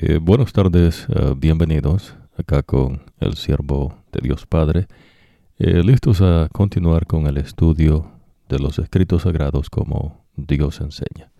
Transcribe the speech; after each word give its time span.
Eh, 0.00 0.18
buenas 0.18 0.52
tardes, 0.52 1.08
eh, 1.08 1.34
bienvenidos 1.36 2.14
acá 2.36 2.62
con 2.62 3.02
el 3.18 3.34
siervo 3.34 3.96
de 4.12 4.20
Dios 4.22 4.46
Padre, 4.46 4.86
eh, 5.58 5.82
listos 5.82 6.22
a 6.22 6.48
continuar 6.52 7.04
con 7.04 7.26
el 7.26 7.36
estudio 7.36 8.08
de 8.48 8.60
los 8.60 8.78
escritos 8.78 9.22
sagrados 9.22 9.70
como 9.70 10.24
Dios 10.36 10.80
enseña. 10.80 11.32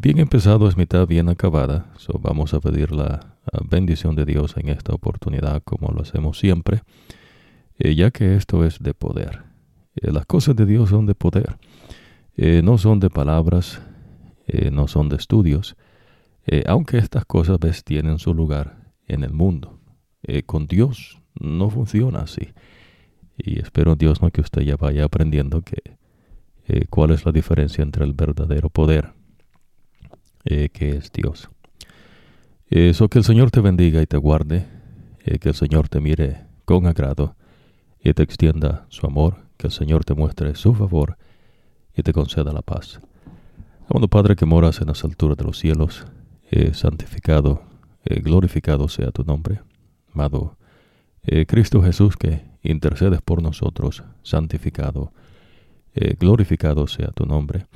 bien 0.00 0.18
empezado 0.18 0.68
es 0.68 0.76
mitad 0.76 1.06
bien 1.06 1.30
acabada, 1.30 1.86
so 1.96 2.18
vamos 2.20 2.52
a 2.52 2.60
pedir 2.60 2.92
la 2.92 3.38
bendición 3.70 4.16
de 4.16 4.26
Dios 4.26 4.54
en 4.58 4.68
esta 4.68 4.92
oportunidad 4.92 5.62
como 5.62 5.92
lo 5.92 6.02
hacemos 6.02 6.38
siempre, 6.38 6.82
ya 7.78 8.10
que 8.10 8.36
esto 8.36 8.66
es 8.66 8.80
de 8.80 8.92
poder. 8.92 9.44
las 9.94 10.26
cosas 10.26 10.56
de 10.56 10.66
Dios 10.66 10.90
son 10.90 11.06
de 11.06 11.14
poder, 11.14 11.56
no 12.36 12.76
son 12.76 13.00
de 13.00 13.08
palabras, 13.08 13.80
no 14.72 14.88
son 14.88 15.08
de 15.08 15.16
estudios, 15.16 15.76
eh, 16.52 16.64
aunque 16.66 16.98
estas 16.98 17.24
cosas 17.26 17.60
ves, 17.60 17.84
tienen 17.84 18.18
su 18.18 18.34
lugar 18.34 18.92
en 19.06 19.22
el 19.22 19.32
mundo. 19.32 19.78
Eh, 20.24 20.42
con 20.42 20.66
Dios 20.66 21.22
no 21.38 21.70
funciona 21.70 22.22
así. 22.22 22.48
Y 23.38 23.60
espero 23.60 23.94
Dios 23.94 24.20
no 24.20 24.32
que 24.32 24.40
usted 24.40 24.62
ya 24.62 24.74
vaya 24.74 25.04
aprendiendo 25.04 25.62
que 25.62 25.96
eh, 26.66 26.86
cuál 26.90 27.12
es 27.12 27.24
la 27.24 27.30
diferencia 27.30 27.82
entre 27.82 28.04
el 28.04 28.14
verdadero 28.14 28.68
poder 28.68 29.12
que 30.42 30.96
es 30.96 31.12
Dios. 31.12 31.50
Eso 32.66 33.08
que 33.08 33.18
el 33.18 33.24
Señor 33.24 33.50
te 33.52 33.60
bendiga 33.60 34.02
y 34.02 34.06
te 34.06 34.16
guarde, 34.16 34.66
que 35.38 35.50
el 35.50 35.54
Señor 35.54 35.88
te 35.88 36.00
mire 36.00 36.46
con 36.64 36.86
agrado 36.86 37.36
y 38.02 38.12
te 38.14 38.22
extienda 38.22 38.86
su 38.88 39.06
amor, 39.06 39.36
que 39.58 39.66
el 39.66 39.72
Señor 39.72 40.04
te 40.04 40.14
muestre 40.14 40.54
su 40.56 40.74
favor 40.74 41.18
y 41.94 42.02
te 42.02 42.12
conceda 42.12 42.52
la 42.52 42.62
paz. 42.62 43.00
Amado 43.88 44.08
Padre 44.08 44.34
que 44.34 44.46
moras 44.46 44.80
en 44.80 44.88
las 44.88 45.04
alturas 45.04 45.36
de 45.36 45.44
los 45.44 45.58
cielos, 45.58 46.06
eh, 46.52 46.74
santificado, 46.74 47.62
eh, 48.04 48.20
glorificado 48.20 48.88
sea 48.88 49.12
tu 49.12 49.22
nombre. 49.22 49.60
Amado 50.12 50.56
eh, 51.22 51.46
Cristo 51.46 51.80
Jesús, 51.80 52.16
que 52.16 52.42
intercedes 52.64 53.22
por 53.22 53.40
nosotros, 53.40 54.02
santificado, 54.24 55.12
glorificado 56.18 56.88
sea 56.88 57.08
tu 57.08 57.24
nombre. 57.24 57.66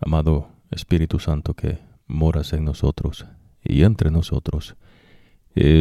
Amado 0.00 0.48
Espíritu 0.70 1.18
Santo, 1.18 1.54
que 1.54 1.78
moras 2.06 2.52
en 2.52 2.64
nosotros 2.64 3.26
y 3.62 3.82
entre 3.84 4.10
nosotros, 4.10 4.76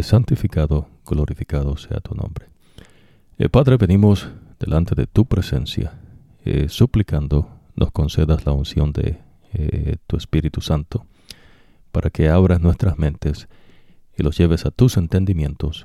santificado, 0.02 0.88
glorificado 1.06 1.78
sea 1.78 2.00
tu 2.00 2.16
nombre. 2.16 2.48
Padre, 3.52 3.78
venimos 3.78 4.30
delante 4.60 4.94
de 4.94 5.08
tu 5.08 5.26
presencia, 5.26 5.94
suplicando 6.68 7.50
nos 7.76 7.92
concedas 7.92 8.46
la 8.46 8.52
unción 8.52 8.92
de 8.92 9.20
tu 10.06 10.18
Espíritu 10.18 10.60
Santo 10.60 11.06
para 11.94 12.10
que 12.10 12.28
abras 12.28 12.60
nuestras 12.60 12.98
mentes 12.98 13.48
y 14.18 14.24
los 14.24 14.36
lleves 14.36 14.66
a 14.66 14.72
tus 14.72 14.98
entendimientos, 14.98 15.84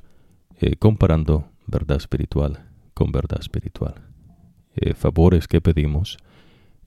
eh, 0.59 0.77
comparando 0.77 1.50
verdad 1.67 1.98
espiritual 1.98 2.65
con 2.95 3.12
verdad 3.12 3.39
espiritual. 3.39 3.95
Eh, 4.75 4.95
favores 4.95 5.47
que 5.47 5.61
pedimos, 5.61 6.17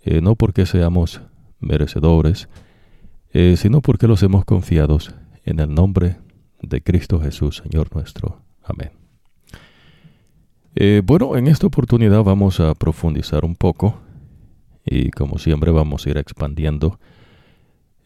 eh, 0.02 0.22
no 0.22 0.36
porque 0.36 0.66
seamos 0.66 1.22
merecedores, 1.60 2.50
sino 3.56 3.82
porque 3.82 4.08
los 4.08 4.22
hemos 4.24 4.44
confiados 4.44 5.16
en 5.46 5.62
el 5.62 5.74
nombre 5.74 6.18
de 6.62 6.84
Cristo 6.84 7.22
Jesús, 7.22 7.62
Señor 7.64 7.96
nuestro. 7.96 8.42
Amén. 8.62 8.92
bueno, 11.06 11.38
en 11.38 11.48
esta 11.48 11.66
oportunidad 11.66 12.24
vamos 12.24 12.60
a 12.60 12.74
profundizar 12.76 13.46
un 13.46 13.56
poco 13.56 14.02
y 14.84 15.12
como 15.12 15.38
siempre 15.38 15.72
vamos 15.72 16.06
a 16.06 16.10
ir 16.10 16.18
expandiendo 16.18 17.00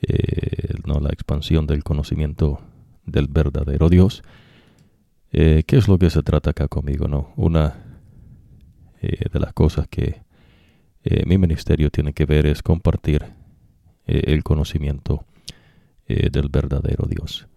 eh, 0.08 0.76
¿no? 0.86 1.00
la 1.00 1.10
expansión 1.10 1.66
del 1.66 1.84
conocimiento 1.84 2.62
del 3.06 3.28
verdadero 3.28 3.90
Dios. 3.90 4.22
Eh, 5.32 5.64
¿Qué 5.66 5.78
es 5.78 5.88
lo 5.88 5.98
que 5.98 6.12
se 6.12 6.22
trata 6.22 6.52
acá 6.52 6.68
conmigo? 6.68 7.08
No? 7.08 7.34
Una 7.36 7.76
eh, 9.02 9.30
de 9.32 9.40
las 9.40 9.54
cosas 9.54 9.88
que 9.88 10.24
mi 11.28 11.38
ministerio 11.38 11.92
tiene 11.92 12.14
que 12.14 12.26
ver 12.26 12.48
es 12.48 12.64
compartir 12.64 13.24
el 14.08 14.44
conocimiento 14.44 15.24
del 16.08 16.50
verdadero 16.50 17.06
Dios. 17.08 17.48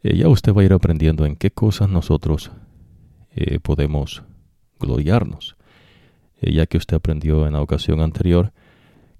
ya 0.00 0.28
usted 0.28 0.54
va 0.54 0.62
a 0.62 0.64
ir 0.64 0.72
aprendiendo 0.72 1.26
en 1.26 1.34
qué 1.34 1.50
cosas 1.50 1.88
nosotros 1.88 2.52
podemos 3.64 4.22
gloriarnos. 4.78 5.56
ya 6.40 6.66
que 6.66 6.76
usted 6.76 6.98
aprendió 6.98 7.48
en 7.48 7.54
la 7.54 7.62
ocasión 7.62 8.00
anterior, 8.00 8.52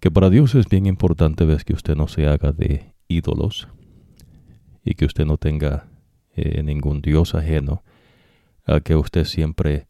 que 0.00 0.10
para 0.10 0.30
Dios 0.30 0.54
es 0.54 0.68
bien 0.68 0.86
importante 0.86 1.44
ves 1.44 1.64
que 1.64 1.72
usted 1.72 1.96
no 1.96 2.08
se 2.08 2.26
haga 2.26 2.52
de 2.52 2.94
ídolos 3.08 3.68
y 4.84 4.94
que 4.94 5.04
usted 5.04 5.26
no 5.26 5.36
tenga 5.38 5.88
eh, 6.34 6.62
ningún 6.62 7.02
Dios 7.02 7.34
ajeno, 7.34 7.82
a 8.64 8.80
que 8.80 8.94
usted 8.94 9.24
siempre 9.24 9.88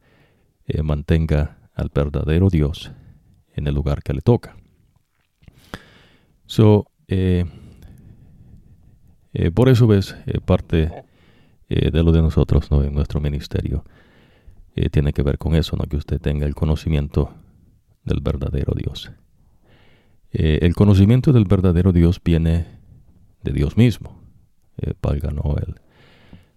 eh, 0.66 0.82
mantenga 0.82 1.58
al 1.74 1.90
verdadero 1.94 2.48
Dios 2.48 2.90
en 3.54 3.66
el 3.66 3.74
lugar 3.74 4.02
que 4.02 4.14
le 4.14 4.22
toca. 4.22 4.56
So, 6.46 6.86
eh, 7.06 7.44
por 9.54 9.68
eso 9.68 9.86
ves 9.86 10.16
parte 10.46 10.90
de 11.68 12.02
lo 12.02 12.12
de 12.12 12.22
nosotros 12.22 12.70
¿no? 12.70 12.82
en 12.82 12.94
nuestro 12.94 13.20
ministerio 13.20 13.84
tiene 14.90 15.12
que 15.12 15.22
ver 15.22 15.38
con 15.38 15.54
eso, 15.54 15.76
¿no? 15.76 15.84
que 15.84 15.96
usted 15.96 16.20
tenga 16.20 16.46
el 16.46 16.54
conocimiento 16.54 17.34
del 18.04 18.20
verdadero 18.20 18.74
Dios. 18.74 19.12
Eh, 20.32 20.58
el 20.62 20.74
conocimiento 20.74 21.32
del 21.32 21.44
verdadero 21.44 21.92
Dios 21.92 22.20
viene 22.22 22.78
de 23.42 23.52
Dios 23.52 23.76
mismo. 23.76 24.18
Eh, 24.78 24.94
no 25.34 25.56
el 25.56 25.74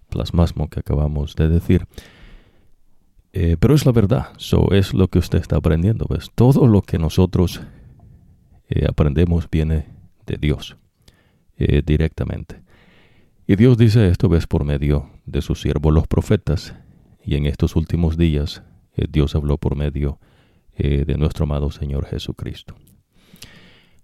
plasmasmo 0.10 0.70
que 0.70 0.80
acabamos 0.80 1.36
de 1.36 1.50
decir. 1.50 1.88
Eh, 3.34 3.56
pero 3.60 3.74
es 3.74 3.86
la 3.86 3.92
verdad, 3.92 4.28
eso 4.38 4.72
es 4.72 4.94
lo 4.94 5.08
que 5.08 5.20
usted 5.20 5.40
está 5.40 5.58
aprendiendo. 5.58 6.08
Todo 6.36 6.68
lo 6.68 6.82
que 6.82 7.00
nosotros 7.00 7.62
eh, 8.70 8.86
aprendemos 8.88 9.50
viene 9.50 9.86
de 10.26 10.38
Dios 10.38 10.78
directamente. 11.86 12.64
Y 13.46 13.56
Dios 13.56 13.78
dice 13.78 14.08
esto, 14.08 14.30
ves, 14.30 14.48
por 14.48 14.64
medio 14.64 15.12
de 15.28 15.44
sus 15.44 15.62
siervos 15.62 15.94
los 15.94 16.08
profetas. 16.08 16.74
Y 17.24 17.36
en 17.36 17.46
estos 17.46 17.76
últimos 17.76 18.18
días 18.18 18.64
Dios 18.96 19.36
habló 19.36 19.60
por 19.60 19.76
medio 19.76 20.18
de 20.76 21.16
nuestro 21.20 21.44
amado 21.44 21.70
Señor 21.70 22.08
Jesucristo. 22.08 22.74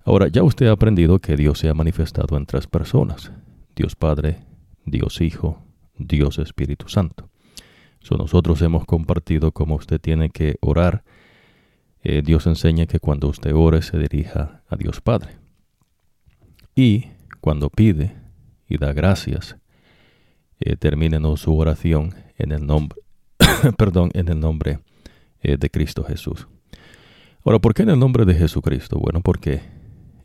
Ahora, 0.08 0.30
ya 0.30 0.42
usted 0.42 0.68
ha 0.68 0.72
aprendido 0.72 1.20
que 1.20 1.36
Dios 1.36 1.60
se 1.60 1.68
ha 1.68 1.74
manifestado 1.74 2.38
en 2.38 2.46
tres 2.46 2.66
personas, 2.66 3.34
Dios 3.76 3.98
Padre, 3.98 4.38
Dios 4.86 5.20
Hijo, 5.20 5.62
Dios 5.98 6.40
Espíritu 6.40 6.88
Santo. 6.88 7.30
So, 8.00 8.16
nosotros 8.16 8.62
hemos 8.62 8.86
compartido 8.86 9.52
cómo 9.52 9.76
usted 9.76 10.00
tiene 10.00 10.30
que 10.30 10.56
orar. 10.62 11.04
Eh, 12.04 12.22
Dios 12.24 12.48
enseña 12.48 12.86
que 12.86 13.02
cuando 13.02 13.28
usted 13.28 13.54
ore 13.54 13.82
se 13.82 13.98
dirija 13.98 14.64
a 14.70 14.78
Dios 14.78 15.02
Padre. 15.02 15.40
Y 16.74 17.08
cuando 17.42 17.70
pide 17.70 18.16
y 18.70 18.78
da 18.78 18.94
gracias, 18.94 19.58
eh, 20.62 20.78
su 21.36 21.58
oración 21.58 22.16
en 22.38 22.54
el 22.54 22.66
nombre, 22.66 23.02
perdón, 23.78 24.12
en 24.14 24.30
el 24.30 24.40
nombre 24.40 24.80
eh, 25.42 25.58
de 25.58 25.70
Cristo 25.70 26.06
Jesús. 26.06 26.48
Ahora, 27.44 27.60
¿por 27.60 27.74
qué 27.74 27.84
en 27.84 27.90
el 27.90 28.00
nombre 28.00 28.24
de 28.24 28.36
Jesucristo? 28.36 29.00
Bueno, 29.00 29.20
porque 29.20 29.76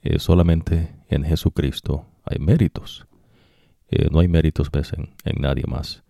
eh, 0.03 0.19
solamente 0.19 0.91
en 1.09 1.25
Jesucristo 1.25 2.07
hay 2.25 2.39
méritos. 2.39 3.07
Eh, 3.89 4.09
no 4.11 4.21
hay 4.21 4.29
méritos 4.29 4.71
¿ves? 4.71 4.93
En, 4.93 5.11
nadie 5.41 5.65
más. 5.67 6.03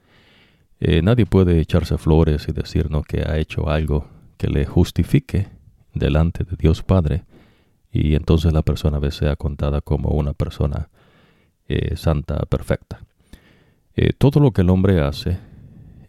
Eh, 0.80 1.02
nadie 1.02 1.26
puede 1.26 1.60
echarse 1.60 1.98
flores 1.98 2.48
y 2.48 2.52
decirnos 2.52 3.04
que 3.06 3.20
ha 3.20 3.38
hecho 3.38 3.68
algo 3.68 4.08
que 4.38 4.48
le 4.48 4.64
justifique 4.64 5.48
delante 5.94 6.44
de 6.44 6.56
Dios 6.56 6.82
Padre 6.82 7.24
y 7.92 8.14
entonces 8.14 8.52
la 8.52 8.62
persona 8.62 8.98
ve 8.98 9.10
sea 9.10 9.36
contada 9.36 9.82
como 9.82 10.10
una 10.10 10.32
persona 10.32 10.88
santa, 11.94 12.40
perfecta. 12.46 13.00
todo 14.18 14.40
lo 14.40 14.50
que 14.50 14.60
el 14.60 14.68
hombre 14.68 15.00
hace 15.00 15.38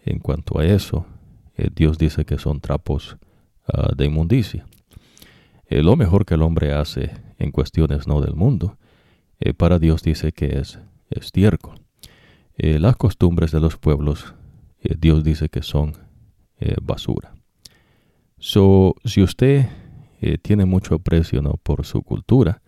en 0.04 0.20
cuanto 0.20 0.60
a 0.60 0.66
eso, 0.66 1.06
Dios 1.74 1.98
dice 1.98 2.26
que 2.26 2.38
son 2.38 2.60
trapos 2.60 3.16
ah, 3.72 3.92
de 3.96 4.06
inmundicia. 4.06 4.66
lo 5.70 5.96
mejor 5.96 6.26
que 6.26 6.34
el 6.34 6.42
hombre 6.42 6.74
hace 6.74 7.12
en 7.38 7.52
cuestiones 7.52 8.08
no 8.08 8.22
del 8.22 8.36
mundo. 8.36 8.78
Eh, 9.40 9.54
para 9.54 9.80
Dios 9.80 10.04
dice 10.04 10.32
que 10.32 10.60
es 10.60 10.80
estiércol. 11.10 11.82
Eh, 12.56 12.80
las 12.80 12.96
costumbres 12.96 13.52
de 13.52 13.60
los 13.60 13.78
pueblos, 13.78 14.34
eh, 14.80 14.96
Dios 14.98 15.24
dice 15.24 15.50
que 15.50 15.62
son 15.62 15.94
basura. 16.82 17.36
So, 18.38 18.96
si 19.04 19.22
usted 19.22 19.66
tiene 20.42 20.64
mucho 20.64 20.96
aprecio 20.96 21.42
¿no? 21.42 21.60
por 21.62 21.86
su 21.86 22.04
cultura, 22.04 22.62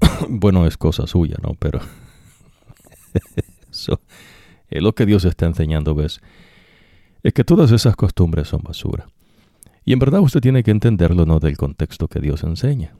bueno, 0.28 0.66
es 0.66 0.76
cosa 0.76 1.06
suya, 1.06 1.36
¿no? 1.40 1.54
Pero 1.54 1.78
lo 4.70 4.92
que 4.92 5.06
Dios 5.06 5.24
está 5.24 5.46
enseñando 5.46 5.94
ves, 5.94 6.20
es 7.22 7.32
que 7.32 7.44
todas 7.44 7.70
esas 7.70 7.94
costumbres 7.94 8.48
son 8.48 8.62
basura. 8.62 9.06
Y 9.84 9.92
en 9.92 9.98
verdad 9.98 10.20
usted 10.20 10.40
tiene 10.40 10.62
que 10.62 10.70
entenderlo 10.70 11.26
no 11.26 11.38
del 11.38 11.56
contexto 11.56 12.08
que 12.08 12.20
Dios 12.20 12.42
enseña. 12.42 12.94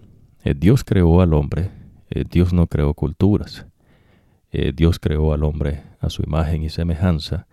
Eh, 0.45 0.55
Dios 0.57 0.85
creó 0.85 1.21
al 1.21 1.35
hombre, 1.35 1.71
eh, 2.11 2.25
Dios 2.29 2.53
no 2.53 2.67
creó 2.67 2.95
culturas. 2.95 3.67
eh, 4.55 4.73
Dios 4.77 4.99
creó 4.99 5.33
al 5.33 5.45
hombre 5.45 5.83
a 5.99 6.11
su 6.11 6.23
imagen 6.23 6.63
y 6.63 6.69
semejanza, 6.69 7.47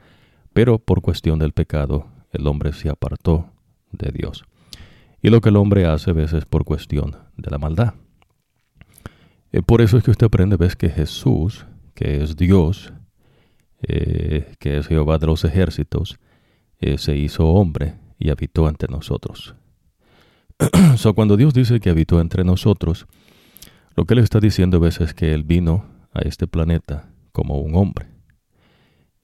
pero 0.52 0.80
por 0.80 1.02
cuestión 1.02 1.40
del 1.40 1.54
pecado 1.54 2.08
el 2.34 2.46
hombre 2.46 2.74
se 2.74 2.90
apartó 2.90 3.54
de 3.94 4.12
Dios. 4.12 4.44
Y 5.22 5.30
lo 5.30 5.40
que 5.40 5.48
el 5.48 5.56
hombre 5.56 5.86
hace 5.86 6.10
a 6.12 6.14
veces 6.14 6.44
por 6.46 6.66
cuestión 6.66 7.16
de 7.38 7.52
la 7.52 7.58
maldad. 7.58 7.94
Por 9.66 9.82
eso 9.82 9.98
es 9.98 10.04
que 10.04 10.12
usted 10.12 10.26
aprende, 10.26 10.58
ves 10.58 10.76
que 10.76 10.90
Jesús, 10.90 11.66
que 11.96 12.22
es 12.22 12.36
Dios, 12.36 12.92
que 13.80 14.78
es 14.78 14.88
Jehová 14.88 15.18
de 15.18 15.28
los 15.28 15.46
ejércitos, 15.46 16.20
se 16.98 17.16
hizo 17.16 17.48
hombre 17.48 17.96
y 18.18 18.30
habitó 18.30 18.68
entre 18.68 18.90
nosotros. 18.90 19.56
so, 20.98 21.14
cuando 21.14 21.38
Dios 21.38 21.54
dice 21.54 21.80
que 21.80 21.90
habitó 21.90 22.20
entre 22.20 22.44
nosotros, 22.44 23.08
lo 23.96 24.06
que 24.06 24.14
Él 24.14 24.20
está 24.20 24.40
diciendo 24.40 24.78
a 24.78 24.82
veces 24.82 25.10
es 25.10 25.14
que 25.14 25.34
Él 25.34 25.44
vino 25.44 25.86
a 26.14 26.20
este 26.22 26.48
planeta 26.48 27.10
como 27.32 27.60
un 27.60 27.76
hombre. 27.76 28.08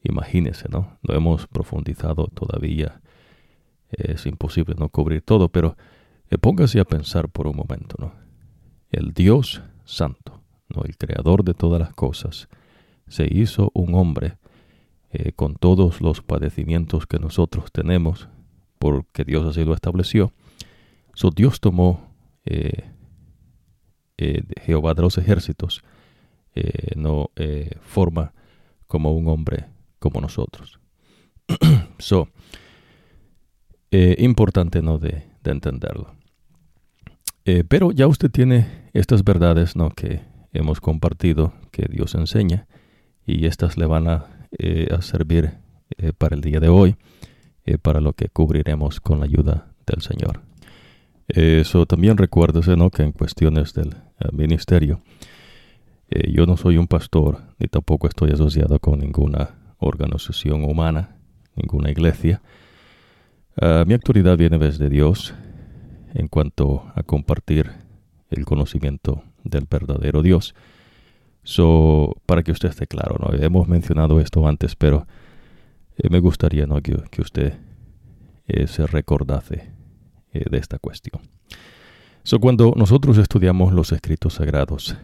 Imagínese, 0.04 0.70
¿no? 0.70 0.98
No 1.02 1.16
hemos 1.16 1.48
profundizado 1.48 2.28
todavía. 2.28 3.02
Es 3.90 4.26
imposible 4.26 4.76
no 4.78 4.90
cubrir 4.90 5.22
todo, 5.22 5.50
pero 5.50 5.76
eh, 6.30 6.38
póngase 6.38 6.80
a 6.80 6.86
pensar 6.86 7.30
por 7.30 7.48
un 7.48 7.56
momento, 7.58 7.96
¿no? 8.00 8.14
El 8.92 9.14
Dios 9.14 9.62
Santo, 9.84 10.42
¿no? 10.70 10.84
El 10.84 10.98
creador 10.98 11.44
de 11.44 11.54
todas 11.54 11.80
las 11.80 11.94
cosas, 11.94 12.48
se 13.08 13.28
hizo 13.30 13.72
un 13.74 13.94
hombre 13.96 14.38
eh, 15.12 15.34
con 15.34 15.56
todos 15.56 16.02
los 16.02 16.22
padecimientos 16.22 17.08
que 17.08 17.20
nosotros 17.20 17.72
tenemos, 17.72 18.30
porque 18.80 19.24
Dios 19.24 19.46
así 19.46 19.66
lo 19.66 19.74
estableció. 19.74 20.32
So, 21.15 21.31
Dios 21.31 21.59
tomó 21.59 22.13
eh, 22.45 22.83
Jehová 24.62 24.94
de 24.94 25.01
los 25.01 25.17
ejércitos, 25.17 25.83
no 26.95 27.31
forma 27.81 28.33
como 28.88 29.12
un 29.12 29.27
hombre 29.27 29.65
como 30.00 30.21
nosotros. 30.21 30.79
so, 32.00 32.27
eh, 33.91 34.15
importante 34.19 34.81
¿no? 34.81 34.97
de, 34.97 35.23
entenderlo. 35.44 36.15
Eh, 37.45 37.63
pero 37.67 37.91
ya 37.91 38.07
usted 38.07 38.31
tiene 38.31 38.89
estas 38.94 39.23
verdades 39.23 39.75
¿no? 39.75 39.89
que 39.91 40.21
hemos 40.53 40.81
compartido, 40.81 41.53
que 41.71 41.88
Dios 41.89 42.15
enseña, 42.15 42.67
y 43.25 43.45
estas 43.45 43.77
le 43.77 43.85
van 43.85 44.23
eh, 44.57 44.88
a 44.91 45.01
servir 45.01 45.53
para 46.17 46.35
el 46.35 46.41
día 46.41 46.59
de 46.59 46.67
hoy, 46.67 46.97
para 47.81 48.01
lo 48.01 48.13
que 48.13 48.27
cubriremos 48.29 49.00
con 49.00 49.19
la 49.19 49.25
ayuda 49.25 49.71
del 49.85 50.01
Señor. 50.01 50.41
Eso 51.27 51.86
también 51.86 52.18
recuérdese 52.18 52.75
¿no? 52.75 52.89
que 52.89 53.04
en 53.04 53.12
cuestiones 53.12 53.74
del 53.74 53.95
ministerio, 54.31 55.01
yo 56.10 56.45
no 56.45 56.56
soy 56.56 56.77
un 56.77 56.88
pastor, 56.88 57.42
ni 57.57 57.68
tampoco 57.68 58.07
estoy 58.07 58.31
asociado 58.31 58.77
con 58.80 59.00
ninguna 59.00 59.56
organización 59.80 60.63
humana, 60.63 61.18
ninguna 61.56 61.89
iglesia. 61.89 62.42
Ah, 63.60 63.83
mi 63.88 63.94
autoridad 63.94 64.38
viene 64.38 64.57
desde 64.57 64.89
Dios 64.89 65.33
en 66.13 66.27
cuanto 66.27 66.86
a 66.95 67.04
compartir 67.04 67.72
el 68.30 68.45
conocimiento 68.45 69.24
del 69.44 69.66
verdadero 69.69 70.22
Dios. 70.22 70.56
So, 71.44 72.16
para 72.25 72.44
que 72.44 72.51
usted 72.51 72.69
esté 72.69 72.88
claro, 72.88 73.18
¿no? 73.19 73.33
hemos 73.38 73.68
mencionado 73.68 74.19
esto 74.19 74.48
antes, 74.48 74.75
pero 74.75 75.06
eh, 75.98 76.10
me 76.10 76.19
gustaría 76.19 76.66
¿no? 76.66 76.81
que, 76.81 77.22
usted 77.22 77.54
eh, 78.48 78.68
se 78.68 78.88
recordase 78.88 79.69
eh, 80.36 80.46
de 80.50 80.58
esta 80.58 80.80
cuestión. 80.80 81.22
So, 82.24 82.40
cuando 82.40 82.74
nosotros 82.76 83.18
estudiamos 83.18 83.74
los 83.74 83.92
escritos 83.92 84.34
sagrados, 84.34 84.96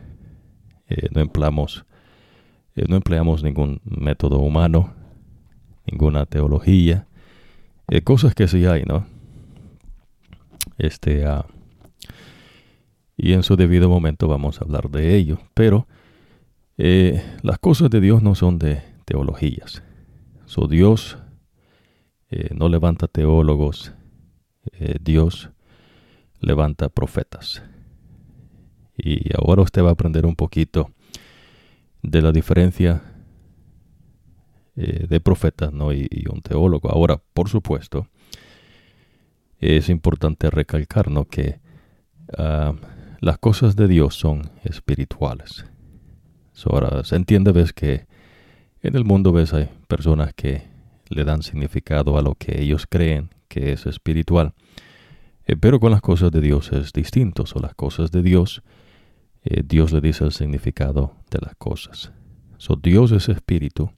no 1.12 1.22
empleamos 1.22 1.86
eh, 2.76 2.86
no 2.88 2.96
empleamos 2.96 3.44
ningún 3.44 3.82
método 3.84 4.40
humano, 4.40 4.94
ninguna 5.86 6.26
teología, 6.26 7.08
eh, 7.90 8.02
cosas 8.02 8.34
que 8.34 8.48
sí 8.48 8.66
hay, 8.66 8.84
¿no? 8.84 9.06
Este, 10.78 11.28
uh, 11.28 11.44
y 13.18 13.34
en 13.34 13.44
su 13.44 13.56
debido 13.56 13.90
momento 13.90 14.28
vamos 14.28 14.62
a 14.62 14.64
hablar 14.64 14.90
de 14.90 15.16
ello, 15.16 15.40
pero 15.54 15.86
eh, 16.78 17.22
las 17.44 17.60
cosas 17.60 17.90
de 17.90 18.00
Dios 18.00 18.24
no 18.24 18.36
son 18.36 18.58
de 18.58 18.82
teologías. 19.06 19.84
Su 20.46 20.68
Dios 20.68 21.18
no 22.56 22.70
levanta 22.70 23.08
teólogos, 23.08 23.94
Dios 25.02 25.50
levanta 26.40 26.90
profetas. 26.90 27.64
Y 28.98 29.30
ahora 29.36 29.62
usted 29.62 29.84
va 29.84 29.90
a 29.90 29.94
aprender 29.94 30.26
un 30.26 30.36
poquito 30.36 30.92
de 32.02 32.22
la 32.22 32.32
diferencia 32.32 33.02
eh, 34.76 35.06
de 35.08 35.20
profeta 35.20 35.70
¿no? 35.72 35.94
y, 35.94 36.08
un 36.32 36.42
teólogo. 36.42 36.90
Ahora, 36.90 37.22
por 37.34 37.50
supuesto, 37.50 38.08
es 39.60 39.90
importante 39.90 40.50
recalcar 40.50 41.08
que 41.30 41.60
ah, 42.38 42.74
las 43.20 43.38
cosas 43.38 43.76
de 43.76 43.88
Dios 43.88 44.16
son 44.16 44.52
espirituales. 44.64 45.66
ahora 46.66 47.04
se 47.04 47.16
entiende, 47.16 47.52
ves 47.52 47.74
que 47.74 48.08
en 48.82 48.96
el 48.96 49.06
mundo 49.06 49.32
ves 49.32 49.54
hay 49.54 49.70
personas 49.88 50.34
que 50.34 50.64
le 51.10 51.24
dan 51.24 51.44
significado 51.44 52.18
a 52.18 52.22
lo 52.22 52.36
que 52.36 52.62
ellos 52.62 52.88
creen 52.90 53.30
que 53.52 53.74
es 53.74 53.86
espiritual. 53.86 54.54
Eh, 55.46 55.58
pero 55.58 55.80
con 55.82 55.92
las 55.92 56.02
cosas 56.02 56.32
de 56.32 56.40
Dios 56.40 56.72
es 56.72 56.94
distinto. 56.94 57.44
O 57.54 57.60
las 57.60 57.76
cosas 57.76 58.10
de 58.12 58.22
Dios 58.24 58.64
eh, 59.44 59.64
Dios 59.66 59.92
le 59.92 60.02
dice 60.02 60.24
el 60.24 60.32
significado 60.32 61.16
de 61.32 61.40
las 61.42 61.56
cosas. 61.56 62.12
So, 62.58 62.76
Dios 62.76 63.12
es 63.12 63.28
espíritu 63.28 63.92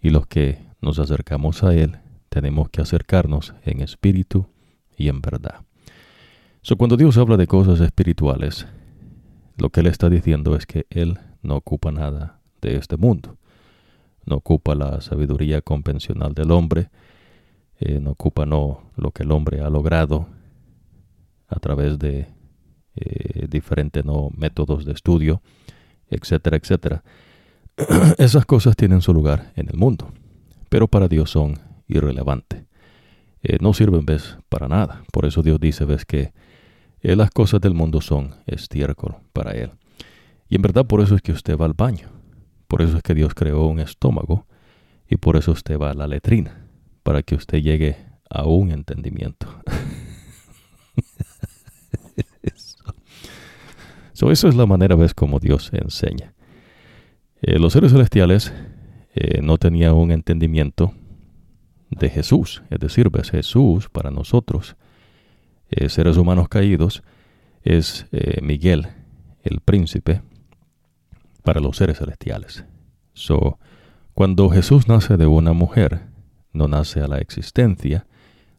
y 0.00 0.10
los 0.10 0.26
que 0.26 0.58
nos 0.82 0.98
acercamos 0.98 1.64
a 1.64 1.74
Él 1.74 1.98
tenemos 2.28 2.68
que 2.68 2.82
acercarnos 2.82 3.54
en 3.64 3.80
espíritu 3.80 4.46
y 4.96 5.08
en 5.08 5.22
verdad. 5.22 5.62
So, 6.60 6.76
cuando 6.76 6.96
Dios 6.96 7.16
habla 7.16 7.36
de 7.36 7.46
cosas 7.46 7.80
espirituales, 7.80 8.66
lo 9.56 9.70
que 9.70 9.80
Él 9.80 9.86
está 9.86 10.10
diciendo 10.10 10.54
es 10.54 10.66
que 10.66 10.86
Él 10.90 11.18
no 11.42 11.56
ocupa 11.56 11.90
nada 11.90 12.40
de 12.60 12.76
este 12.76 12.96
mundo. 12.98 13.38
No 14.26 14.36
ocupa 14.36 14.74
la 14.74 15.00
sabiduría 15.00 15.62
convencional 15.62 16.34
del 16.34 16.50
hombre, 16.50 16.90
eh, 17.78 18.00
no 18.00 18.12
ocupa 18.12 18.46
no 18.46 18.90
lo 18.96 19.10
que 19.10 19.22
el 19.22 19.32
hombre 19.32 19.60
ha 19.60 19.70
logrado 19.70 20.26
a 21.48 21.58
través 21.58 21.98
de 21.98 22.28
eh, 22.96 23.46
diferentes 23.48 24.04
¿no? 24.04 24.30
métodos 24.36 24.84
de 24.84 24.92
estudio, 24.92 25.42
etcétera, 26.08 26.56
etcétera. 26.56 27.02
Esas 28.18 28.46
cosas 28.46 28.76
tienen 28.76 29.02
su 29.02 29.12
lugar 29.12 29.52
en 29.56 29.68
el 29.68 29.76
mundo, 29.76 30.12
pero 30.68 30.88
para 30.88 31.08
Dios 31.08 31.30
son 31.30 31.58
irrelevantes. 31.88 32.64
Eh, 33.42 33.58
no 33.60 33.74
sirven, 33.74 34.06
ves, 34.06 34.38
para 34.48 34.68
nada. 34.68 35.02
Por 35.12 35.26
eso 35.26 35.42
Dios 35.42 35.60
dice, 35.60 35.84
ves, 35.84 36.04
que 36.04 36.32
eh, 37.00 37.16
las 37.16 37.30
cosas 37.30 37.60
del 37.60 37.74
mundo 37.74 38.00
son 38.00 38.34
estiércol 38.46 39.16
para 39.32 39.52
Él. 39.52 39.72
Y 40.48 40.56
en 40.56 40.62
verdad 40.62 40.86
por 40.86 41.00
eso 41.00 41.14
es 41.14 41.22
que 41.22 41.32
usted 41.32 41.58
va 41.58 41.66
al 41.66 41.74
baño. 41.74 42.08
Por 42.68 42.80
eso 42.80 42.96
es 42.96 43.02
que 43.02 43.14
Dios 43.14 43.34
creó 43.34 43.66
un 43.66 43.80
estómago 43.80 44.46
y 45.08 45.16
por 45.16 45.36
eso 45.36 45.52
usted 45.52 45.78
va 45.78 45.90
a 45.90 45.94
la 45.94 46.06
letrina, 46.06 46.63
para 47.04 47.22
que 47.22 47.36
usted 47.36 47.58
llegue 47.62 47.96
a 48.28 48.44
un 48.44 48.72
entendimiento. 48.72 49.46
So, 54.14 54.30
eso 54.30 54.46
es 54.46 54.54
la 54.54 54.64
manera, 54.64 54.94
ves, 54.94 55.12
como 55.12 55.40
Dios 55.40 55.72
enseña. 55.72 56.34
Eh, 57.42 57.58
los 57.58 57.72
seres 57.72 57.90
celestiales 57.90 58.54
eh, 59.12 59.40
no 59.42 59.58
tenían 59.58 59.94
un 59.94 60.12
entendimiento 60.12 60.94
de 61.90 62.10
Jesús, 62.10 62.62
es 62.70 62.78
decir, 62.78 63.10
ves, 63.10 63.32
Jesús 63.32 63.88
para 63.88 64.12
nosotros, 64.12 64.76
eh, 65.68 65.88
seres 65.88 66.16
humanos 66.16 66.48
caídos, 66.48 67.02
es 67.64 68.06
Miguel, 68.40 68.88
el 69.42 69.60
príncipe, 69.60 70.22
para 71.42 71.60
los 71.60 71.78
seres 71.78 71.98
celestiales. 71.98 72.64
So, 73.14 73.58
cuando 74.12 74.48
Jesús 74.50 74.86
nace 74.86 75.16
de 75.16 75.26
una 75.26 75.54
mujer, 75.54 76.02
no 76.54 76.68
nace 76.68 77.00
a 77.00 77.08
la 77.08 77.18
existencia, 77.18 78.06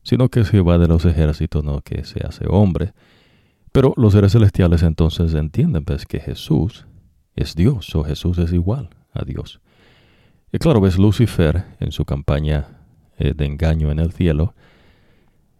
sino 0.03 0.29
que 0.29 0.43
se 0.43 0.61
va 0.61 0.77
de 0.77 0.87
los 0.87 1.05
ejércitos, 1.05 1.63
no 1.63 1.81
que 1.81 2.03
se 2.03 2.25
hace 2.25 2.45
hombre, 2.47 2.93
pero 3.71 3.93
los 3.97 4.13
seres 4.13 4.31
celestiales 4.31 4.83
entonces 4.83 5.33
entienden 5.33 5.83
pues, 5.83 6.05
que 6.05 6.19
Jesús 6.19 6.85
es 7.35 7.55
Dios 7.55 7.93
o 7.95 8.03
Jesús 8.03 8.37
es 8.37 8.53
igual 8.53 8.89
a 9.11 9.25
Dios. 9.25 9.59
Y 10.53 10.59
claro, 10.59 10.79
ves 10.79 10.97
Lucifer 10.97 11.65
en 11.79 11.91
su 11.91 12.05
campaña 12.05 12.67
eh, 13.17 13.33
de 13.33 13.45
engaño 13.45 13.91
en 13.91 13.99
el 13.99 14.13
cielo, 14.13 14.55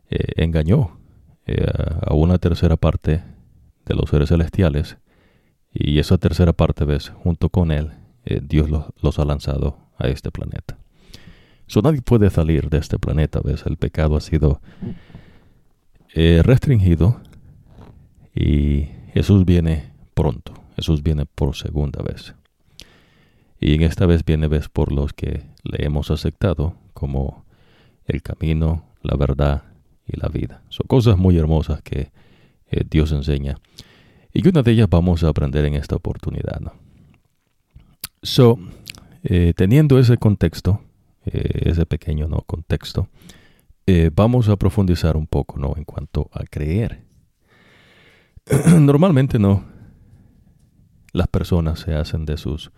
eh, 0.09 0.41
engañó 0.41 0.97
eh, 1.45 1.65
a 2.01 2.13
una 2.13 2.37
tercera 2.37 2.77
parte 2.77 3.23
de 3.85 3.95
los 3.95 4.09
seres 4.09 4.29
celestiales 4.29 4.97
y 5.73 5.99
esa 5.99 6.17
tercera 6.17 6.53
parte, 6.53 6.85
ves, 6.85 7.09
junto 7.09 7.49
con 7.49 7.71
él, 7.71 7.91
Dios 8.43 8.69
los 9.01 9.19
ha 9.19 9.25
lanzado 9.25 9.77
a 9.97 10.07
este 10.07 10.31
planeta. 10.31 10.77
So, 11.67 11.81
nadie 11.81 12.01
puede 12.01 12.29
salir 12.29 12.69
de 12.69 12.77
este 12.77 12.99
planeta, 12.99 13.39
ves, 13.43 13.63
el 13.65 13.77
pecado 13.77 14.15
ha 14.15 14.21
sido 14.21 14.61
restringido 16.13 17.19
y 18.33 18.87
Jesús 19.13 19.43
viene 19.43 19.91
pronto, 20.13 20.53
Jesús 20.75 21.03
viene 21.03 21.25
por 21.25 21.55
segunda 21.55 22.01
vez. 22.01 22.35
Y 23.59 23.73
en 23.73 23.81
esta 23.81 24.05
vez 24.05 24.23
viene 24.23 24.47
vez 24.47 24.69
por 24.69 24.91
los 24.91 25.13
que 25.13 25.43
le 25.63 25.85
hemos 25.85 26.11
aceptado 26.11 26.75
como 26.93 27.45
el 28.05 28.21
camino, 28.21 28.85
la 29.01 29.15
verdad 29.15 29.63
y 30.07 30.19
la 30.19 30.29
vida. 30.29 30.61
Son 30.69 30.85
cosas 30.87 31.17
muy 31.17 31.37
hermosas 31.37 31.81
que 31.81 32.11
eh, 32.69 32.83
Dios 32.89 33.11
enseña. 33.11 33.57
Y 34.33 34.47
una 34.47 34.61
de 34.61 34.71
ellas 34.71 34.87
vamos 34.89 35.23
a 35.23 35.29
aprender 35.29 35.65
en 35.65 35.75
esta 35.75 35.95
oportunidad. 35.95 36.59
¿no? 36.59 36.73
So, 38.21 38.59
eh, 39.23 39.53
teniendo 39.55 39.97
ese 39.97 40.17
contexto, 40.17 40.81
eh, 41.25 41.69
ese 41.69 41.85
pequeño 41.85 42.27
¿no? 42.27 42.41
contexto, 42.41 43.09
vamos 44.13 44.49
a 44.49 44.55
profundizar 44.55 45.15
un 45.15 45.27
poco 45.27 45.59
¿no? 45.59 45.73
en 45.77 45.83
cuanto 45.83 46.29
a 46.33 46.43
creer. 46.43 47.03
Normalmente 48.79 49.37
no. 49.37 49.63
Las 51.13 51.27
personas 51.27 51.79
se 51.79 51.93
hacen 51.93 52.25
de 52.25 52.37
sus 52.37 52.71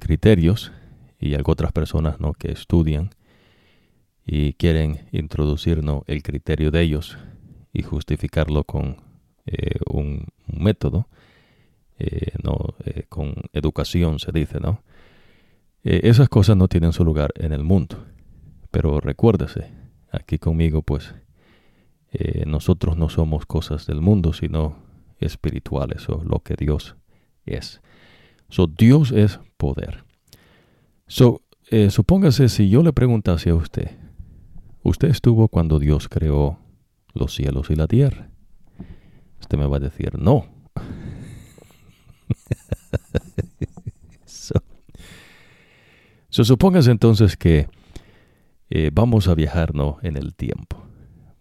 criterios 0.00 0.72
y 1.20 1.34
hay 1.34 1.42
otras 1.44 1.72
personas 1.72 2.20
¿no? 2.20 2.32
que 2.32 2.52
estudian 2.52 3.10
y 4.24 4.54
quieren 4.54 5.06
introducir 5.12 5.84
¿no? 5.84 6.04
el 6.06 6.22
criterio 6.22 6.70
de 6.70 6.80
ellos 6.82 7.18
y 7.72 7.82
justificarlo 7.82 8.64
con 8.64 8.96
eh, 9.46 9.78
un, 9.86 10.26
método, 10.46 11.08
eh, 11.98 12.32
no, 12.42 12.74
eh, 12.84 13.04
con 13.08 13.34
educación 13.52 14.18
se 14.18 14.30
dice, 14.32 14.60
¿no? 14.60 14.82
Esas 15.84 16.28
cosas 16.28 16.56
no 16.56 16.68
tienen 16.68 16.92
su 16.92 17.04
lugar 17.04 17.32
en 17.36 17.52
el 17.52 17.64
mundo. 17.64 18.04
Pero 18.70 19.00
recuérdese, 19.00 19.72
aquí 20.10 20.38
conmigo 20.38 20.82
pues 20.82 21.14
nosotros 22.46 22.96
no 22.96 23.08
somos 23.08 23.46
cosas 23.46 23.86
del 23.86 24.00
mundo, 24.00 24.32
sino 24.32 24.76
espirituales 25.18 26.08
o 26.08 26.22
lo 26.24 26.40
que 26.40 26.54
Dios 26.54 26.96
es. 27.46 27.80
So, 28.48 28.66
Dios 28.66 29.12
es 29.12 29.40
poder. 29.56 30.04
So, 31.06 31.42
supóngase 31.88 32.48
si 32.48 32.68
yo 32.68 32.82
le 32.82 32.92
preguntase 32.92 33.50
a 33.50 33.54
usted, 33.54 33.90
usted 34.82 35.08
estuvo 35.08 35.48
cuando 35.48 35.78
Dios 35.78 36.08
creó 36.08 36.58
los 37.14 37.34
cielos 37.34 37.70
y 37.70 37.76
la 37.76 37.86
tierra. 37.86 38.30
Usted 39.40 39.58
me 39.58 39.66
va 39.66 39.78
a 39.78 39.80
decir, 39.80 40.18
no. 40.18 40.46
so, 44.24 44.62
supóngase 46.32 46.90
entonces 46.90 47.36
que 47.36 47.68
eh, 48.70 48.90
vamos 48.90 49.28
a 49.28 49.34
viajar 49.34 49.74
¿no? 49.74 49.98
en 50.02 50.16
el 50.16 50.34
tiempo, 50.34 50.82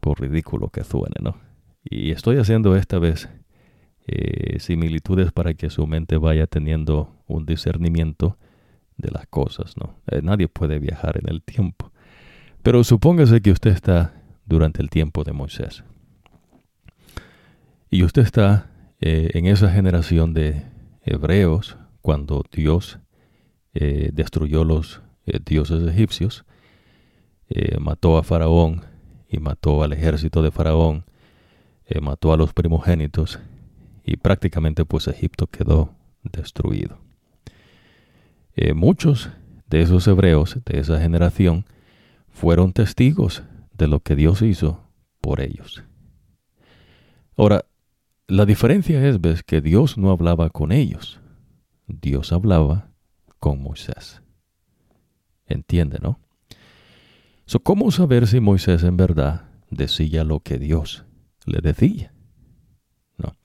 por 0.01 0.19
ridículo 0.19 0.67
que 0.67 0.83
suene, 0.83 1.15
¿no? 1.21 1.38
Y 1.81 2.12
estoy 2.12 2.38
haciendo 2.38 2.75
esta 2.75 3.00
vez 3.00 3.29
eh, 4.05 4.60
similitudes 4.60 5.31
para 5.31 5.53
que 5.53 5.69
su 5.69 5.88
mente 5.88 6.17
vaya 6.17 6.45
teniendo 6.45 7.15
un 7.25 7.45
discernimiento 7.45 8.38
de 8.98 9.12
las 9.12 9.27
cosas, 9.27 9.77
¿no? 9.77 9.95
Eh, 10.07 10.21
nadie 10.21 10.50
puede 10.50 10.77
viajar 10.77 11.17
en 11.24 11.29
el 11.33 11.41
tiempo. 11.41 11.93
Pero 12.62 12.83
supóngase 12.83 13.41
que 13.41 13.51
usted 13.51 13.71
está 13.71 14.13
durante 14.45 14.81
el 14.81 14.89
tiempo 14.89 15.24
de 15.24 15.31
Moisés. 15.31 15.86
Y 17.89 18.03
usted 18.03 18.24
está 18.24 18.69
en 19.00 19.48
esa 19.48 19.71
generación 19.71 20.33
de 20.33 20.65
hebreos 21.03 21.77
cuando 22.01 22.43
Dios 22.51 23.00
eh, 23.74 24.10
destruyó 24.13 24.63
los 24.63 25.01
eh, 25.25 25.40
dioses 25.44 25.88
egipcios, 25.88 26.46
mató 27.82 28.18
a 28.18 28.24
Faraón 28.24 28.86
y 29.28 29.40
mató 29.40 29.84
al 29.84 29.92
ejército 29.92 30.42
de 30.42 30.51
Faraón, 30.51 31.04
mató 32.01 32.32
a 32.32 32.38
los 32.38 32.54
primogénitos 32.54 33.40
y 34.06 34.16
prácticamente 34.16 34.86
pues 34.86 35.10
Egipto 35.10 35.48
quedó 35.48 35.94
destruido. 36.24 36.98
muchos 38.74 39.32
de 39.68 39.82
esos 39.82 40.08
hebreos 40.08 40.60
de 40.63 40.80
esa 40.80 41.01
generación 41.01 41.66
fueron 42.30 42.72
testigos 42.72 43.44
de 43.78 43.88
lo 43.88 44.00
que 44.00 44.16
Dios 44.16 44.42
hizo 44.42 44.84
por 45.20 45.42
ellos. 45.42 45.84
Ahora, 47.38 47.66
la 48.28 48.46
diferencia 48.46 49.08
es, 49.08 49.20
ves, 49.20 49.44
que 49.44 49.62
Dios 49.62 49.98
no 49.98 50.12
hablaba 50.12 50.50
con 50.50 50.72
ellos. 50.72 51.20
Dios 51.88 52.32
hablaba 52.32 52.90
con 53.41 53.60
Moisés. 53.62 54.21
Entiende, 55.48 55.98
¿no? 56.00 56.19
So, 57.45 57.60
¿Cómo 57.60 57.91
saber 57.91 58.27
si 58.27 58.39
Moisés 58.39 58.83
en 58.83 58.95
verdad 58.95 59.50
decía 59.71 60.24
lo 60.24 60.41
que 60.41 60.60
Dios 60.60 61.03
le 61.45 61.60
decía? 61.60 62.13
No. 63.17 63.36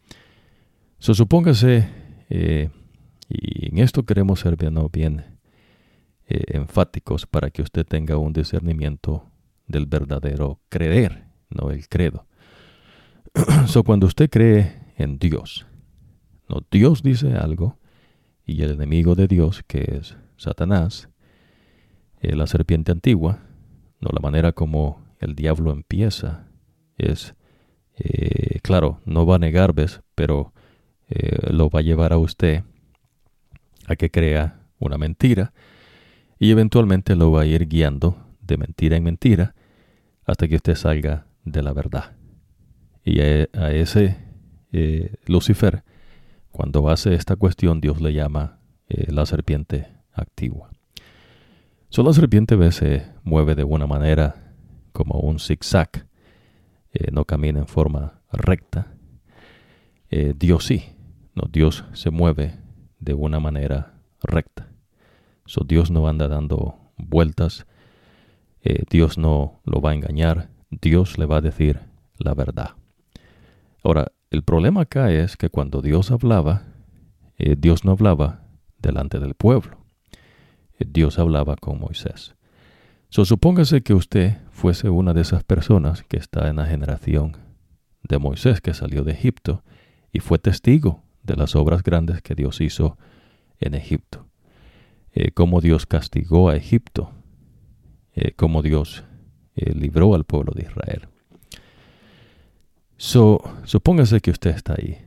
So, 0.98 1.14
supóngase, 1.14 1.88
eh, 2.28 2.68
y 3.28 3.70
en 3.70 3.78
esto 3.78 4.04
queremos 4.04 4.40
ser 4.40 4.56
bien, 4.56 4.76
bien 4.92 5.38
eh, 6.28 6.44
enfáticos 6.48 7.26
para 7.26 7.50
que 7.50 7.62
usted 7.62 7.86
tenga 7.86 8.18
un 8.18 8.34
discernimiento 8.34 9.24
del 9.66 9.86
verdadero 9.86 10.60
creer, 10.68 11.24
no 11.48 11.70
el 11.70 11.88
credo. 11.88 12.26
so, 13.66 13.82
cuando 13.82 14.06
usted 14.06 14.28
cree 14.28 14.92
en 14.98 15.18
Dios, 15.18 15.66
no 16.50 16.60
Dios 16.70 17.02
dice 17.02 17.32
algo 17.32 17.78
y 18.46 18.62
el 18.62 18.70
enemigo 18.70 19.14
de 19.14 19.26
Dios, 19.26 19.62
que 19.66 19.98
es 19.98 20.16
Satanás, 20.36 21.08
eh, 22.20 22.36
la 22.36 22.46
serpiente 22.46 22.92
antigua, 22.92 23.40
no 24.00 24.10
la 24.12 24.20
manera 24.20 24.52
como 24.52 25.04
el 25.20 25.34
diablo 25.34 25.72
empieza 25.72 26.46
es, 26.96 27.34
eh, 27.98 28.60
claro, 28.62 29.00
no 29.04 29.26
va 29.26 29.36
a 29.36 29.38
negar, 29.38 29.74
¿ves? 29.74 30.00
pero 30.14 30.52
eh, 31.08 31.52
lo 31.52 31.68
va 31.68 31.80
a 31.80 31.82
llevar 31.82 32.12
a 32.12 32.18
usted 32.18 32.62
a 33.86 33.96
que 33.96 34.10
crea 34.10 34.60
una 34.78 34.98
mentira 34.98 35.52
y 36.38 36.50
eventualmente 36.50 37.14
lo 37.16 37.30
va 37.30 37.42
a 37.42 37.46
ir 37.46 37.68
guiando 37.68 38.16
de 38.40 38.56
mentira 38.56 38.96
en 38.96 39.04
mentira 39.04 39.54
hasta 40.24 40.48
que 40.48 40.56
usted 40.56 40.74
salga 40.74 41.26
de 41.44 41.62
la 41.62 41.72
verdad. 41.72 42.16
Y 43.04 43.20
a, 43.20 43.72
ese 43.72 44.16
eh, 44.72 45.14
Lucifer, 45.26 45.84
cuando 46.56 46.88
hace 46.88 47.14
esta 47.14 47.36
cuestión, 47.36 47.80
Dios 47.80 48.00
le 48.00 48.14
llama 48.14 48.58
eh, 48.88 49.12
la 49.12 49.26
serpiente 49.26 49.88
activa. 50.12 50.70
Solo 51.90 52.10
la 52.10 52.14
serpiente 52.14 52.72
se 52.72 53.06
mueve 53.22 53.54
de 53.54 53.64
una 53.64 53.86
manera 53.86 54.54
como 54.92 55.20
un 55.20 55.38
zigzag, 55.38 56.08
eh, 56.92 57.10
no 57.12 57.26
camina 57.26 57.60
en 57.60 57.66
forma 57.66 58.20
recta. 58.32 58.92
Dios 60.08 60.64
sí, 60.64 60.84
no, 61.34 61.42
Dios 61.52 61.84
se 61.92 62.10
mueve 62.10 62.54
de 63.00 63.12
una 63.12 63.38
manera 63.38 64.00
recta. 64.22 64.70
So, 65.44 65.62
Dios 65.64 65.90
no 65.90 66.08
anda 66.08 66.26
dando 66.26 66.76
vueltas 66.96 67.66
eh, 68.68 68.82
Dios 68.90 69.16
no 69.16 69.60
lo 69.64 69.80
va 69.80 69.90
a 69.92 69.94
engañar, 69.94 70.48
Dios 70.70 71.18
le 71.18 71.26
va 71.26 71.36
a 71.36 71.40
decir 71.40 71.82
la 72.18 72.34
verdad. 72.34 72.70
Ahora, 73.84 74.10
el 74.30 74.42
problema 74.42 74.82
acá 74.82 75.10
es 75.12 75.36
que 75.36 75.50
cuando 75.50 75.82
Dios 75.82 76.10
hablaba, 76.10 76.64
eh, 77.38 77.56
Dios 77.58 77.84
no 77.84 77.92
hablaba 77.92 78.42
delante 78.78 79.18
del 79.18 79.34
pueblo. 79.34 79.84
Eh, 80.78 80.84
Dios 80.86 81.18
hablaba 81.18 81.56
con 81.56 81.80
Moisés. 81.80 82.34
So, 83.08 83.24
supóngase 83.24 83.82
que 83.82 83.94
usted 83.94 84.38
fuese 84.50 84.88
una 84.90 85.14
de 85.14 85.22
esas 85.22 85.44
personas 85.44 86.02
que 86.02 86.16
está 86.16 86.48
en 86.48 86.56
la 86.56 86.66
generación 86.66 87.36
de 88.02 88.18
Moisés 88.18 88.60
que 88.60 88.74
salió 88.74 89.04
de 89.04 89.12
Egipto 89.12 89.62
y 90.12 90.20
fue 90.20 90.38
testigo 90.38 91.02
de 91.22 91.36
las 91.36 91.56
obras 91.56 91.82
grandes 91.82 92.22
que 92.22 92.34
Dios 92.34 92.60
hizo 92.60 92.98
en 93.58 93.74
Egipto. 93.74 94.26
cómo 95.34 95.60
Dios 95.60 95.86
castigó 95.86 96.50
a 96.50 96.56
Egipto 96.56 97.10
eh, 98.16 98.32
como 98.32 98.62
Dios 98.62 99.04
eh, 99.56 99.72
libró 99.74 100.14
al 100.14 100.24
pueblo 100.24 100.52
de 100.54 100.62
Israel. 100.62 101.08
Supóngase 102.96 104.20
que 104.20 104.30
usted 104.30 104.50
está 104.50 104.74
ahí. 104.74 104.98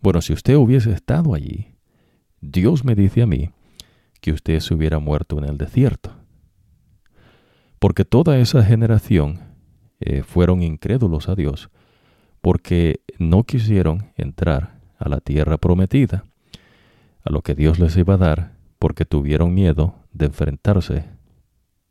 Bueno, 0.00 0.20
si 0.20 0.32
usted 0.32 0.56
hubiese 0.56 0.92
estado 0.92 1.34
allí, 1.34 1.74
Dios 2.40 2.84
me 2.84 2.94
dice 2.94 3.22
a 3.22 3.26
mí 3.26 3.50
que 4.20 4.32
usted 4.32 4.60
se 4.60 4.74
hubiera 4.74 4.98
muerto 4.98 5.38
en 5.38 5.44
el 5.44 5.58
desierto. 5.58 6.12
Porque 7.78 8.04
toda 8.04 8.38
esa 8.38 8.62
generación 8.62 9.40
eh, 10.00 10.22
fueron 10.22 10.62
incrédulos 10.62 11.28
a 11.28 11.34
Dios, 11.34 11.70
porque 12.40 13.00
no 13.18 13.44
quisieron 13.44 14.12
entrar 14.16 14.80
a 14.98 15.08
la 15.08 15.20
tierra 15.20 15.58
prometida, 15.58 16.24
a 17.22 17.30
lo 17.30 17.42
que 17.42 17.54
Dios 17.54 17.78
les 17.78 17.96
iba 17.96 18.14
a 18.14 18.18
dar, 18.18 18.52
porque 18.78 19.04
tuvieron 19.04 19.54
miedo 19.54 19.94
de 20.12 20.26
enfrentarse 20.26 21.04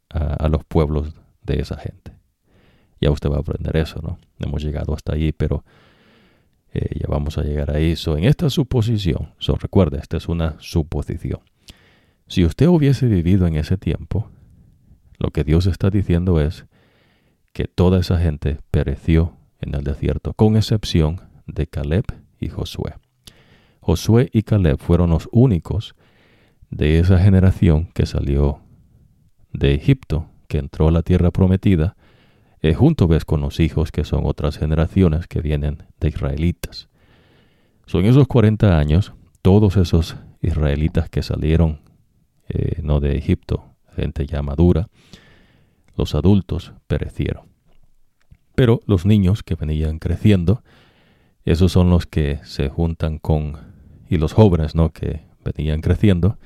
a, 0.10 0.48
los 0.50 0.64
pueblos 0.66 1.14
de 1.44 1.62
esa 1.62 1.78
gente. 1.78 2.14
Ya 3.02 3.12
usted 3.12 3.30
va 3.30 3.38
a 3.38 3.40
aprender 3.40 3.76
eso, 3.78 4.00
¿no? 4.02 4.20
Hemos 4.40 4.64
llegado 4.64 4.94
hasta 4.94 5.14
allí, 5.14 5.32
pero 5.32 5.64
eh, 6.74 7.00
ya 7.00 7.08
vamos 7.08 7.38
a 7.38 7.44
llegar 7.44 7.72
a 7.72 7.80
eso. 7.80 8.18
En 8.18 8.26
esta 8.26 8.50
suposición, 8.50 9.34
so, 9.40 9.56
recuerde, 9.56 10.00
esta 10.00 10.18
es 10.18 10.28
una 10.28 10.56
suposición. 10.60 11.40
Si 12.28 12.46
usted 12.46 12.68
hubiese 12.68 13.08
vivido 13.08 13.48
en 13.48 13.56
ese 13.56 13.78
tiempo, 13.78 14.30
lo 15.18 15.32
que 15.32 15.44
Dios 15.44 15.66
está 15.66 15.90
diciendo 15.90 16.40
es 16.40 16.66
que 17.54 17.66
toda 17.66 18.00
esa 18.00 18.20
gente 18.20 18.58
pereció 18.72 19.36
en 19.60 19.76
el 19.76 19.84
desierto, 19.84 20.34
con 20.34 20.56
excepción 20.56 21.22
de 21.48 21.68
Caleb 21.68 22.06
y 22.40 22.50
Josué. 22.50 22.94
Josué 23.82 24.30
y 24.32 24.44
Caleb 24.44 24.78
fueron 24.78 25.10
los 25.10 25.28
únicos 25.32 25.96
de 26.70 27.00
esa 27.00 27.18
generación 27.18 27.90
que 27.94 28.06
salió 28.06 28.62
de 29.52 29.74
Egipto, 29.74 30.28
que 30.48 30.60
entró 30.60 30.88
a 30.88 30.92
la 30.92 31.02
tierra 31.02 31.32
prometida, 31.32 31.96
eh, 32.62 32.74
junto 32.74 33.08
ves 33.08 33.26
con 33.26 33.42
los 33.42 33.60
hijos 33.60 33.92
que 33.92 34.04
son 34.04 34.22
otras 34.26 34.58
generaciones 34.58 35.28
que 35.28 35.42
vienen 35.42 35.84
de 36.00 36.10
israelitas. 36.10 36.90
Son 37.86 38.06
esos 38.06 38.28
40 38.28 38.78
años, 38.78 39.14
todos 39.42 39.78
esos 39.78 40.16
israelitas 40.42 41.10
que 41.10 41.24
salieron 41.24 41.80
eh, 42.50 42.82
no 42.84 43.00
de 43.00 43.18
Egipto, 43.18 43.64
gente 43.96 44.26
ya 44.26 44.42
madura, 44.42 44.88
los 45.96 46.16
adultos 46.16 46.74
perecieron. 46.88 47.48
Pero 48.56 48.82
los 48.86 49.06
niños 49.06 49.44
que 49.44 49.56
venían 49.56 50.00
creciendo, 50.00 50.64
esos 51.46 51.72
son 51.72 51.90
los 51.90 52.06
que 52.06 52.40
se 52.44 52.70
juntan 52.70 53.20
con, 53.20 53.58
y 54.10 54.18
los 54.18 54.34
jóvenes 54.34 54.76
¿no? 54.76 54.90
que 54.90 55.22
venían 55.44 55.82
creciendo, 55.82 56.38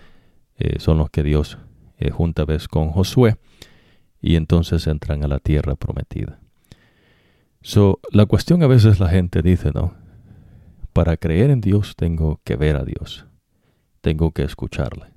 eh, 0.57 0.79
son 0.79 0.97
los 0.97 1.09
que 1.09 1.23
Dios 1.23 1.57
eh, 1.97 2.11
junta 2.11 2.45
vez 2.45 2.67
con 2.67 2.89
Josué 2.89 3.37
y 4.23 4.37
entonces 4.37 4.87
entran 4.87 5.23
a 5.25 5.27
la 5.27 5.39
tierra 5.39 5.75
prometida. 5.75 6.39
So, 7.61 7.99
la 8.11 8.25
cuestión 8.25 8.63
a 8.63 8.67
veces 8.67 9.01
la 9.01 9.09
gente 9.09 9.41
dice, 9.41 9.71
¿no? 9.73 9.93
Para 10.93 11.17
creer 11.17 11.49
en 11.49 11.59
Dios 11.59 11.95
tengo 11.97 12.39
que 12.45 12.55
ver 12.55 12.77
a 12.77 12.85
Dios, 12.85 13.27
tengo 13.99 14.31
que 14.31 14.43
escucharle. 14.43 15.07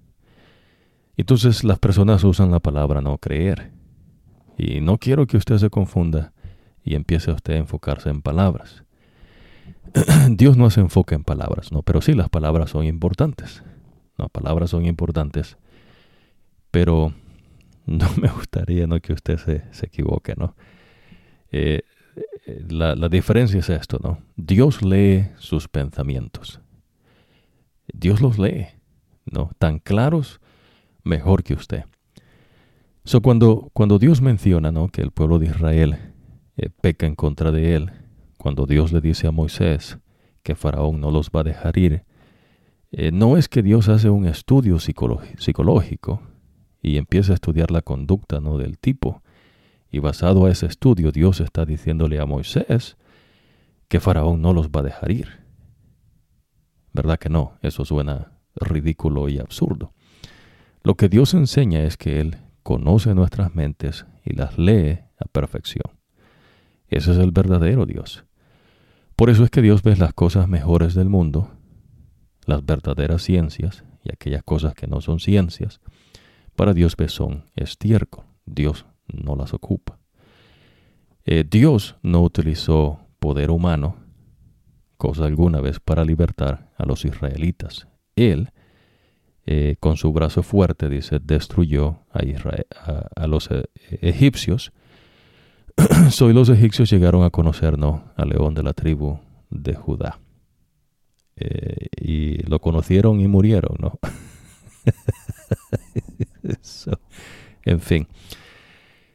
Entonces 1.17 1.63
las 1.63 1.79
personas 1.79 2.25
usan 2.25 2.51
la 2.51 2.59
palabra 2.59 3.01
no 3.01 3.17
creer. 3.19 3.71
Y 4.59 4.81
no 4.81 4.99
quiero 4.99 5.27
que 5.27 5.37
usted 5.37 5.59
se 5.59 5.71
confunda 5.71 6.33
y 6.83 6.95
empiece 6.95 7.31
usted 7.31 7.55
a 7.55 7.59
enfocarse 7.59 8.11
en 8.11 8.23
palabras. 8.23 8.83
Dios 10.31 10.57
no 10.57 10.69
se 10.71 10.81
enfoca 10.81 11.15
en 11.15 11.23
palabras, 11.23 11.71
¿no? 11.71 11.83
Pero 11.83 12.01
sí 12.01 12.13
las 12.13 12.29
palabras 12.29 12.71
son 12.71 12.85
importantes. 12.85 13.63
Las 14.17 14.31
palabras 14.31 14.71
son 14.71 14.85
importantes. 14.85 15.59
Pero 16.71 17.13
no 18.01 18.09
me 18.21 18.29
gustaría 18.29 18.87
¿no? 18.87 19.01
que 19.01 19.13
usted 19.13 19.39
se, 19.39 19.63
se 19.71 19.87
equivoque, 19.87 20.35
¿no? 20.37 20.55
Eh, 21.53 21.83
la, 22.69 22.95
la 22.95 23.09
diferencia 23.09 23.61
es 23.61 23.71
esto, 23.71 23.99
¿no? 24.03 24.19
Dios 24.37 24.83
lee 24.83 25.29
sus 25.39 25.69
pensamientos. 25.69 26.61
Dios 27.93 28.21
los 28.21 28.39
lee, 28.39 28.67
¿no? 29.25 29.51
Tan 29.59 29.79
claros, 29.79 30.41
mejor 31.05 31.45
que 31.45 31.55
usted. 31.55 31.85
So, 33.05 33.21
cuando, 33.21 33.71
cuando 33.73 34.01
Dios 34.01 34.21
menciona 34.21 34.73
¿no? 34.73 34.89
que 34.89 35.01
el 35.01 35.13
pueblo 35.13 35.39
de 35.39 35.47
Israel 35.47 35.97
eh, 36.57 36.71
peca 36.81 37.07
en 37.07 37.15
contra 37.15 37.53
de 37.53 37.77
él, 37.77 37.93
cuando 38.37 38.67
Dios 38.67 38.93
le 38.93 39.01
dice 39.01 39.29
a 39.29 39.31
Moisés 39.31 39.99
que 40.43 40.57
Faraón 40.57 41.01
no 41.01 41.13
los 41.13 41.31
va 41.31 41.41
a 41.41 41.45
dejar 41.45 41.79
ir, 41.79 42.03
eh, 42.91 43.13
no 43.13 43.37
es 43.37 43.49
que 43.49 43.63
Dios 43.63 43.89
hace 43.89 44.11
un 44.11 44.27
estudio 44.27 44.81
psicológico 44.81 46.21
y 46.87 46.99
empieza 46.99 47.33
a 47.33 47.35
estudiar 47.35 47.73
la 47.73 47.83
conducta 47.83 48.41
¿no? 48.41 48.59
del 48.59 48.79
tipo. 48.79 49.21
Y 49.91 49.99
basado 49.99 50.47
a 50.47 50.53
ese 50.53 50.67
estudio, 50.67 51.11
Dios 51.11 51.41
está 51.41 51.65
diciéndole 51.65 52.21
a 52.21 52.27
Moisés 52.27 52.97
que 53.89 53.99
Faraón 53.99 54.41
no 54.41 54.53
los 54.53 54.69
va 54.69 54.81
a 54.81 54.85
dejar 54.85 55.11
ir. 55.11 55.29
¿Verdad 56.93 57.19
que 57.19 57.29
no? 57.29 57.59
Eso 57.61 57.85
suena 57.85 58.39
ridículo 58.55 59.29
y 59.29 59.41
absurdo. 59.41 59.95
Lo 60.85 60.95
que 60.95 61.09
Dios 61.09 61.35
enseña 61.35 61.83
es 61.83 61.97
que 61.97 62.21
Él 62.21 62.37
conoce 62.63 63.17
nuestras 63.17 63.53
mentes 63.57 64.07
y 64.25 64.37
las 64.37 64.57
lee 64.57 65.01
a 65.19 65.25
perfección. 65.25 65.93
Ese 66.87 67.11
es 67.11 67.19
el 67.19 67.33
verdadero 67.33 67.85
Dios. 67.85 68.25
Por 69.17 69.29
eso 69.29 69.43
es 69.43 69.51
que 69.51 69.61
Dios 69.61 69.83
ve 69.83 69.97
las 69.97 70.15
cosas 70.15 70.47
mejores 70.47 70.95
del 70.95 71.09
mundo, 71.09 71.51
las 72.45 72.65
verdaderas 72.65 73.23
ciencias 73.23 73.83
y 74.05 74.13
aquellas 74.13 74.45
cosas 74.45 74.75
que 74.75 74.87
no 74.87 75.01
son 75.01 75.19
ciencias. 75.19 75.81
Para 76.57 76.73
Dios 76.73 76.97
ve 76.97 77.09
son 77.09 77.45
estiércol. 77.55 78.25
Dios 78.47 78.87
no 79.09 79.37
las 79.37 79.53
ocupa. 79.53 79.99
Eh, 81.25 81.45
Dios 81.49 81.97
no 82.03 82.23
utilizó 82.23 83.01
poder 83.19 83.51
humano, 83.51 83.97
cosa 84.97 85.27
alguna 85.27 85.61
vez, 85.61 85.81
para 85.81 86.05
libertar 86.05 86.73
a 86.79 86.87
los 86.87 87.05
israelitas. 87.05 87.89
Él 88.15 88.51
eh, 89.45 89.77
con 89.79 89.97
su 89.97 90.13
brazo 90.13 90.43
fuerte, 90.43 90.89
dice, 90.89 91.19
destruyó 91.23 92.01
a, 92.11 92.25
Israel, 92.25 92.67
a, 93.15 93.27
los 93.27 93.51
eh, 93.51 93.65
egipcios. 94.01 94.73
Soy 96.11 96.33
los 96.33 96.49
egipcios 96.49 96.91
llegaron 96.91 97.23
a 97.23 97.31
conocernos 97.31 98.03
al 98.17 98.31
león 98.31 98.55
de 98.55 98.63
la 98.63 98.73
tribu 98.73 99.19
de 99.51 99.75
Judá. 99.75 100.21
Y 102.01 102.39
lo 102.49 102.61
conocieron 102.61 103.21
y 103.21 103.29
murieron, 103.29 103.77
¿no? 103.79 103.99
en 107.65 107.81
fin. 107.81 108.07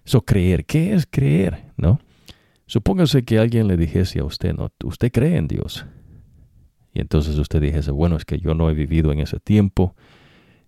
So, 0.04 0.22
creer, 0.22 0.66
¿qué 0.66 0.94
es 0.94 1.08
creer? 1.10 1.72
¿No? 1.78 2.00
Supóngase 2.66 3.24
que 3.24 3.38
alguien 3.38 3.68
le 3.68 3.78
dijese 3.78 4.20
a 4.20 4.24
usted, 4.24 4.54
¿no? 4.54 4.72
Usted 4.84 5.12
cree 5.12 5.38
en 5.38 5.48
Dios. 5.48 5.86
Y 6.94 7.02
entonces 7.02 7.38
usted 7.38 7.62
dijese, 7.62 7.92
bueno, 7.92 8.16
es 8.16 8.26
que 8.26 8.40
yo 8.40 8.54
no 8.54 8.70
he 8.70 8.74
vivido 8.74 9.12
en 9.12 9.20
ese 9.20 9.40
tiempo, 9.40 9.96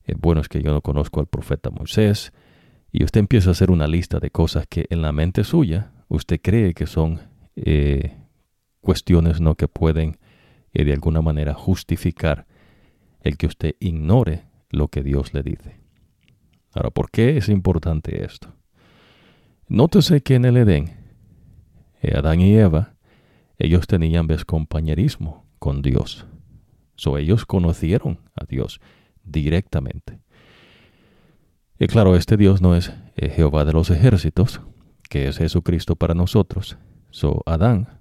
eh, 0.06 0.14
bueno, 0.18 0.42
es 0.42 0.50
que 0.50 0.62
yo 0.62 0.72
no 0.72 0.82
conozco 0.82 1.20
al 1.20 1.28
profeta 1.28 1.70
Moisés, 1.70 2.32
y 2.92 3.04
usted 3.04 3.20
empieza 3.20 3.50
a 3.50 3.52
hacer 3.52 3.72
una 3.72 3.88
lista 3.88 4.20
de 4.20 4.30
cosas 4.30 4.66
que 4.70 4.86
en 4.90 5.02
la 5.02 5.12
mente 5.12 5.44
suya 5.44 5.92
usted 6.10 6.40
cree 6.42 6.74
que 6.74 6.86
son 6.86 7.22
eh, 7.56 8.18
cuestiones 8.82 9.42
no 9.42 9.56
que 9.56 9.68
pueden 9.68 10.18
eh, 10.74 10.84
de 10.86 10.94
alguna 10.94 11.22
manera 11.22 11.54
justificar 11.54 12.46
el 13.22 13.38
que 13.38 13.48
usted 13.48 13.76
ignore 13.80 14.44
lo 14.70 14.90
que 14.90 15.02
Dios 15.04 15.34
le 15.34 15.42
dice. 15.42 15.83
Ahora, 16.74 16.90
¿por 16.90 17.12
qué 17.12 17.38
es 17.38 17.50
importante 17.50 18.24
esto? 18.26 18.54
Nótese 19.68 20.22
que 20.22 20.36
en 20.36 20.46
el 20.46 20.58
Edén, 20.58 20.98
Adán 22.16 22.42
y 22.42 22.56
Eva, 22.56 22.96
ellos 23.58 23.88
tenían 23.88 24.28
compañerismo 24.46 25.46
con 25.60 25.82
Dios. 25.82 26.26
So, 26.96 27.18
ellos 27.18 27.46
conocieron 27.46 28.20
a 28.36 28.46
Dios 28.46 28.82
directamente. 29.24 30.20
Y 31.80 31.88
claro, 31.88 32.16
este 32.16 32.38
Dios 32.38 32.62
no 32.62 32.76
es 32.76 32.94
eh, 33.16 33.30
Jehová 33.30 33.66
de 33.66 33.74
los 33.74 33.90
ejércitos, 33.90 34.62
que 35.10 35.28
es 35.28 35.38
Jesucristo 35.38 35.96
para 35.96 36.14
nosotros. 36.14 36.78
So, 37.10 37.42
Adán 37.46 38.00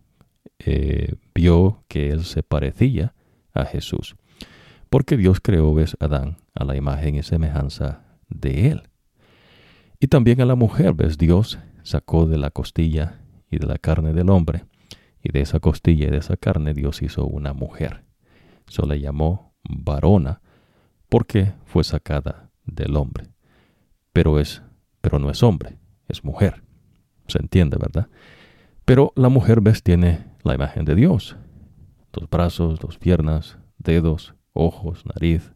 eh, 0.59 1.15
vio 1.35 1.85
que 1.89 2.11
él 2.11 2.25
se 2.25 2.43
parecía 2.43 3.15
a 3.55 3.65
Jesús, 3.65 4.17
porque 4.91 5.17
Dios 5.17 5.41
creó, 5.41 5.75
ves, 5.75 5.97
Adán 6.01 6.39
a 6.55 6.65
la 6.65 6.77
imagen 6.77 7.15
y 7.17 7.23
semejanza 7.23 8.12
de 8.35 8.71
él. 8.71 8.83
Y 10.01 10.09
también 10.09 10.41
a 10.41 10.45
la 10.45 10.55
mujer, 10.55 10.95
ves, 10.95 11.19
Dios 11.19 11.59
sacó 11.83 12.27
de 12.27 12.39
la 12.39 12.51
costilla 12.51 13.21
y 13.51 13.59
de 13.59 13.67
la 13.67 13.79
carne 13.79 14.13
del 14.13 14.31
hombre, 14.31 14.65
y 15.23 15.31
de 15.31 15.41
esa 15.41 15.61
costilla 15.61 16.09
y 16.09 16.11
de 16.11 16.19
esa 16.19 16.37
carne 16.37 16.75
Dios 16.75 17.03
hizo 17.03 17.27
una 17.27 17.53
mujer. 17.53 18.05
So 18.67 18.87
le 18.87 19.01
llamó 19.01 19.55
varona, 19.63 20.41
porque 21.09 21.53
fue 21.67 21.85
sacada 21.85 22.51
del 22.65 22.97
hombre. 22.97 23.29
Pero 24.13 24.41
es, 24.41 24.63
pero 25.01 25.19
no 25.19 25.31
es 25.31 25.43
hombre, 25.43 25.79
es 26.09 26.25
mujer. 26.25 26.63
Se 27.29 27.39
entiende, 27.39 27.77
¿verdad? 27.79 28.09
Pero 28.85 29.13
la 29.15 29.29
mujer, 29.29 29.61
ves, 29.61 29.83
tiene 29.83 30.27
la 30.43 30.55
imagen 30.55 30.85
de 30.85 30.95
Dios. 30.95 31.37
Dos 32.13 32.29
brazos, 32.29 32.81
dos 32.81 32.99
piernas, 32.99 33.59
dedos, 33.79 34.35
ojos, 34.53 35.05
nariz. 35.07 35.53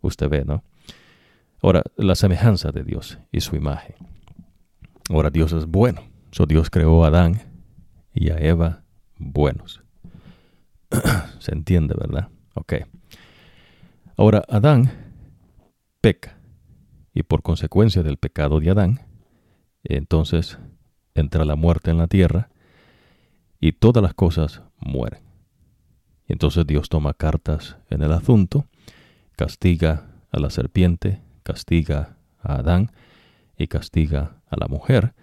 Usted 0.00 0.28
ve, 0.28 0.44
¿no? 0.44 0.62
Ahora, 1.60 1.82
la 1.96 2.14
semejanza 2.14 2.70
de 2.70 2.84
Dios 2.84 3.18
y 3.32 3.40
su 3.40 3.56
imagen. 3.56 3.96
Ahora, 5.10 5.30
Dios 5.30 5.52
es 5.52 5.66
bueno. 5.66 6.02
So, 6.30 6.46
Dios 6.46 6.70
creó 6.70 7.04
a 7.04 7.08
Adán 7.08 7.40
y 8.14 8.30
a 8.30 8.38
Eva 8.38 8.84
buenos. 9.16 9.82
Se 11.38 11.52
entiende, 11.52 11.94
¿verdad? 11.98 12.28
Ok. 12.54 12.74
Ahora, 14.16 14.42
Adán 14.48 14.90
peca 16.00 16.38
y 17.12 17.22
por 17.22 17.42
consecuencia 17.42 18.02
del 18.02 18.16
pecado 18.16 18.60
de 18.60 18.70
Adán, 18.70 19.00
entonces 19.82 20.58
entra 21.14 21.44
la 21.44 21.56
muerte 21.56 21.90
en 21.90 21.98
la 21.98 22.06
tierra 22.06 22.50
y 23.60 23.72
todas 23.72 24.02
las 24.02 24.14
cosas 24.14 24.62
mueren. 24.76 25.22
Entonces 26.26 26.66
Dios 26.66 26.88
toma 26.88 27.14
cartas 27.14 27.76
en 27.90 28.02
el 28.02 28.12
asunto, 28.12 28.66
castiga 29.36 30.06
a 30.30 30.38
la 30.38 30.50
serpiente, 30.50 31.22
castiga 31.48 32.18
a 32.42 32.56
Adán 32.56 32.92
y 33.56 33.68
castiga 33.68 34.42
a 34.50 34.56
la 34.58 34.68
mujer, 34.68 35.14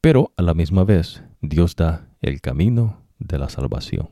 pero 0.00 0.32
a 0.36 0.42
la 0.42 0.52
misma 0.52 0.82
vez 0.82 1.22
Dios 1.42 1.76
da 1.76 2.08
el 2.22 2.40
camino 2.40 3.04
de 3.20 3.38
la 3.38 3.48
salvación. 3.48 4.10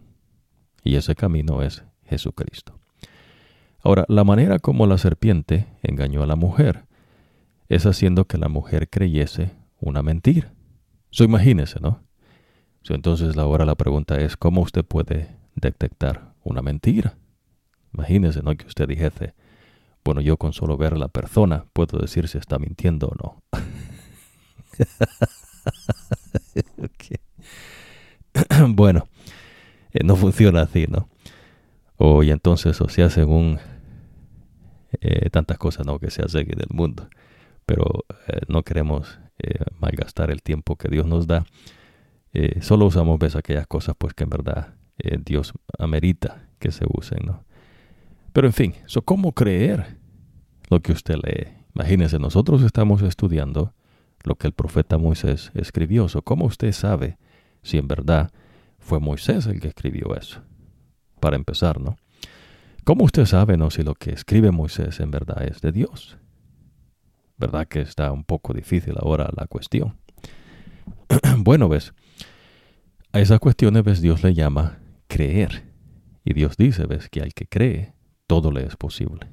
Y 0.85 0.95
ese 0.95 1.17
camino 1.17 1.63
es 1.63 1.83
Jesucristo. 2.05 2.79
Ahora, 3.81 4.05
la 4.07 4.23
manera 4.23 4.61
como 4.61 4.87
la 4.87 4.99
serpiente 4.99 5.67
engañó 5.83 6.23
a 6.23 6.29
la 6.29 6.37
mujer 6.37 6.85
es 7.69 7.87
haciendo 7.87 8.27
que 8.27 8.39
la 8.39 8.49
mujer 8.49 8.89
creyese 8.89 9.51
una 9.81 10.01
mentira. 10.03 10.55
So, 11.11 11.25
imagínese, 11.25 11.81
¿no? 11.81 12.07
entonces 12.89 13.37
ahora 13.37 13.67
la 13.67 13.75
pregunta 13.75 14.17
es, 14.19 14.39
¿cómo 14.39 14.63
usted 14.63 14.83
puede 14.83 15.37
detectar 15.57 16.33
una 16.43 16.63
mentira? 16.63 17.19
Imagínese, 17.93 18.43
¿no? 18.43 18.57
Que 18.57 18.67
usted 18.67 18.89
dijese, 18.89 19.35
Bueno, 20.09 20.23
yo 20.23 20.39
con 20.39 20.55
solo 20.55 20.79
ver 20.79 20.95
a 20.95 20.97
la 20.97 21.09
persona 21.09 21.67
puedo 21.75 21.99
decir 21.99 22.29
si 22.29 22.39
está 22.39 22.59
mintiendo 22.59 23.09
o 23.09 23.15
no. 23.15 23.43
bueno, 28.69 29.07
eh, 29.93 30.05
no 30.05 30.17
funciona 30.17 30.63
así, 30.63 30.87
¿no? 30.89 31.11
O 31.99 32.23
y 32.23 32.31
entonces 32.31 32.81
o 32.81 32.89
se 32.89 33.03
hace 33.03 33.25
un 33.25 33.59
eh, 35.03 35.29
tantas 35.29 35.59
cosas 35.59 35.85
¿no? 35.85 35.99
que 35.99 36.11
se 36.11 36.23
hace 36.23 36.39
en 36.39 36.59
el 36.59 36.71
mundo, 36.71 37.11
pero 37.67 38.07
eh, 38.29 38.41
no 38.49 38.63
queremos 38.63 39.21
malgastar 39.79 40.31
el 40.31 40.43
tiempo 40.43 40.77
que 40.77 40.89
Dios 40.89 41.05
nos 41.05 41.27
da. 41.27 41.45
solo 42.63 42.87
usamos 42.87 43.19
ves 43.19 43.37
aquellas 43.37 43.67
cosas 43.67 43.95
pues 43.99 44.15
que 44.15 44.25
en 44.25 44.31
verdad 44.31 44.75
Dios 45.23 45.53
amerita 45.79 46.49
que 46.59 46.73
se 46.73 46.87
usen, 46.89 47.27
¿no? 47.27 47.45
Pero 48.33 48.47
en 48.47 48.55
fin, 48.55 48.75
¿cómo 49.05 49.33
creer 49.33 49.98
lo 50.69 50.81
que 50.81 50.93
usted 50.93 51.17
lee? 51.17 51.49
Imagínese, 51.75 52.19
nosotros 52.19 52.63
estamos 52.63 53.03
estudiando 53.03 53.75
lo 54.25 54.35
que 54.35 54.47
el 54.47 54.53
profeta 54.53 54.99
Moisés 54.99 55.51
escribió. 55.55 56.07
¿Cómo 56.25 56.47
usted 56.47 56.73
sabe 56.73 57.19
si 57.63 57.79
en 57.79 57.89
verdad 57.89 58.31
fue 58.79 59.01
Moisés 59.01 59.47
el 59.47 59.61
que 59.61 59.69
escribió 59.69 60.17
eso? 60.17 60.43
Para 61.21 61.37
empezar, 61.37 61.81
¿no? 61.81 61.97
¿Cómo 62.85 63.05
usted 63.05 63.27
sabe, 63.27 63.57
no, 63.57 63.71
si 63.71 63.83
lo 63.83 63.95
que 63.95 64.11
escribe 64.11 64.51
Moisés 64.51 65.01
en 65.01 65.11
verdad 65.11 65.45
es 65.45 65.61
de 65.61 65.73
Dios? 65.73 66.19
¿Verdad 67.37 67.69
que 67.69 67.81
está 67.81 68.11
un 68.13 68.25
poco 68.25 68.53
difícil 68.55 68.95
ahora 68.99 69.31
la 69.37 69.47
cuestión? 69.47 69.99
bueno, 71.39 71.69
ves, 71.69 71.93
a 73.13 73.21
esas 73.21 73.41
cuestiones, 73.41 73.85
ves, 73.85 74.01
Dios 74.01 74.23
le 74.23 74.35
llama 74.35 74.79
creer. 75.07 75.73
Y 76.25 76.35
Dios 76.35 76.57
dice, 76.57 76.87
ves, 76.87 77.09
que 77.09 77.21
al 77.21 77.35
que 77.35 77.47
cree, 77.47 77.95
todo 78.27 78.51
le 78.51 78.67
es 78.67 78.77
posible. 78.77 79.29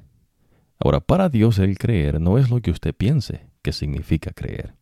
Ahora, 0.78 1.00
para 1.00 1.28
Dios 1.28 1.58
el 1.58 1.78
creer 1.78 2.20
no 2.20 2.38
es 2.38 2.50
lo 2.50 2.60
que 2.60 2.70
usted 2.70 2.94
piense 2.94 3.46
que 3.62 3.72
significa 3.72 4.32
creer. 4.32 4.74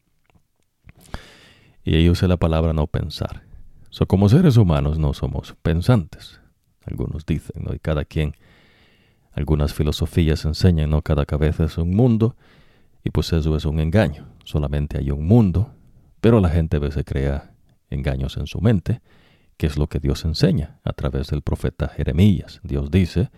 Y 1.84 1.96
ahí 1.96 2.08
usa 2.08 2.28
la 2.28 2.36
palabra 2.36 2.72
no 2.72 2.86
pensar. 2.86 3.42
So, 3.90 4.06
como 4.06 4.28
seres 4.28 4.56
humanos 4.56 4.98
no 4.98 5.14
somos 5.14 5.54
pensantes. 5.62 6.40
Algunos 6.84 7.24
dicen. 7.26 7.64
Y 7.72 7.78
cada 7.78 8.04
quien, 8.04 8.34
algunas 9.32 9.72
filosofías 9.72 10.44
enseñan, 10.44 10.90
¿no? 10.90 11.02
Cada 11.02 11.26
cabeza 11.26 11.64
es 11.64 11.78
un 11.78 11.94
mundo, 11.94 12.36
y 13.04 13.10
pues 13.10 13.32
eso 13.32 13.56
es 13.56 13.64
un 13.66 13.78
engaño. 13.78 14.26
Solamente 14.44 14.98
hay 14.98 15.10
un 15.10 15.26
mundo, 15.26 15.74
pero 16.20 16.40
la 16.40 16.48
gente 16.48 16.78
a 16.78 16.80
veces 16.80 17.04
crea 17.06 17.52
engaños 17.90 18.36
en 18.36 18.46
su 18.46 18.60
mente, 18.60 19.00
que 19.56 19.66
es 19.66 19.76
lo 19.76 19.86
que 19.86 20.00
Dios 20.00 20.24
enseña 20.24 20.80
a 20.82 20.92
través 20.92 21.28
del 21.28 21.42
profeta 21.42 21.88
Jeremías. 21.88 22.60
Dios 22.62 22.90
dice 22.90 23.30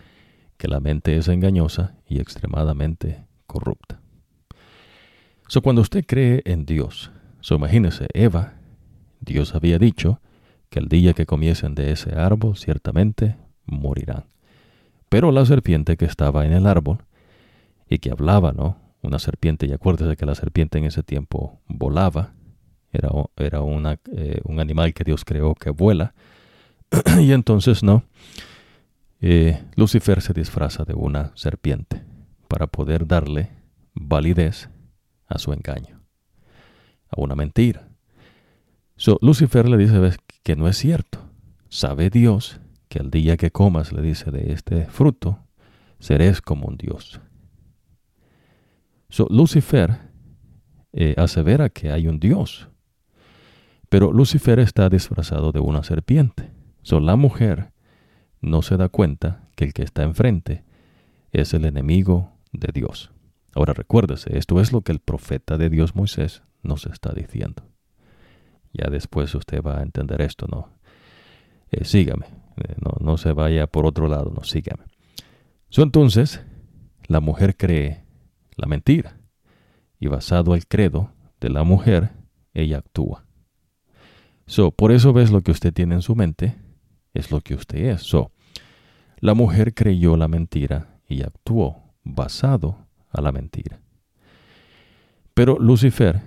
que 0.66 0.72
la 0.72 0.80
mente 0.80 1.16
es 1.16 1.28
engañosa 1.28 1.94
y 2.08 2.18
extremadamente 2.18 3.24
corrupta. 3.46 4.00
So, 5.46 5.62
cuando 5.62 5.80
usted 5.80 6.04
cree 6.04 6.42
en 6.44 6.66
Dios, 6.66 7.12
so, 7.40 7.54
imagínese, 7.54 8.08
Eva, 8.12 8.54
Dios 9.20 9.54
había 9.54 9.78
dicho 9.78 10.20
que 10.68 10.80
el 10.80 10.88
día 10.88 11.12
que 11.14 11.24
comiesen 11.24 11.76
de 11.76 11.92
ese 11.92 12.16
árbol 12.16 12.56
ciertamente 12.56 13.36
morirán. 13.64 14.24
Pero 15.08 15.30
la 15.30 15.46
serpiente 15.46 15.96
que 15.96 16.04
estaba 16.04 16.44
en 16.44 16.52
el 16.52 16.66
árbol 16.66 17.04
y 17.88 17.98
que 17.98 18.10
hablaba, 18.10 18.50
¿no? 18.50 18.76
Una 19.02 19.20
serpiente, 19.20 19.66
y 19.66 19.72
acuérdese 19.72 20.16
que 20.16 20.26
la 20.26 20.34
serpiente 20.34 20.78
en 20.78 20.86
ese 20.86 21.04
tiempo 21.04 21.60
volaba, 21.68 22.32
era, 22.90 23.10
era 23.36 23.60
eh, 23.60 24.40
un 24.42 24.58
animal 24.58 24.94
que 24.94 25.04
Dios 25.04 25.24
creó 25.24 25.54
que 25.54 25.70
vuela, 25.70 26.12
y 27.20 27.30
entonces, 27.30 27.84
¿no? 27.84 28.02
Eh, 29.20 29.64
Lucifer 29.76 30.20
se 30.20 30.32
disfraza 30.32 30.84
de 30.84 30.94
una 30.94 31.32
serpiente 31.34 32.04
para 32.48 32.66
poder 32.66 33.06
darle 33.06 33.50
validez 33.94 34.68
a 35.26 35.38
su 35.38 35.52
engaño, 35.52 36.02
a 37.08 37.20
una 37.20 37.34
mentira. 37.34 37.88
So, 38.96 39.18
Lucifer 39.22 39.68
le 39.68 39.78
dice 39.78 40.16
que 40.42 40.56
no 40.56 40.68
es 40.68 40.76
cierto. 40.76 41.30
Sabe 41.68 42.10
Dios 42.10 42.60
que 42.88 42.98
el 42.98 43.10
día 43.10 43.36
que 43.36 43.50
comas, 43.50 43.92
le 43.92 44.02
dice, 44.02 44.30
de 44.30 44.52
este 44.52 44.86
fruto, 44.86 45.46
seréis 45.98 46.40
como 46.40 46.66
un 46.66 46.76
Dios. 46.76 47.20
So, 49.08 49.26
Lucifer 49.30 49.98
eh, 50.92 51.14
asevera 51.16 51.68
que 51.68 51.90
hay 51.90 52.06
un 52.06 52.20
Dios, 52.20 52.68
pero 53.88 54.12
Lucifer 54.12 54.58
está 54.58 54.88
disfrazado 54.88 55.52
de 55.52 55.60
una 55.60 55.82
serpiente. 55.82 56.50
So, 56.82 57.00
la 57.00 57.16
mujer 57.16 57.72
no 58.40 58.62
se 58.62 58.76
da 58.76 58.88
cuenta 58.88 59.48
que 59.56 59.64
el 59.64 59.72
que 59.72 59.82
está 59.82 60.02
enfrente 60.02 60.64
es 61.32 61.54
el 61.54 61.64
enemigo 61.64 62.32
de 62.52 62.70
Dios. 62.72 63.10
Ahora 63.54 63.72
recuérdese, 63.72 64.36
esto 64.36 64.60
es 64.60 64.72
lo 64.72 64.82
que 64.82 64.92
el 64.92 65.00
profeta 65.00 65.56
de 65.56 65.70
Dios 65.70 65.94
Moisés 65.94 66.42
nos 66.62 66.86
está 66.86 67.12
diciendo. 67.12 67.62
Ya 68.72 68.90
después 68.90 69.34
usted 69.34 69.62
va 69.62 69.78
a 69.78 69.82
entender 69.82 70.20
esto, 70.20 70.46
¿no? 70.50 70.68
Eh, 71.70 71.84
sígame, 71.84 72.26
eh, 72.56 72.74
no, 72.80 72.92
no, 73.00 73.16
se 73.16 73.32
vaya 73.32 73.66
por 73.66 73.86
otro 73.86 74.08
lado, 74.08 74.30
no, 74.34 74.44
sígame. 74.44 74.84
So, 75.68 75.82
entonces, 75.82 76.44
la 77.06 77.20
mujer 77.20 77.56
cree 77.56 78.04
la 78.56 78.66
mentira 78.66 79.18
y 79.98 80.08
basado 80.08 80.52
al 80.52 80.66
credo 80.66 81.12
de 81.40 81.50
la 81.50 81.64
mujer, 81.64 82.12
ella 82.54 82.78
actúa. 82.78 83.24
So, 84.46 84.70
por 84.70 84.92
eso 84.92 85.12
ves 85.12 85.30
lo 85.30 85.42
que 85.42 85.50
usted 85.50 85.72
tiene 85.72 85.94
en 85.96 86.02
su 86.02 86.14
mente, 86.14 86.56
es 87.16 87.30
lo 87.30 87.40
que 87.40 87.54
usted 87.54 87.78
es. 87.78 88.02
So, 88.02 88.32
la 89.18 89.34
mujer 89.34 89.74
creyó 89.74 90.16
la 90.16 90.28
mentira 90.28 91.00
y 91.08 91.22
actuó 91.22 91.82
basado 92.04 92.86
a 93.10 93.20
la 93.20 93.32
mentira. 93.32 93.80
Pero 95.34 95.58
Lucifer 95.58 96.22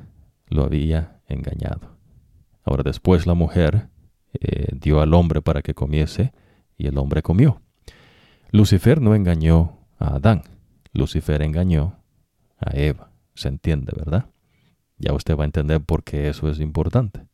lo 0.48 0.64
había 0.64 1.22
engañado. 1.28 1.98
Ahora 2.64 2.84
después 2.84 3.26
la 3.26 3.34
mujer 3.34 3.90
eh, 4.34 4.68
dio 4.74 5.02
al 5.02 5.14
hombre 5.14 5.42
para 5.42 5.62
que 5.62 5.74
comiese 5.74 6.34
y 6.78 6.88
el 6.88 6.98
hombre 6.98 7.22
comió. 7.22 7.62
Lucifer 8.52 9.02
no 9.02 9.16
engañó 9.16 9.80
a 9.98 10.16
Adán, 10.16 10.44
Lucifer 10.94 11.42
engañó 11.42 12.00
a 12.58 12.76
Eva. 12.76 13.12
Se 13.36 13.48
entiende, 13.48 13.94
¿verdad? 13.96 14.30
Ya 14.98 15.14
usted 15.14 15.38
va 15.38 15.44
a 15.44 15.46
entender 15.46 15.82
por 15.82 16.04
qué 16.04 16.28
eso 16.28 16.50
es 16.50 16.60
importante. 16.60 17.29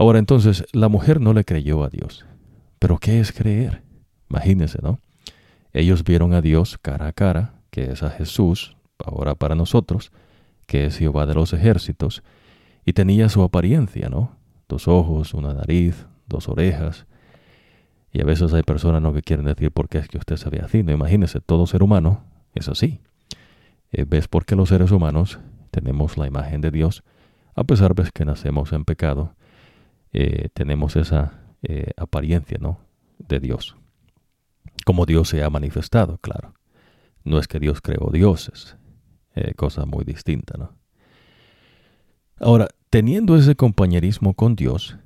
Ahora 0.00 0.18
entonces, 0.18 0.64
la 0.72 0.88
mujer 0.88 1.20
no 1.20 1.34
le 1.34 1.44
creyó 1.44 1.84
a 1.84 1.90
Dios. 1.90 2.24
¿Pero 2.78 2.96
qué 2.96 3.20
es 3.20 3.32
creer? 3.32 3.82
Imagínense, 4.30 4.78
¿no? 4.80 4.98
Ellos 5.74 6.04
vieron 6.04 6.32
a 6.32 6.40
Dios 6.40 6.78
cara 6.78 7.08
a 7.08 7.12
cara, 7.12 7.52
que 7.70 7.92
es 7.92 8.02
a 8.02 8.08
Jesús, 8.08 8.78
ahora 8.96 9.34
para 9.34 9.54
nosotros, 9.54 10.10
que 10.66 10.86
es 10.86 10.96
Jehová 10.96 11.26
de 11.26 11.34
los 11.34 11.52
ejércitos, 11.52 12.22
y 12.86 12.94
tenía 12.94 13.28
su 13.28 13.42
apariencia, 13.42 14.08
¿no? 14.08 14.38
Dos 14.70 14.88
ojos, 14.88 15.34
una 15.34 15.52
nariz, 15.52 16.06
dos 16.26 16.48
orejas. 16.48 17.04
Y 18.10 18.22
a 18.22 18.24
veces 18.24 18.54
hay 18.54 18.62
personas 18.62 19.02
¿no? 19.02 19.12
que 19.12 19.20
quieren 19.20 19.44
decir 19.44 19.70
por 19.70 19.90
qué 19.90 19.98
es 19.98 20.08
que 20.08 20.16
usted 20.16 20.36
se 20.36 20.48
ve 20.48 20.60
así. 20.64 20.82
No, 20.82 20.92
imagínese, 20.92 21.40
todo 21.40 21.66
ser 21.66 21.82
humano 21.82 22.24
es 22.54 22.70
así. 22.70 23.02
Eh, 23.92 24.06
¿Ves 24.08 24.28
por 24.28 24.46
qué 24.46 24.56
los 24.56 24.70
seres 24.70 24.92
humanos 24.92 25.40
tenemos 25.70 26.16
la 26.16 26.26
imagen 26.26 26.62
de 26.62 26.70
Dios? 26.70 27.04
A 27.54 27.64
pesar 27.64 27.94
de 27.94 28.08
que 28.14 28.24
nacemos 28.24 28.72
en 28.72 28.86
pecado, 28.86 29.34
eh, 30.12 30.48
tenemos 30.52 30.96
esa 30.96 31.44
eh, 31.62 31.92
apariencia, 31.96 32.58
¿no? 32.60 32.80
De 33.18 33.40
Dios 33.40 33.76
como 34.84 35.06
Dios 35.06 35.28
se 35.28 35.42
ha 35.42 35.50
manifestado, 35.50 36.18
claro. 36.18 36.54
No 37.24 37.38
es 37.38 37.48
que 37.48 37.58
Dios 37.58 37.80
creó 37.80 38.10
dioses, 38.12 38.76
eh, 39.34 39.54
cosa 39.54 39.84
muy 39.84 40.04
distinta, 40.04 40.56
¿no? 40.58 40.72
Ahora, 42.38 42.68
teniendo 42.88 43.36
ese 43.36 43.54
compañerismo 43.54 44.34
con 44.34 44.56
Dios, 44.56 44.96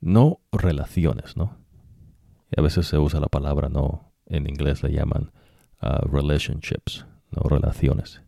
no 0.00 0.40
relaciones, 0.50 1.36
¿no? 1.36 1.56
A 2.56 2.60
veces 2.60 2.86
se 2.86 2.98
usa 2.98 3.20
la 3.20 3.28
palabra, 3.28 3.68
¿no? 3.68 4.12
En 4.26 4.48
inglés 4.48 4.82
le 4.82 4.92
llaman 4.92 5.30
uh, 5.80 6.06
relationships, 6.08 7.06
¿no? 7.30 7.48
Relaciones. 7.48 8.20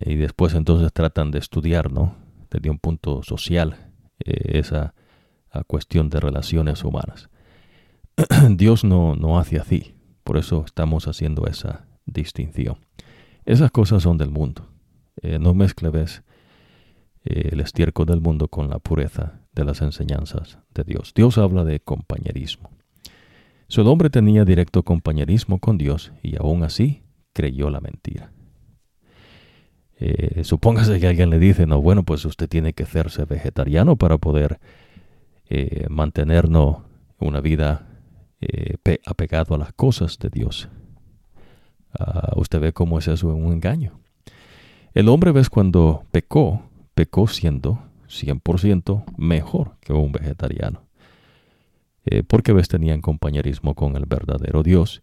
y 0.00 0.14
después 0.14 0.54
entonces 0.54 0.90
tratan 0.92 1.30
de 1.30 1.38
estudiar, 1.38 1.92
¿no? 1.92 2.14
Desde 2.50 2.70
un 2.70 2.78
punto 2.78 3.22
social, 3.22 3.89
eh, 4.24 4.58
esa 4.58 4.94
cuestión 5.66 6.10
de 6.10 6.20
relaciones 6.20 6.84
humanas. 6.84 7.28
Dios 8.50 8.84
no, 8.84 9.16
no 9.16 9.38
hace 9.38 9.58
así. 9.58 9.94
Por 10.22 10.36
eso 10.36 10.64
estamos 10.64 11.08
haciendo 11.08 11.46
esa 11.46 11.86
distinción. 12.06 12.78
Esas 13.44 13.70
cosas 13.70 14.02
son 14.02 14.18
del 14.18 14.30
mundo. 14.30 14.68
Eh, 15.22 15.38
no 15.38 15.54
mezcles 15.54 16.22
eh, 17.24 17.50
el 17.52 17.60
estiércol 17.60 18.06
del 18.06 18.20
mundo 18.20 18.48
con 18.48 18.68
la 18.70 18.78
pureza 18.78 19.40
de 19.52 19.64
las 19.64 19.82
enseñanzas 19.82 20.58
de 20.74 20.84
Dios. 20.84 21.12
Dios 21.14 21.38
habla 21.38 21.64
de 21.64 21.80
compañerismo. 21.80 22.70
Su 23.68 23.82
hombre 23.82 24.10
tenía 24.10 24.44
directo 24.44 24.82
compañerismo 24.82 25.58
con 25.58 25.78
Dios 25.78 26.12
y 26.22 26.36
aún 26.36 26.64
así 26.64 27.02
creyó 27.32 27.70
la 27.70 27.80
mentira. 27.80 28.32
Eh, 30.00 30.42
supóngase 30.44 30.98
que 30.98 31.06
alguien 31.06 31.30
le 31.30 31.38
dice, 31.38 31.66
no, 31.66 31.80
bueno, 31.80 32.02
pues 32.02 32.24
usted 32.24 32.48
tiene 32.48 32.72
que 32.72 32.84
hacerse 32.84 33.24
vegetariano 33.24 33.96
para 33.96 34.18
poder 34.18 34.58
mantenernos 35.88 36.78
una 37.18 37.40
vida 37.40 37.86
eh, 38.40 38.76
apegado 39.04 39.54
a 39.54 39.58
las 39.58 39.72
cosas 39.74 40.18
de 40.18 40.30
Dios. 40.30 40.68
Ah, 41.98 42.32
usted 42.36 42.58
ve 42.60 42.72
cómo 42.72 42.98
es 42.98 43.08
eso 43.08 43.28
un 43.28 43.52
engaño. 43.52 44.00
El 44.94 45.08
hombre, 45.08 45.32
ves, 45.32 45.50
cuando 45.50 46.04
pecó, 46.10 46.62
pecó 46.94 47.26
siendo 47.28 47.82
100% 48.08 49.04
mejor 49.18 49.76
que 49.80 49.92
un 49.92 50.10
vegetariano. 50.10 50.82
Eh, 52.06 52.22
porque 52.22 52.52
ves, 52.52 52.68
tenían 52.68 53.02
compañerismo 53.02 53.74
con 53.74 53.94
el 53.96 54.06
verdadero 54.06 54.62
Dios 54.62 55.02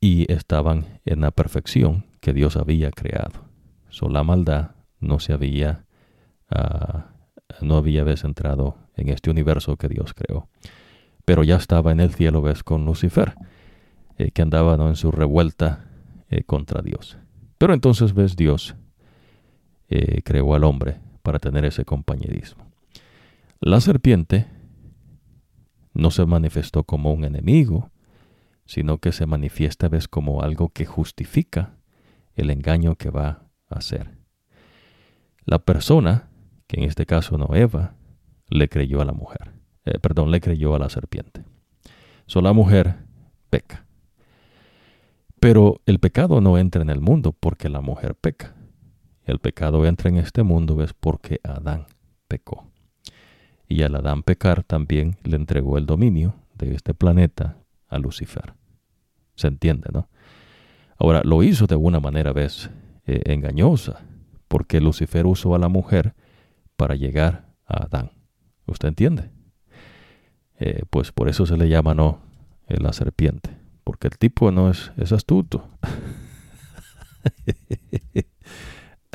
y 0.00 0.30
estaban 0.30 1.00
en 1.04 1.20
la 1.20 1.30
perfección 1.30 2.04
que 2.20 2.32
Dios 2.32 2.56
había 2.56 2.90
creado. 2.90 3.45
La 4.02 4.22
maldad 4.22 4.72
no 5.00 5.18
se 5.18 5.32
había, 5.32 5.84
ah, 6.50 7.06
no 7.60 7.76
había 7.76 8.04
ves, 8.04 8.24
entrado 8.24 8.76
en 8.94 9.08
este 9.08 9.30
universo 9.30 9.76
que 9.76 9.88
Dios 9.88 10.14
creó. 10.14 10.48
Pero 11.24 11.42
ya 11.42 11.56
estaba 11.56 11.92
en 11.92 12.00
el 12.00 12.12
cielo, 12.12 12.42
ves, 12.42 12.62
con 12.62 12.84
Lucifer, 12.84 13.34
eh, 14.18 14.30
que 14.30 14.42
andaba 14.42 14.74
en 14.74 14.96
su 14.96 15.10
revuelta 15.10 15.86
eh, 16.28 16.44
contra 16.44 16.82
Dios. 16.82 17.18
Pero 17.58 17.74
entonces, 17.74 18.14
ves, 18.14 18.36
Dios 18.36 18.76
eh, 19.88 20.22
creó 20.22 20.54
al 20.54 20.64
hombre 20.64 20.98
para 21.22 21.38
tener 21.38 21.64
ese 21.64 21.84
compañerismo. 21.84 22.64
La 23.60 23.80
serpiente 23.80 24.46
no 25.94 26.10
se 26.10 26.26
manifestó 26.26 26.84
como 26.84 27.12
un 27.12 27.24
enemigo, 27.24 27.90
sino 28.66 28.98
que 28.98 29.12
se 29.12 29.26
manifiesta, 29.26 29.88
ves, 29.88 30.06
como 30.08 30.42
algo 30.42 30.68
que 30.68 30.84
justifica 30.84 31.74
el 32.34 32.50
engaño 32.50 32.96
que 32.96 33.10
va 33.10 33.45
hacer. 33.68 34.10
La 35.44 35.58
persona, 35.58 36.28
que 36.66 36.78
en 36.80 36.84
este 36.84 37.06
caso 37.06 37.38
no 37.38 37.54
Eva, 37.54 37.94
le 38.48 38.68
creyó 38.68 39.00
a 39.00 39.04
la 39.04 39.12
mujer. 39.12 39.52
Eh, 39.84 39.98
perdón, 39.98 40.30
le 40.30 40.40
creyó 40.40 40.74
a 40.74 40.78
la 40.78 40.88
serpiente. 40.88 41.44
So 42.26 42.40
la 42.40 42.52
mujer 42.52 42.96
peca. 43.50 43.86
Pero 45.38 45.80
el 45.86 46.00
pecado 46.00 46.40
no 46.40 46.58
entra 46.58 46.82
en 46.82 46.90
el 46.90 47.00
mundo 47.00 47.32
porque 47.32 47.68
la 47.68 47.80
mujer 47.80 48.14
peca. 48.14 48.54
El 49.24 49.38
pecado 49.38 49.86
entra 49.86 50.08
en 50.08 50.16
este 50.16 50.42
mundo 50.42 50.82
es 50.82 50.92
porque 50.92 51.40
Adán 51.44 51.86
pecó. 52.28 52.66
Y 53.68 53.82
al 53.82 53.96
Adán 53.96 54.22
pecar 54.22 54.62
también 54.62 55.16
le 55.24 55.36
entregó 55.36 55.78
el 55.78 55.86
dominio 55.86 56.34
de 56.54 56.74
este 56.74 56.94
planeta 56.94 57.56
a 57.88 57.98
Lucifer. 57.98 58.54
¿Se 59.34 59.48
entiende, 59.48 59.90
no? 59.92 60.08
Ahora, 60.98 61.22
lo 61.24 61.42
hizo 61.42 61.66
de 61.66 61.76
una 61.76 62.00
manera, 62.00 62.32
ves, 62.32 62.70
eh, 63.06 63.22
engañosa, 63.26 64.04
porque 64.48 64.80
Lucifer 64.80 65.26
usó 65.26 65.54
a 65.54 65.58
la 65.58 65.68
mujer 65.68 66.14
para 66.76 66.96
llegar 66.96 67.46
a 67.66 67.84
Adán. 67.84 68.10
¿Usted 68.66 68.88
entiende? 68.88 69.30
Eh, 70.58 70.82
pues 70.90 71.12
por 71.12 71.28
eso 71.28 71.46
se 71.46 71.56
le 71.56 71.68
llama 71.68 71.94
no 71.94 72.20
eh, 72.66 72.78
la 72.80 72.92
serpiente, 72.92 73.56
porque 73.84 74.08
el 74.08 74.18
tipo 74.18 74.50
no 74.50 74.70
es, 74.70 74.92
es 74.96 75.12
astuto. 75.12 75.68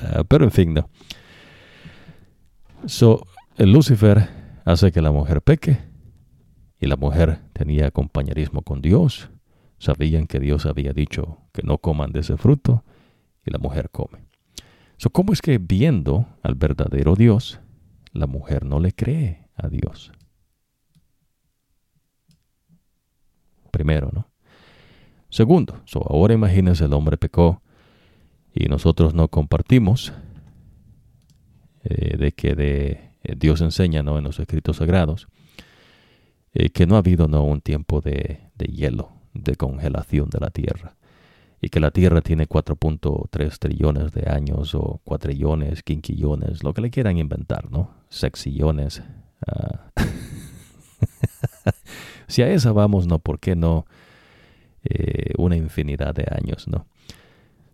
Ah, 0.04 0.24
pero 0.28 0.46
en 0.46 0.52
fin, 0.52 0.74
no. 0.74 0.90
So, 2.88 3.28
el 3.58 3.72
Lucifer 3.72 4.30
hace 4.66 4.92
que 4.92 5.00
la 5.00 5.12
mujer 5.12 5.44
peque 5.44 5.78
y 6.80 6.88
la 6.88 6.96
mujer 6.96 7.40
tenía 7.54 7.92
compañerismo 7.92 8.64
con 8.64 8.82
Dios. 8.82 9.30
Sabían 9.78 10.26
que 10.26 10.40
Dios 10.40 10.66
había 10.66 10.92
dicho 10.94 11.38
que 11.54 11.62
no 11.62 11.78
coman 11.78 12.12
de 12.12 12.22
ese 12.22 12.36
fruto 12.38 12.84
y 13.46 13.52
la 13.52 13.58
mujer 13.58 13.90
come. 13.90 14.26
So, 14.98 15.10
¿Cómo 15.10 15.34
es 15.34 15.42
que 15.42 15.58
viendo 15.58 16.28
al 16.44 16.56
verdadero 16.56 17.16
Dios, 17.16 17.60
la 18.14 18.28
mujer 18.28 18.66
no 18.66 18.80
le 18.80 18.94
cree 18.94 19.48
a 19.56 19.68
Dios? 19.68 20.12
Primero, 23.72 24.12
¿no? 24.14 24.28
Segundo, 25.30 25.82
so 25.86 26.06
ahora 26.10 26.34
imagínense 26.34 26.86
el 26.86 26.94
hombre 26.94 27.18
pecó 27.18 27.62
y 28.54 28.66
nosotros 28.66 29.14
no 29.14 29.30
compartimos 29.30 30.12
eh, 31.84 32.18
de 32.18 32.34
que 32.34 32.54
de, 32.54 33.12
eh, 33.24 33.36
Dios 33.38 33.62
enseña 33.62 34.04
¿no? 34.04 34.18
en 34.18 34.26
los 34.26 34.40
escritos 34.40 34.78
sagrados 34.78 35.30
eh, 36.54 36.70
que 36.70 36.86
no 36.86 36.96
ha 36.96 37.00
habido 37.00 37.30
¿no? 37.30 37.46
un 37.46 37.62
tiempo 37.62 38.02
de, 38.02 38.42
de 38.56 38.66
hielo, 38.66 39.14
de 39.34 39.56
congelación 39.56 40.30
de 40.30 40.40
la 40.42 40.50
tierra 40.50 40.98
y 41.62 41.70
que 41.70 41.80
la 41.80 41.92
Tierra 41.92 42.22
tiene 42.22 42.48
4.3 42.48 43.58
trillones 43.60 44.12
de 44.12 44.30
años 44.30 44.74
o 44.74 45.00
cuatrillones, 45.04 45.84
quinquillones, 45.84 46.64
lo 46.64 46.74
que 46.74 46.82
le 46.82 46.90
quieran 46.90 47.18
inventar, 47.20 47.70
¿no? 47.70 47.92
Sexillones. 48.10 49.04
Ah. 49.48 49.92
si 52.28 52.42
a 52.42 52.50
esa 52.50 52.72
vamos, 52.72 53.06
¿no? 53.06 53.20
¿Por 53.20 53.40
qué 53.40 53.56
no 53.56 53.86
eh, 54.84 55.34
una 55.38 55.56
infinidad 55.56 56.16
de 56.16 56.26
años, 56.32 56.68
¿no? 56.68 56.88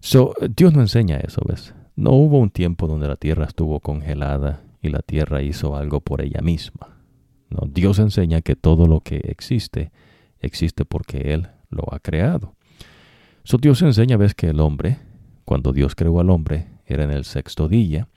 So, 0.01 0.33
Dios 0.55 0.73
no 0.73 0.81
enseña 0.81 1.17
eso, 1.17 1.41
¿ves? 1.47 1.73
No 1.95 2.11
hubo 2.11 2.39
un 2.39 2.49
tiempo 2.49 2.87
donde 2.87 3.07
la 3.07 3.15
Tierra 3.15 3.45
estuvo 3.45 3.79
congelada 3.79 4.61
y 4.81 4.89
la 4.89 4.99
Tierra 4.99 5.41
hizo 5.41 5.77
algo 5.77 6.01
por 6.01 6.21
ella 6.21 6.41
misma. 6.41 6.97
No, 7.49 7.65
Dios 7.65 7.99
enseña 7.99 8.41
que 8.41 8.57
todo 8.57 8.87
lo 8.87 8.99
que 8.99 9.17
existe 9.23 9.91
existe 10.39 10.83
porque 10.83 11.33
Él 11.33 11.47
lo 11.69 11.85
ha 11.93 11.99
creado. 11.99 12.56
So, 13.47 13.57
Dios 13.57 13.81
enseña, 13.81 14.17
ves, 14.17 14.35
que 14.35 14.49
el 14.49 14.59
hombre, 14.59 14.99
cuando 15.45 15.71
Dios 15.71 15.95
creó 15.95 16.19
al 16.19 16.29
hombre, 16.29 16.67
era 16.85 17.05
en 17.05 17.11
el 17.11 17.23
sexto 17.23 17.69
día, 17.69 18.09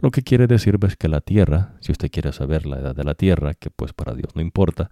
lo 0.00 0.10
que 0.10 0.22
quiere 0.22 0.48
decir, 0.48 0.76
ves, 0.76 0.96
que 0.96 1.06
la 1.06 1.20
tierra, 1.20 1.76
si 1.78 1.92
usted 1.92 2.10
quiere 2.10 2.32
saber 2.32 2.66
la 2.66 2.80
edad 2.80 2.96
de 2.96 3.04
la 3.04 3.14
tierra, 3.14 3.54
que 3.54 3.70
pues 3.70 3.92
para 3.92 4.12
Dios 4.12 4.34
no 4.34 4.42
importa, 4.42 4.90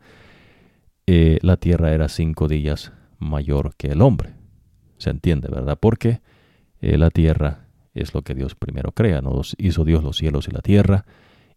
eh, 1.09 1.41
la 1.43 1.57
tierra 1.57 1.93
era 1.93 2.09
cinco 2.09 2.47
días 2.47 2.93
mayor 3.19 3.75
que 3.75 3.89
el 3.89 4.01
hombre. 4.01 4.35
Se 4.99 5.11
entiende, 5.11 5.49
¿verdad? 5.49 5.77
Porque 5.81 6.21
eh, 6.81 6.97
la 6.97 7.11
tierra 7.11 7.67
es 7.93 8.15
lo 8.15 8.23
que 8.23 8.37
Dios 8.37 8.55
primero 8.55 8.93
crea. 8.93 9.21
Hizo 9.59 9.85
Dios 9.85 10.05
los 10.05 10.19
cielos 10.19 10.47
y 10.47 10.53
la 10.53 10.61
tierra, 10.61 11.05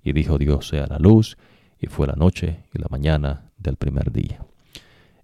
y 0.02 0.13
dijo 0.13 0.39
Dios 0.39 0.69
sea 0.69 0.88
la 0.88 0.98
luz, 0.98 1.38
y 1.80 1.86
fue 1.86 2.08
la 2.08 2.15
noche 2.15 2.63
y 2.74 2.80
la 2.80 2.88
mañana 2.89 3.52
del 3.60 3.76
primer 3.76 4.12
día. 4.12 4.43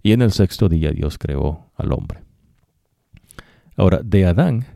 Y 0.00 0.12
en 0.12 0.22
el 0.22 0.30
sexto 0.30 0.68
día 0.68 0.92
Dios 0.92 1.18
creó 1.18 1.72
al 1.74 1.90
hombre. 1.90 2.29
Ahora, 3.80 4.02
de 4.04 4.26
Adán, 4.26 4.66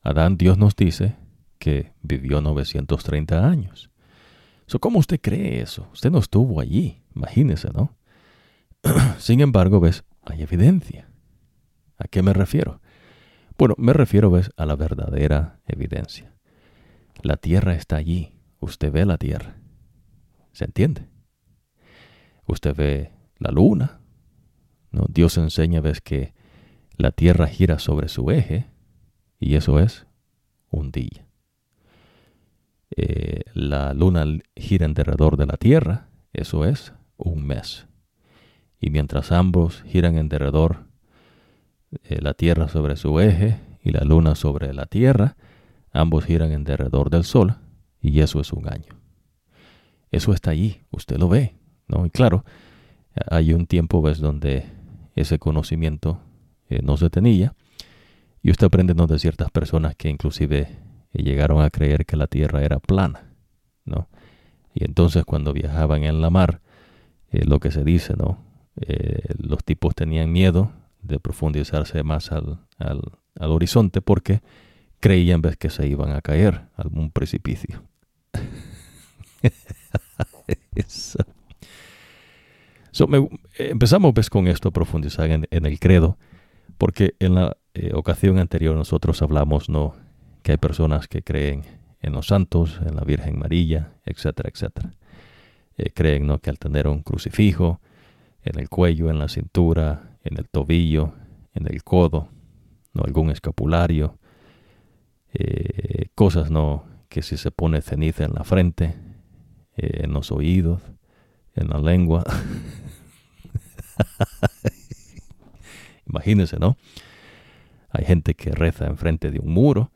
Adán 0.00 0.38
Dios 0.38 0.56
nos 0.56 0.74
dice 0.74 1.14
que 1.58 1.92
vivió 2.00 2.40
930 2.40 3.46
años. 3.46 3.90
¿Cómo 4.80 4.98
usted 4.98 5.20
cree 5.20 5.60
eso? 5.60 5.90
Usted 5.92 6.10
no 6.10 6.20
estuvo 6.20 6.58
allí, 6.58 7.02
imagínese, 7.14 7.68
¿no? 7.74 7.94
Sin 9.18 9.42
embargo, 9.42 9.78
ves, 9.78 10.04
hay 10.22 10.40
evidencia. 10.40 11.10
¿A 11.98 12.08
qué 12.08 12.22
me 12.22 12.32
refiero? 12.32 12.80
Bueno, 13.58 13.74
me 13.76 13.92
refiero, 13.92 14.30
ves, 14.30 14.50
a 14.56 14.64
la 14.64 14.74
verdadera 14.74 15.60
evidencia. 15.66 16.34
La 17.20 17.36
tierra 17.36 17.74
está 17.74 17.96
allí. 17.96 18.32
Usted 18.58 18.90
ve 18.90 19.04
la 19.04 19.18
tierra. 19.18 19.58
¿Se 20.52 20.64
entiende? 20.64 21.10
Usted 22.46 22.74
ve 22.74 23.12
la 23.36 23.50
luna. 23.50 24.00
¿no? 24.92 25.04
Dios 25.10 25.36
enseña, 25.36 25.82
ves, 25.82 26.00
que 26.00 26.32
la 26.96 27.10
Tierra 27.10 27.46
gira 27.46 27.78
sobre 27.78 28.08
su 28.08 28.30
eje 28.30 28.66
y 29.40 29.56
eso 29.56 29.78
es 29.78 30.06
un 30.70 30.90
día. 30.90 31.26
Eh, 32.96 33.42
la 33.54 33.92
luna 33.94 34.24
gira 34.56 34.86
en 34.86 34.94
derredor 34.94 35.36
de 35.36 35.46
la 35.46 35.56
Tierra, 35.56 36.08
eso 36.32 36.64
es 36.64 36.92
un 37.16 37.44
mes. 37.46 37.86
Y 38.80 38.90
mientras 38.90 39.32
ambos 39.32 39.82
giran 39.86 40.16
en 40.16 40.28
derredor, 40.28 40.84
eh, 42.04 42.18
la 42.20 42.34
Tierra 42.34 42.68
sobre 42.68 42.96
su 42.96 43.18
eje 43.20 43.58
y 43.82 43.90
la 43.90 44.04
luna 44.04 44.34
sobre 44.34 44.72
la 44.72 44.86
Tierra, 44.86 45.36
ambos 45.92 46.24
giran 46.24 46.52
en 46.52 46.64
derredor 46.64 47.10
del 47.10 47.24
Sol 47.24 47.56
y 48.00 48.20
eso 48.20 48.40
es 48.40 48.52
un 48.52 48.68
año. 48.68 48.94
Eso 50.10 50.32
está 50.32 50.50
allí, 50.50 50.82
usted 50.90 51.18
lo 51.18 51.28
ve, 51.28 51.56
¿no? 51.88 52.06
Y 52.06 52.10
claro, 52.10 52.44
hay 53.30 53.52
un 53.52 53.66
tiempo 53.66 54.02
ves 54.02 54.18
donde 54.18 54.66
ese 55.16 55.38
conocimiento 55.38 56.20
eh, 56.74 56.80
no 56.82 56.96
se 56.96 57.10
tenía. 57.10 57.54
Y 58.42 58.50
usted 58.50 58.66
aprende 58.66 58.94
de 58.94 59.18
ciertas 59.18 59.50
personas 59.50 59.94
que 59.94 60.08
inclusive 60.08 60.68
eh, 61.12 61.22
llegaron 61.22 61.62
a 61.62 61.70
creer 61.70 62.04
que 62.04 62.16
la 62.16 62.26
tierra 62.26 62.62
era 62.62 62.78
plana, 62.78 63.30
¿no? 63.84 64.08
Y 64.74 64.84
entonces 64.84 65.24
cuando 65.24 65.52
viajaban 65.52 66.02
en 66.04 66.20
la 66.20 66.30
mar, 66.30 66.60
eh, 67.30 67.44
lo 67.44 67.60
que 67.60 67.70
se 67.70 67.84
dice, 67.84 68.14
¿no? 68.16 68.42
los 69.38 69.62
tipos 69.62 69.94
tenían 69.94 70.32
miedo 70.32 70.72
de 71.00 71.20
profundizarse 71.20 72.02
más 72.02 72.32
al, 72.32 72.58
al, 72.76 73.00
horizonte 73.36 74.00
porque 74.00 74.40
creían 74.98 75.42
que 75.56 75.70
se 75.70 75.86
iban 75.86 76.10
a 76.10 76.20
caer 76.22 76.62
algún 76.74 77.12
precipicio. 77.12 77.84
empezamos 83.56 84.12
ves, 84.12 84.28
con 84.28 84.48
esto, 84.48 84.70
a 84.70 84.72
profundizar 84.72 85.30
en 85.30 85.46
el 85.66 85.78
credo 85.78 86.18
porque 86.78 87.14
en 87.18 87.34
la 87.34 87.56
eh, 87.74 87.92
ocasión 87.94 88.38
anterior 88.38 88.76
nosotros 88.76 89.20
hablamos 89.22 89.68
no 89.68 89.94
que 90.42 90.52
hay 90.52 90.58
personas 90.58 91.08
que 91.08 91.22
creen 91.22 91.62
en 92.00 92.12
los 92.12 92.28
santos, 92.28 92.80
en 92.84 92.96
la 92.96 93.02
Virgen 93.02 93.38
María, 93.38 93.92
etcétera, 94.04 94.50
etcétera. 94.52 94.92
Eh, 95.76 95.90
creen 95.92 96.26
¿no? 96.26 96.38
que 96.38 96.50
al 96.50 96.58
tener 96.58 96.86
un 96.86 97.02
crucifijo 97.02 97.80
en 98.42 98.60
el 98.60 98.68
cuello, 98.68 99.10
en 99.10 99.18
la 99.18 99.28
cintura, 99.28 100.18
en 100.22 100.38
el 100.38 100.48
tobillo, 100.48 101.14
en 101.54 101.66
el 101.66 101.82
codo, 101.82 102.28
¿no? 102.92 103.04
algún 103.04 103.30
escapulario, 103.30 104.18
eh, 105.32 106.08
cosas 106.14 106.50
no 106.50 106.84
que 107.08 107.22
si 107.22 107.36
se 107.36 107.50
pone 107.50 107.80
ceniza 107.80 108.24
en 108.24 108.34
la 108.34 108.44
frente, 108.44 108.94
en 109.76 110.12
los 110.12 110.30
oídos, 110.30 110.82
en 111.54 111.68
la 111.68 111.78
lengua. 111.78 112.24
Imagínense, 116.24 116.58
¿no? 116.58 116.78
Hay 117.90 118.06
gente 118.06 118.34
que 118.34 118.50
reza 118.50 118.86
enfrente 118.86 119.30
de 119.30 119.40
un 119.40 119.52
muro 119.52 119.92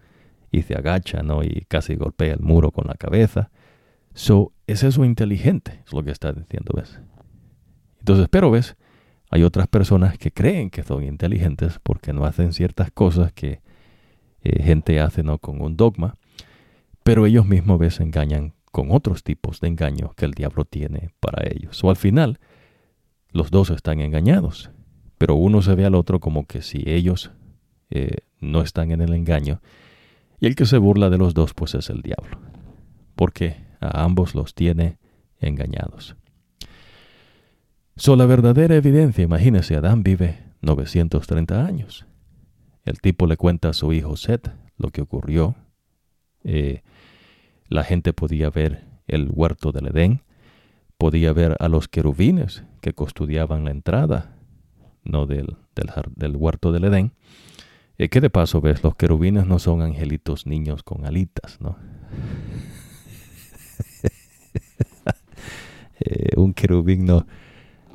y 0.52 0.62
se 0.62 0.74
agacha, 0.74 1.22
¿no? 1.22 1.42
Y 1.42 1.64
casi 1.68 1.94
golpea 1.94 2.34
el 2.34 2.40
muro 2.40 2.70
con 2.70 2.86
la 2.86 2.94
cabeza. 2.94 3.50
So, 4.12 4.52
es 4.66 4.82
eso 4.82 5.06
inteligente, 5.06 5.82
es 5.86 5.92
lo 5.92 6.04
que 6.04 6.10
está 6.10 6.32
diciendo, 6.32 6.72
¿ves? 6.76 7.00
Entonces, 8.00 8.28
pero, 8.30 8.50
¿ves? 8.50 8.76
Hay 9.30 9.42
otras 9.42 9.68
personas 9.68 10.18
que 10.18 10.30
creen 10.30 10.68
que 10.68 10.82
son 10.82 11.02
inteligentes 11.02 11.78
porque 11.82 12.12
no 12.12 12.26
hacen 12.26 12.52
ciertas 12.52 12.90
cosas 12.90 13.32
que 13.32 13.62
eh, 14.42 14.62
gente 14.62 15.00
hace, 15.00 15.22
¿no? 15.22 15.38
Con 15.38 15.62
un 15.62 15.78
dogma. 15.78 16.16
Pero 17.04 17.24
ellos 17.24 17.46
mismos, 17.46 17.78
¿ves? 17.78 18.00
Engañan 18.00 18.52
con 18.70 18.90
otros 18.90 19.24
tipos 19.24 19.60
de 19.60 19.68
engaño 19.68 20.12
que 20.14 20.26
el 20.26 20.32
diablo 20.32 20.66
tiene 20.66 21.10
para 21.20 21.48
ellos. 21.48 21.82
O 21.82 21.88
al 21.88 21.96
final, 21.96 22.38
los 23.30 23.50
dos 23.50 23.70
están 23.70 24.00
engañados. 24.00 24.70
Pero 25.18 25.34
uno 25.34 25.62
se 25.62 25.74
ve 25.74 25.84
al 25.84 25.94
otro 25.94 26.20
como 26.20 26.46
que 26.46 26.62
si 26.62 26.84
ellos 26.86 27.32
eh, 27.90 28.18
no 28.40 28.62
están 28.62 28.92
en 28.92 29.00
el 29.00 29.12
engaño. 29.12 29.60
Y 30.40 30.46
el 30.46 30.54
que 30.54 30.66
se 30.66 30.78
burla 30.78 31.10
de 31.10 31.18
los 31.18 31.34
dos, 31.34 31.54
pues 31.54 31.74
es 31.74 31.90
el 31.90 32.02
diablo. 32.02 32.38
Porque 33.16 33.56
a 33.80 34.04
ambos 34.04 34.34
los 34.34 34.54
tiene 34.54 34.98
engañados. 35.40 36.16
So, 37.96 38.14
la 38.14 38.26
verdadera 38.26 38.76
evidencia, 38.76 39.24
imagínese, 39.24 39.74
Adán 39.74 40.04
vive 40.04 40.38
930 40.62 41.66
años. 41.66 42.06
El 42.84 43.00
tipo 43.00 43.26
le 43.26 43.36
cuenta 43.36 43.70
a 43.70 43.72
su 43.72 43.92
hijo 43.92 44.16
Seth 44.16 44.50
lo 44.76 44.90
que 44.90 45.02
ocurrió. 45.02 45.56
Eh, 46.44 46.82
la 47.68 47.82
gente 47.82 48.12
podía 48.12 48.50
ver 48.50 48.84
el 49.08 49.28
huerto 49.30 49.72
del 49.72 49.88
Edén, 49.88 50.22
podía 50.96 51.32
ver 51.32 51.56
a 51.58 51.68
los 51.68 51.88
querubines 51.88 52.62
que 52.80 52.92
custodiaban 52.92 53.64
la 53.64 53.72
entrada 53.72 54.37
no 55.08 55.26
del, 55.26 55.56
del 56.16 56.36
huerto 56.36 56.72
del 56.72 56.84
Edén, 56.84 57.12
eh, 57.98 58.08
que 58.08 58.20
de 58.20 58.30
paso 58.30 58.60
ves, 58.60 58.84
los 58.84 58.94
querubines 58.94 59.44
no 59.44 59.58
son 59.58 59.82
angelitos 59.82 60.46
niños 60.46 60.84
con 60.84 61.04
alitas, 61.04 61.60
¿no? 61.60 61.76
Eh, 66.00 66.36
un 66.36 66.54
querubín 66.54 67.06
no, 67.06 67.26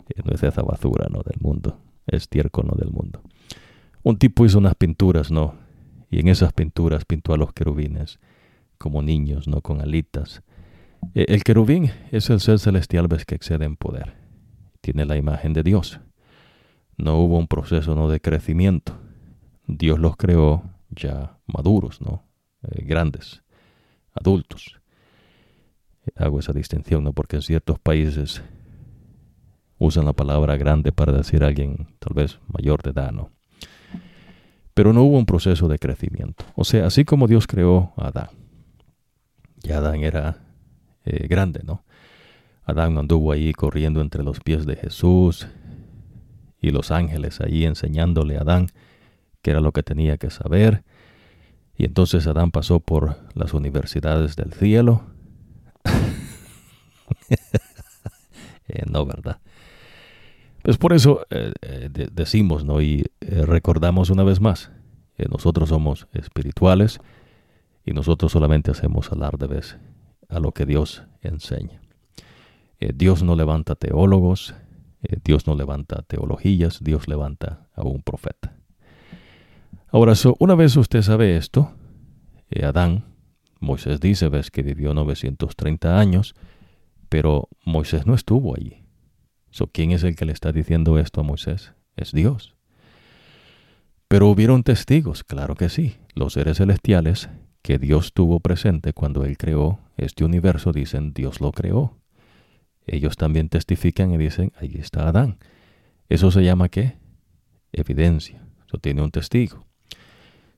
eh, 0.10 0.22
no 0.26 0.34
es 0.34 0.44
esa 0.44 0.62
basura, 0.62 1.08
¿no? 1.10 1.24
Del 1.24 1.40
mundo, 1.40 1.80
es 2.06 2.28
no 2.34 2.76
del 2.76 2.92
mundo. 2.92 3.22
Un 4.04 4.18
tipo 4.18 4.46
hizo 4.46 4.58
unas 4.58 4.76
pinturas, 4.76 5.32
¿no? 5.32 5.56
Y 6.12 6.20
en 6.20 6.28
esas 6.28 6.52
pinturas 6.52 7.06
pintó 7.06 7.34
a 7.34 7.38
los 7.38 7.54
querubines 7.54 8.20
como 8.78 9.02
niños, 9.02 9.48
¿no? 9.48 9.62
Con 9.62 9.80
alitas. 9.80 10.44
el 11.14 11.46
querubín 11.46 11.92
es 12.12 12.30
el 12.30 12.42
ser 12.42 12.60
celestial, 12.60 13.08
ves, 13.08 13.24
que 13.24 13.36
excede 13.36 13.64
en 13.64 13.78
poder. 13.78 14.16
Tiene 14.82 15.06
la 15.06 15.16
imagen 15.16 15.54
de 15.54 15.64
Dios. 15.64 16.02
No 16.98 17.18
hubo 17.18 17.38
un 17.38 17.48
proceso, 17.48 17.96
¿no? 17.96 18.10
De 18.10 18.20
crecimiento 18.20 18.94
Dios 19.68 20.00
los 20.00 20.18
creó 20.18 20.64
ya 20.90 21.38
maduros, 21.48 22.02
¿no? 22.02 22.24
Eh, 22.64 22.84
grandes, 22.84 23.44
adultos. 24.14 24.80
Hago 26.16 26.40
esa 26.40 26.54
distinción, 26.54 27.04
¿no? 27.04 27.14
Porque 27.14 27.38
en 27.38 27.42
ciertos 27.42 27.80
países 27.80 28.44
usan 29.78 30.06
la 30.06 30.14
palabra 30.14 30.58
grande 30.58 30.92
para 30.92 31.14
decir 31.14 31.44
a 31.44 31.48
alguien 31.48 31.88
tal 32.00 32.14
vez 32.14 32.40
mayor 32.48 32.82
de 32.84 32.92
edad, 32.92 33.12
¿no? 33.12 33.32
Pero 34.74 34.92
no 34.92 35.04
hubo 35.04 35.18
un 35.18 35.26
proceso 35.26 35.68
de 35.68 35.80
crecimiento. 35.80 36.46
O 36.56 36.64
sea, 36.64 36.88
así 36.88 37.06
como 37.06 37.28
Dios 37.28 37.48
creó 37.48 37.94
a 37.96 38.08
Adán, 38.08 38.30
ya 39.62 39.78
Adán 39.78 40.04
era 40.04 40.40
eh, 41.06 41.28
grande, 41.28 41.62
¿no? 41.64 41.84
Adán 42.66 42.98
anduvo 42.98 43.32
ahí 43.32 43.54
corriendo 43.54 44.02
entre 44.02 44.24
los 44.24 44.40
pies 44.40 44.66
de 44.66 44.76
Jesús 44.76 45.48
y 46.64 46.72
los 46.72 46.90
ángeles 46.90 47.42
ahí 47.42 47.66
enseñándole 47.66 48.38
a 48.38 48.42
Adán 48.42 48.70
que 49.44 49.52
era 49.52 49.60
lo 49.60 49.74
que 49.74 49.84
tenía 49.84 50.18
que 50.18 50.32
saber. 50.32 50.84
Y 51.78 51.86
entonces 51.86 52.26
Adán 52.26 52.50
pasó 52.50 52.80
por 52.80 53.20
las 53.36 53.54
universidades 53.54 54.36
del 54.36 54.54
cielo. 54.54 55.04
Eh, 58.70 58.84
no, 58.90 59.06
¿verdad? 59.06 59.40
Pues 60.62 60.78
por 60.78 60.94
eso 60.94 61.28
eh, 61.30 61.52
eh, 61.62 61.90
decimos, 62.14 62.64
¿no? 62.64 62.82
Y 62.82 63.04
recordamos 63.20 64.10
una 64.10 64.24
vez 64.24 64.40
más, 64.40 64.72
nosotros 65.30 65.68
somos 65.68 66.08
espirituales 66.14 67.02
y 67.86 67.92
nosotros 67.92 68.32
solamente 68.32 68.72
hacemos 68.72 69.12
alarde 69.12 69.62
a 70.30 70.40
lo 70.40 70.54
que 70.54 70.66
Dios 70.66 71.04
enseña. 71.22 71.82
Dios 72.80 73.22
no 73.22 73.36
levanta 73.36 73.76
teólogos, 73.76 74.56
Dios 75.24 75.48
no 75.48 75.56
levanta 75.56 76.04
teologías, 76.04 76.80
Dios 76.82 77.08
levanta 77.08 77.68
a 77.74 77.84
un 77.84 78.02
profeta. 78.02 78.56
Ahora, 79.90 80.14
una 80.40 80.56
vez 80.56 80.76
usted 80.76 81.02
sabe 81.02 81.38
esto, 81.38 81.74
eh, 82.50 82.66
Adán, 82.66 83.06
Moisés 83.60 84.00
dice, 84.00 84.28
ves 84.30 84.52
que 84.52 84.62
vivió 84.62 84.94
930 84.94 86.00
años, 86.00 86.36
pero 87.10 87.48
Moisés 87.64 88.06
no 88.06 88.16
estuvo 88.16 88.56
allí. 88.56 88.84
So, 89.52 89.68
¿Quién 89.68 89.92
es 89.92 90.04
el 90.04 90.16
que 90.16 90.26
le 90.26 90.34
está 90.34 90.52
diciendo 90.52 90.98
esto 90.98 91.22
a 91.22 91.24
Moisés? 91.24 91.74
Es 91.96 92.12
Dios. 92.12 92.56
Pero 94.08 94.28
hubieron 94.28 94.64
testigos, 94.64 95.24
claro 95.24 95.56
que 95.56 95.70
sí, 95.70 95.96
los 96.16 96.34
seres 96.34 96.58
celestiales 96.58 97.30
que 97.62 97.80
Dios 97.80 98.14
tuvo 98.14 98.40
presente 98.40 98.94
cuando 98.94 99.26
Él 99.26 99.38
creó 99.38 99.80
este 99.96 100.26
universo, 100.26 100.72
dicen 100.72 101.14
Dios 101.14 101.40
lo 101.40 101.52
creó. 101.52 101.98
Ellos 102.86 103.16
también 103.16 103.50
testifican 103.50 104.12
y 104.12 104.18
dicen, 104.18 104.52
ahí 104.58 104.76
está 104.76 105.08
Adán. 105.08 105.38
Eso 106.10 106.32
se 106.32 106.44
llama 106.44 106.70
qué? 106.70 106.98
Evidencia. 107.72 108.46
Eso 108.68 108.78
tiene 108.78 109.02
un 109.02 109.12
testigo. 109.12 109.66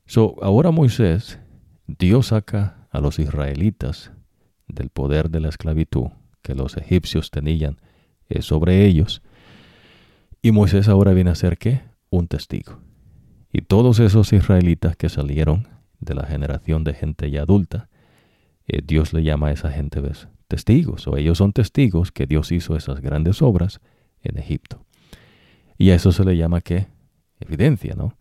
So, 0.06 0.36
ahora 0.42 0.72
Moisés, 0.72 1.40
Dios 1.88 2.28
saca 2.28 2.88
a 2.92 3.00
los 3.00 3.20
israelitas 3.20 4.12
del 4.68 4.90
poder 4.90 5.30
de 5.30 5.40
la 5.40 5.50
esclavitud 5.50 6.08
que 6.42 6.56
los 6.56 6.78
egipcios 6.78 7.32
tenían 7.32 7.80
eh, 8.30 8.42
sobre 8.42 8.86
ellos. 8.86 9.22
Y 10.42 10.52
Moisés 10.52 10.88
ahora 10.88 11.14
viene 11.14 11.32
a 11.32 11.36
ser 11.36 11.58
qué? 11.58 11.82
Un 12.10 12.28
testigo. 12.28 12.80
Y 13.52 13.62
todos 13.62 14.00
esos 14.00 14.34
israelitas 14.34 14.96
que 14.96 15.10
salieron 15.10 15.68
de 16.00 16.14
la 16.14 16.26
generación 16.26 16.84
de 16.84 16.94
gente 16.94 17.32
ya 17.32 17.44
adulta, 17.44 17.90
eh, 18.68 18.82
Dios 18.84 19.14
le 19.14 19.24
llama 19.24 19.48
a 19.48 19.52
esa 19.52 19.72
gente 19.72 20.02
¿ves? 20.02 20.28
Testigos, 20.56 21.06
o 21.08 21.18
ellos 21.18 21.38
son 21.38 21.52
testigos 21.52 22.12
que 22.14 22.28
Dios 22.28 22.52
hizo 22.52 22.78
esas 22.78 23.02
grandes 23.02 23.42
obras 23.42 23.82
en 24.22 24.38
Egipto. 24.38 24.86
Y 25.78 25.90
a 25.90 25.96
eso 25.96 26.14
se 26.14 26.24
le 26.24 26.38
llama 26.38 26.62
qué? 26.62 26.88
Evidencia, 27.40 27.96
¿no? 27.96 28.16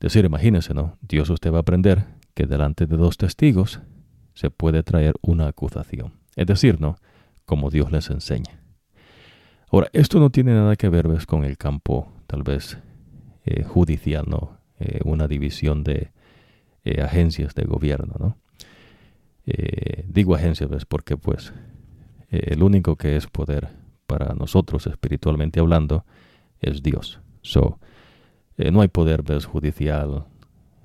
decir, 0.00 0.24
imagínese, 0.24 0.74
¿no? 0.74 0.98
Dios 1.00 1.30
usted 1.30 1.52
va 1.52 1.58
a 1.58 1.60
aprender 1.60 2.04
que 2.34 2.46
delante 2.46 2.86
de 2.86 2.96
dos 2.96 3.16
testigos 3.16 3.80
se 4.34 4.50
puede 4.50 4.82
traer 4.82 5.14
una 5.22 5.46
acusación. 5.46 6.14
Es 6.34 6.46
decir, 6.46 6.80
¿no? 6.80 6.96
Como 7.44 7.70
Dios 7.70 7.92
les 7.92 8.10
enseña. 8.10 8.60
Ahora, 9.70 9.88
esto 9.92 10.18
no 10.18 10.30
tiene 10.30 10.54
nada 10.54 10.74
que 10.74 10.88
ver 10.88 11.06
con 11.26 11.44
el 11.44 11.56
campo, 11.56 12.12
tal 12.26 12.42
vez, 12.42 12.78
eh, 13.44 13.62
judicial, 13.62 14.24
¿no? 14.26 14.58
Eh, 14.80 14.98
una 15.04 15.28
división 15.28 15.84
de 15.84 16.10
eh, 16.82 17.00
agencias 17.00 17.54
de 17.54 17.62
gobierno, 17.62 18.14
¿no? 18.18 18.36
Digo 20.06 20.34
agencias, 20.34 20.70
¿ves? 20.70 20.84
Porque, 20.84 21.16
pues, 21.16 21.52
el 22.28 22.62
único 22.62 22.96
que 22.96 23.16
es 23.16 23.26
poder 23.26 23.68
para 24.06 24.34
nosotros, 24.34 24.86
espiritualmente 24.86 25.60
hablando, 25.60 26.04
es 26.60 26.82
Dios. 26.82 27.20
So, 27.42 27.78
eh, 28.56 28.70
no 28.70 28.80
hay 28.80 28.88
poder 28.88 29.22
judicial. 29.44 30.26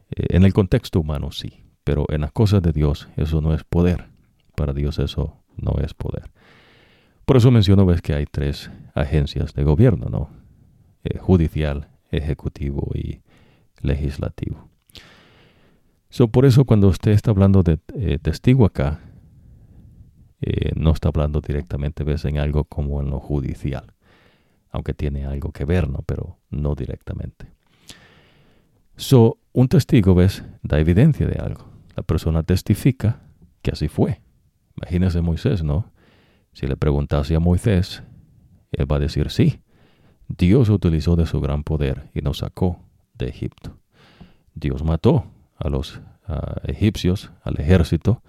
Eh, 0.09 0.27
en 0.29 0.43
el 0.43 0.53
contexto 0.53 0.99
humano 0.99 1.31
sí, 1.31 1.63
pero 1.83 2.05
en 2.09 2.21
las 2.21 2.31
cosas 2.31 2.61
de 2.61 2.71
Dios 2.71 3.07
eso 3.17 3.41
no 3.41 3.53
es 3.53 3.63
poder. 3.63 4.05
Para 4.55 4.73
Dios 4.73 4.99
eso 4.99 5.37
no 5.55 5.75
es 5.83 5.93
poder. 5.93 6.31
Por 7.25 7.37
eso 7.37 7.51
menciono 7.51 7.85
ves 7.85 8.01
que 8.01 8.13
hay 8.13 8.25
tres 8.25 8.71
agencias 8.95 9.53
de 9.53 9.63
gobierno, 9.63 10.07
¿no? 10.09 10.29
Eh, 11.03 11.17
judicial, 11.19 11.89
ejecutivo 12.09 12.91
y 12.95 13.21
legislativo. 13.81 14.69
So, 16.09 16.29
por 16.29 16.45
eso 16.45 16.65
cuando 16.65 16.87
usted 16.87 17.11
está 17.11 17.31
hablando 17.31 17.63
de 17.63 17.77
testigo 18.19 18.65
acá, 18.65 19.01
no 20.75 20.91
está 20.91 21.09
hablando 21.09 21.41
directamente 21.41 22.03
ves 22.03 22.25
en 22.25 22.37
algo 22.37 22.63
como 22.63 23.01
en 23.01 23.09
lo 23.09 23.19
judicial, 23.19 23.93
aunque 24.69 24.93
tiene 24.93 25.25
algo 25.25 25.51
que 25.51 25.65
ver, 25.65 25.89
¿no? 25.89 26.03
Pero 26.05 26.37
no 26.49 26.75
directamente. 26.75 27.51
So, 28.95 29.39
un 29.51 29.67
testigo, 29.67 30.15
¿ves? 30.15 30.43
Da 30.63 30.79
evidencia 30.79 31.27
de 31.27 31.39
algo. 31.39 31.65
La 31.95 32.03
persona 32.03 32.43
testifica 32.43 33.21
que 33.61 33.71
así 33.71 33.87
fue. 33.87 34.21
Imagínese 34.77 35.21
Moisés, 35.21 35.63
¿no? 35.63 35.91
Si 36.53 36.67
le 36.67 36.77
preguntase 36.77 37.35
a 37.35 37.39
Moisés, 37.39 38.03
él 38.71 38.91
va 38.91 38.95
a 38.95 38.99
decir 38.99 39.29
sí. 39.29 39.61
Dios 40.27 40.69
utilizó 40.69 41.15
de 41.15 41.25
su 41.25 41.41
gran 41.41 41.63
poder 41.63 42.09
y 42.13 42.21
nos 42.21 42.39
sacó 42.39 42.79
de 43.13 43.27
Egipto. 43.27 43.77
Dios 44.53 44.83
mató 44.83 45.25
a 45.57 45.69
los 45.69 46.01
egipcios, 46.63 47.31
al 47.43 47.59
ejército, 47.59 48.21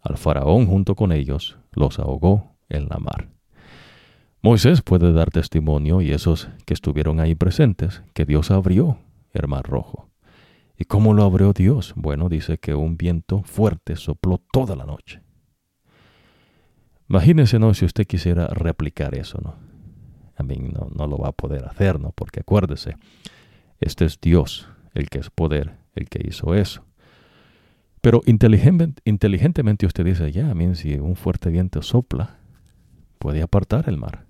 al 0.00 0.16
faraón 0.16 0.66
junto 0.66 0.94
con 0.94 1.12
ellos, 1.12 1.58
los 1.72 1.98
ahogó 1.98 2.56
en 2.68 2.88
la 2.88 2.98
mar. 2.98 3.28
Moisés 4.42 4.82
puede 4.82 5.12
dar 5.12 5.30
testimonio 5.30 6.00
y 6.00 6.10
esos 6.10 6.48
que 6.66 6.74
estuvieron 6.74 7.20
ahí 7.20 7.34
presentes 7.36 8.02
que 8.12 8.24
Dios 8.24 8.50
abrió 8.50 8.98
el 9.32 9.46
mar 9.46 9.64
rojo. 9.64 10.10
¿Y 10.76 10.84
cómo 10.84 11.14
lo 11.14 11.22
abrió 11.22 11.52
Dios? 11.52 11.92
Bueno, 11.94 12.28
dice 12.28 12.58
que 12.58 12.74
un 12.74 12.96
viento 12.96 13.42
fuerte 13.44 13.94
sopló 13.94 14.40
toda 14.52 14.74
la 14.74 14.84
noche. 14.84 15.22
Imagínense, 17.08 17.60
¿no? 17.60 17.72
Si 17.74 17.84
usted 17.84 18.04
quisiera 18.06 18.48
replicar 18.48 19.14
eso, 19.14 19.38
¿no? 19.40 19.54
A 20.36 20.42
mí 20.42 20.56
no, 20.56 20.88
no 20.92 21.06
lo 21.06 21.18
va 21.18 21.28
a 21.28 21.32
poder 21.32 21.64
hacer, 21.66 22.00
¿no? 22.00 22.10
Porque 22.10 22.40
acuérdese, 22.40 22.96
este 23.78 24.06
es 24.06 24.20
Dios, 24.20 24.66
el 24.94 25.08
que 25.08 25.18
es 25.18 25.30
poder, 25.30 25.76
el 25.94 26.08
que 26.08 26.26
hizo 26.26 26.54
eso. 26.54 26.84
Pero 28.00 28.20
inteligentemente 28.26 29.86
usted 29.86 30.04
dice, 30.04 30.32
ya, 30.32 30.50
a 30.50 30.74
si 30.74 30.94
un 30.94 31.14
fuerte 31.14 31.50
viento 31.50 31.82
sopla, 31.82 32.38
puede 33.18 33.42
apartar 33.42 33.88
el 33.88 33.96
mar. 33.96 34.26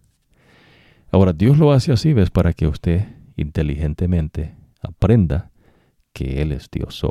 Ahora, 1.10 1.32
Dios 1.32 1.58
lo 1.58 1.72
hace 1.72 1.92
así, 1.92 2.12
¿ves? 2.12 2.30
Para 2.30 2.52
que 2.52 2.66
usted 2.66 3.06
inteligentemente 3.36 4.54
aprenda 4.82 5.50
que 6.12 6.42
Él 6.42 6.52
es 6.52 6.70
Dios. 6.70 7.02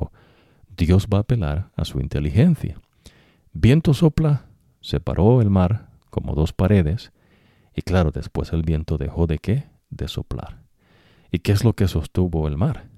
Dios 0.78 1.08
va 1.12 1.18
a 1.18 1.22
apelar 1.22 1.72
a 1.76 1.86
su 1.86 2.00
inteligencia. 2.00 2.80
Viento 3.54 3.94
sopla, 3.94 4.46
separó 4.82 5.42
el 5.42 5.50
mar 5.50 5.90
como 6.10 6.36
dos 6.36 6.54
paredes, 6.54 7.12
y 7.76 7.82
claro, 7.82 8.12
después 8.12 8.54
el 8.54 8.62
viento 8.64 8.98
dejó 8.98 9.28
de 9.28 9.40
qué? 9.40 9.66
De 9.90 10.08
soplar. 10.08 10.62
¿Y 11.32 11.40
qué 11.40 11.54
es 11.54 11.64
lo 11.64 11.74
que 11.74 11.88
sostuvo 11.88 12.48
el 12.48 12.58
mar? 12.58 12.91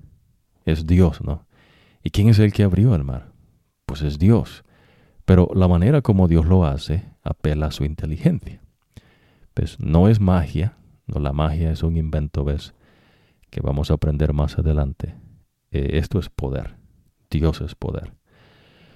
Es 0.66 0.86
Dios, 0.86 1.22
¿no? 1.22 1.46
¿Y 2.04 2.10
quién 2.10 2.30
es 2.30 2.40
el 2.40 2.52
que 2.54 2.64
abrió 2.64 2.96
el 2.96 3.04
mar? 3.04 3.32
Pues 3.86 4.02
es 4.02 4.20
Dios. 4.20 4.64
Pero 5.26 5.50
la 5.56 5.68
manera 5.68 6.02
como 6.02 6.28
Dios 6.28 6.46
lo 6.46 6.66
hace 6.66 7.06
apela 7.24 7.68
a 7.68 7.72
su 7.72 7.86
inteligencia. 7.86 8.62
Pues 9.54 9.80
no 9.80 10.10
es 10.10 10.20
magia, 10.20 10.78
no 11.08 11.20
la 11.20 11.32
magia 11.32 11.72
es 11.72 11.84
un 11.84 11.98
invento, 11.98 12.44
¿ves? 12.44 12.74
Que 13.50 13.62
vamos 13.62 13.92
a 13.92 13.96
aprender 13.96 14.34
más 14.34 14.58
adelante. 14.58 15.16
Eh, 15.72 15.92
esto 15.94 16.20
es 16.20 16.30
poder. 16.30 16.76
Dios 17.30 17.62
es 17.62 17.76
poder. 17.76 18.14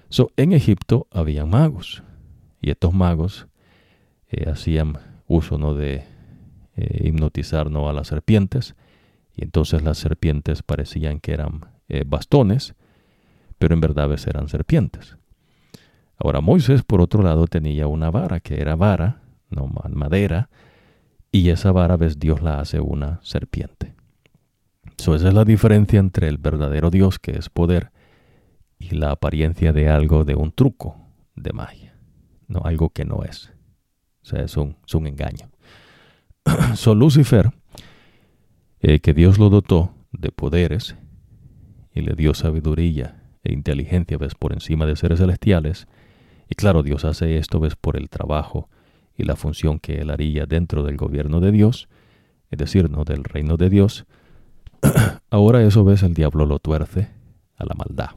So, 0.09 0.32
en 0.38 0.53
Egipto 0.53 1.07
había 1.11 1.45
magos. 1.45 2.03
Y 2.61 2.72
estos 2.72 2.93
magos 2.93 3.47
eh, 4.30 4.49
hacían 4.49 4.97
uso 5.28 5.57
¿no? 5.57 5.74
de 5.74 6.05
eh, 6.76 7.07
hipnotizar 7.07 7.70
¿no? 7.70 7.89
a 7.89 7.93
las 7.93 8.07
serpientes. 8.07 8.76
Y 9.38 9.45
entonces 9.45 9.83
las 9.83 9.97
serpientes 9.97 10.61
parecían 10.63 11.21
que 11.21 11.31
eran 11.31 11.67
bastones, 12.05 12.75
pero 13.57 13.73
en 13.73 13.79
verdad 13.79 14.09
eran 14.27 14.49
serpientes. 14.49 15.17
Ahora 16.17 16.41
Moisés, 16.41 16.83
por 16.83 16.99
otro 17.01 17.21
lado, 17.21 17.47
tenía 17.47 17.88
una 17.88 18.09
vara, 18.09 18.39
que 18.39 18.59
era 18.59 18.75
vara, 18.75 19.21
no 19.49 19.67
madera, 19.67 20.49
y 21.31 21.49
esa 21.49 21.71
vara, 21.71 21.97
ves, 21.97 22.19
Dios 22.19 22.41
la 22.41 22.59
hace 22.59 22.79
una 22.79 23.19
serpiente. 23.21 23.93
So, 24.97 25.13
esa 25.13 25.27
es 25.27 25.33
la 25.33 25.45
diferencia 25.45 25.99
entre 25.99 26.27
el 26.27 26.39
verdadero 26.39 26.89
Dios, 26.89 27.19
que 27.19 27.31
es 27.38 27.49
poder, 27.49 27.91
y 28.79 28.95
la 28.95 29.11
apariencia 29.11 29.73
de 29.73 29.89
algo, 29.89 30.25
de 30.25 30.35
un 30.35 30.51
truco 30.51 30.97
de 31.35 31.53
magia, 31.53 31.95
no 32.47 32.61
algo 32.63 32.89
que 32.89 33.05
no 33.05 33.23
es. 33.23 33.53
O 34.23 34.25
sea, 34.25 34.41
es 34.41 34.57
un, 34.57 34.75
un 34.93 35.07
engaño. 35.07 35.49
so, 36.75 36.95
Lucifer, 36.95 37.51
eh, 38.82 38.99
que 38.99 39.13
Dios 39.13 39.39
lo 39.39 39.49
dotó 39.49 39.93
de 40.11 40.32
poderes 40.32 40.95
y 41.93 42.01
le 42.01 42.13
dio 42.13 42.34
sabiduría 42.34 43.23
e 43.43 43.53
inteligencia, 43.53 44.17
ves, 44.17 44.36
por 44.36 44.53
encima 44.53 44.86
de 44.86 44.95
seres 44.95 45.19
celestiales, 45.19 45.88
y 46.49 46.55
claro, 46.55 46.84
Dios 46.84 47.05
hace 47.05 47.38
esto, 47.38 47.59
ves, 47.59 47.75
por 47.75 47.97
el 47.97 48.09
trabajo 48.09 48.69
y 49.17 49.23
la 49.23 49.36
función 49.36 49.80
que 49.80 49.95
él 50.01 50.09
haría 50.09 50.45
dentro 50.45 50.84
del 50.84 50.97
gobierno 50.97 51.39
de 51.39 51.51
Dios, 51.51 51.89
es 52.51 52.59
decir, 52.59 52.89
no 52.89 53.03
del 53.03 53.23
reino 53.23 53.57
de 53.57 53.69
Dios, 53.69 54.05
ahora 55.30 55.63
eso 55.63 55.84
ves 55.84 56.03
el 56.03 56.13
diablo 56.13 56.45
lo 56.45 56.59
tuerce 56.59 57.09
a 57.57 57.65
la 57.65 57.73
maldad. 57.73 58.11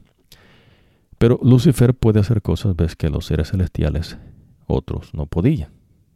Pero 1.17 1.39
Lucifer 1.43 1.93
puede 1.93 2.19
hacer 2.19 2.41
cosas, 2.41 2.75
ves 2.75 2.95
que 2.95 3.09
los 3.09 3.25
seres 3.25 3.51
celestiales 3.51 4.17
otros 4.67 5.13
no 5.13 5.25
podían, 5.25 5.71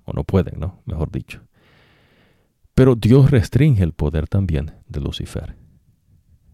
o 0.05 0.13
no 0.13 0.23
pueden, 0.23 0.59
¿no? 0.59 0.81
Mejor 0.85 1.11
dicho. 1.11 1.44
Pero 2.75 2.95
Dios 2.95 3.31
restringe 3.31 3.83
el 3.83 3.93
poder 3.93 4.27
también 4.27 4.73
de 4.87 5.01
Lucifer. 5.01 5.55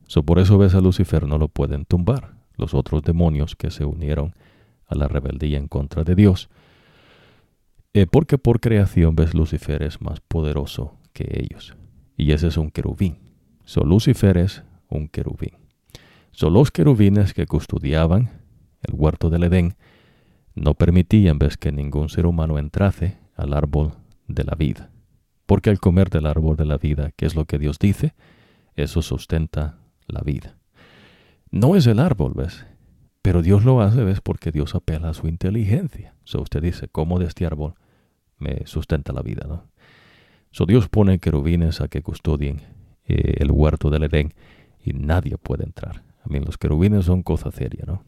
So, 0.07 0.23
por 0.23 0.39
eso 0.39 0.57
ves 0.57 0.75
a 0.75 0.81
Lucifer 0.81 1.27
no 1.27 1.37
lo 1.37 1.47
pueden 1.47 1.85
tumbar 1.85 2.35
los 2.55 2.73
otros 2.73 3.01
demonios 3.01 3.55
que 3.55 3.71
se 3.71 3.85
unieron 3.85 4.35
a 4.85 4.95
la 4.95 5.07
rebeldía 5.07 5.57
en 5.57 5.67
contra 5.67 6.03
de 6.03 6.15
Dios 6.15 6.49
eh, 7.93 8.07
porque 8.09 8.37
por 8.37 8.61
creación, 8.61 9.15
ves, 9.15 9.33
Lucifer 9.33 9.83
es 9.83 10.01
más 10.01 10.21
poderoso 10.21 10.97
que 11.11 11.25
ellos. 11.43 11.75
Y 12.15 12.31
ese 12.31 12.47
es 12.47 12.57
un 12.57 12.71
querubín. 12.71 13.17
So, 13.65 13.83
Lucifer 13.83 14.37
es 14.37 14.63
un 14.87 15.09
querubín. 15.09 15.57
Son 16.31 16.53
los 16.53 16.71
querubines 16.71 17.33
que 17.33 17.45
custodiaban 17.45 18.29
el 18.81 18.93
huerto 18.93 19.29
del 19.29 19.43
Edén 19.43 19.75
no 20.55 20.73
permitían, 20.73 21.39
ves, 21.39 21.57
que 21.57 21.71
ningún 21.71 22.09
ser 22.09 22.25
humano 22.25 22.57
entrase 22.57 23.17
al 23.35 23.53
árbol 23.53 23.93
de 24.27 24.43
la 24.43 24.55
vida. 24.55 24.90
Porque 25.45 25.69
al 25.69 25.79
comer 25.79 26.09
del 26.09 26.25
árbol 26.25 26.55
de 26.55 26.65
la 26.65 26.77
vida, 26.77 27.11
que 27.15 27.25
es 27.25 27.35
lo 27.35 27.45
que 27.45 27.59
Dios 27.59 27.79
dice, 27.79 28.13
eso 28.75 29.01
sustenta 29.01 29.77
la 30.07 30.21
vida. 30.21 30.57
No 31.49 31.75
es 31.75 31.87
el 31.87 31.99
árbol, 31.99 32.33
ves, 32.35 32.65
pero 33.21 33.41
Dios 33.41 33.65
lo 33.65 33.81
hace, 33.81 34.03
ves, 34.03 34.21
porque 34.21 34.51
Dios 34.51 34.75
apela 34.75 35.09
a 35.09 35.13
su 35.13 35.27
inteligencia. 35.27 36.15
So 36.23 36.41
usted 36.41 36.61
dice, 36.61 36.87
¿cómo 36.87 37.19
de 37.19 37.25
este 37.25 37.45
árbol 37.45 37.75
me 38.37 38.65
sustenta 38.65 39.13
la 39.13 39.21
vida, 39.21 39.45
¿no? 39.47 39.65
So 40.51 40.65
Dios 40.65 40.89
pone 40.89 41.19
querubines 41.19 41.81
a 41.81 41.87
que 41.87 42.01
custodien 42.01 42.61
eh, 43.05 43.35
el 43.37 43.51
huerto 43.51 43.89
del 43.89 44.03
Edén 44.03 44.33
y 44.83 44.93
nadie 44.93 45.37
puede 45.37 45.63
entrar. 45.63 46.03
A 46.23 46.29
mí 46.29 46.39
los 46.39 46.57
querubines 46.57 47.05
son 47.05 47.23
cosa 47.23 47.51
seria, 47.51 47.83
¿no? 47.85 48.03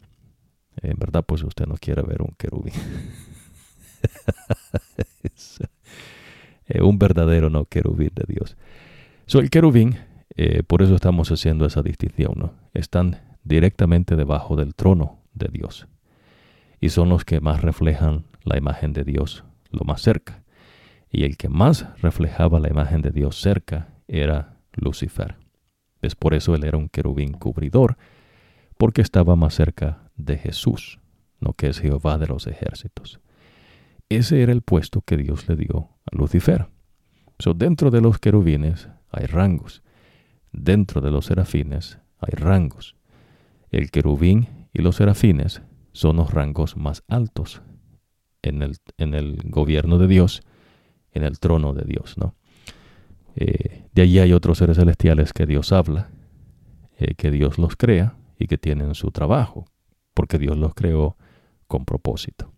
En 0.82 0.98
verdad, 0.98 1.24
pues 1.26 1.44
usted 1.44 1.68
no 1.68 1.76
quiere 1.76 2.02
ver 2.02 2.22
un 2.22 2.34
querubín. 2.38 2.74
Eh, 6.68 6.82
un 6.82 6.99
verdadero 6.99 7.49
no 7.49 7.66
querubín 7.66 8.11
de 8.16 8.26
Dios. 8.28 8.57
So 9.26 9.39
el 9.39 9.49
querubín, 9.49 9.97
eh, 10.36 10.64
por 10.64 10.82
eso 10.82 10.95
estamos 10.95 11.32
haciendo 11.32 11.66
esa 11.66 11.82
distinción. 11.82 12.51
Están 12.74 13.22
directamente 13.43 14.16
debajo 14.16 14.55
del 14.55 14.76
trono 14.76 15.20
de 15.34 15.49
Dios. 15.51 15.88
Y 16.80 16.89
son 16.89 17.09
los 17.09 17.26
que 17.26 17.39
más 17.39 17.61
reflejan 17.61 18.26
la 18.43 18.57
imagen 18.57 18.93
de 18.93 19.03
Dios 19.03 19.43
lo 19.74 19.86
más 19.86 20.01
cerca. 20.01 20.43
Y 21.09 21.24
el 21.24 21.38
que 21.38 21.49
más 21.49 21.88
reflejaba 22.01 22.59
la 22.59 22.70
imagen 22.70 23.01
de 23.01 23.11
Dios 23.11 23.39
cerca 23.39 23.89
era 24.07 24.57
Lucifer. 24.74 25.38
Es 26.01 26.16
por 26.16 26.34
eso 26.34 26.55
él 26.55 26.64
era 26.64 26.78
un 26.78 26.89
querubín 26.89 27.34
cubridor, 27.34 27.97
porque 28.78 29.01
estaba 29.01 29.36
más 29.36 29.53
cerca 29.53 30.09
de 30.16 30.38
Jesús, 30.38 30.99
no 31.39 31.53
que 31.53 31.68
es 31.68 31.80
Jehová 31.80 32.18
de 32.18 32.28
los 32.28 32.47
ejércitos. 32.47 33.20
Ese 34.16 34.43
era 34.43 34.51
el 34.51 34.61
puesto 34.61 35.01
que 35.01 35.18
Dios 35.18 35.47
le 35.49 35.55
dio 35.55 35.89
a 36.05 36.16
Lucifer. 36.16 36.68
So, 37.39 37.55
dentro 37.55 37.89
de 37.89 37.99
los 37.99 38.20
querubines 38.20 38.88
hay 39.09 39.26
rangos. 39.26 39.82
Dentro 40.51 41.01
de 41.01 41.09
los 41.09 41.26
serafines 41.26 41.97
hay 42.20 42.36
rangos. 42.36 42.95
El 43.72 43.89
querubín 43.89 44.68
y 44.72 44.84
los 44.84 44.97
serafines 44.97 45.64
son 45.93 46.18
los 46.18 46.32
rangos 46.32 46.78
más 46.78 47.03
altos 47.07 47.64
en 48.43 48.61
el, 48.61 48.78
en 48.97 49.16
el 49.16 49.41
gobierno 49.45 49.97
de 49.97 50.07
Dios, 50.07 50.43
en 51.11 51.24
el 51.24 51.39
trono 51.39 51.74
de 51.74 51.84
Dios, 51.84 52.16
¿no? 52.18 52.36
Eh, 53.36 53.88
de 53.93 54.01
allí 54.03 54.20
hay 54.20 54.32
otros 54.34 54.59
seres 54.59 54.78
celestiales 54.78 55.34
que 55.34 55.47
Dios 55.47 55.72
habla, 55.72 56.11
eh, 56.99 57.16
que 57.16 57.32
Dios 57.32 57.57
los 57.57 57.76
crea 57.76 58.16
y 58.38 58.45
que 58.45 58.59
tienen 58.59 58.93
su 58.93 59.09
trabajo, 59.09 59.66
porque 60.14 60.38
Dios 60.38 60.55
los 60.55 60.76
creó 60.76 61.18
con 61.68 61.86
propósito. 61.86 62.53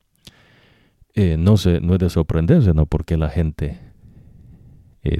Eh, 1.15 1.37
no, 1.37 1.57
se, 1.57 1.79
no 1.81 1.93
es 1.93 1.99
de 1.99 2.09
sorprenderse, 2.09 2.73
¿no? 2.73 2.85
Porque 2.85 3.17
la 3.17 3.29
gente 3.29 3.79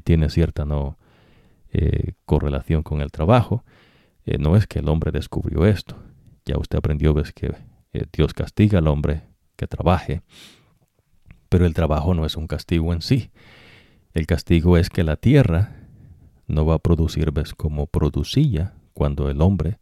tiene 0.03 0.29
cierta 0.29 0.65
no 0.65 0.97
correlación 2.25 2.81
con 2.81 3.01
el 3.01 3.11
trabajo. 3.11 3.63
no 4.39 4.55
es 4.55 4.65
que 4.65 4.79
el 4.79 4.89
hombre 4.89 5.11
descubrió 5.11 5.65
esto. 5.65 5.95
Ya 6.45 6.57
usted 6.57 6.79
aprendió, 6.79 7.13
ves 7.13 7.31
que 7.31 7.53
Dios 8.11 8.33
castiga 8.33 8.79
al 8.79 8.87
hombre 8.87 9.21
que 9.55 9.67
trabaje 9.67 10.23
pero 11.55 11.65
el 11.65 11.73
trabajo 11.73 12.13
no 12.13 12.25
es 12.25 12.35
un 12.35 12.47
castigo 12.47 12.91
en 12.91 13.01
sí. 13.01 13.31
El 14.13 14.25
castigo 14.27 14.77
es 14.77 14.89
que 14.89 15.05
la 15.05 15.15
tierra 15.15 15.73
no 16.47 16.65
va 16.65 16.75
a 16.75 16.79
producir 16.79 17.31
ves 17.31 17.53
como 17.53 17.87
producía 17.87 18.73
cuando 18.93 19.29
el 19.29 19.41
hombre 19.41 19.79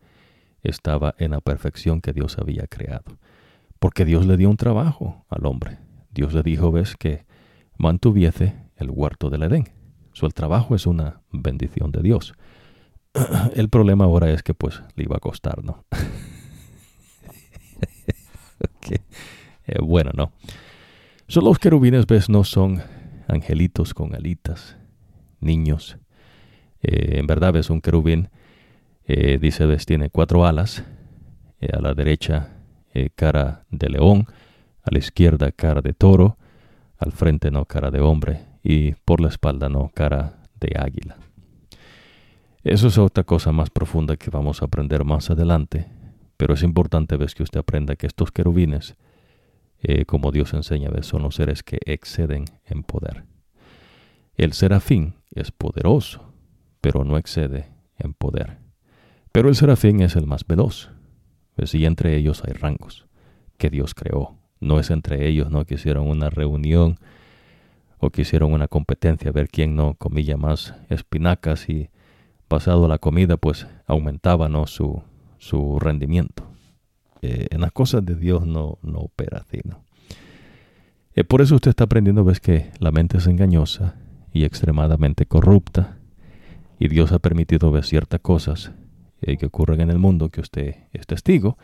estaba 0.61 1.15
en 1.17 1.31
la 1.31 1.41
perfección 1.41 1.99
que 1.99 2.13
Dios 2.13 2.37
había 2.37 2.67
creado. 2.67 3.17
Porque 3.79 4.05
Dios 4.05 4.27
le 4.27 4.37
dio 4.37 4.51
un 4.51 4.57
trabajo 4.57 5.25
al 5.29 5.47
hombre. 5.47 5.79
Dios 6.13 6.33
le 6.33 6.43
dijo, 6.43 6.71
ves, 6.71 6.95
que 6.95 7.25
mantuviese 7.77 8.55
el 8.75 8.89
huerto 8.91 9.29
del 9.29 9.43
Edén. 9.43 9.69
Su 10.13 10.25
el 10.25 10.33
trabajo 10.33 10.75
es 10.75 10.85
una 10.85 11.21
bendición 11.31 11.91
de 11.91 12.01
Dios. 12.01 12.33
el 13.55 13.69
problema 13.69 14.05
ahora 14.05 14.31
es 14.31 14.43
que 14.43 14.53
pues 14.53 14.81
le 14.95 15.03
iba 15.03 15.17
a 15.17 15.19
costar, 15.19 15.63
¿no? 15.63 15.85
Eh, 19.65 19.79
bueno, 19.81 20.11
no. 20.13 20.33
Son 21.27 21.45
los 21.45 21.57
querubines, 21.57 22.05
ves, 22.05 22.29
no 22.29 22.43
son 22.43 22.81
angelitos 23.29 23.93
con 23.93 24.13
alitas, 24.13 24.75
niños. 25.39 25.97
Eh, 26.81 27.19
en 27.19 27.27
verdad, 27.27 27.53
ves, 27.53 27.69
un 27.69 27.79
querubín, 27.79 28.29
eh, 29.05 29.39
dice, 29.39 29.65
ves, 29.65 29.85
tiene 29.85 30.09
cuatro 30.09 30.45
alas. 30.45 30.83
a 31.61 31.79
la 31.79 31.93
derecha, 31.93 32.57
cara 33.15 33.63
de 33.71 33.89
león. 33.89 34.27
A 34.83 34.91
la 34.91 34.99
izquierda, 34.99 35.51
cara 35.51 35.81
de 35.81 35.93
toro. 35.93 36.37
Al 36.97 37.11
frente, 37.11 37.51
no, 37.51 37.65
cara 37.65 37.91
de 37.91 38.01
hombre. 38.01 38.45
Y 38.63 38.93
por 38.93 39.21
la 39.21 39.29
espalda, 39.29 39.69
no, 39.69 39.91
cara 39.93 40.43
de 40.59 40.73
águila. 40.79 41.17
Eso 42.63 42.87
es 42.87 42.97
otra 42.97 43.25
cosa 43.25 43.51
más 43.51 43.69
profunda 43.69 44.15
que 44.15 44.29
vamos 44.29 44.61
a 44.61 44.65
aprender 44.65 45.03
más 45.03 45.29
adelante, 45.29 45.87
pero 46.37 46.53
es 46.53 46.63
importante 46.63 47.17
ves 47.17 47.35
que 47.35 47.43
usted 47.43 47.59
aprenda 47.59 47.97
que 47.97 48.07
estos 48.07 48.31
querubines, 48.31 48.95
eh, 49.81 50.05
como 50.05 50.31
Dios 50.31 50.53
enseña, 50.53 50.89
son 51.01 51.23
los 51.23 51.35
seres 51.35 51.61
que 51.61 51.79
exceden 51.85 52.45
en 52.65 52.83
poder. 52.83 53.25
El 54.35 54.53
serafín 54.53 55.15
es 55.31 55.51
poderoso, 55.51 56.33
pero 56.79 57.03
no 57.03 57.17
excede 57.17 57.67
en 57.97 58.13
poder. 58.13 58.59
Pero 59.33 59.49
el 59.49 59.55
serafín 59.55 60.01
es 60.01 60.15
el 60.15 60.25
más 60.25 60.45
veloz. 60.47 60.89
¿ves? 61.57 61.75
Y 61.75 61.85
entre 61.85 62.15
ellos 62.15 62.43
hay 62.45 62.53
rangos 62.53 63.05
que 63.57 63.69
Dios 63.69 63.93
creó. 63.93 64.37
No 64.63 64.79
es 64.79 64.89
entre 64.89 65.27
ellos, 65.27 65.51
¿no? 65.51 65.65
Que 65.65 65.75
hicieron 65.75 66.07
una 66.07 66.29
reunión 66.29 66.97
o 67.99 68.09
que 68.09 68.23
hicieron 68.23 68.51
una 68.53 68.67
competencia 68.67 69.29
a 69.29 69.33
ver 69.33 69.47
quién 69.47 69.75
no 69.75 69.93
comía 69.95 70.35
más 70.37 70.73
espinacas 70.89 71.69
y 71.69 71.89
pasado 72.47 72.87
la 72.87 72.97
comida, 72.97 73.37
pues 73.37 73.67
aumentaba 73.87 74.49
¿no? 74.49 74.67
su, 74.67 75.01
su 75.37 75.79
rendimiento. 75.79 76.43
Eh, 77.21 77.47
en 77.51 77.61
las 77.61 77.71
cosas 77.71 78.05
de 78.05 78.15
Dios 78.15 78.45
no, 78.45 78.77
no 78.81 78.99
opera 78.99 79.45
así. 79.47 79.61
¿no? 79.63 79.83
Eh, 81.15 81.23
por 81.23 81.41
eso 81.41 81.55
usted 81.55 81.69
está 81.69 81.85
aprendiendo, 81.85 82.23
ves 82.23 82.39
que 82.39 82.71
la 82.79 82.91
mente 82.91 83.17
es 83.17 83.27
engañosa 83.27 83.95
y 84.33 84.43
extremadamente 84.43 85.25
corrupta, 85.25 85.97
y 86.79 86.89
Dios 86.89 87.11
ha 87.11 87.19
permitido 87.19 87.71
ver 87.71 87.85
ciertas 87.85 88.19
cosas 88.19 88.71
eh, 89.21 89.37
que 89.37 89.45
ocurren 89.45 89.79
en 89.79 89.89
el 89.89 89.99
mundo 89.99 90.29
que 90.29 90.41
usted 90.41 90.75
es 90.91 91.07
testigo, 91.07 91.57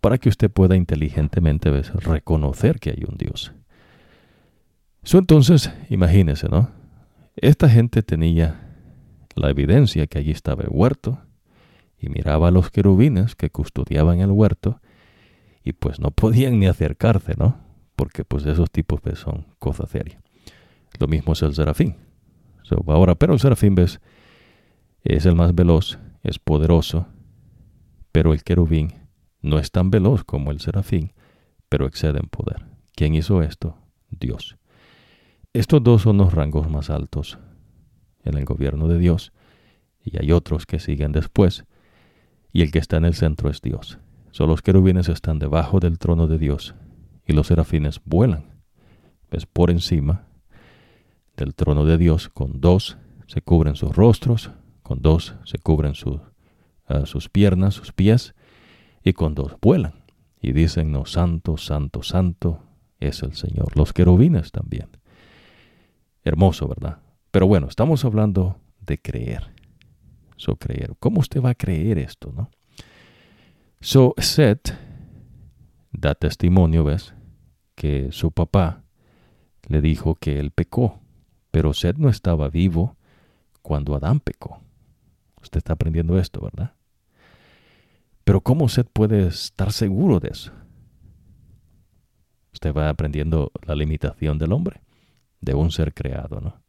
para 0.00 0.18
que 0.18 0.28
usted 0.28 0.50
pueda 0.50 0.76
inteligentemente 0.76 1.70
reconocer 1.82 2.80
que 2.80 2.90
hay 2.90 3.04
un 3.06 3.16
Dios. 3.16 3.52
Eso 5.02 5.18
entonces, 5.18 5.72
imagínese, 5.88 6.48
¿no? 6.48 6.70
Esta 7.36 7.68
gente 7.68 8.02
tenía 8.02 8.60
la 9.34 9.50
evidencia 9.50 10.06
que 10.06 10.18
allí 10.18 10.30
estaba 10.30 10.62
el 10.62 10.68
huerto, 10.70 11.20
y 11.98 12.08
miraba 12.08 12.48
a 12.48 12.50
los 12.50 12.70
querubines 12.70 13.34
que 13.34 13.50
custodiaban 13.50 14.20
el 14.20 14.30
huerto, 14.30 14.80
y 15.62 15.72
pues 15.74 16.00
no 16.00 16.10
podían 16.10 16.58
ni 16.58 16.66
acercarse, 16.66 17.34
¿no? 17.36 17.58
Porque 17.94 18.24
pues 18.24 18.46
esos 18.46 18.70
tipos 18.70 19.00
pues, 19.00 19.18
son 19.18 19.46
cosas 19.58 19.90
serias. 19.90 20.22
Lo 20.98 21.06
mismo 21.06 21.34
es 21.34 21.42
el 21.42 21.54
serafín. 21.54 21.96
ahora, 22.86 23.14
pero 23.14 23.34
el 23.34 23.40
serafín, 23.40 23.74
ves, 23.74 24.00
es 25.04 25.26
el 25.26 25.34
más 25.34 25.54
veloz, 25.54 25.98
es 26.22 26.38
poderoso, 26.38 27.06
pero 28.12 28.32
el 28.32 28.42
querubín 28.42 28.99
no 29.42 29.58
es 29.58 29.70
tan 29.70 29.90
veloz 29.90 30.24
como 30.24 30.50
el 30.50 30.60
serafín, 30.60 31.12
pero 31.68 31.86
excede 31.86 32.18
en 32.18 32.28
poder. 32.28 32.66
¿Quién 32.94 33.14
hizo 33.14 33.42
esto? 33.42 33.76
Dios. 34.10 34.56
Estos 35.52 35.82
dos 35.82 36.02
son 36.02 36.18
los 36.18 36.32
rangos 36.32 36.70
más 36.70 36.90
altos 36.90 37.38
en 38.24 38.36
el 38.36 38.44
gobierno 38.44 38.88
de 38.88 38.98
Dios, 38.98 39.32
y 40.04 40.18
hay 40.18 40.32
otros 40.32 40.66
que 40.66 40.78
siguen 40.78 41.12
después, 41.12 41.64
y 42.52 42.62
el 42.62 42.70
que 42.70 42.78
está 42.78 42.96
en 42.96 43.04
el 43.04 43.14
centro 43.14 43.50
es 43.50 43.60
Dios. 43.60 43.98
Solo 44.30 44.52
los 44.52 44.62
querubines 44.62 45.08
están 45.08 45.38
debajo 45.38 45.80
del 45.80 45.98
trono 45.98 46.26
de 46.26 46.38
Dios, 46.38 46.74
y 47.26 47.32
los 47.32 47.48
serafines 47.48 48.00
vuelan, 48.04 48.62
ves 49.30 49.46
por 49.46 49.70
encima 49.70 50.26
del 51.36 51.54
trono 51.54 51.84
de 51.84 51.98
Dios, 51.98 52.28
con 52.28 52.60
dos 52.60 52.98
se 53.26 53.42
cubren 53.42 53.76
sus 53.76 53.94
rostros, 53.94 54.50
con 54.82 55.00
dos 55.02 55.34
se 55.44 55.58
cubren 55.58 55.94
ah, 56.86 57.06
sus 57.06 57.28
piernas, 57.28 57.74
sus 57.74 57.92
pies, 57.92 58.34
y 59.02 59.12
con 59.12 59.34
dos 59.34 59.56
vuelan. 59.60 60.04
Y 60.40 60.52
dicen, 60.52 60.90
no, 60.92 61.04
santo, 61.04 61.56
santo, 61.56 62.02
santo 62.02 62.62
es 62.98 63.22
el 63.22 63.34
Señor. 63.34 63.76
Los 63.76 63.92
querubines 63.92 64.52
también. 64.52 64.88
Hermoso, 66.22 66.68
¿verdad? 66.68 66.98
Pero 67.30 67.46
bueno, 67.46 67.68
estamos 67.68 68.04
hablando 68.04 68.60
de 68.80 69.00
creer. 69.00 69.54
So, 70.36 70.56
creer. 70.56 70.94
¿Cómo 70.98 71.20
usted 71.20 71.42
va 71.42 71.50
a 71.50 71.54
creer 71.54 71.98
esto, 71.98 72.32
no? 72.34 72.50
So, 73.80 74.14
Seth 74.18 74.72
da 75.92 76.14
testimonio, 76.14 76.84
¿ves? 76.84 77.14
Que 77.74 78.12
su 78.12 78.32
papá 78.32 78.84
le 79.68 79.80
dijo 79.80 80.14
que 80.14 80.38
él 80.38 80.50
pecó, 80.50 81.00
pero 81.50 81.72
Seth 81.74 81.96
no 81.96 82.08
estaba 82.08 82.48
vivo 82.48 82.96
cuando 83.62 83.94
Adán 83.94 84.20
pecó. 84.20 84.60
Usted 85.42 85.58
está 85.58 85.74
aprendiendo 85.74 86.18
esto, 86.18 86.40
¿verdad? 86.40 86.74
Pero 88.30 88.42
¿cómo 88.42 88.68
Seth 88.68 88.88
puede 88.92 89.26
estar 89.26 89.72
seguro 89.72 90.20
de 90.20 90.28
eso? 90.28 90.52
Usted 92.52 92.72
va 92.72 92.88
aprendiendo 92.88 93.50
la 93.66 93.74
limitación 93.74 94.38
del 94.38 94.52
hombre, 94.52 94.82
de 95.40 95.54
un 95.54 95.72
ser 95.72 95.92
creado, 95.92 96.40
¿no? 96.40 96.62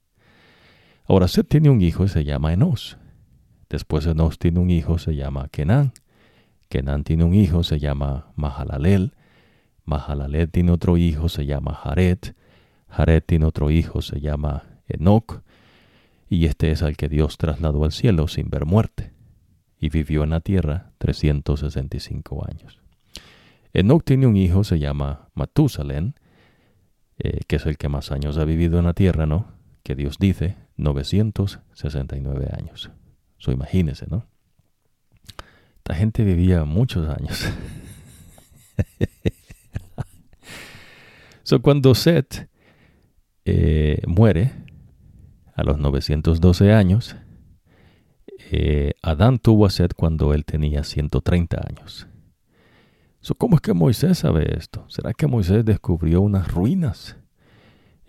Ahora 1.05 1.27
Seth 1.27 1.49
tiene 1.49 1.69
un 1.69 1.79
hijo 1.83 2.03
y 2.03 2.07
se 2.07 2.23
llama 2.23 2.51
Enos. 2.51 2.97
Después 3.69 4.07
Enos 4.07 4.39
tiene 4.39 4.59
un 4.59 4.71
hijo, 4.71 4.97
se 4.97 5.13
llama 5.13 5.49
Kenan. 5.49 5.93
Kenan 6.67 7.03
tiene 7.03 7.25
un 7.25 7.35
hijo, 7.35 7.61
se 7.61 7.79
llama 7.79 8.31
Mahalalel. 8.35 9.13
Mahalalel 9.85 10.49
tiene 10.49 10.71
otro 10.71 10.97
hijo, 10.97 11.29
se 11.29 11.45
llama 11.45 11.75
Jared. 11.75 12.17
Jared 12.87 13.21
tiene 13.23 13.45
otro 13.45 13.69
hijo, 13.69 14.01
se 14.01 14.19
llama 14.19 14.63
Enoch. 14.87 15.43
Y 16.27 16.47
este 16.47 16.71
es 16.71 16.81
al 16.81 16.97
que 16.97 17.07
Dios 17.07 17.37
trasladó 17.37 17.83
al 17.83 17.91
cielo 17.91 18.27
sin 18.27 18.49
ver 18.49 18.65
muerte. 18.65 19.13
Y 19.81 19.89
vivió 19.89 20.23
en 20.23 20.29
la 20.29 20.39
tierra 20.39 20.93
365 20.99 22.47
años. 22.47 22.79
Enoch 23.73 24.03
tiene 24.03 24.27
un 24.27 24.37
hijo, 24.37 24.63
se 24.63 24.79
llama 24.79 25.27
Matusalén, 25.33 26.15
eh, 27.17 27.41
que 27.47 27.57
es 27.57 27.65
el 27.65 27.77
que 27.77 27.89
más 27.89 28.11
años 28.11 28.37
ha 28.37 28.45
vivido 28.45 28.79
en 28.79 28.85
la 28.85 28.93
tierra, 28.93 29.25
¿no? 29.25 29.47
Que 29.83 29.95
Dios 29.95 30.17
dice, 30.19 30.55
969 30.77 32.49
años. 32.57 32.91
So, 33.37 33.51
imagínese, 33.51 34.05
¿no? 34.07 34.25
Esta 35.77 35.95
gente 35.95 36.23
vivía 36.23 36.63
muchos 36.63 37.09
años. 37.09 37.47
so, 41.43 41.61
cuando 41.61 41.95
Seth 41.95 42.47
eh, 43.45 44.01
muere 44.05 44.51
a 45.55 45.63
los 45.63 45.79
912 45.79 46.73
años, 46.73 47.15
eh, 48.53 48.95
Adán 49.01 49.39
tuvo 49.39 49.65
a 49.65 49.69
Seth 49.69 49.93
cuando 49.93 50.33
él 50.33 50.43
tenía 50.43 50.83
130 50.83 51.57
años. 51.69 52.05
So, 53.21 53.33
¿Cómo 53.35 53.55
es 53.55 53.61
que 53.61 53.73
Moisés 53.73 54.17
sabe 54.17 54.57
esto? 54.57 54.83
¿Será 54.89 55.13
que 55.13 55.25
Moisés 55.25 55.63
descubrió 55.63 56.19
unas 56.19 56.51
ruinas? 56.51 57.15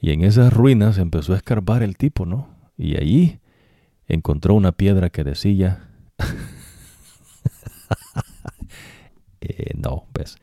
Y 0.01 0.11
en 0.11 0.25
esas 0.25 0.53
ruinas 0.53 0.99
empezó 0.99 1.33
a 1.33 1.37
escarbar 1.37 1.85
el 1.85 1.97
tipo, 1.97 2.27
¿no? 2.27 2.49
Y 2.77 2.97
allí 2.97 3.39
encontró 4.09 4.55
una 4.55 4.73
piedra 4.73 5.11
que 5.11 5.25
decía... 5.25 5.89
Eh, 9.45 9.73
no, 9.75 10.07
ves. 10.15 10.37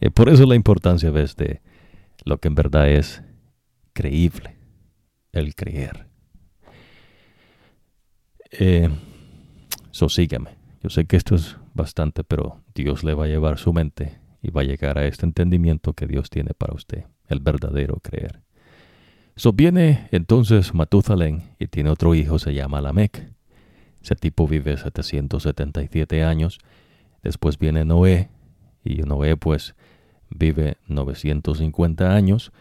Eh, 0.00 0.10
por 0.10 0.28
eso 0.28 0.46
la 0.46 0.56
importancia, 0.56 1.12
ves, 1.12 1.36
de 1.36 1.60
lo 2.24 2.38
que 2.38 2.48
en 2.48 2.56
verdad 2.56 2.88
es 2.90 3.22
creíble, 3.92 4.56
el 5.30 5.54
creer. 5.54 6.08
Eh, 8.50 8.90
so 9.96 10.10
sígueme. 10.10 10.50
Yo 10.82 10.90
sé 10.90 11.06
que 11.06 11.16
esto 11.16 11.34
es 11.34 11.56
bastante, 11.72 12.22
pero 12.22 12.60
Dios 12.74 13.02
le 13.02 13.14
va 13.14 13.24
a 13.24 13.28
llevar 13.28 13.56
su 13.56 13.72
mente 13.72 14.18
y 14.42 14.50
va 14.50 14.60
a 14.60 14.64
llegar 14.64 14.98
a 14.98 15.06
este 15.06 15.24
entendimiento 15.24 15.94
que 15.94 16.06
Dios 16.06 16.28
tiene 16.28 16.52
para 16.52 16.74
usted, 16.74 17.04
el 17.28 17.40
verdadero 17.40 17.98
creer. 18.02 18.42
So 19.36 19.54
viene 19.54 20.06
entonces 20.12 20.74
Matusalén 20.74 21.44
y 21.58 21.68
tiene 21.68 21.88
otro 21.88 22.14
hijo, 22.14 22.38
se 22.38 22.52
llama 22.52 22.82
Lamec. 22.82 23.26
Ese 24.02 24.16
tipo 24.16 24.46
vive 24.46 24.76
777 24.76 26.22
años. 26.22 26.58
Después 27.22 27.58
viene 27.58 27.86
Noé, 27.86 28.28
y 28.84 28.96
Noé 28.96 29.38
pues 29.38 29.74
vive 30.28 30.76
950 30.88 32.14
años. 32.14 32.52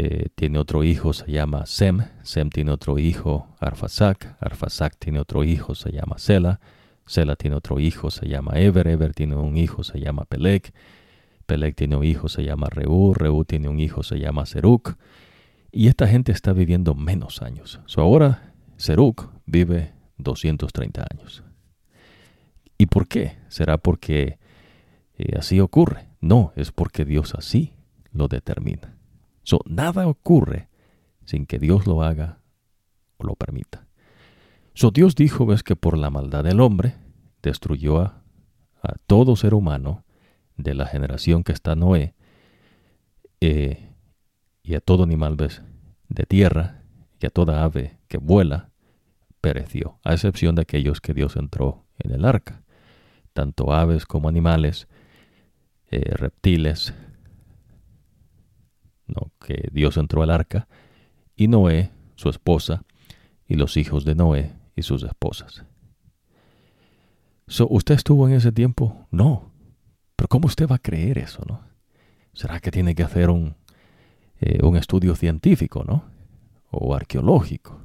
Eh, 0.00 0.28
tiene 0.36 0.60
otro 0.60 0.84
hijo, 0.84 1.12
se 1.12 1.28
llama 1.28 1.66
Sem. 1.66 2.04
Sem 2.22 2.50
tiene 2.50 2.70
otro 2.70 3.00
hijo, 3.00 3.48
Arfasac. 3.58 4.36
Arfasac 4.38 4.96
tiene 4.96 5.18
otro 5.18 5.42
hijo, 5.42 5.74
se 5.74 5.90
llama 5.90 6.18
Sela. 6.18 6.60
Sela 7.04 7.34
tiene 7.34 7.56
otro 7.56 7.80
hijo, 7.80 8.12
se 8.12 8.28
llama 8.28 8.60
Eber. 8.60 8.86
Eber 8.86 9.12
tiene 9.12 9.34
un 9.34 9.56
hijo, 9.56 9.82
se 9.82 9.98
llama 9.98 10.24
Pelec. 10.24 10.72
Pelec 11.46 11.74
tiene 11.74 11.96
un 11.96 12.04
hijo, 12.04 12.28
se 12.28 12.44
llama 12.44 12.68
Reú. 12.70 13.12
Reú 13.12 13.44
tiene 13.44 13.68
un 13.68 13.80
hijo, 13.80 14.04
se 14.04 14.20
llama 14.20 14.46
Seruk. 14.46 14.94
Y 15.72 15.88
esta 15.88 16.06
gente 16.06 16.30
está 16.30 16.52
viviendo 16.52 16.94
menos 16.94 17.42
años. 17.42 17.80
So 17.86 18.00
ahora 18.00 18.54
Seruk 18.76 19.32
vive 19.46 19.94
230 20.18 21.06
años. 21.10 21.42
¿Y 22.78 22.86
por 22.86 23.08
qué? 23.08 23.38
¿Será 23.48 23.78
porque 23.78 24.38
eh, 25.16 25.36
así 25.36 25.58
ocurre? 25.58 26.06
No, 26.20 26.52
es 26.54 26.70
porque 26.70 27.04
Dios 27.04 27.34
así 27.34 27.72
lo 28.12 28.28
determina. 28.28 28.97
So, 29.48 29.60
nada 29.64 30.06
ocurre 30.06 30.68
sin 31.24 31.46
que 31.46 31.58
Dios 31.58 31.86
lo 31.86 32.02
haga 32.02 32.42
o 33.16 33.24
lo 33.24 33.34
permita. 33.34 33.86
So, 34.74 34.90
Dios 34.90 35.14
dijo, 35.14 35.46
ves 35.46 35.62
que 35.62 35.74
por 35.74 35.96
la 35.96 36.10
maldad 36.10 36.44
del 36.44 36.60
hombre 36.60 36.96
destruyó 37.42 37.98
a, 37.98 38.22
todo 39.06 39.36
ser 39.36 39.54
humano 39.54 40.04
de 40.58 40.74
la 40.74 40.84
generación 40.84 41.44
que 41.44 41.52
está 41.52 41.74
Noé 41.76 42.14
eh, 43.40 43.94
y 44.62 44.74
a 44.74 44.82
todo 44.82 45.04
animal 45.04 45.36
ves 45.36 45.62
de 46.10 46.24
tierra 46.24 46.82
y 47.18 47.24
a 47.24 47.30
toda 47.30 47.64
ave 47.64 47.98
que 48.06 48.18
vuela 48.18 48.70
pereció, 49.40 49.98
a 50.04 50.12
excepción 50.12 50.56
de 50.56 50.62
aquellos 50.62 51.00
que 51.00 51.14
Dios 51.14 51.36
entró 51.36 51.86
en 51.98 52.12
el 52.12 52.26
arca, 52.26 52.64
tanto 53.32 53.72
aves 53.72 54.04
como 54.04 54.28
animales, 54.28 54.88
eh, 55.90 56.12
reptiles, 56.16 56.92
que 59.44 59.68
Dios 59.72 59.96
entró 59.96 60.22
al 60.22 60.30
arca, 60.30 60.68
y 61.36 61.48
Noé, 61.48 61.90
su 62.16 62.28
esposa, 62.28 62.84
y 63.46 63.54
los 63.54 63.76
hijos 63.76 64.04
de 64.04 64.14
Noé 64.14 64.52
y 64.76 64.82
sus 64.82 65.02
esposas. 65.02 65.64
¿Usted 67.70 67.94
estuvo 67.94 68.28
en 68.28 68.34
ese 68.34 68.52
tiempo? 68.52 69.06
No. 69.10 69.52
Pero 70.16 70.28
¿cómo 70.28 70.46
usted 70.46 70.68
va 70.68 70.76
a 70.76 70.82
creer 70.82 71.18
eso, 71.18 71.42
no? 71.48 71.62
¿Será 72.34 72.60
que 72.60 72.70
tiene 72.70 72.94
que 72.94 73.02
hacer 73.02 73.30
un, 73.30 73.56
eh, 74.40 74.60
un 74.62 74.76
estudio 74.76 75.14
científico, 75.14 75.84
no? 75.86 76.04
O 76.70 76.94
arqueológico. 76.94 77.80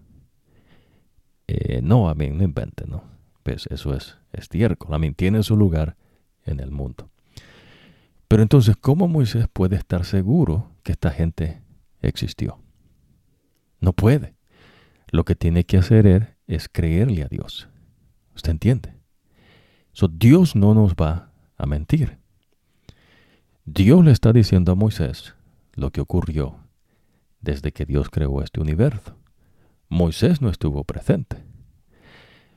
Eh, 1.47 1.81
no, 1.81 2.09
a 2.09 2.15
mí 2.15 2.29
no 2.29 2.43
invente, 2.43 2.85
¿no? 2.87 3.03
Pues 3.43 3.67
eso 3.67 3.93
es 3.95 4.17
estiércol. 4.33 4.93
A 4.93 4.99
mí 4.99 5.11
tiene 5.13 5.43
su 5.43 5.55
lugar 5.55 5.95
en 6.45 6.59
el 6.59 6.71
mundo. 6.71 7.09
Pero 8.27 8.41
entonces, 8.41 8.75
¿cómo 8.75 9.07
Moisés 9.07 9.47
puede 9.51 9.75
estar 9.75 10.05
seguro 10.05 10.71
que 10.83 10.93
esta 10.93 11.11
gente 11.11 11.61
existió? 12.01 12.59
No 13.79 13.93
puede. 13.93 14.35
Lo 15.11 15.25
que 15.25 15.35
tiene 15.35 15.65
que 15.65 15.77
hacer 15.77 16.37
es 16.47 16.69
creerle 16.69 17.23
a 17.23 17.27
Dios. 17.27 17.69
¿Usted 18.35 18.51
entiende? 18.51 18.95
So, 19.91 20.07
Dios 20.07 20.55
no 20.55 20.73
nos 20.73 20.93
va 20.93 21.31
a 21.57 21.65
mentir. 21.65 22.17
Dios 23.65 24.03
le 24.03 24.11
está 24.11 24.33
diciendo 24.33 24.71
a 24.71 24.75
Moisés 24.75 25.35
lo 25.75 25.91
que 25.91 26.01
ocurrió 26.01 26.57
desde 27.41 27.71
que 27.71 27.85
Dios 27.85 28.09
creó 28.09 28.41
este 28.41 28.59
universo. 28.59 29.15
Moisés 29.89 30.41
no 30.41 30.49
estuvo 30.49 30.83
presente. 30.83 31.43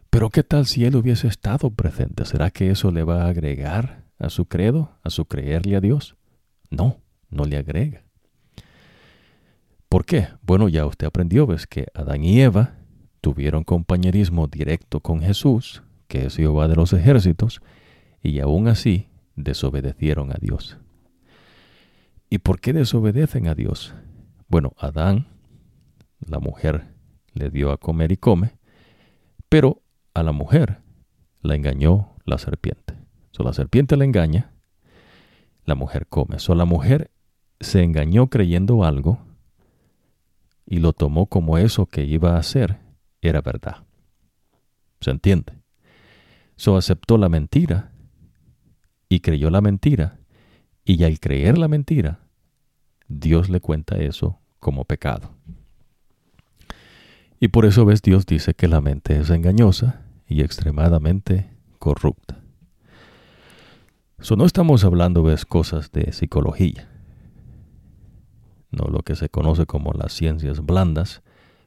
Pero 0.08 0.30
¿qué 0.30 0.42
tal 0.42 0.64
si 0.64 0.84
él 0.84 0.96
hubiese 0.96 1.28
estado 1.28 1.70
presente? 1.70 2.24
¿Será 2.24 2.50
que 2.50 2.70
eso 2.70 2.90
le 2.90 3.04
va 3.04 3.24
a 3.24 3.28
agregar 3.28 4.05
a 4.18 4.30
su 4.30 4.46
credo, 4.46 4.90
a 5.02 5.10
su 5.10 5.26
creerle 5.26 5.76
a 5.76 5.80
Dios? 5.80 6.16
No, 6.70 7.00
no 7.30 7.44
le 7.44 7.56
agrega. 7.56 8.02
¿Por 9.88 10.04
qué? 10.04 10.28
Bueno, 10.42 10.68
ya 10.68 10.84
usted 10.86 11.06
aprendió, 11.06 11.46
ves 11.46 11.66
que 11.66 11.86
Adán 11.94 12.24
y 12.24 12.40
Eva 12.40 12.74
tuvieron 13.20 13.64
compañerismo 13.64 14.46
directo 14.46 15.00
con 15.00 15.20
Jesús, 15.20 15.82
que 16.08 16.26
es 16.26 16.36
Jehová 16.36 16.68
de 16.68 16.76
los 16.76 16.92
ejércitos, 16.92 17.60
y 18.22 18.40
aún 18.40 18.68
así 18.68 19.08
desobedecieron 19.36 20.32
a 20.32 20.36
Dios. 20.40 20.78
¿Y 22.28 22.38
por 22.38 22.60
qué 22.60 22.72
desobedecen 22.72 23.46
a 23.46 23.54
Dios? 23.54 23.94
Bueno, 24.48 24.72
Adán, 24.78 25.26
la 26.20 26.40
mujer, 26.40 26.88
le 27.32 27.50
dio 27.50 27.70
a 27.70 27.76
comer 27.76 28.12
y 28.12 28.16
come, 28.16 28.58
pero 29.48 29.82
a 30.14 30.22
la 30.22 30.32
mujer 30.32 30.80
la 31.40 31.54
engañó 31.54 32.16
la 32.24 32.38
serpiente. 32.38 32.94
So, 33.36 33.42
la 33.42 33.52
serpiente 33.52 33.98
la 33.98 34.06
engaña, 34.06 34.50
la 35.66 35.74
mujer 35.74 36.06
come. 36.06 36.38
So, 36.38 36.54
la 36.54 36.64
mujer 36.64 37.10
se 37.60 37.82
engañó 37.82 38.30
creyendo 38.30 38.82
algo 38.82 39.18
y 40.64 40.78
lo 40.78 40.94
tomó 40.94 41.26
como 41.26 41.58
eso 41.58 41.84
que 41.84 42.06
iba 42.06 42.36
a 42.36 42.38
hacer 42.38 42.78
era 43.20 43.42
verdad. 43.42 43.84
¿Se 45.02 45.10
entiende? 45.10 45.52
So 46.56 46.78
aceptó 46.78 47.18
la 47.18 47.28
mentira 47.28 47.92
y 49.10 49.20
creyó 49.20 49.50
la 49.50 49.60
mentira 49.60 50.18
y 50.82 51.04
al 51.04 51.20
creer 51.20 51.58
la 51.58 51.68
mentira, 51.68 52.20
Dios 53.06 53.50
le 53.50 53.60
cuenta 53.60 53.98
eso 53.98 54.40
como 54.60 54.86
pecado. 54.86 55.34
Y 57.38 57.48
por 57.48 57.66
eso 57.66 57.84
ves, 57.84 58.00
Dios 58.00 58.24
dice 58.24 58.54
que 58.54 58.66
la 58.66 58.80
mente 58.80 59.20
es 59.20 59.28
engañosa 59.28 60.06
y 60.26 60.40
extremadamente 60.40 61.50
corrupta. 61.78 62.45
So, 64.26 64.34
no 64.34 64.44
estamos 64.44 64.82
hablando, 64.82 65.22
ves, 65.22 65.46
cosas 65.46 65.92
de 65.92 66.12
psicología, 66.12 66.88
no 68.72 68.88
lo 68.88 69.04
que 69.04 69.14
se 69.14 69.28
conoce 69.28 69.66
como 69.66 69.92
las 69.92 70.14
ciencias 70.14 70.66
blandas, 70.66 71.22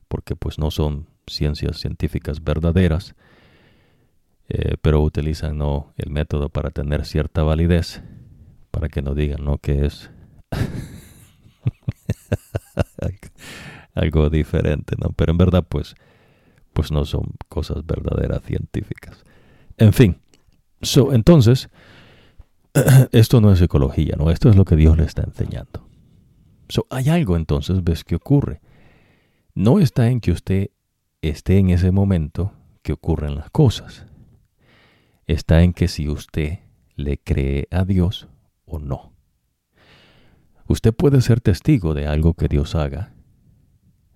porque 0.10 0.36
pues 0.36 0.60
no 0.60 0.70
son 0.70 1.08
ciencias 1.26 1.78
científicas 1.78 2.44
verdaderas, 2.44 3.16
eh, 4.50 4.76
pero 4.82 5.02
utilizan 5.02 5.58
¿no? 5.58 5.94
el 5.96 6.10
método 6.10 6.50
para 6.50 6.70
tener 6.70 7.06
cierta 7.06 7.44
validez 7.44 8.04
para 8.72 8.90
que 8.90 9.02
no 9.02 9.16
digan, 9.16 9.46
¿no? 9.46 9.60
Que 9.60 9.86
es 9.86 10.12
algo 13.94 14.30
diferente, 14.30 14.98
¿no? 15.02 15.14
Pero 15.14 15.32
en 15.32 15.38
verdad, 15.38 15.66
pues, 15.66 15.96
pues 16.74 16.92
no 16.92 17.06
son 17.06 17.24
cosas 17.48 17.86
verdaderas 17.86 18.44
científicas. 18.44 19.24
En 19.78 19.94
fin, 19.94 20.18
so, 20.82 21.14
entonces, 21.14 21.70
esto 23.12 23.42
no 23.42 23.52
es 23.52 23.60
psicología, 23.60 24.16
¿no? 24.18 24.32
Esto 24.32 24.50
es 24.50 24.56
lo 24.56 24.66
que 24.66 24.76
Dios 24.76 24.98
le 24.98 25.04
está 25.04 25.24
enseñando. 25.24 25.88
So, 26.68 26.86
hay 26.90 27.10
algo 27.10 27.36
entonces, 27.36 27.84
ves 27.84 28.04
que 28.04 28.16
ocurre. 28.16 28.62
No 29.56 29.80
está 29.80 30.10
en 30.10 30.20
que 30.20 30.32
usted 30.32 30.70
esté 31.22 31.58
en 31.58 31.70
ese 31.70 31.92
momento 31.92 32.54
que 32.82 32.94
ocurren 32.94 33.36
las 33.36 33.50
cosas. 33.50 34.06
Está 35.28 35.64
en 35.64 35.74
que 35.74 35.88
si 35.88 36.08
usted 36.08 36.60
le 36.96 37.18
cree 37.18 37.68
a 37.72 37.86
Dios 37.86 38.28
o 38.66 38.80
no. 38.80 39.14
Usted 40.68 40.94
puede 40.94 41.22
ser 41.22 41.42
testigo 41.42 41.94
de 41.94 42.08
algo 42.08 42.36
que 42.36 42.48
Dios 42.48 42.76
haga. 42.76 43.14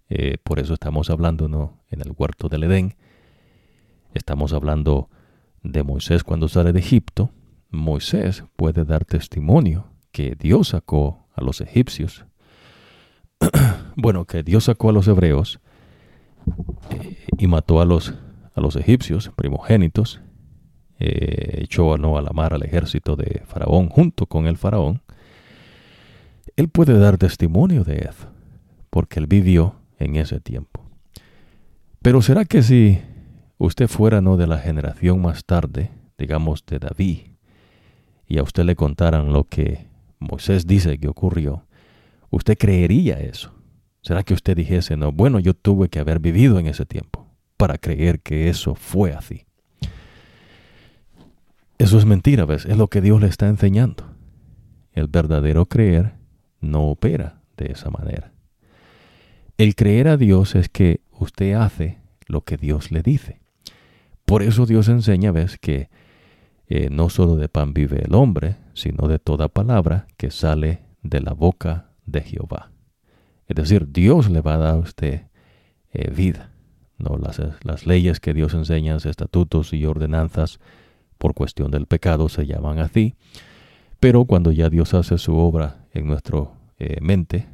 Eh, 0.10 0.38
por 0.44 0.60
eso 0.60 0.76
estamos 0.76 1.10
hablando 1.10 1.48
¿no? 1.48 1.84
en 1.90 2.02
el 2.02 2.14
huerto 2.16 2.50
del 2.50 2.64
Edén. 2.66 2.96
Estamos 4.14 4.54
hablando 4.54 5.10
de 5.64 5.82
Moisés 5.82 6.24
cuando 6.24 6.48
sale 6.48 6.72
de 6.72 6.80
Egipto. 6.80 7.32
Moisés 7.74 8.44
puede 8.56 8.86
dar 8.86 9.04
testimonio 9.04 9.88
que 10.12 10.36
Dios 10.40 10.70
sacó 10.70 11.28
a 11.36 11.44
los 11.44 11.60
egipcios. 11.60 12.26
bueno, 13.96 14.26
que 14.26 14.44
Dios 14.44 14.66
sacó 14.66 14.90
a 14.90 14.94
los 14.94 15.08
hebreos 15.08 15.60
eh, 16.92 17.26
y 17.38 17.48
mató 17.48 17.82
a 17.82 17.86
los, 17.86 18.14
a 18.56 18.62
los 18.62 18.76
egipcios 18.76 19.32
primogénitos 19.36 20.22
eh, 21.00 21.64
echó 21.64 21.98
¿no? 21.98 22.18
a 22.18 22.22
la 22.22 22.30
mar 22.32 22.54
al 22.54 22.64
ejército 22.64 23.16
de 23.16 23.42
Faraón 23.46 23.90
junto 23.90 24.28
con 24.28 24.48
el 24.48 24.58
Faraón, 24.58 25.02
él 26.56 26.70
puede 26.70 26.98
dar 26.98 27.18
testimonio 27.18 27.84
de 27.84 28.08
eso, 28.10 28.28
porque 28.90 29.20
él 29.20 29.28
vivió 29.28 29.76
en 29.98 30.16
ese 30.16 30.40
tiempo. 30.40 30.86
Pero 32.02 32.22
¿será 32.22 32.46
que 32.46 32.62
si 32.62 33.02
usted 33.58 33.88
fuera 33.88 34.22
no 34.22 34.38
de 34.38 34.48
la 34.48 34.60
generación 34.60 35.22
más 35.22 35.44
tarde, 35.46 35.92
digamos 36.18 36.66
de 36.66 36.80
David, 36.80 37.33
y 38.28 38.38
a 38.38 38.44
usted 38.44 38.64
le 38.64 38.76
contaran 38.76 39.34
lo 39.34 39.46
que 39.46 39.88
Moisés 40.20 40.66
dice 40.66 40.98
que 40.98 41.08
ocurrió, 41.08 41.66
usted 42.30 42.58
creería 42.58 43.20
eso? 43.20 43.54
¿Será 44.02 44.24
que 44.24 44.34
usted 44.34 44.56
dijese, 44.56 44.98
no, 44.98 45.12
bueno, 45.12 45.40
yo 45.40 45.54
tuve 45.54 45.90
que 45.90 46.00
haber 46.00 46.20
vivido 46.20 46.60
en 46.60 46.68
ese 46.68 46.86
tiempo 46.86 47.28
para 47.58 47.78
creer 47.78 48.20
que 48.20 48.50
eso 48.50 48.76
fue 48.76 49.14
así? 49.14 49.46
Eso 51.78 51.98
es 51.98 52.06
mentira, 52.06 52.46
¿ves? 52.46 52.66
Es 52.66 52.78
lo 52.78 52.88
que 52.88 53.02
Dios 53.02 53.22
le 53.22 53.28
está 53.28 53.48
enseñando. 53.48 54.06
El 54.92 55.08
verdadero 55.08 55.66
creer 55.66 56.14
no 56.62 56.90
opera 56.90 57.42
de 57.58 57.72
esa 57.72 57.90
manera. 57.90 58.32
El 59.58 59.76
creer 59.76 60.08
a 60.08 60.18
Dios 60.18 60.56
es 60.56 60.70
que 60.70 61.02
usted 61.12 61.54
hace 61.54 62.00
lo 62.28 62.42
que 62.42 62.58
Dios 62.58 62.92
le 62.92 63.02
dice. 63.02 63.40
Por 64.26 64.44
eso 64.44 64.66
Dios 64.66 64.88
enseña, 64.88 65.32
ves, 65.32 65.58
que 65.58 65.90
no 66.92 67.10
solo 67.10 67.36
de 67.36 67.50
pan 67.50 67.74
vive 67.74 68.04
el 68.04 68.16
hombre, 68.16 68.56
sino 68.74 69.08
de 69.08 69.20
toda 69.20 69.48
palabra 69.48 70.08
que 70.18 70.32
sale 70.32 70.82
de 71.02 71.22
la 71.22 71.34
boca 71.34 71.92
de 72.06 72.22
Jehová. 72.22 72.72
Es 73.48 73.56
decir, 73.56 73.92
Dios 73.92 74.30
le 74.30 74.42
va 74.42 74.56
a 74.56 74.58
dar 74.58 74.76
a 74.76 74.78
usted 74.78 75.28
eh, 75.92 76.10
vida. 76.12 76.52
¿no? 76.98 77.18
Las, 77.18 77.42
las 77.64 77.86
leyes 77.86 78.20
que 78.20 78.34
Dios 78.34 78.54
enseña, 78.54 78.96
estatutos 78.96 79.74
y 79.74 79.86
ordenanzas, 79.86 80.60
por 81.18 81.34
cuestión 81.34 81.72
del 81.72 81.86
pecado 81.86 82.28
se 82.30 82.46
llaman 82.46 82.80
así, 82.80 83.16
pero 84.00 84.26
cuando 84.26 84.52
ya 84.52 84.70
Dios 84.70 84.94
hace 84.94 85.18
su 85.18 85.38
obra 85.38 85.86
en 85.94 86.08
nuestra 86.08 86.50
eh, 86.78 86.98
mente, 87.02 87.48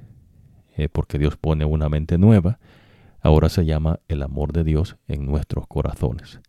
eh, 0.75 0.89
porque 0.89 1.19
Dios 1.19 1.37
pone 1.37 1.65
una 1.65 1.89
mente 1.89 2.17
nueva, 2.17 2.59
ahora 3.21 3.49
se 3.49 3.65
llama 3.65 3.99
el 4.07 4.23
amor 4.23 4.53
de 4.53 4.63
Dios 4.63 4.97
en 5.07 5.25
nuestros 5.25 5.67
corazones. 5.67 6.39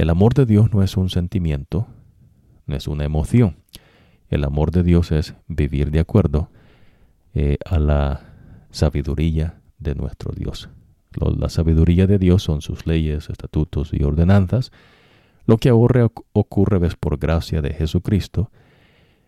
El 0.00 0.08
amor 0.08 0.32
de 0.32 0.46
Dios 0.46 0.72
no 0.72 0.82
es 0.82 0.96
un 0.96 1.10
sentimiento, 1.10 1.86
no 2.64 2.74
es 2.74 2.88
una 2.88 3.04
emoción. 3.04 3.56
El 4.30 4.44
amor 4.44 4.70
de 4.70 4.82
Dios 4.82 5.12
es 5.12 5.34
vivir 5.46 5.90
de 5.90 6.00
acuerdo 6.00 6.48
eh, 7.34 7.58
a 7.66 7.78
la 7.78 8.22
sabiduría 8.70 9.60
de 9.78 9.94
nuestro 9.94 10.32
Dios. 10.32 10.70
La 11.38 11.50
sabiduría 11.50 12.06
de 12.06 12.18
Dios 12.18 12.42
son 12.42 12.62
sus 12.62 12.86
leyes, 12.86 13.28
estatutos 13.28 13.90
y 13.92 14.02
ordenanzas. 14.02 14.72
Lo 15.44 15.58
que 15.58 15.68
ahora 15.68 16.10
ocurre 16.32 16.78
ves 16.78 16.96
por 16.96 17.18
gracia 17.18 17.60
de 17.60 17.74
Jesucristo 17.74 18.50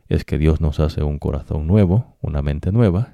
es 0.08 0.24
que 0.24 0.38
Dios 0.38 0.62
nos 0.62 0.80
hace 0.80 1.02
un 1.02 1.18
corazón 1.18 1.66
nuevo, 1.66 2.16
una 2.22 2.40
mente 2.40 2.72
nueva, 2.72 3.12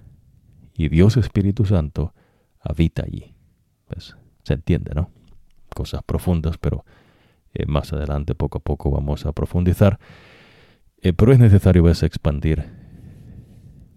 y 0.74 0.90
Dios 0.90 1.16
Espíritu 1.16 1.64
Santo 1.64 2.14
habita 2.60 3.02
allí. 3.02 3.34
Se 4.44 4.54
entiende, 4.54 4.92
¿no? 4.94 5.10
Cosas 5.74 6.04
profundas, 6.04 6.56
pero 6.56 6.84
eh, 7.54 7.66
más 7.66 7.92
adelante 7.92 8.34
poco 8.34 8.58
a 8.58 8.60
poco 8.60 8.90
vamos 8.90 9.26
a 9.26 9.32
profundizar. 9.32 9.98
Eh, 11.00 11.12
pero 11.12 11.32
es 11.32 11.38
necesario 11.38 11.82
ves, 11.82 12.02
expandir 12.02 12.64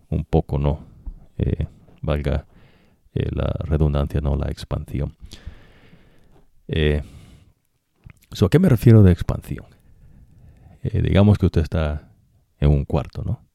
un 0.10 0.24
poco, 0.26 0.58
¿no? 0.58 0.86
Eh, 1.38 1.68
valga 2.02 2.48
la 3.14 3.54
redundancia, 3.66 4.22
no 4.22 4.36
la 4.36 4.50
expansión. 4.50 5.16
¿A 6.70 8.50
qué 8.50 8.60
me 8.60 8.70
refiero 8.70 9.04
de 9.04 9.12
expansión? 9.12 9.66
digamos 10.82 11.38
que 11.38 11.46
usted 11.46 11.62
está 11.62 12.12
en 12.58 12.72
un 12.72 12.86
cuarto, 12.86 13.24
¿no? 13.24 13.46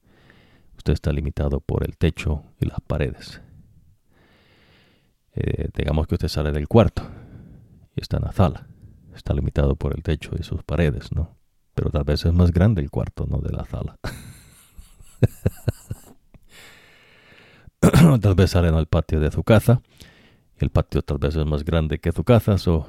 Usted 0.77 0.93
está 0.93 1.11
limitado 1.11 1.61
por 1.61 1.85
el 1.85 1.97
techo 1.97 2.45
y 2.61 2.67
las 2.67 2.81
paredes. 2.83 3.41
Digamos 5.75 6.07
que 6.07 6.15
usted 6.15 6.29
sale 6.29 6.53
del 6.53 6.69
cuarto 6.69 7.03
y 7.97 8.03
está 8.03 8.19
en 8.19 8.25
la 8.25 8.33
sala. 8.33 8.69
Está 9.17 9.33
limitado 9.33 9.77
por 9.77 9.97
el 9.97 10.03
techo 10.03 10.33
y 10.39 10.43
sus 10.43 10.63
paredes, 10.63 11.11
¿no? 11.11 11.39
Pero 11.75 11.91
tal 11.91 12.05
vez 12.05 12.25
es 12.27 12.33
más 12.33 12.53
grande 12.53 12.83
el 12.83 12.91
cuarto, 12.91 13.27
¿no? 13.27 13.39
De 13.39 13.51
la 13.51 13.65
sala. 13.65 13.99
tal 18.21 18.35
vez 18.35 18.51
salen 18.51 18.75
al 18.75 18.87
patio 18.87 19.19
de 19.19 19.31
su 19.31 19.43
casa. 19.43 19.81
El 20.59 20.69
patio 20.71 21.01
tal 21.03 21.19
vez 21.19 21.35
es 21.35 21.47
más 21.47 21.65
grande 21.65 21.99
que 21.99 22.13
su 22.13 22.25
casa. 22.25 22.59
So, 22.59 22.89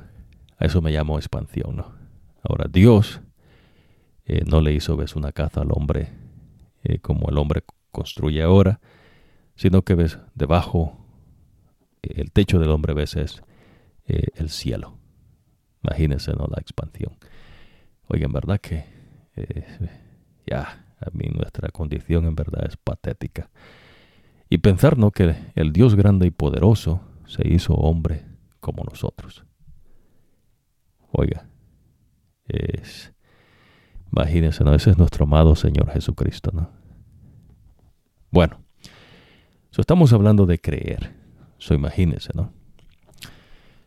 a 0.58 0.66
eso 0.66 0.82
me 0.82 0.92
llamo 0.92 1.18
expansión, 1.18 1.78
¿no? 1.78 1.96
Ahora, 2.44 2.66
Dios 2.70 3.22
eh, 4.26 4.44
no 4.46 4.60
le 4.60 4.74
hizo 4.74 4.98
ves 4.98 5.16
una 5.16 5.32
casa 5.32 5.62
al 5.62 5.70
hombre 5.72 6.10
eh, 6.84 7.00
como 7.00 7.30
el 7.30 7.38
hombre 7.38 7.64
construye 7.92 8.44
ahora, 8.44 8.82
sino 9.56 9.84
que 9.84 9.96
ves 9.96 10.20
debajo, 10.36 10.98
eh, 12.04 12.16
el 12.18 12.32
techo 12.34 12.60
del 12.60 12.72
hombre 12.72 12.94
ves 12.94 13.16
es 13.16 13.42
el 14.06 14.50
cielo. 14.50 14.98
Imagínense 15.88 16.34
¿no? 16.34 16.48
la 16.48 16.60
expansión. 16.60 17.18
Oigan, 18.08 18.32
verdad 18.32 18.60
que 18.60 18.86
ya, 20.46 20.86
a 21.00 21.10
mí 21.14 21.30
nuestra 21.34 21.70
condición 21.70 22.26
en 22.26 22.36
verdad 22.36 22.66
es 22.68 22.78
patética. 22.78 23.50
Y 24.50 24.60
pensar 24.60 24.98
¿no? 24.98 25.12
que 25.12 25.36
el 25.56 25.74
Dios 25.74 25.96
grande 25.96 26.28
y 26.28 26.32
poderoso 26.32 27.02
se 27.26 27.48
hizo 27.48 27.74
hombre 27.74 28.26
como 28.60 28.84
nosotros. 28.84 29.46
Oiga, 31.12 31.48
es 32.46 33.14
Imagínense, 34.12 34.64
¿no? 34.64 34.74
Ese 34.74 34.92
es 34.92 34.98
nuestro 34.98 35.26
amado 35.26 35.56
Señor 35.56 35.92
Jesucristo, 35.92 36.52
¿no? 36.54 36.70
Bueno, 38.32 38.60
so 39.70 39.82
estamos 39.82 40.14
hablando 40.14 40.46
de 40.46 40.60
creer. 40.60 41.14
So 41.58 41.74
imagínense, 41.74 42.32
¿no? 42.34 42.52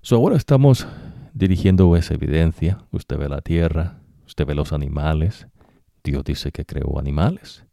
So 0.02 0.16
ahora 0.16 0.36
estamos 0.36 0.86
dirigiendo 1.34 1.96
esa 1.96 2.14
evidencia. 2.14 2.84
Usted 2.90 3.18
ve 3.18 3.28
la 3.28 3.40
tierra, 3.40 4.00
usted 4.26 4.46
ve 4.46 4.54
los 4.54 4.72
animales. 4.72 5.46
Dios 6.02 6.24
dice 6.24 6.52
que 6.52 6.64
creó 6.64 6.98
animales 6.98 7.64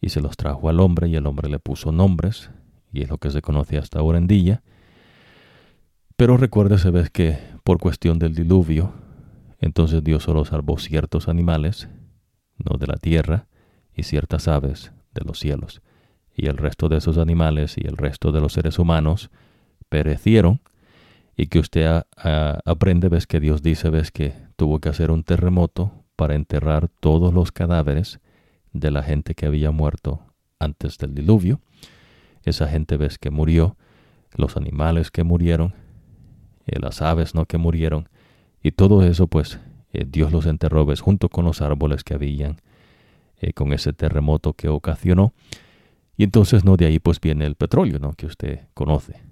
y 0.00 0.10
se 0.10 0.20
los 0.20 0.36
trajo 0.36 0.68
al 0.68 0.80
hombre 0.80 1.08
y 1.08 1.16
el 1.16 1.26
hombre 1.26 1.48
le 1.48 1.58
puso 1.58 1.92
nombres 1.92 2.50
y 2.92 3.02
es 3.02 3.08
lo 3.08 3.18
que 3.18 3.30
se 3.30 3.42
conoce 3.42 3.78
hasta 3.78 3.98
ahora 3.98 4.18
en 4.18 4.26
día. 4.26 4.62
Pero 6.16 6.36
recuérdese, 6.36 6.90
ves 6.90 7.10
que 7.10 7.38
por 7.64 7.78
cuestión 7.78 8.18
del 8.18 8.34
diluvio, 8.34 8.92
entonces 9.60 10.02
Dios 10.02 10.24
solo 10.24 10.44
salvó 10.44 10.78
ciertos 10.78 11.28
animales, 11.28 11.88
no 12.56 12.76
de 12.78 12.86
la 12.86 12.96
tierra, 12.96 13.46
y 13.94 14.04
ciertas 14.04 14.48
aves 14.48 14.92
de 15.12 15.22
los 15.24 15.38
cielos. 15.38 15.82
Y 16.34 16.46
el 16.46 16.56
resto 16.56 16.88
de 16.88 16.98
esos 16.98 17.18
animales 17.18 17.76
y 17.76 17.86
el 17.86 17.96
resto 17.96 18.30
de 18.30 18.40
los 18.40 18.52
seres 18.52 18.78
humanos 18.78 19.30
perecieron. 19.88 20.60
Y 21.40 21.46
que 21.46 21.60
usted 21.60 22.02
aprende, 22.64 23.08
ves 23.08 23.28
que 23.28 23.38
Dios 23.38 23.62
dice, 23.62 23.90
ves 23.90 24.10
que 24.10 24.34
tuvo 24.56 24.80
que 24.80 24.88
hacer 24.88 25.12
un 25.12 25.22
terremoto 25.22 25.92
para 26.16 26.34
enterrar 26.34 26.88
todos 26.88 27.32
los 27.32 27.52
cadáveres 27.52 28.18
de 28.72 28.90
la 28.90 29.04
gente 29.04 29.36
que 29.36 29.46
había 29.46 29.70
muerto 29.70 30.20
antes 30.58 30.98
del 30.98 31.14
diluvio. 31.14 31.60
Esa 32.42 32.66
gente 32.66 32.96
ves 32.96 33.18
que 33.18 33.30
murió, 33.30 33.76
los 34.34 34.56
animales 34.56 35.12
que 35.12 35.22
murieron, 35.22 35.74
eh, 36.66 36.80
las 36.80 37.02
aves 37.02 37.36
no 37.36 37.46
que 37.46 37.56
murieron, 37.56 38.08
y 38.60 38.72
todo 38.72 39.04
eso, 39.04 39.28
pues, 39.28 39.60
eh, 39.92 40.04
Dios 40.08 40.32
los 40.32 40.44
enterró 40.44 40.86
¿ves? 40.86 41.00
junto 41.00 41.28
con 41.28 41.44
los 41.44 41.62
árboles 41.62 42.02
que 42.02 42.14
habían, 42.14 42.60
eh, 43.40 43.52
con 43.52 43.72
ese 43.72 43.92
terremoto 43.92 44.54
que 44.54 44.68
ocasionó. 44.68 45.32
Y 46.16 46.24
entonces, 46.24 46.64
¿no? 46.64 46.76
De 46.76 46.86
ahí 46.86 46.98
pues 46.98 47.20
viene 47.20 47.46
el 47.46 47.54
petróleo, 47.54 48.00
¿no? 48.00 48.12
Que 48.14 48.26
usted 48.26 48.62
conoce, 48.74 49.22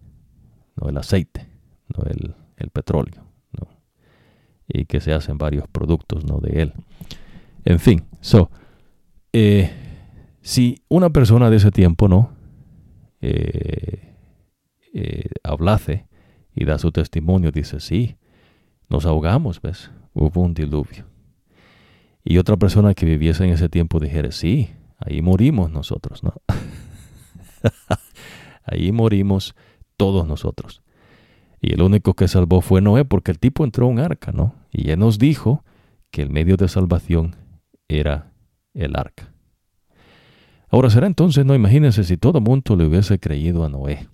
¿no? 0.77 0.89
El 0.89 0.97
aceite, 0.99 1.56
¿no? 1.89 2.05
El, 2.05 2.35
petróleo, 2.71 3.23
¿no? 3.53 3.69
Y 4.69 4.87
que 4.87 5.01
se 5.01 5.13
hacen 5.13 5.39
varios 5.39 5.69
productos, 5.69 6.25
¿no? 6.25 6.39
De 6.39 6.63
él. 6.63 6.73
En 7.65 7.79
fin, 7.79 8.05
so, 8.21 8.51
eh, 9.33 9.71
si 10.43 10.83
una 10.89 11.11
persona 11.11 11.49
de 11.49 11.57
ese 11.57 11.71
tiempo, 11.71 12.09
¿no? 12.09 12.35
hablase 15.43 16.07
y 16.55 16.65
da 16.65 16.79
su 16.79 16.93
testimonio, 16.93 17.51
dice, 17.51 17.81
sí, 17.81 18.17
nos 18.89 19.07
ahogamos, 19.07 19.61
¿ves? 19.61 19.91
Hubo 20.15 20.41
un 20.41 20.55
diluvio. 20.55 21.07
Y 22.25 22.39
otra 22.39 22.57
persona 22.57 22.95
que 22.95 23.07
viviese 23.07 23.45
en 23.45 23.51
ese 23.51 23.69
tiempo 23.69 24.01
dijera, 24.01 24.33
sí, 24.33 24.71
ahí 24.99 25.23
morimos 25.23 25.71
nosotros, 25.71 26.25
¿no? 26.25 26.35
ahí 28.65 28.93
morimos 28.93 29.55
todos 29.97 30.27
nosotros. 30.27 30.83
Y 31.61 31.73
el 31.75 31.83
único 31.83 32.15
que 32.15 32.29
salvó 32.29 32.61
fue 32.61 32.81
Noé, 32.81 33.05
porque 33.05 33.31
el 33.31 33.39
tipo 33.39 33.65
entró 33.65 33.87
a 33.87 33.89
un 33.89 33.99
arca, 33.99 34.33
¿no? 34.33 34.55
Y 34.71 34.91
él 34.91 34.99
nos 34.99 35.19
dijo 35.19 35.65
que 36.11 36.23
el 36.23 36.31
medio 36.31 36.57
de 36.57 36.69
salvación 36.69 37.37
era 37.89 38.33
el 38.75 38.97
arca. 38.97 39.33
Ahora 40.69 40.91
será 40.91 41.07
entonces, 41.07 41.45
no 41.45 41.55
imagínense 41.55 42.05
si 42.05 42.17
todo 42.17 42.41
mundo 42.41 42.77
le 42.77 42.87
hubiese 42.87 43.19
creído 43.19 43.65
a 43.65 43.69
Noé 43.69 44.09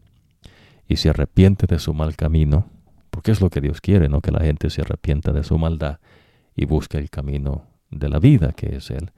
y 0.87 0.97
se 0.97 1.09
arrepiente 1.09 1.67
de 1.67 1.79
su 1.79 1.95
mal 1.95 2.15
camino, 2.17 2.67
porque 3.11 3.33
es 3.33 3.41
lo 3.41 3.51
que 3.51 3.61
Dios 3.61 3.81
quiere, 3.81 4.09
¿no? 4.09 4.21
Que 4.21 4.31
la 4.31 4.41
gente 4.41 4.71
se 4.71 4.83
arrepienta 4.83 5.33
de 5.33 5.45
su 5.45 5.59
maldad 5.59 5.99
y 6.55 6.67
busque 6.67 6.99
el 6.99 7.11
camino 7.11 7.67
de 7.91 8.09
la 8.09 8.19
vida, 8.19 8.53
que 8.53 8.77
es 8.77 8.91
Él. 8.91 9.11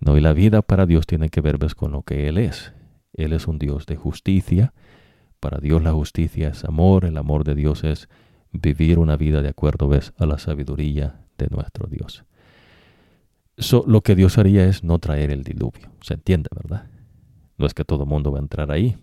No, 0.00 0.16
y 0.16 0.20
la 0.20 0.32
vida 0.32 0.62
para 0.62 0.86
Dios 0.86 1.06
tiene 1.06 1.28
que 1.28 1.40
ver 1.40 1.58
con 1.76 1.92
lo 1.92 2.02
que 2.02 2.28
Él 2.28 2.38
es. 2.38 2.72
Él 3.12 3.32
es 3.32 3.46
un 3.46 3.58
Dios 3.58 3.86
de 3.86 3.96
justicia. 3.96 4.74
Para 5.44 5.58
Dios 5.58 5.82
la 5.82 5.92
justicia 5.92 6.48
es 6.48 6.64
amor, 6.64 7.04
el 7.04 7.18
amor 7.18 7.44
de 7.44 7.54
Dios 7.54 7.84
es 7.84 8.08
vivir 8.50 8.98
una 8.98 9.18
vida 9.18 9.42
de 9.42 9.50
acuerdo 9.50 9.88
¿ves? 9.88 10.14
a 10.16 10.24
la 10.24 10.38
sabiduría 10.38 11.20
de 11.36 11.48
nuestro 11.50 11.86
Dios. 11.86 12.24
lo 13.86 14.00
que 14.00 14.14
Dios 14.14 14.38
haría 14.38 14.64
es 14.64 14.82
no 14.84 14.98
traer 15.00 15.30
el 15.30 15.44
diluvio. 15.44 15.90
¿Se 16.00 16.14
entiende, 16.14 16.48
verdad? 16.54 16.86
No 17.58 17.66
es 17.66 17.74
que 17.74 17.84
todo 17.84 18.06
mundo 18.06 18.32
va 18.32 18.38
a 18.38 18.40
entrar 18.40 18.70
ahí, 18.72 18.96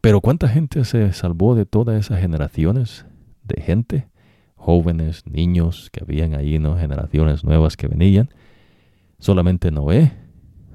pero 0.00 0.20
¿cuánta 0.20 0.46
gente 0.48 0.84
se 0.84 1.12
salvó 1.12 1.56
de 1.56 1.66
todas 1.66 1.98
esas 1.98 2.20
generaciones 2.20 3.04
de 3.42 3.60
gente? 3.60 4.08
Jóvenes, 4.54 5.26
niños 5.26 5.90
que 5.90 6.04
habían 6.04 6.36
ahí, 6.36 6.60
¿no? 6.60 6.78
Generaciones 6.78 7.42
nuevas 7.42 7.76
que 7.76 7.88
venían. 7.88 8.30
Solamente 9.18 9.72
Noé, 9.72 10.12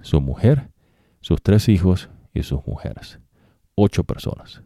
su 0.01 0.19
mujer, 0.19 0.71
sus 1.21 1.41
tres 1.41 1.69
hijos 1.69 2.09
y 2.33 2.43
sus 2.43 2.67
mujeres. 2.67 3.20
Ocho 3.75 4.03
personas. 4.03 4.61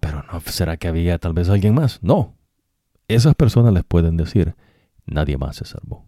Pero 0.00 0.24
no, 0.24 0.40
¿será 0.40 0.76
que 0.76 0.88
había 0.88 1.18
tal 1.18 1.32
vez 1.32 1.48
alguien 1.48 1.74
más? 1.74 2.02
No. 2.02 2.36
Esas 3.08 3.34
personas 3.34 3.72
les 3.72 3.84
pueden 3.84 4.16
decir, 4.16 4.54
nadie 5.06 5.36
más 5.36 5.56
se 5.56 5.64
salvó. 5.64 6.04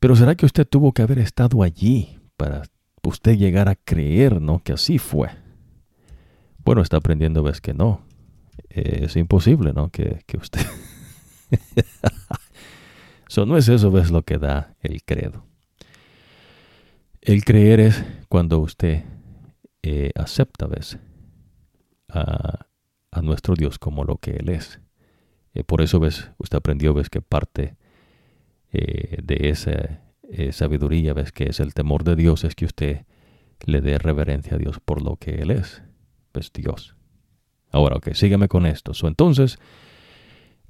Pero 0.00 0.16
¿será 0.16 0.34
que 0.34 0.46
usted 0.46 0.66
tuvo 0.66 0.92
que 0.92 1.02
haber 1.02 1.18
estado 1.18 1.62
allí 1.62 2.20
para 2.36 2.62
usted 3.02 3.36
llegar 3.36 3.68
a 3.68 3.74
creer, 3.74 4.40
¿no? 4.40 4.62
Que 4.62 4.72
así 4.72 4.98
fue. 4.98 5.30
Bueno, 6.64 6.82
está 6.82 6.98
aprendiendo, 6.98 7.42
ves 7.42 7.60
que 7.60 7.74
no. 7.74 8.02
es 8.68 9.16
imposible, 9.16 9.72
¿no? 9.72 9.90
Que, 9.90 10.22
usted... 10.40 10.60
so, 13.28 13.46
no 13.46 13.56
es 13.56 13.68
eso, 13.68 13.90
ves, 13.90 14.10
lo 14.10 14.22
que 14.22 14.38
da 14.38 14.74
el 14.80 15.02
credo. 15.04 15.44
El 17.24 17.42
creer 17.42 17.80
es 17.80 18.04
cuando 18.28 18.58
usted 18.58 19.02
eh, 19.82 20.10
acepta, 20.14 20.66
ves, 20.66 20.98
a, 22.10 22.66
nuestro 23.22 23.54
Dios 23.54 23.78
como 23.78 24.04
lo 24.04 24.18
que 24.18 24.32
Él 24.32 24.50
es. 24.50 24.78
Eh, 25.54 25.64
por 25.64 25.80
eso 25.80 26.00
ves, 26.00 26.30
usted 26.36 26.58
aprendió, 26.58 26.92
ves 26.92 27.08
que 27.08 27.22
parte 27.22 27.76
eh, 28.72 29.16
de 29.22 29.48
esa 29.48 30.02
sabiduría, 30.50 31.14
ves 31.14 31.32
que 31.32 31.44
es 31.44 31.60
el 31.60 31.72
temor 31.72 32.04
de 32.04 32.14
Dios, 32.14 32.44
es 32.44 32.54
que 32.54 32.66
usted 32.66 33.06
le 33.64 33.80
dé 33.80 33.96
reverencia 33.96 34.56
a 34.56 34.58
Dios 34.58 34.78
por 34.84 35.00
lo 35.00 35.16
que 35.16 35.36
Él 35.36 35.50
es, 35.50 35.82
pues 36.30 36.52
Dios. 36.52 36.94
Ahora, 37.70 37.96
ok, 37.96 38.12
sígueme 38.12 38.48
con 38.48 38.66
esto. 38.66 38.92
entonces, 39.06 39.58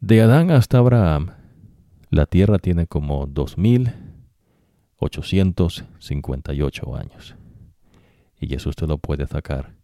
de 0.00 0.22
Adán 0.22 0.52
hasta 0.52 0.78
Abraham, 0.78 1.30
la 2.10 2.26
tierra 2.26 2.58
tiene 2.58 2.86
como 2.86 3.26
2.858 5.10 6.98
años. 6.98 7.36
Y 8.40 8.54
eso 8.54 8.68
usted 8.70 8.86
lo 8.86 8.98
puede 8.98 9.26
sacar 9.26 9.74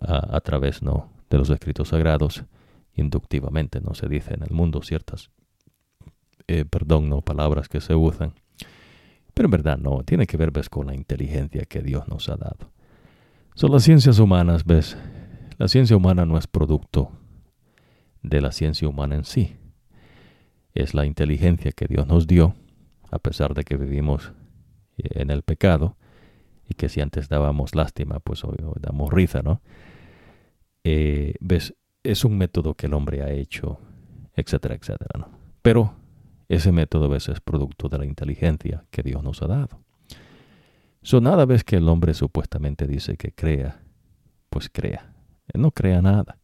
a, 0.00 0.40
través 0.40 0.82
¿no? 0.82 1.10
de 1.28 1.38
los 1.38 1.50
escritos 1.50 1.88
sagrados 1.88 2.44
inductivamente, 2.94 3.80
no 3.80 3.94
se 3.94 4.08
dice 4.08 4.34
en 4.34 4.42
el 4.42 4.50
mundo 4.50 4.82
ciertas, 4.82 5.30
eh, 6.46 6.64
perdón, 6.64 7.08
no 7.08 7.22
palabras 7.22 7.68
que 7.68 7.80
se 7.80 7.94
usan, 7.94 8.34
pero 9.34 9.46
en 9.46 9.50
verdad 9.52 9.78
no, 9.78 10.02
tiene 10.02 10.26
que 10.26 10.36
ver 10.36 10.50
ves 10.50 10.68
con 10.68 10.86
la 10.86 10.94
inteligencia 10.94 11.64
que 11.64 11.80
Dios 11.82 12.08
nos 12.08 12.28
ha 12.28 12.36
dado. 12.36 12.72
Son 13.54 13.70
las 13.72 13.84
ciencias 13.84 14.18
humanas, 14.18 14.64
ves, 14.64 14.96
la 15.58 15.68
ciencia 15.68 15.96
humana 15.96 16.26
no 16.26 16.36
es 16.36 16.46
producto 16.46 17.12
de 18.22 18.40
la 18.40 18.52
ciencia 18.52 18.88
humana 18.88 19.16
en 19.16 19.24
sí, 19.24 19.56
es 20.74 20.94
la 20.94 21.06
inteligencia 21.06 21.72
que 21.72 21.86
Dios 21.86 22.06
nos 22.06 22.26
dio, 22.26 22.54
a 23.10 23.18
pesar 23.18 23.54
de 23.54 23.64
que 23.64 23.76
vivimos 23.76 24.32
en 24.96 25.30
el 25.30 25.42
pecado, 25.42 25.96
y 26.70 26.74
que 26.74 26.88
si 26.88 27.00
antes 27.00 27.28
dábamos 27.28 27.74
lástima, 27.74 28.20
pues 28.20 28.44
hoy, 28.44 28.56
damos 28.80 29.12
risa, 29.12 29.42
¿no? 29.42 29.60
Eh, 30.84 31.34
ves, 31.40 31.74
es 32.04 32.24
un 32.24 32.38
método 32.38 32.74
que 32.74 32.86
el 32.86 32.94
hombre 32.94 33.22
ha 33.22 33.30
hecho, 33.30 33.78
etcétera, 34.34 34.76
etcétera, 34.76 35.18
¿no? 35.18 35.28
Pero 35.62 35.94
ese 36.48 36.70
método 36.70 37.06
a 37.06 37.08
veces 37.08 37.34
es 37.34 37.40
producto 37.40 37.88
de 37.88 37.98
la 37.98 38.06
inteligencia 38.06 38.84
que 38.90 39.02
Dios 39.02 39.22
nos 39.22 39.42
ha 39.42 39.48
dado. 39.48 39.80
So, 41.02 41.20
nada 41.20 41.44
vez 41.44 41.64
que 41.64 41.76
el 41.76 41.88
hombre 41.88 42.14
supuestamente 42.14 42.86
dice 42.86 43.16
que 43.16 43.32
crea, 43.32 43.82
pues 44.48 44.70
crea. 44.70 45.12
No 45.54 45.72
crea 45.72 46.00
nada. 46.00 46.38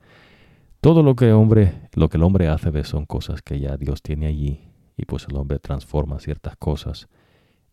Todo 0.81 1.05
lo 1.05 1.14
que, 1.14 1.33
hombre, 1.33 1.89
lo 1.95 2.09
que 2.09 2.17
el 2.17 2.25
hombre 2.25 2.49
hace 2.49 2.71
¿ves? 2.71 2.89
son 2.89 3.07
cosas 3.07 3.43
que 3.43 3.61
ya 3.61 3.77
Dios 3.77 4.03
tiene 4.03 4.27
allí 4.27 4.66
y 4.97 5.05
pues 5.05 5.26
el 5.28 5.36
hombre 5.36 5.59
transforma 5.59 6.18
ciertas 6.18 6.57
cosas 6.57 7.09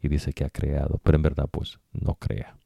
y 0.01 0.09
dice 0.09 0.33
que 0.33 0.43
ha 0.43 0.49
creado, 0.49 0.99
pero 1.03 1.15
en 1.15 1.21
verdad 1.21 1.47
pues 1.49 1.79
no 1.93 2.15
crea. 2.15 2.57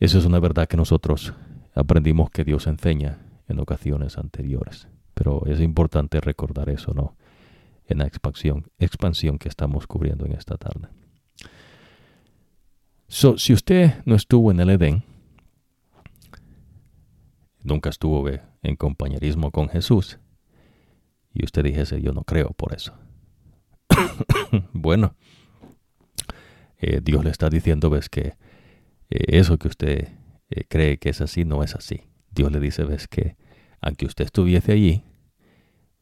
Esa 0.00 0.18
es 0.18 0.24
una 0.24 0.40
verdad 0.40 0.66
que 0.66 0.76
nosotros 0.76 1.34
aprendimos 1.74 2.30
que 2.30 2.44
Dios 2.44 2.66
enseña 2.66 3.18
en 3.48 3.60
ocasiones 3.60 4.18
anteriores, 4.18 4.88
pero 5.14 5.46
es 5.46 5.60
importante 5.60 6.20
recordar 6.20 6.68
eso, 6.68 6.92
¿no? 6.94 7.16
En 7.86 7.98
la 7.98 8.06
expansión, 8.06 8.70
que 9.38 9.48
estamos 9.48 9.86
cubriendo 9.86 10.26
en 10.26 10.32
esta 10.32 10.56
tarde. 10.56 10.88
So, 13.06 13.38
si 13.38 13.52
usted 13.52 14.02
no 14.04 14.14
estuvo 14.14 14.50
en 14.50 14.60
el 14.60 14.70
Edén, 14.70 15.04
nunca 17.62 17.90
estuvo 17.90 18.28
en 18.62 18.76
compañerismo 18.76 19.50
con 19.50 19.68
Jesús, 19.68 20.18
y 21.32 21.44
usted 21.44 21.64
dijese, 21.64 22.00
yo 22.00 22.12
no 22.12 22.22
creo 22.22 22.50
por 22.50 22.74
eso. 22.74 22.94
bueno, 24.72 25.14
eh, 26.78 27.00
Dios 27.02 27.24
le 27.24 27.30
está 27.30 27.48
diciendo, 27.48 27.90
ves 27.90 28.08
que 28.08 28.36
eh, 29.10 29.38
eso 29.38 29.58
que 29.58 29.68
usted 29.68 30.08
eh, 30.50 30.64
cree 30.68 30.98
que 30.98 31.10
es 31.10 31.20
así, 31.20 31.44
no 31.44 31.62
es 31.62 31.74
así. 31.74 32.02
Dios 32.30 32.52
le 32.52 32.60
dice, 32.60 32.84
ves 32.84 33.08
que 33.08 33.36
aunque 33.80 34.06
usted 34.06 34.24
estuviese 34.24 34.72
allí, 34.72 35.04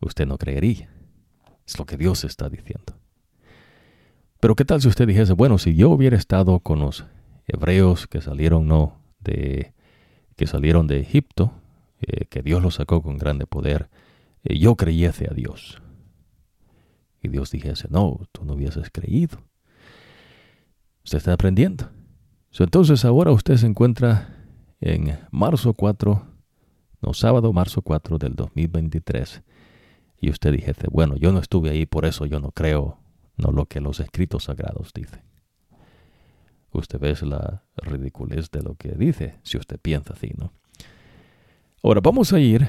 usted 0.00 0.26
no 0.26 0.38
creería. 0.38 0.88
Es 1.66 1.78
lo 1.78 1.86
que 1.86 1.96
Dios 1.96 2.24
está 2.24 2.48
diciendo. 2.48 2.98
Pero 4.40 4.56
qué 4.56 4.64
tal 4.64 4.80
si 4.80 4.88
usted 4.88 5.06
dijese, 5.06 5.34
bueno, 5.34 5.58
si 5.58 5.74
yo 5.74 5.90
hubiera 5.90 6.16
estado 6.16 6.58
con 6.60 6.80
los 6.80 7.04
hebreos 7.46 8.06
que 8.06 8.20
salieron 8.20 8.66
no 8.66 9.00
de 9.20 9.74
que 10.36 10.46
salieron 10.46 10.86
de 10.86 11.00
Egipto, 11.00 11.52
que 12.28 12.42
Dios 12.42 12.62
los 12.62 12.74
sacó 12.74 13.02
con 13.02 13.18
grande 13.18 13.46
poder, 13.46 13.88
yo 14.42 14.74
creyese 14.74 15.28
a 15.30 15.34
Dios. 15.34 15.81
Y 17.22 17.28
Dios 17.28 17.50
dijese, 17.50 17.86
no, 17.88 18.20
tú 18.32 18.44
no 18.44 18.54
hubieses 18.54 18.90
creído. 18.90 19.38
Usted 21.04 21.18
está 21.18 21.32
aprendiendo. 21.32 21.88
entonces 22.58 23.04
ahora 23.04 23.30
usted 23.30 23.56
se 23.56 23.66
encuentra 23.66 24.36
en 24.80 25.18
marzo 25.30 25.74
4, 25.74 26.26
no, 27.00 27.14
sábado, 27.14 27.52
marzo 27.52 27.82
4 27.82 28.18
del 28.18 28.34
2023. 28.34 29.42
Y 30.20 30.30
usted 30.30 30.52
dijese, 30.52 30.86
bueno, 30.90 31.16
yo 31.16 31.32
no 31.32 31.38
estuve 31.38 31.70
ahí, 31.70 31.86
por 31.86 32.04
eso 32.04 32.26
yo 32.26 32.40
no 32.40 32.50
creo, 32.52 32.98
no 33.36 33.52
lo 33.52 33.66
que 33.66 33.80
los 33.80 34.00
escritos 34.00 34.44
sagrados 34.44 34.92
dicen. 34.92 35.22
Usted 36.72 36.98
ve 36.98 37.14
la 37.26 37.64
ridiculez 37.76 38.50
de 38.50 38.62
lo 38.62 38.74
que 38.74 38.92
dice, 38.92 39.38
si 39.42 39.58
usted 39.58 39.78
piensa 39.80 40.14
así, 40.14 40.32
¿no? 40.36 40.52
Ahora 41.82 42.00
vamos 42.00 42.32
a 42.32 42.38
ir, 42.38 42.66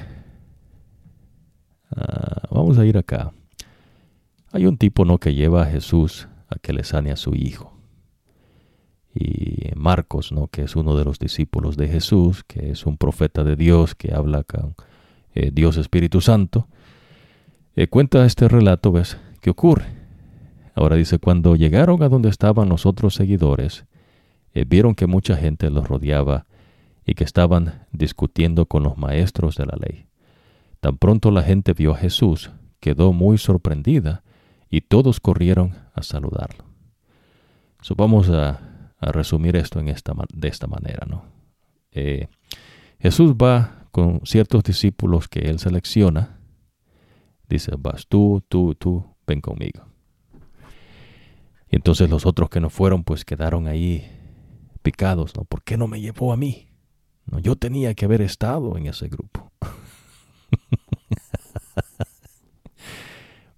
ah, 1.90 2.48
vamos 2.50 2.76
a 2.78 2.84
ir 2.84 2.98
acá. 2.98 3.32
Hay 4.54 4.66
un 4.66 4.78
tipo, 4.78 5.04
¿no?, 5.04 5.18
que 5.18 5.34
lleva 5.34 5.64
a 5.64 5.66
Jesús 5.66 6.28
a 6.48 6.58
que 6.58 6.72
le 6.72 6.84
sane 6.84 7.10
a 7.10 7.16
su 7.16 7.34
hijo 7.34 7.74
y 9.14 9.70
Marcos, 9.76 10.32
¿no? 10.32 10.48
que 10.48 10.62
es 10.62 10.76
uno 10.76 10.96
de 10.96 11.04
los 11.04 11.18
discípulos 11.18 11.76
de 11.76 11.88
Jesús, 11.88 12.42
que 12.44 12.70
es 12.70 12.84
un 12.84 12.96
profeta 12.96 13.44
de 13.44 13.54
Dios 13.54 13.94
que 13.94 14.12
habla 14.12 14.42
con 14.42 14.74
eh, 15.34 15.50
Dios 15.52 15.76
Espíritu 15.76 16.20
Santo, 16.20 16.66
eh, 17.76 17.86
cuenta 17.86 18.24
este 18.26 18.48
relato, 18.48 18.92
¿ves? 18.92 19.18
¿Qué 19.40 19.50
ocurre? 19.50 19.86
Ahora 20.74 20.96
dice, 20.96 21.18
cuando 21.18 21.54
llegaron 21.54 22.02
a 22.02 22.08
donde 22.08 22.28
estaban 22.28 22.68
los 22.68 22.86
otros 22.86 23.14
seguidores, 23.14 23.84
eh, 24.52 24.64
vieron 24.66 24.94
que 24.94 25.06
mucha 25.06 25.36
gente 25.36 25.70
los 25.70 25.88
rodeaba 25.88 26.46
y 27.06 27.14
que 27.14 27.24
estaban 27.24 27.86
discutiendo 27.92 28.66
con 28.66 28.82
los 28.82 28.96
maestros 28.96 29.56
de 29.56 29.66
la 29.66 29.76
ley. 29.80 30.06
Tan 30.80 30.98
pronto 30.98 31.30
la 31.30 31.42
gente 31.42 31.72
vio 31.72 31.92
a 31.92 31.96
Jesús, 31.96 32.50
quedó 32.80 33.12
muy 33.12 33.38
sorprendida 33.38 34.22
y 34.76 34.80
todos 34.80 35.20
corrieron 35.20 35.74
a 35.94 36.02
saludarlo. 36.02 36.64
So, 37.80 37.94
vamos 37.94 38.30
a 38.30 38.74
a 39.04 39.12
resumir 39.12 39.56
esto 39.56 39.80
en 39.80 39.88
esta, 39.88 40.14
de 40.32 40.48
esta 40.48 40.66
manera. 40.66 41.06
¿no? 41.08 41.24
Eh, 41.92 42.28
Jesús 42.98 43.34
va 43.34 43.88
con 43.90 44.22
ciertos 44.24 44.62
discípulos 44.64 45.28
que 45.28 45.40
él 45.40 45.58
selecciona. 45.58 46.40
Dice, 47.48 47.72
vas 47.78 48.06
tú, 48.08 48.42
tú, 48.48 48.74
tú, 48.74 49.04
ven 49.26 49.40
conmigo. 49.40 49.84
Y 51.70 51.76
entonces 51.76 52.08
los 52.08 52.24
otros 52.24 52.48
que 52.48 52.60
no 52.60 52.70
fueron, 52.70 53.04
pues 53.04 53.24
quedaron 53.24 53.68
ahí 53.68 54.10
picados. 54.82 55.32
¿Por 55.32 55.62
qué 55.62 55.76
no 55.76 55.86
me 55.86 56.00
llevó 56.00 56.32
a 56.32 56.36
mí? 56.36 56.68
No, 57.26 57.38
yo 57.38 57.56
tenía 57.56 57.94
que 57.94 58.06
haber 58.06 58.22
estado 58.22 58.76
en 58.78 58.86
ese 58.86 59.08
grupo. 59.08 59.52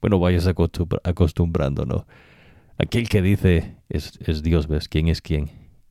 bueno, 0.01 0.19
vayas 0.19 0.47
acostumbrando, 0.47 1.85
¿no? 1.85 2.07
Aquel 2.79 3.09
que 3.09 3.23
dice 3.23 3.77
es, 3.89 4.43
Dios, 4.43 4.69
¿ves? 4.69 4.89
¿Quién 4.89 5.09
es 5.09 5.23
quién? 5.23 5.51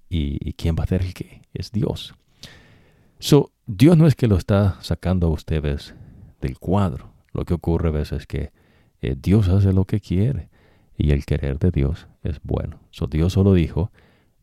¿Y, 0.10 0.53
quién 0.53 0.76
va 0.76 0.82
a 0.82 0.84
hacer 0.84 1.01
el 1.01 1.14
que? 1.14 1.41
Es 1.53 1.72
Dios. 1.72 2.14
So, 3.20 3.51
Dios 3.66 3.97
no 3.97 4.06
es 4.06 4.16
que 4.16 4.28
lo 4.28 4.38
está 4.38 4.78
sacando 4.82 5.28
a 5.28 5.32
ustedes 5.32 5.95
del 6.41 6.60
cuadro. 6.60 7.12
Lo 7.34 7.43
que 7.43 7.56
ocurre, 7.56 7.89
¿ves? 7.91 8.12
Es 8.12 8.28
que 8.28 8.51
eh, 9.01 9.16
Dios 9.20 9.49
hace 9.49 9.74
lo 9.74 9.86
que 9.86 9.99
quiere 9.99 10.49
y 10.97 11.12
el 11.12 11.26
querer 11.26 11.58
de 11.58 11.72
Dios 11.72 12.08
es 12.24 12.39
bueno. 12.43 12.80
So, 12.91 13.08
Dios 13.08 13.34
solo 13.34 13.53
dijo, 13.53 13.91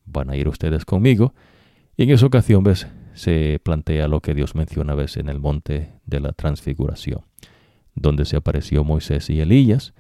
van 0.05 0.31
a 0.31 0.37
ir 0.37 0.49
ustedes 0.49 0.85
conmigo. 0.85 1.35
Y 1.97 2.05
en 2.05 2.11
esa 2.11 2.27
ocasión, 2.27 2.65
¿ves? 2.65 2.89
Se 3.15 3.61
plantea 3.63 4.09
lo 4.09 4.21
que 4.21 4.35
Dios 4.35 4.55
menciona, 4.55 4.95
¿ves? 4.95 5.17
En 5.17 5.29
el 5.29 5.39
monte 5.39 5.93
de 6.07 6.21
la 6.21 6.33
transfiguración, 6.33 7.23
donde 7.95 8.25
se 8.25 8.37
apareció 8.37 8.85
Moisés 8.85 9.31
y 9.31 9.41
Elías 9.41 9.95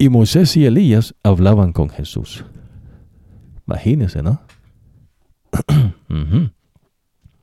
y 0.00 0.08
Moisés 0.08 0.56
y 0.56 0.64
Elías 0.64 1.14
hablaban 1.22 1.72
con 1.72 1.90
Jesús. 1.90 2.46
Imagínense, 3.66 4.22
¿no? 4.22 4.40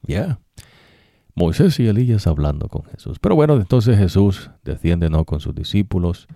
Ya. 0.01 0.39
Moisés 1.35 1.79
y 1.81 1.87
Elías 1.87 2.25
hablando 2.25 2.69
con 2.69 2.83
Jesús. 2.85 3.19
Pero 3.19 3.35
bueno, 3.35 3.57
entonces 3.57 3.97
Jesús 3.97 4.49
desciende 4.63 5.09
¿no? 5.09 5.25
con 5.25 5.41
sus 5.41 5.53
discípulos 5.53 6.27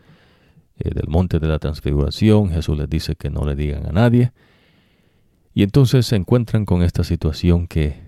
eh, 0.77 0.93
del 0.93 1.07
monte 1.07 1.39
de 1.39 1.47
la 1.47 1.57
transfiguración. 1.57 2.49
Jesús 2.49 2.77
les 2.77 2.89
dice 2.89 3.15
que 3.15 3.29
no 3.29 3.45
le 3.45 3.55
digan 3.55 3.87
a 3.87 3.91
nadie. 3.93 4.33
Y 5.53 5.63
entonces 5.63 6.05
se 6.05 6.17
encuentran 6.17 6.65
con 6.65 6.83
esta 6.83 7.05
situación 7.05 7.65
que 7.65 8.01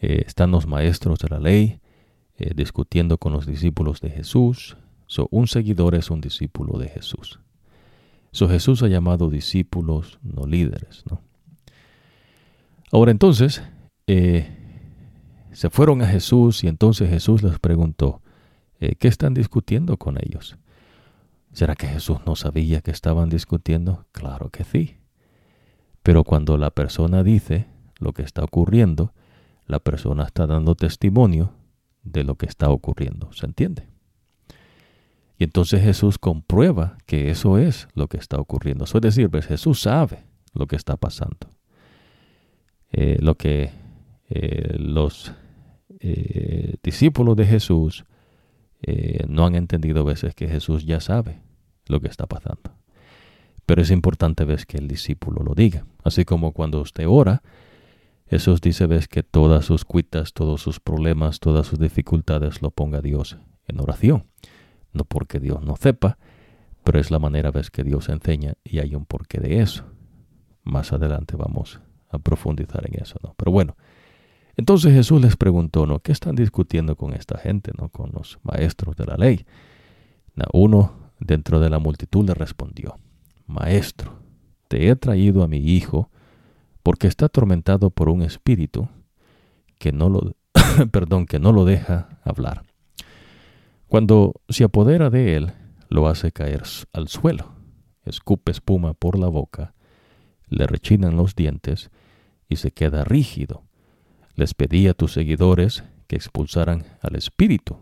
eh, 0.00 0.22
están 0.26 0.52
los 0.52 0.66
maestros 0.66 1.18
de 1.18 1.28
la 1.28 1.40
ley 1.40 1.80
eh, 2.38 2.52
discutiendo 2.54 3.18
con 3.18 3.32
los 3.32 3.46
discípulos 3.46 4.00
de 4.00 4.10
Jesús 4.10 4.76
un 5.30 5.46
seguidor 5.46 5.94
es 5.94 6.10
un 6.10 6.20
discípulo 6.20 6.78
de 6.78 6.88
Jesús. 6.88 7.40
So, 8.32 8.48
Jesús 8.48 8.82
ha 8.82 8.88
llamado 8.88 9.30
discípulos, 9.30 10.18
no 10.22 10.46
líderes. 10.46 11.04
¿no? 11.08 11.20
Ahora 12.90 13.12
entonces, 13.12 13.62
eh, 14.06 14.48
se 15.52 15.70
fueron 15.70 16.02
a 16.02 16.08
Jesús 16.08 16.64
y 16.64 16.68
entonces 16.68 17.08
Jesús 17.08 17.42
les 17.42 17.58
preguntó, 17.60 18.22
eh, 18.80 18.96
¿qué 18.96 19.08
están 19.08 19.34
discutiendo 19.34 19.96
con 19.98 20.18
ellos? 20.18 20.56
¿Será 21.52 21.76
que 21.76 21.86
Jesús 21.86 22.18
no 22.26 22.34
sabía 22.34 22.80
que 22.80 22.90
estaban 22.90 23.28
discutiendo? 23.28 24.06
Claro 24.10 24.50
que 24.50 24.64
sí. 24.64 24.96
Pero 26.02 26.24
cuando 26.24 26.58
la 26.58 26.70
persona 26.70 27.22
dice 27.22 27.68
lo 28.00 28.12
que 28.12 28.22
está 28.22 28.42
ocurriendo, 28.42 29.12
la 29.66 29.78
persona 29.78 30.24
está 30.24 30.48
dando 30.48 30.74
testimonio 30.74 31.52
de 32.04 32.24
lo 32.24 32.36
que 32.36 32.46
está 32.46 32.70
ocurriendo. 32.70 33.32
¿Se 33.32 33.46
entiende? 33.46 33.88
Y 35.38 35.44
entonces 35.44 35.82
Jesús 35.82 36.18
comprueba 36.18 36.96
que 37.06 37.30
eso 37.30 37.58
es 37.58 37.88
lo 37.94 38.06
que 38.08 38.18
está 38.18 38.38
ocurriendo. 38.38 38.84
Eso 38.84 38.98
es 38.98 39.02
decir, 39.02 39.30
pues 39.30 39.46
Jesús 39.46 39.80
sabe 39.80 40.24
lo 40.52 40.66
que 40.66 40.76
está 40.76 40.96
pasando. 40.96 41.50
Eh, 42.92 43.18
lo 43.20 43.34
que 43.34 43.70
eh, 44.28 44.76
los 44.78 45.32
eh, 45.98 46.76
discípulos 46.82 47.36
de 47.36 47.46
Jesús 47.46 48.04
no 49.28 49.46
han 49.46 49.54
entendido 49.54 50.02
a 50.02 50.04
veces 50.04 50.34
que 50.34 50.46
Jesús 50.46 50.84
ya 50.84 51.00
sabe 51.00 51.40
lo 51.86 52.00
que 52.00 52.08
está 52.08 52.26
pasando. 52.26 52.76
Pero 53.64 53.80
es 53.80 53.90
importante 53.90 54.44
ver 54.44 54.66
que 54.66 54.76
el 54.76 54.88
discípulo 54.88 55.42
lo 55.42 55.54
diga. 55.54 55.86
Así 56.02 56.26
como 56.26 56.52
cuando 56.52 56.82
usted 56.82 57.06
ora, 57.08 57.42
Jesús 58.34 58.60
dice 58.60 58.88
ves 58.88 59.06
que 59.06 59.22
todas 59.22 59.64
sus 59.64 59.84
cuitas, 59.84 60.32
todos 60.32 60.60
sus 60.60 60.80
problemas, 60.80 61.38
todas 61.38 61.68
sus 61.68 61.78
dificultades 61.78 62.62
lo 62.62 62.72
ponga 62.72 63.00
Dios 63.00 63.38
en 63.68 63.78
oración. 63.78 64.24
No 64.92 65.04
porque 65.04 65.38
Dios 65.38 65.62
no 65.62 65.76
sepa, 65.76 66.18
pero 66.82 66.98
es 66.98 67.12
la 67.12 67.20
manera 67.20 67.52
ves 67.52 67.70
que 67.70 67.84
Dios 67.84 68.08
enseña 68.08 68.54
y 68.64 68.80
hay 68.80 68.96
un 68.96 69.06
porqué 69.06 69.38
de 69.38 69.60
eso. 69.60 69.84
Más 70.64 70.92
adelante 70.92 71.36
vamos 71.36 71.80
a 72.08 72.18
profundizar 72.18 72.84
en 72.88 73.00
eso, 73.00 73.20
¿no? 73.22 73.34
Pero 73.36 73.52
bueno, 73.52 73.76
entonces 74.56 74.92
Jesús 74.92 75.22
les 75.22 75.36
preguntó, 75.36 75.86
¿no? 75.86 76.00
¿Qué 76.00 76.10
están 76.10 76.34
discutiendo 76.34 76.96
con 76.96 77.14
esta 77.14 77.38
gente, 77.38 77.70
¿no? 77.78 77.88
Con 77.88 78.10
los 78.10 78.40
maestros 78.42 78.96
de 78.96 79.04
la 79.04 79.16
ley. 79.16 79.46
Uno 80.52 81.12
dentro 81.20 81.60
de 81.60 81.70
la 81.70 81.78
multitud 81.78 82.26
le 82.26 82.34
respondió, 82.34 82.98
Maestro, 83.46 84.18
te 84.66 84.88
he 84.88 84.96
traído 84.96 85.44
a 85.44 85.46
mi 85.46 85.58
hijo 85.58 86.10
porque 86.84 87.08
está 87.08 87.26
atormentado 87.26 87.90
por 87.90 88.10
un 88.10 88.22
espíritu 88.22 88.88
que 89.78 89.90
no 89.90 90.10
lo, 90.10 90.36
perdón, 90.92 91.26
que 91.26 91.40
no 91.40 91.50
lo 91.50 91.64
deja 91.64 92.20
hablar. 92.22 92.62
Cuando 93.88 94.34
se 94.50 94.64
apodera 94.64 95.08
de 95.08 95.34
él, 95.34 95.52
lo 95.88 96.06
hace 96.08 96.30
caer 96.30 96.62
al 96.92 97.08
suelo, 97.08 97.52
escupe 98.04 98.52
espuma 98.52 98.92
por 98.92 99.18
la 99.18 99.28
boca, 99.28 99.74
le 100.46 100.66
rechinan 100.66 101.16
los 101.16 101.34
dientes 101.34 101.90
y 102.48 102.56
se 102.56 102.70
queda 102.70 103.02
rígido. 103.02 103.64
Les 104.34 104.52
pedí 104.52 104.86
a 104.86 104.94
tus 104.94 105.14
seguidores 105.14 105.84
que 106.06 106.16
expulsaran 106.16 106.84
al 107.00 107.16
espíritu, 107.16 107.78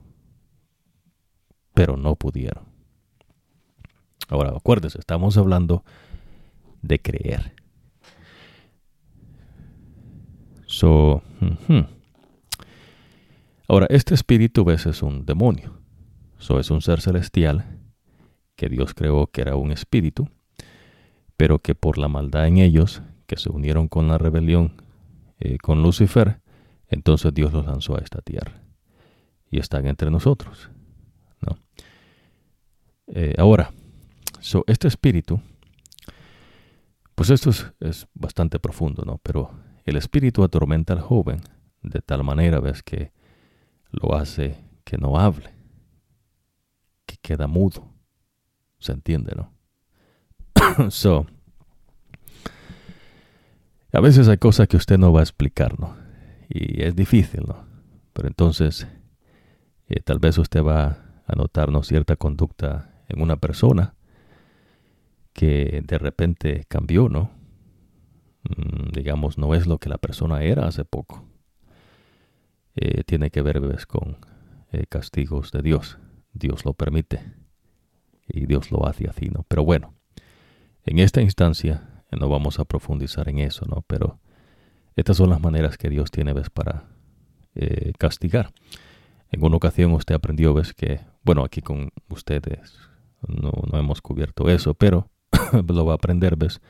pero 1.75 1.97
no 1.97 2.15
pudieron. 2.15 2.67
Ahora, 4.29 4.53
acuérdense, 4.57 5.01
estamos 5.01 5.37
hablando 5.37 5.83
de 6.83 7.01
creer. 7.01 7.62
So, 10.73 11.23
Ahora, 13.69 13.87
este 13.91 14.15
espíritu 14.15 14.65
ves 14.65 14.87
es 14.87 15.03
un 15.03 15.27
demonio. 15.27 15.79
So, 16.39 16.59
es 16.59 16.71
un 16.71 16.81
ser 16.81 17.03
celestial 17.03 17.79
que 18.57 18.71
Dios 18.71 18.95
creó 18.95 19.27
que 19.27 19.43
era 19.43 19.55
un 19.57 19.71
espíritu, 19.71 20.31
pero 21.37 21.59
que 21.59 21.75
por 21.75 21.99
la 21.99 22.09
maldad 22.09 22.47
en 22.47 22.57
ellos, 22.57 23.03
que 23.27 23.37
se 23.37 23.51
unieron 23.51 23.87
con 23.87 24.09
la 24.09 24.17
rebelión 24.17 24.73
eh, 25.41 25.59
con 25.59 25.83
Lucifer, 25.83 26.41
entonces 26.89 27.35
Dios 27.35 27.53
los 27.53 27.67
lanzó 27.67 27.97
a 27.97 28.01
esta 28.01 28.23
tierra. 28.23 28.63
Y 29.51 29.59
están 29.59 29.87
entre 29.87 30.11
nosotros. 30.11 30.71
¿no? 31.43 31.59
Eh, 33.09 33.35
ahora, 33.37 33.73
so, 34.41 34.65
este 34.67 34.89
espíritu, 34.89 35.39
pues 37.15 37.29
esto 37.29 37.51
es, 37.51 38.07
bastante 38.15 38.59
profundo, 38.59 39.05
¿no? 39.05 39.19
Pero 39.23 39.51
el 39.85 39.97
espíritu 39.97 40.45
atormenta 40.45 40.93
al 40.93 41.01
joven 41.01 41.41
de 41.83 42.01
tal 42.01 42.25
manera, 42.25 42.61
ves, 42.61 42.83
que 42.83 43.13
lo 43.91 44.15
hace 44.15 44.57
que 44.85 44.99
no 44.99 45.19
hable, 45.19 45.51
que 47.07 47.17
queda 47.21 47.47
mudo. 47.47 47.89
¿Se 48.79 48.93
entiende, 48.93 49.35
no? 49.37 49.53
so, 50.91 51.27
a 53.93 54.01
veces 54.01 54.29
hay 54.29 54.39
cosas 54.39 54.69
que 54.69 54.77
usted 54.77 54.99
no 54.99 55.13
va 55.13 55.21
a 55.21 55.23
explicar, 55.23 55.79
¿no? 55.79 55.97
Y 56.49 56.83
es 56.83 56.97
difícil, 56.97 57.45
¿no? 57.47 57.65
Pero 58.13 58.29
entonces, 58.29 58.87
eh, 59.89 60.01
tal 60.01 60.19
vez 60.19 60.39
usted 60.39 60.63
va 60.63 60.99
a 61.27 61.37
notar 61.37 61.69
cierta 61.85 62.17
conducta 62.17 63.05
en 63.09 63.21
una 63.21 63.37
persona 63.37 63.95
que 65.33 65.83
de 65.87 65.99
repente 65.99 66.65
cambió, 66.69 67.09
¿no? 67.09 67.31
Mm, 68.45 68.91
digamos, 68.93 69.39
no 69.39 69.55
es 69.55 69.67
lo 69.67 69.79
que 69.79 69.89
la 69.89 69.99
persona 69.99 70.43
era 70.43 70.67
hace 70.67 70.85
poco. 70.85 71.25
Eh, 72.75 73.05
tiene 73.05 73.31
que 73.31 73.43
ver 73.43 73.61
¿ves? 73.61 73.87
con 73.87 74.17
eh, 74.73 74.87
castigos 74.89 75.53
de 75.53 75.63
Dios. 75.63 75.99
Dios 76.33 76.65
lo 76.65 76.73
permite 76.73 77.21
y 78.27 78.47
Dios 78.47 78.71
lo 78.71 78.87
hace 78.87 79.09
así, 79.09 79.29
¿no? 79.29 79.45
Pero 79.49 79.65
bueno, 79.65 79.95
en 80.85 80.99
esta 80.99 81.21
instancia 81.21 82.05
eh, 82.11 82.17
no 82.19 82.29
vamos 82.29 82.59
a 82.59 82.65
profundizar 82.65 83.29
en 83.29 83.39
eso, 83.39 83.67
¿no? 83.67 83.83
Pero 83.87 84.19
estas 84.97 85.19
son 85.19 85.31
las 85.31 85.41
maneras 85.41 85.77
que 85.77 85.91
Dios 85.91 86.11
tiene, 86.11 86.33
¿ves? 86.33 86.51
Para 86.51 86.85
castigar. 87.99 88.51
En 89.31 89.45
una 89.45 89.57
ocasión 89.57 89.93
usted 89.93 90.15
aprendió, 90.15 90.55
¿ves? 90.55 90.73
Que, 90.73 91.01
bueno, 91.23 91.45
aquí 91.45 91.61
con 91.61 91.91
ustedes 92.09 92.79
no, 93.29 93.53
no 93.71 93.79
hemos 93.79 94.01
cubierto 94.01 94.49
eso, 94.49 94.73
pero 94.73 95.11
lo 95.69 95.85
va 95.85 95.93
a 95.93 95.97
aprender, 95.97 96.37
¿ves? 96.37 96.63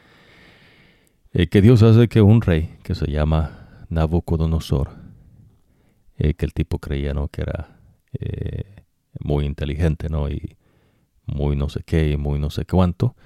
Eh, 1.35 1.49
que 1.49 1.63
Dios 1.63 1.83
hace 1.83 2.09
que 2.09 2.21
un 2.21 2.43
rey 2.43 2.77
que 2.83 2.95
se 2.95 3.11
llama 3.11 3.87
Nabucodonosor, 3.89 4.91
eh, 6.19 6.35
que 6.35 6.45
el 6.45 6.53
tipo 6.53 6.79
creía 6.79 7.15
¿no? 7.15 7.29
que 7.29 7.41
era 7.41 7.81
eh, 8.13 8.85
muy 9.19 9.47
inteligente, 9.47 10.11
¿no? 10.11 10.29
Y 10.29 10.59
muy 11.25 11.57
no 11.57 11.71
sé 11.71 11.85
qué 11.85 12.11
y 12.11 12.17
muy 12.19 12.39
no 12.39 12.51
sé 12.51 12.67
cuánto. 12.67 13.17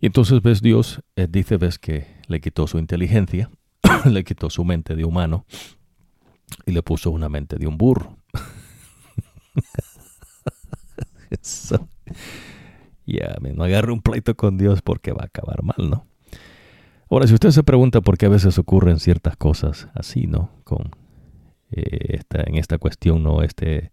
Y 0.00 0.06
entonces 0.06 0.42
ves 0.42 0.60
Dios, 0.60 1.02
dice, 1.28 1.56
ves 1.56 1.78
que 1.78 2.06
le 2.26 2.40
quitó 2.40 2.66
su 2.66 2.78
inteligencia, 2.78 3.48
le 4.04 4.24
quitó 4.24 4.50
su 4.50 4.64
mente 4.64 4.96
de 4.96 5.04
humano 5.04 5.46
y 6.66 6.72
le 6.72 6.82
puso 6.82 7.12
una 7.12 7.28
mente 7.28 7.56
de 7.56 7.68
un 7.68 7.78
burro. 7.78 8.18
Ya, 13.06 13.36
no 13.54 13.64
agarre 13.64 13.92
un 13.92 14.00
pleito 14.00 14.34
con 14.34 14.56
Dios 14.56 14.80
porque 14.80 15.12
va 15.12 15.24
a 15.24 15.26
acabar 15.26 15.62
mal, 15.62 15.90
¿no? 15.90 16.06
Ahora, 17.14 17.28
si 17.28 17.34
usted 17.34 17.50
se 17.50 17.62
pregunta 17.62 18.00
por 18.00 18.18
qué 18.18 18.26
a 18.26 18.28
veces 18.28 18.58
ocurren 18.58 18.98
ciertas 18.98 19.36
cosas 19.36 19.86
así, 19.94 20.26
¿no? 20.26 20.50
Con 20.64 20.90
eh, 21.70 22.16
esta, 22.16 22.42
en 22.42 22.56
esta 22.56 22.78
cuestión, 22.78 23.22
¿no? 23.22 23.44
Este 23.44 23.92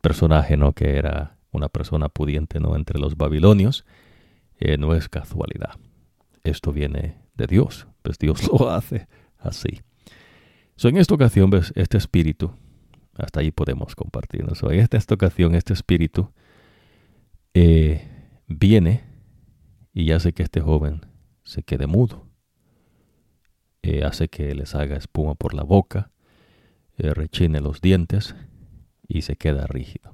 personaje, 0.00 0.56
¿no? 0.56 0.72
Que 0.72 0.96
era 0.96 1.38
una 1.52 1.68
persona 1.68 2.08
pudiente, 2.08 2.58
¿no? 2.58 2.74
Entre 2.74 2.98
los 2.98 3.16
babilonios, 3.16 3.86
eh, 4.58 4.78
no 4.78 4.96
es 4.96 5.08
casualidad. 5.08 5.78
Esto 6.42 6.72
viene 6.72 7.20
de 7.36 7.46
Dios, 7.46 7.86
pues 8.02 8.18
Dios 8.18 8.50
lo 8.60 8.68
hace 8.68 9.06
así. 9.38 9.82
So, 10.74 10.88
en 10.88 10.96
esta 10.96 11.14
ocasión, 11.14 11.50
¿ves? 11.50 11.72
Este 11.76 11.96
espíritu, 11.98 12.50
hasta 13.16 13.38
ahí 13.38 13.52
podemos 13.52 13.94
compartirnos. 13.94 14.58
So, 14.58 14.72
en 14.72 14.80
esta 14.90 15.14
ocasión, 15.14 15.54
este 15.54 15.72
espíritu 15.72 16.32
eh, 17.54 18.08
viene 18.48 19.04
y 19.94 20.10
hace 20.10 20.32
que 20.32 20.42
este 20.42 20.60
joven 20.60 21.06
se 21.44 21.62
quede 21.62 21.86
mudo. 21.86 22.25
Eh, 23.88 24.02
hace 24.04 24.26
que 24.26 24.52
les 24.52 24.74
haga 24.74 24.96
espuma 24.96 25.36
por 25.36 25.54
la 25.54 25.62
boca, 25.62 26.10
eh, 26.98 27.14
rechine 27.14 27.60
los 27.60 27.80
dientes 27.80 28.34
y 29.06 29.22
se 29.22 29.36
queda 29.36 29.68
rígido. 29.68 30.12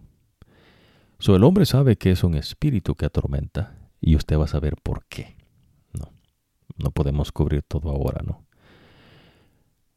So, 1.19 1.35
el 1.37 1.43
hombre 1.43 1.65
sabe 1.65 1.97
que 1.97 2.11
es 2.11 2.23
un 2.23 2.35
espíritu 2.35 2.97
que 2.97 3.07
atormenta 3.07 3.75
y 3.99 4.15
usted 4.15 4.39
va 4.39 4.45
a 4.45 4.49
saber 4.49 4.77
por 4.83 5.07
qué. 5.07 5.39
No, 5.99 6.13
no 6.77 6.91
podemos 6.91 7.33
cubrir 7.33 7.63
todo 7.63 7.89
ahora, 7.89 8.21
¿no? 8.23 8.45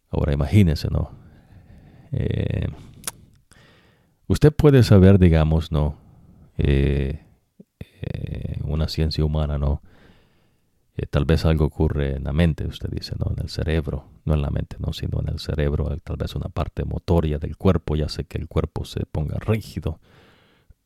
Ahora 0.09 0.31
imagínese, 0.31 0.87
¿no? 0.89 1.11
Eh, 2.13 2.69
usted 4.27 4.53
puede 4.55 4.83
saber, 4.83 5.19
digamos, 5.19 5.73
¿no? 5.73 5.97
Una 8.63 8.87
ciencia 8.87 9.25
humana, 9.25 9.57
¿no? 9.57 9.81
Eh, 10.97 11.07
tal 11.07 11.25
vez 11.25 11.45
algo 11.45 11.65
ocurre 11.65 12.15
en 12.15 12.23
la 12.23 12.31
mente, 12.31 12.65
usted 12.65 12.89
dice, 12.89 13.15
¿no? 13.19 13.31
En 13.31 13.43
el 13.43 13.49
cerebro, 13.49 14.05
no 14.23 14.33
en 14.33 14.41
la 14.41 14.49
mente, 14.49 14.77
¿no? 14.79 14.93
Sino 14.93 15.19
en 15.19 15.29
el 15.29 15.39
cerebro, 15.39 15.91
eh, 15.93 15.99
tal 16.03 16.15
vez 16.15 16.35
una 16.35 16.49
parte 16.49 16.85
motoria 16.85 17.37
del 17.37 17.57
cuerpo, 17.57 17.95
ya 17.95 18.07
sé 18.07 18.23
que 18.23 18.37
el 18.37 18.47
cuerpo 18.47 18.85
se 18.85 19.05
ponga 19.05 19.37
rígido. 19.39 19.99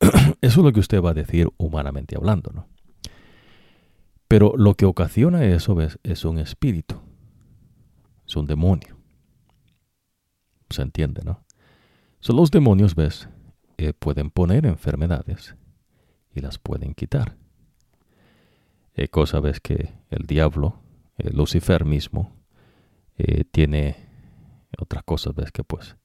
Eso 0.00 0.34
es 0.40 0.56
lo 0.56 0.72
que 0.72 0.80
usted 0.80 1.00
va 1.00 1.10
a 1.10 1.14
decir 1.14 1.48
humanamente 1.58 2.16
hablando, 2.16 2.50
¿no? 2.52 2.66
Pero 4.26 4.54
lo 4.56 4.74
que 4.74 4.86
ocasiona 4.86 5.44
eso 5.44 5.80
es, 5.80 5.98
es 6.04 6.24
un 6.24 6.38
espíritu, 6.38 7.00
es 8.24 8.36
un 8.36 8.46
demonio. 8.46 8.96
Se 10.68 10.82
entiende, 10.82 11.22
¿no? 11.24 11.42
So, 12.20 12.32
los 12.32 12.52
demonios, 12.52 12.94
¿ves? 12.94 13.28
Eh, 13.76 13.92
pueden 13.92 14.30
poner 14.30 14.66
enfermedades 14.66 15.56
y 16.32 16.40
las 16.42 16.58
pueden 16.58 16.94
quitar. 16.94 17.39
Eh, 18.94 19.08
cosa, 19.08 19.40
¿ves? 19.40 19.60
Que 19.60 19.92
el 20.10 20.26
diablo, 20.26 20.80
Lucifer 21.18 21.84
mismo, 21.84 22.32
tiene 23.52 23.96
otras 24.78 25.02
cosas, 25.02 25.34
¿ves? 25.34 25.52
Que 25.52 25.62
pues 25.62 25.96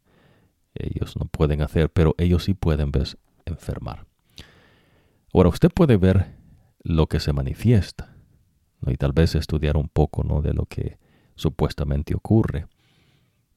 ellos 0.73 1.15
no 1.15 1.25
pueden 1.25 1.61
hacer, 1.61 1.89
pero 1.89 2.13
ellos 2.17 2.43
sí 2.43 2.53
pueden, 2.53 2.91
¿ves? 2.91 3.17
Enfermar. 3.45 4.05
Ahora, 5.33 5.49
usted 5.49 5.69
puede 5.69 5.97
ver 5.97 6.35
lo 6.83 7.07
que 7.07 7.19
se 7.19 7.33
manifiesta 7.33 8.15
y 8.85 8.95
tal 8.95 9.11
vez 9.11 9.35
estudiar 9.35 9.77
un 9.77 9.89
poco 9.89 10.23
¿no? 10.23 10.41
de 10.41 10.53
lo 10.53 10.65
que 10.65 10.97
supuestamente 11.35 12.15
ocurre. 12.15 12.67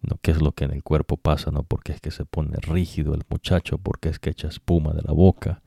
¿no? 0.03 0.19
¿Qué 0.23 0.31
es 0.31 0.41
lo 0.41 0.53
que 0.53 0.65
en 0.65 0.73
el 0.73 0.83
cuerpo 0.83 1.17
pasa? 1.17 1.51
¿no? 1.51 1.63
¿Por 1.63 1.83
qué 1.83 1.93
es 1.93 2.01
que 2.01 2.11
se 2.11 2.25
pone 2.25 2.57
rígido 2.57 3.15
el 3.15 3.23
muchacho? 3.29 3.79
¿Por 3.79 4.01
qué 4.01 4.09
es 4.09 4.19
que 4.19 4.31
echa 4.31 4.49
espuma 4.49 4.93
de 4.93 5.03
la 5.03 5.13
boca? 5.13 5.63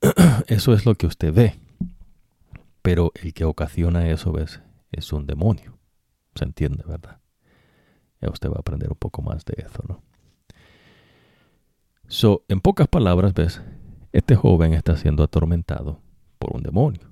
Eso 0.46 0.72
es 0.72 0.86
lo 0.86 0.94
que 0.94 1.06
usted 1.06 1.32
ve. 1.32 1.58
Pero 2.84 3.12
el 3.14 3.32
que 3.32 3.46
ocasiona 3.46 4.10
eso 4.10 4.30
¿ves? 4.30 4.60
es 4.92 5.10
un 5.14 5.26
demonio. 5.26 5.78
¿Se 6.34 6.44
entiende, 6.44 6.84
verdad? 6.86 7.18
Ya 8.20 8.28
usted 8.28 8.50
va 8.50 8.56
a 8.56 8.60
aprender 8.60 8.90
un 8.90 8.98
poco 8.98 9.22
más 9.22 9.42
de 9.46 9.54
eso, 9.56 9.82
¿no? 9.88 10.02
So, 12.08 12.44
en 12.46 12.60
pocas 12.60 12.86
palabras, 12.86 13.32
¿ves? 13.32 13.62
Este 14.12 14.36
joven 14.36 14.74
está 14.74 14.98
siendo 14.98 15.22
atormentado 15.22 16.02
por 16.38 16.54
un 16.54 16.62
demonio. 16.62 17.08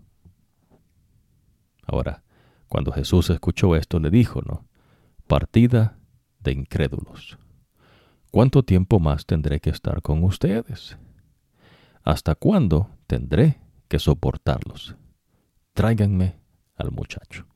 Ahora, 1.86 2.22
cuando 2.68 2.92
Jesús 2.92 3.30
escuchó 3.30 3.74
esto, 3.74 3.98
le 3.98 4.10
dijo, 4.10 4.42
¿no? 4.42 4.66
Partida 5.26 5.96
de 6.40 6.52
incrédulos. 6.52 7.38
¿Cuánto 8.30 8.62
tiempo 8.62 9.00
más 9.00 9.24
tendré 9.24 9.58
que 9.58 9.70
estar 9.70 10.02
con 10.02 10.22
ustedes? 10.22 10.98
¿Hasta 12.02 12.34
cuándo 12.34 12.90
tendré 13.06 13.58
que 13.88 13.98
soportarlos? 13.98 14.96
Tráiganme 15.72 16.36
al 16.76 16.90
muchacho. 16.90 17.46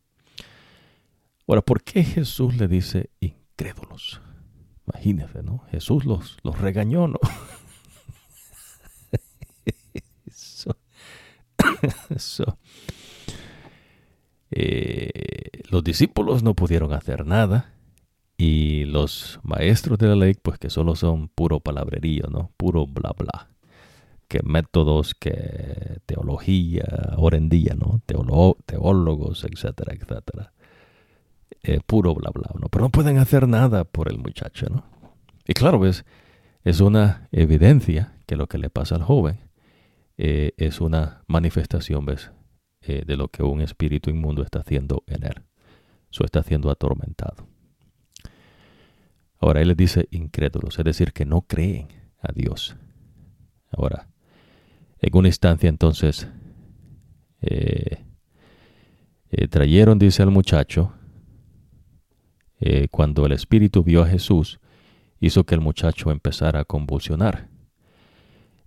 Ahora, 1.47 1.63
¿por 1.63 1.83
qué 1.83 2.03
Jesús 2.03 2.57
le 2.57 2.69
dice 2.69 3.11
incrédulos? 3.21 4.21
Imagínense, 4.87 5.43
¿no? 5.43 5.65
Jesús 5.71 6.05
los, 6.05 6.37
los 6.43 6.59
regañó, 6.59 7.09
¿no? 7.09 7.19
Eh, 14.59 15.63
los 15.71 15.83
discípulos 15.83 16.45
no 16.45 16.55
pudieron 16.55 16.93
hacer 16.93 17.27
nada 17.27 17.75
y 18.39 18.85
los 18.85 19.41
maestros 19.43 19.99
de 19.99 20.07
la 20.07 20.15
ley, 20.15 20.35
pues 20.41 20.57
que 20.59 20.71
solo 20.71 20.95
son 20.95 21.29
puro 21.29 21.59
palabrerío, 21.59 22.29
¿no? 22.31 22.53
Puro 22.57 22.87
bla 22.87 23.13
bla. 23.19 23.51
Que 24.29 24.41
métodos, 24.43 25.15
que 25.15 26.01
teología, 26.07 26.85
ahora 27.13 27.37
en 27.37 27.49
día, 27.49 27.75
¿no? 27.75 28.01
teólogos, 28.07 29.45
etcétera, 29.45 29.95
etcétera. 29.95 30.53
Eh, 31.63 31.81
puro 31.87 32.15
bla 32.15 32.31
bla, 32.31 32.51
¿no? 32.61 32.69
Pero 32.69 32.85
no 32.85 32.91
pueden 32.91 33.19
hacer 33.19 33.47
nada 33.49 33.85
por 33.85 34.11
el 34.11 34.19
muchacho, 34.19 34.67
¿no? 34.69 34.85
Y 35.47 35.55
claro, 35.55 35.79
ves, 35.79 36.05
es 36.65 36.81
una 36.81 37.29
evidencia 37.31 38.15
que 38.27 38.37
lo 38.37 38.49
que 38.49 38.59
le 38.59 38.71
pasa 38.71 38.97
al 38.97 39.03
joven 39.03 39.39
eh, 40.17 40.53
es 40.57 40.81
una 40.81 41.23
manifestación, 41.29 42.05
¿ves? 42.05 42.31
Eh, 42.81 43.05
de 43.07 43.17
lo 43.17 43.29
que 43.29 43.43
un 43.43 43.61
espíritu 43.61 44.11
inmundo 44.11 44.43
está 44.43 44.61
haciendo 44.61 45.03
en 45.07 45.25
él. 45.25 45.43
Eso 46.11 46.25
está 46.25 46.43
siendo 46.43 46.71
atormentado. 46.71 47.49
Ahora 49.39 49.61
él 49.61 49.69
le 49.69 49.75
dice 49.75 50.09
incrédulos, 50.11 50.79
es 50.79 50.85
decir, 50.85 51.13
que 51.13 51.27
no 51.27 51.43
creen 51.43 51.89
a 52.21 52.33
Dios. 52.33 52.77
Ahora, 53.71 54.09
en 55.01 55.17
una 55.17 55.29
instancia 55.29 55.69
entonces, 55.69 56.29
eh, 57.43 58.05
trajeron, 59.51 59.99
dice 59.99 60.23
al 60.23 60.31
muchacho, 60.31 60.93
cuando 62.91 63.27
el 63.27 63.33
espíritu 63.33 63.83
vio 63.85 64.03
a 64.03 64.07
Jesús, 64.07 64.59
hizo 65.21 65.45
que 65.45 65.55
el 65.55 65.61
muchacho 65.61 66.11
empezara 66.11 66.61
a 66.61 66.65
convulsionar. 66.65 67.49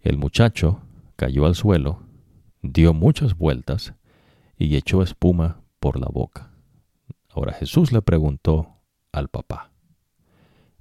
El 0.02 0.18
muchacho 0.18 0.82
cayó 1.16 1.46
al 1.46 1.56
suelo, 1.56 2.04
dio 2.62 2.94
muchas 2.94 3.36
vueltas 3.36 3.94
y 4.58 4.76
echó 4.76 5.02
espuma 5.02 5.62
por 5.80 6.00
la 6.00 6.08
boca. 6.08 6.52
Ahora 7.30 7.54
Jesús 7.54 7.92
le 7.92 8.02
preguntó 8.02 8.78
al 9.12 9.30
papá. 9.30 9.72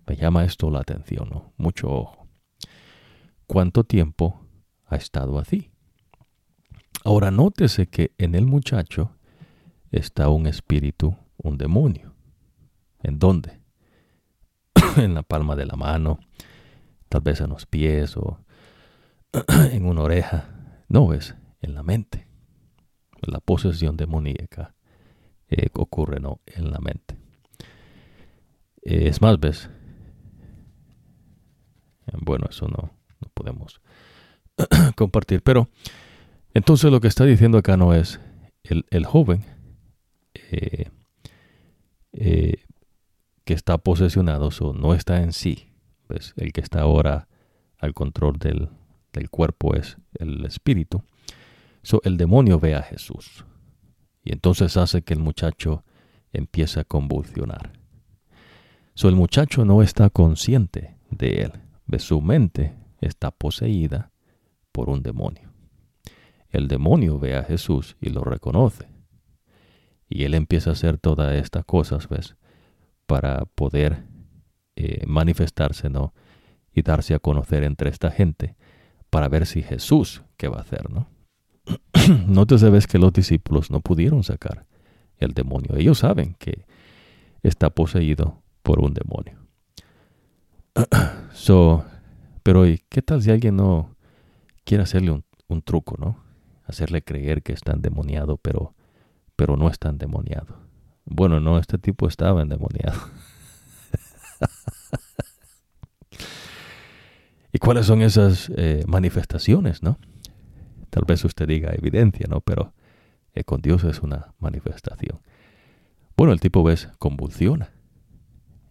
Me 0.07 0.16
llama 0.16 0.44
esto 0.44 0.70
la 0.70 0.80
atención, 0.80 1.28
¿no? 1.28 1.53
Mucho 1.57 1.90
ojo. 1.90 2.28
¿Cuánto 3.46 3.84
tiempo 3.84 4.47
ha 4.89 4.97
estado 4.97 5.39
así? 5.39 5.70
Ahora 7.05 7.30
nótese 7.30 7.86
que 7.86 8.12
en 8.18 8.34
el 8.34 8.47
muchacho 8.47 9.16
está 9.91 10.28
un 10.28 10.47
espíritu, 10.47 11.16
un 11.36 11.57
demonio. 11.57 12.14
¿En 13.03 13.18
dónde? 13.18 13.61
en 14.97 15.14
la 15.14 15.22
palma 15.22 15.57
de 15.57 15.66
la 15.66 15.76
mano, 15.76 16.18
tal 17.09 17.20
vez 17.20 17.41
en 17.41 17.51
los 17.51 17.66
pies 17.66 18.16
o 18.16 18.41
en 19.72 19.86
una 19.86 20.03
oreja. 20.03 20.49
No 20.89 21.12
es 21.12 21.34
en 21.61 21.74
la 21.74 21.82
mente. 21.82 22.26
La 23.20 23.41
posesión 23.41 23.97
demoníaca 23.97 24.74
eh, 25.49 25.68
ocurre 25.74 26.20
¿no? 26.20 26.41
en 26.47 26.70
la 26.70 26.78
mente. 26.78 27.16
es 28.82 29.20
más, 29.20 29.39
ves. 29.39 29.70
Bueno, 32.20 32.47
eso 32.49 32.68
no, 32.68 32.91
no 33.20 33.28
podemos 33.34 33.80
compartir. 34.96 35.42
Pero 35.42 35.68
entonces 36.54 36.90
lo 36.90 37.00
que 37.00 37.09
está 37.09 37.24
diciendo 37.24 37.59
acá 37.59 37.76
no 37.76 37.94
es 37.94 38.20
el, 38.64 38.84
el 38.90 39.06
joven 39.06 39.44
eh, 40.34 40.90
eh, 42.12 42.64
que 43.44 43.54
está 43.54 43.78
posesionado, 43.78 44.50
o 44.61 44.72
no 44.72 44.94
está 44.94 45.22
en 45.22 45.32
sí. 45.32 45.68
El 46.36 46.52
que 46.52 46.61
está 46.61 46.80
ahora 46.80 47.28
al 47.78 47.92
control 47.94 48.38
del, 48.38 48.70
del 49.12 49.30
cuerpo 49.30 49.74
es 49.74 49.98
el 50.14 50.44
espíritu. 50.44 51.02
So, 51.82 52.00
el 52.04 52.16
demonio 52.16 52.59
ve 52.59 52.74
a 52.74 52.82
Jesús 52.82 53.44
y 54.24 54.32
entonces 54.32 54.76
hace 54.76 55.02
que 55.02 55.14
el 55.14 55.20
muchacho 55.20 55.85
empiece 56.32 56.80
a 56.80 56.85
convulsionar. 56.85 57.72
So, 58.94 59.09
el 59.09 59.14
muchacho 59.14 59.64
no 59.64 59.82
está 59.82 60.10
consciente 60.10 60.97
de 61.10 61.43
él, 61.43 61.52
de 61.86 61.98
su 61.98 62.20
mente 62.20 62.74
está 63.01 63.30
poseída 63.30 64.10
por 64.78 64.90
un 64.90 65.02
demonio. 65.02 65.50
El 66.50 66.68
demonio 66.68 67.18
ve 67.18 67.34
a 67.34 67.42
Jesús 67.42 67.96
y 68.00 68.10
lo 68.10 68.22
reconoce. 68.22 68.86
Y 70.09 70.22
él 70.22 70.34
empieza 70.34 70.70
a 70.70 70.74
hacer 70.74 70.98
todas 70.98 71.34
estas 71.34 71.64
cosas, 71.64 72.09
¿ves? 72.09 72.36
Para 73.06 73.44
poder 73.56 74.05
eh, 74.76 75.02
manifestarse, 75.09 75.90
¿no? 75.90 76.14
Y 76.72 76.82
darse 76.82 77.14
a 77.14 77.18
conocer 77.18 77.64
entre 77.64 77.90
esta 77.90 78.12
gente 78.12 78.55
para 79.10 79.28
ver 79.28 79.46
si 79.46 79.64
Jesús, 79.64 80.22
¿qué 80.36 80.46
va 80.46 80.59
a 80.59 80.60
hacer? 80.60 80.88
¿no? 80.92 81.09
te 82.46 82.59
sabes 82.59 82.86
que 82.86 83.00
los 83.00 83.12
discípulos 83.12 83.72
no 83.72 83.80
pudieron 83.80 84.22
sacar 84.22 84.64
el 85.16 85.34
demonio. 85.34 85.74
Ellos 85.74 85.98
saben 85.98 86.36
que 86.38 86.66
está 87.42 87.70
poseído 87.70 88.44
por 88.62 88.78
un 88.78 88.94
demonio. 88.94 89.40
so, 91.32 91.84
pero 92.44 92.62
¿qué 92.88 93.02
tal 93.02 93.20
si 93.22 93.32
alguien 93.32 93.56
no 93.56 93.97
quiere 94.69 94.82
hacerle 94.82 95.23
un, 95.49 95.62
truco, 95.62 95.97
no? 95.99 96.23
Hacerle 96.66 97.03
creer 97.03 97.43
que 97.43 97.55
está 97.55 97.73
endemoniado, 97.73 98.36
pero, 98.36 98.74
pero 99.35 99.57
no 99.57 99.70
está 99.70 99.89
endemoniado. 99.89 100.59
Bueno, 101.07 101.40
no, 101.40 101.59
este 101.59 101.78
tipo 101.78 102.07
estaba 102.07 102.43
endemoniado. 102.43 103.01
¿Y 107.51 107.59
cuáles 107.59 107.86
son 107.86 108.03
esas 108.03 108.53
eh, 108.57 108.85
manifestaciones, 108.86 109.82
no? 109.82 109.99
Tal 110.90 111.05
vez 111.07 111.24
usted 111.24 111.49
diga 111.49 111.73
evidencia, 111.73 112.27
¿no? 112.28 112.43
Pero 112.43 112.74
eh, 113.32 113.45
con 113.45 113.62
Dios 113.62 113.85
es 113.85 114.03
una 114.03 114.35
manifestación. 114.39 115.23
Bueno, 116.15 116.35
el 116.35 116.40
tipo, 116.40 116.62
ves, 116.62 116.90
convulsiona. 116.99 117.70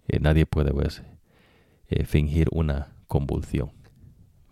Eh, 0.08 0.20
nadie 0.20 0.46
puede, 0.46 0.74
ves, 0.74 1.02
fingir 2.06 2.50
una 2.52 2.94
convulsión. 3.08 3.77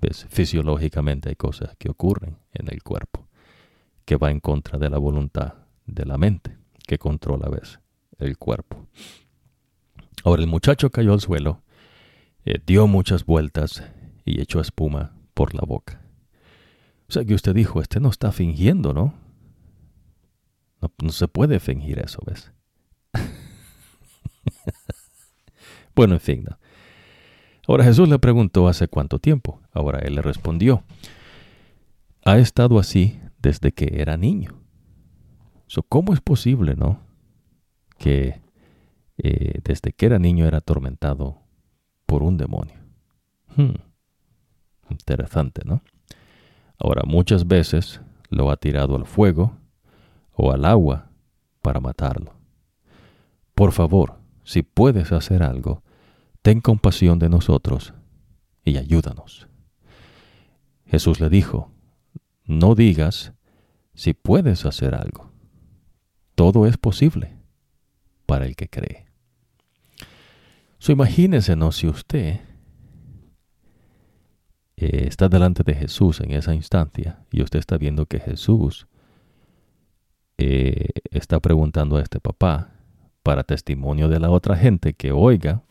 ¿Ves? 0.02 0.26
Fisiológicamente 0.30 1.30
hay 1.30 1.36
cosas 1.36 1.76
que 1.78 1.90
ocurren 1.90 2.38
en 2.54 2.68
el 2.72 2.84
cuerpo 2.84 3.28
que 4.06 4.18
va 4.18 4.32
en 4.32 4.40
contra 4.40 4.78
de 4.78 4.90
la 4.90 4.98
voluntad 4.98 5.56
de 5.86 6.06
la 6.06 6.18
mente 6.18 6.58
que 6.86 6.98
controla, 6.98 7.50
ves, 7.50 7.80
el 8.20 8.38
cuerpo. 8.38 8.88
Ahora 10.24 10.42
el 10.42 10.48
muchacho 10.48 10.92
cayó 10.92 11.14
al 11.14 11.22
suelo, 11.22 11.64
dio 12.66 12.88
muchas 12.88 13.26
vueltas 13.26 13.84
y 14.24 14.42
echó 14.42 14.60
espuma 14.60 15.14
por 15.34 15.54
la 15.54 15.62
boca. 15.66 16.02
O 17.08 17.12
sea 17.12 17.26
que 17.26 17.34
usted 17.34 17.54
dijo, 17.54 17.82
este 17.82 18.00
no 18.00 18.10
está 18.10 18.32
fingiendo, 18.32 18.94
¿no? 18.94 19.14
No, 21.02 21.10
se 21.10 21.28
puede 21.28 21.60
fingir 21.60 22.00
eso, 22.00 22.22
¿ves? 22.26 22.52
bueno, 25.96 26.16
en 26.16 26.20
fin, 26.20 26.46
Ahora 27.68 27.84
Jesús 27.84 28.08
le 28.10 28.20
preguntó 28.20 28.68
hace 28.68 28.88
cuánto 28.88 29.20
tiempo. 29.20 29.60
Ahora 29.72 30.00
él 30.00 30.16
le 30.16 30.22
respondió, 30.22 30.84
ha 32.24 32.38
estado 32.38 32.80
así 32.80 33.20
desde 33.40 33.72
que 33.72 34.02
era 34.02 34.18
niño. 34.18 34.62
¿Cómo 35.90 36.14
es 36.14 36.22
posible, 36.22 36.76
no? 36.76 37.02
Que 37.98 38.42
eh, 39.18 39.60
desde 39.64 39.94
que 39.94 40.06
era 40.06 40.20
niño 40.20 40.46
era 40.46 40.60
atormentado 40.60 41.42
por 42.06 42.24
un 42.24 42.38
demonio. 42.38 42.80
Hmm. 43.56 43.76
Interesante, 44.90 45.62
¿no? 45.66 45.82
Ahora, 46.78 47.04
muchas 47.06 47.48
veces 47.48 48.02
lo 48.30 48.52
ha 48.52 48.58
tirado 48.58 48.96
al 48.96 49.06
fuego 49.06 49.58
o 50.34 50.52
al 50.52 50.66
agua 50.66 51.10
para 51.62 51.80
matarlo. 51.80 52.34
Por 53.54 53.72
favor, 53.72 54.20
si 54.44 54.62
puedes 54.62 55.12
hacer 55.12 55.42
algo, 55.42 55.82
ten 56.46 56.62
compasión 56.62 57.18
de 57.18 57.28
nosotros 57.28 57.96
y 58.64 58.78
ayúdanos. 58.78 59.48
Jesús 60.86 61.20
le 61.20 61.30
dijo, 61.30 61.72
no 62.46 62.76
digas 62.76 63.34
si 63.96 64.14
puedes 64.14 64.64
hacer 64.68 64.94
algo. 64.94 65.32
Todo 66.36 66.68
es 66.68 66.78
posible 66.78 67.36
para 68.28 68.46
el 68.46 68.56
que 68.56 68.70
cree. 68.70 69.08
So, 70.78 70.92
imagínese, 70.92 71.56
¿no? 71.56 71.72
Si 71.72 71.88
usted 71.88 72.42
eh, 74.78 75.06
está 75.08 75.30
delante 75.30 75.64
de 75.64 75.74
Jesús 75.74 76.20
en 76.20 76.30
esa 76.30 76.54
instancia 76.54 77.26
y 77.32 77.42
usted 77.42 77.58
está 77.58 77.80
viendo 77.80 78.06
que 78.06 78.20
Jesús 78.20 78.86
eh, 80.38 80.90
está 81.10 81.40
preguntando 81.40 81.98
a 81.98 82.04
este 82.04 82.20
papá 82.20 82.70
para 83.24 83.44
testimonio 83.44 84.10
de 84.10 84.20
la 84.20 84.30
otra 84.30 84.56
gente 84.56 84.94
que 84.94 85.12
oiga, 85.12 85.65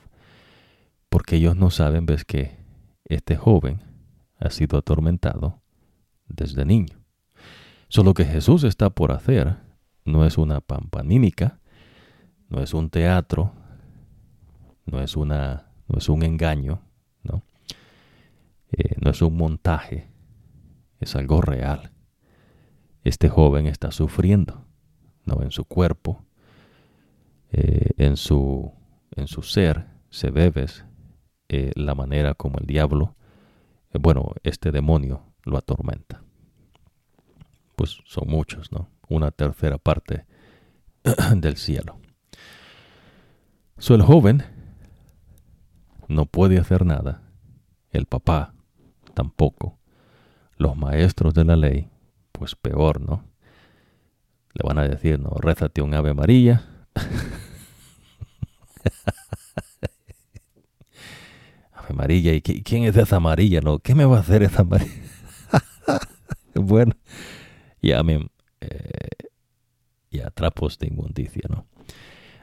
porque 1.14 1.36
ellos 1.36 1.54
no 1.54 1.70
saben, 1.70 2.06
ves 2.06 2.24
que 2.24 2.58
este 3.04 3.36
joven 3.36 3.80
ha 4.40 4.50
sido 4.50 4.78
atormentado 4.78 5.62
desde 6.26 6.64
niño. 6.64 7.04
Solo 7.86 8.14
que 8.14 8.24
Jesús 8.24 8.64
está 8.64 8.90
por 8.90 9.12
hacer 9.12 9.58
no 10.04 10.26
es 10.26 10.38
una 10.38 10.60
pampanímica, 10.60 11.60
no 12.48 12.60
es 12.60 12.74
un 12.74 12.90
teatro, 12.90 13.52
no 14.86 15.00
es, 15.00 15.14
una, 15.16 15.70
no 15.86 15.98
es 15.98 16.08
un 16.08 16.24
engaño, 16.24 16.82
¿no? 17.22 17.44
Eh, 18.72 18.96
no 19.00 19.12
es 19.12 19.22
un 19.22 19.36
montaje, 19.36 20.10
es 20.98 21.14
algo 21.14 21.40
real. 21.40 21.92
Este 23.04 23.28
joven 23.28 23.66
está 23.66 23.92
sufriendo, 23.92 24.66
¿no? 25.26 25.42
En 25.42 25.52
su 25.52 25.64
cuerpo, 25.64 26.24
eh, 27.52 27.90
en, 27.98 28.16
su, 28.16 28.72
en 29.14 29.28
su 29.28 29.42
ser, 29.42 29.86
se 30.10 30.32
ve, 30.32 30.50
eh, 31.48 31.72
la 31.74 31.94
manera 31.94 32.34
como 32.34 32.58
el 32.58 32.66
diablo, 32.66 33.16
bueno, 33.92 34.32
este 34.42 34.72
demonio 34.72 35.22
lo 35.44 35.58
atormenta. 35.58 36.22
Pues 37.76 37.98
son 38.04 38.28
muchos, 38.28 38.72
¿no? 38.72 38.88
Una 39.08 39.30
tercera 39.30 39.78
parte 39.78 40.26
del 41.36 41.56
cielo. 41.56 41.98
So 43.78 43.94
el 43.94 44.02
joven 44.02 44.42
no 46.08 46.26
puede 46.26 46.58
hacer 46.58 46.86
nada, 46.86 47.22
el 47.90 48.06
papá 48.06 48.54
tampoco, 49.14 49.78
los 50.56 50.76
maestros 50.76 51.34
de 51.34 51.44
la 51.44 51.56
ley, 51.56 51.90
pues 52.32 52.54
peor, 52.54 53.00
¿no? 53.00 53.24
Le 54.52 54.66
van 54.66 54.78
a 54.78 54.88
decir, 54.88 55.18
no, 55.18 55.30
rézate 55.30 55.82
un 55.82 55.94
ave 55.94 56.14
María. 56.14 56.64
María, 61.94 62.34
¿y 62.34 62.40
quién 62.40 62.84
es 62.84 62.96
esa 62.96 63.16
amarilla? 63.16 63.60
No? 63.60 63.78
¿Qué 63.78 63.94
me 63.94 64.04
va 64.04 64.18
a 64.18 64.20
hacer 64.20 64.42
esa 64.42 64.62
amarilla? 64.62 64.92
bueno, 66.54 66.94
ya 67.82 68.02
me... 68.02 68.28
Eh, 68.60 69.08
ya 70.10 70.30
trapos 70.30 70.78
de 70.78 70.88
inmundicia, 70.88 71.42
¿no? 71.48 71.66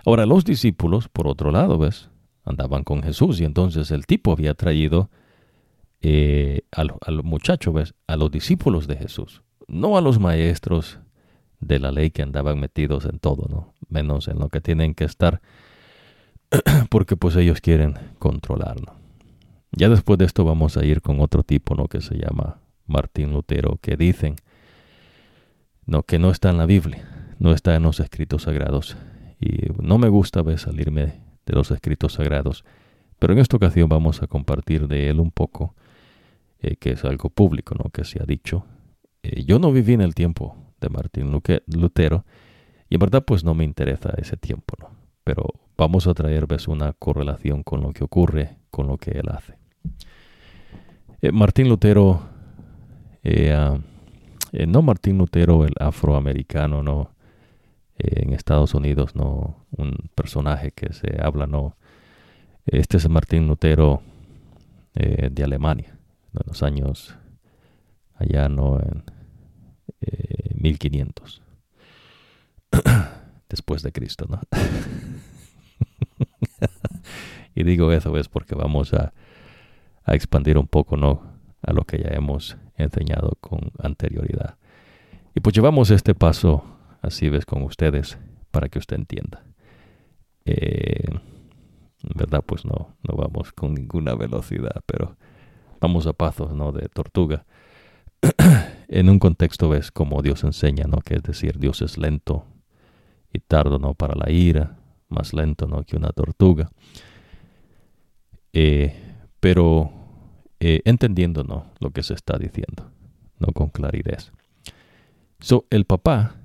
Ahora, 0.05 0.25
los 0.25 0.43
discípulos, 0.43 1.07
por 1.09 1.27
otro 1.27 1.51
lado, 1.51 1.77
¿ves? 1.77 2.09
Andaban 2.43 2.83
con 2.83 3.03
Jesús 3.03 3.39
y 3.39 3.45
entonces 3.45 3.91
el 3.91 4.05
tipo 4.05 4.31
había 4.31 4.53
traído 4.53 5.09
eh, 6.01 6.61
al, 6.71 7.23
muchacho, 7.23 7.71
¿ves? 7.71 7.93
A 8.07 8.15
los 8.15 8.31
discípulos 8.31 8.87
de 8.87 8.97
Jesús, 8.97 9.43
no 9.67 9.97
a 9.97 10.01
los 10.01 10.19
maestros 10.19 10.99
de 11.59 11.79
la 11.79 11.91
ley 11.91 12.09
que 12.09 12.23
andaban 12.23 12.59
metidos 12.59 13.05
en 13.05 13.19
todo, 13.19 13.47
¿no? 13.47 13.73
Menos 13.89 14.27
en 14.27 14.39
lo 14.39 14.49
que 14.49 14.61
tienen 14.61 14.95
que 14.95 15.03
estar, 15.03 15.41
porque 16.89 17.15
pues 17.15 17.35
ellos 17.35 17.61
quieren 17.61 17.95
controlarlo. 18.17 19.00
Ya 19.71 19.89
después 19.89 20.19
de 20.19 20.25
esto 20.25 20.43
vamos 20.43 20.77
a 20.77 20.85
ir 20.85 21.01
con 21.01 21.21
otro 21.21 21.43
tipo, 21.43 21.75
¿no? 21.75 21.87
Que 21.87 22.01
se 22.01 22.15
llama 22.15 22.59
Martín 22.87 23.31
Lutero, 23.31 23.77
que 23.81 23.95
dicen, 23.95 24.35
no, 25.85 26.03
que 26.03 26.19
no 26.19 26.29
está 26.29 26.49
en 26.49 26.57
la 26.57 26.65
Biblia, 26.65 27.35
no 27.39 27.53
está 27.53 27.75
en 27.75 27.83
los 27.83 27.99
escritos 27.99 28.43
sagrados, 28.43 28.97
y 29.39 29.71
no 29.81 29.97
me 29.97 30.09
gusta 30.09 30.43
salirme 30.57 31.21
de 31.45 31.53
los 31.53 31.71
escritos 31.71 32.13
sagrados, 32.13 32.63
pero 33.17 33.33
en 33.33 33.39
esta 33.39 33.57
ocasión 33.57 33.89
vamos 33.89 34.21
a 34.21 34.27
compartir 34.27 34.87
de 34.87 35.09
él 35.09 35.19
un 35.19 35.31
poco, 35.31 35.75
eh, 36.59 36.75
que 36.75 36.91
es 36.91 37.05
algo 37.05 37.29
público, 37.29 37.75
¿no? 37.75 37.89
que 37.89 38.03
se 38.03 38.21
ha 38.21 38.25
dicho. 38.25 38.65
Eh, 39.23 39.43
yo 39.45 39.57
no 39.57 39.71
viví 39.71 39.93
en 39.93 40.01
el 40.01 40.15
tiempo 40.15 40.55
de 40.79 40.89
Martín 40.89 41.31
Lutero 41.31 42.25
y 42.89 42.95
en 42.95 42.99
verdad 42.99 43.23
pues 43.25 43.43
no 43.43 43.53
me 43.53 43.63
interesa 43.63 44.13
ese 44.17 44.37
tiempo, 44.37 44.75
¿no? 44.79 44.89
pero 45.23 45.45
vamos 45.77 46.07
a 46.07 46.13
traer 46.13 46.45
¿ves? 46.47 46.67
una 46.67 46.93
correlación 46.93 47.63
con 47.63 47.81
lo 47.81 47.93
que 47.93 48.03
ocurre, 48.03 48.57
con 48.69 48.87
lo 48.87 48.97
que 48.97 49.11
él 49.11 49.29
hace. 49.29 49.60
Eh, 51.21 51.31
Martín 51.31 51.69
Lutero, 51.69 52.21
ah, 53.53 53.77
no 54.67 54.81
Martín 54.81 55.17
Lutero 55.17 55.65
el 55.65 55.73
afroamericano, 55.79 56.83
no 56.83 57.11
en 58.03 58.33
Estados 58.33 58.73
Unidos, 58.73 59.15
no 59.15 59.65
un 59.71 60.09
personaje 60.15 60.71
que 60.71 60.93
se 60.93 61.21
habla, 61.21 61.45
no. 61.47 61.75
Este 62.65 62.97
es 62.97 63.09
Martín 63.09 63.47
Lutero 63.47 64.01
eh, 64.95 65.29
de 65.31 65.43
Alemania, 65.43 65.97
en 66.33 66.41
los 66.45 66.63
años 66.63 67.15
allá, 68.15 68.49
no 68.49 68.79
en 68.79 69.03
1500, 70.55 71.41
eh, 72.71 72.79
después 73.49 73.83
de 73.83 73.91
Cristo, 73.91 74.25
¿no? 74.29 74.39
y 77.55 77.63
digo 77.63 77.91
eso 77.91 78.17
es 78.17 78.29
porque 78.29 78.55
vamos 78.55 78.93
a, 78.93 79.13
a 80.03 80.15
expandir 80.15 80.57
un 80.57 80.67
poco, 80.67 80.97
¿no? 80.97 81.21
A 81.61 81.73
lo 81.73 81.83
que 81.83 81.99
ya 81.99 82.09
hemos 82.09 82.57
enseñado 82.75 83.37
con 83.39 83.71
anterioridad. 83.79 84.57
Y 85.35 85.39
pues 85.39 85.55
llevamos 85.55 85.91
este 85.91 86.15
paso 86.15 86.63
así 87.01 87.29
ves 87.29 87.45
con 87.45 87.63
ustedes 87.63 88.17
para 88.51 88.69
que 88.69 88.79
usted 88.79 88.97
entienda. 88.97 89.43
Eh, 90.45 91.05
en 91.09 92.13
verdad, 92.15 92.43
pues 92.45 92.65
no, 92.65 92.95
no 93.03 93.15
vamos 93.15 93.51
con 93.51 93.73
ninguna 93.73 94.15
velocidad, 94.15 94.81
pero 94.85 95.15
vamos 95.79 96.07
a 96.07 96.13
pasos, 96.13 96.53
¿no? 96.53 96.71
De 96.71 96.87
tortuga. 96.89 97.45
en 98.87 99.09
un 99.09 99.19
contexto 99.19 99.69
ves 99.69 99.91
como 99.91 100.21
Dios 100.21 100.43
enseña, 100.43 100.85
¿no? 100.85 100.97
Que 100.97 101.15
es 101.15 101.23
decir, 101.23 101.59
Dios 101.59 101.81
es 101.81 101.97
lento 101.97 102.45
y 103.31 103.39
tardo, 103.39 103.79
¿no? 103.79 103.93
Para 103.93 104.15
la 104.15 104.31
ira, 104.31 104.77
más 105.09 105.33
lento, 105.33 105.67
¿no? 105.67 105.83
Que 105.83 105.95
una 105.95 106.09
tortuga. 106.09 106.69
Eh, 108.53 109.10
pero 109.41 109.91
eh, 110.61 110.81
entendiendo, 110.85 111.43
¿no? 111.43 111.65
Lo 111.79 111.89
que 111.89 112.03
se 112.03 112.13
está 112.13 112.37
diciendo, 112.37 112.91
¿no? 113.39 113.47
Con 113.47 113.69
claridad. 113.69 114.23
So, 115.39 115.65
el 115.71 115.85
papá 115.85 116.35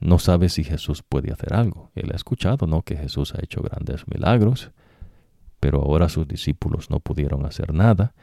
no 0.00 0.20
sabe 0.20 0.48
si 0.48 0.62
Jesús 0.62 1.02
puede 1.02 1.32
hacer 1.32 1.52
algo. 1.52 1.90
Él 1.96 2.10
ha 2.12 2.16
escuchado, 2.16 2.68
¿no? 2.68 2.82
Que 2.82 2.96
Jesús 2.96 3.34
ha 3.34 3.42
hecho 3.42 3.60
grandes 3.60 4.06
milagros, 4.06 4.70
pero 5.58 5.82
ahora 5.82 6.08
sus 6.08 6.26
discípulos 6.26 6.88
no 6.88 7.00
pudieron 7.00 7.44
hacer 7.44 7.74
nada. 7.74 8.14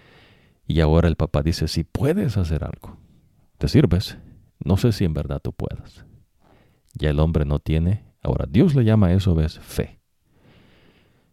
Y 0.66 0.80
ahora 0.80 1.10
el 1.10 1.18
papá 1.18 1.44
dice, 1.44 1.68
si 1.68 1.84
puedes 1.84 2.38
hacer 2.38 2.64
algo, 2.64 2.98
te 3.58 3.68
sirves. 3.68 4.18
No 4.64 4.78
sé 4.78 4.94
si 4.94 5.04
en 5.04 5.14
verdad 5.14 5.42
tú 5.44 5.52
puedas. 5.52 6.06
Ya 6.94 7.10
el 7.10 7.20
hombre 7.20 7.44
no 7.44 7.60
tiene, 7.60 8.06
ahora 8.24 8.46
Dios 8.50 8.74
le 8.74 8.86
llama 8.86 9.08
a 9.08 9.14
eso, 9.14 9.36
¿ves? 9.36 9.60
Fe. 9.60 10.00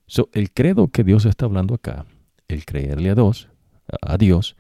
So, 0.06 0.28
el 0.32 0.52
credo 0.52 0.88
que 0.88 1.04
Dios 1.04 1.24
está 1.24 1.44
hablando 1.44 1.74
acá, 1.74 2.04
el 2.52 2.64
creerle 2.64 3.10
a 3.10 3.14
Dios, 3.14 3.48
a 4.00 4.16
Dios 4.16 4.56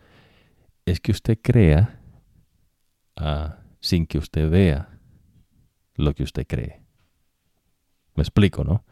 es 0.84 1.00
que 1.00 1.12
usted 1.12 1.38
crea 1.40 2.00
ah, 3.16 3.58
sin 3.80 4.06
que 4.06 4.18
usted 4.18 4.50
vea 4.50 4.98
lo 5.94 6.14
que 6.14 6.22
usted 6.22 6.46
cree. 6.46 6.82
Me 8.14 8.22
explico, 8.22 8.64
¿no? 8.64 8.84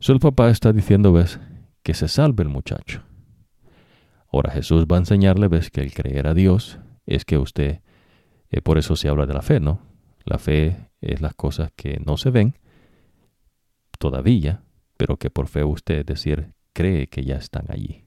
So 0.00 0.12
el 0.12 0.20
papá 0.20 0.50
está 0.50 0.72
diciendo, 0.72 1.12
ves, 1.12 1.40
que 1.82 1.94
se 1.94 2.08
salve 2.08 2.42
el 2.42 2.48
muchacho. 2.48 3.02
Ahora 4.30 4.52
Jesús 4.52 4.86
va 4.86 4.96
a 4.96 5.00
enseñarle, 5.00 5.48
ves, 5.48 5.70
que 5.70 5.80
el 5.80 5.92
creer 5.92 6.28
a 6.28 6.34
Dios 6.34 6.78
es 7.06 7.24
que 7.24 7.38
usted, 7.38 7.80
eh, 8.50 8.60
por 8.60 8.78
eso 8.78 8.94
se 8.96 9.08
habla 9.08 9.26
de 9.26 9.34
la 9.34 9.42
fe, 9.42 9.60
¿no? 9.60 9.80
La 10.24 10.38
fe 10.38 10.90
es 11.00 11.20
las 11.20 11.34
cosas 11.34 11.72
que 11.74 12.00
no 12.04 12.16
se 12.16 12.30
ven 12.30 12.58
todavía, 13.98 14.62
pero 14.96 15.16
que 15.16 15.30
por 15.30 15.48
fe 15.48 15.64
usted, 15.64 16.04
decir, 16.04 16.52
cree 16.78 17.08
que 17.08 17.24
ya 17.24 17.34
están 17.34 17.64
allí. 17.70 18.04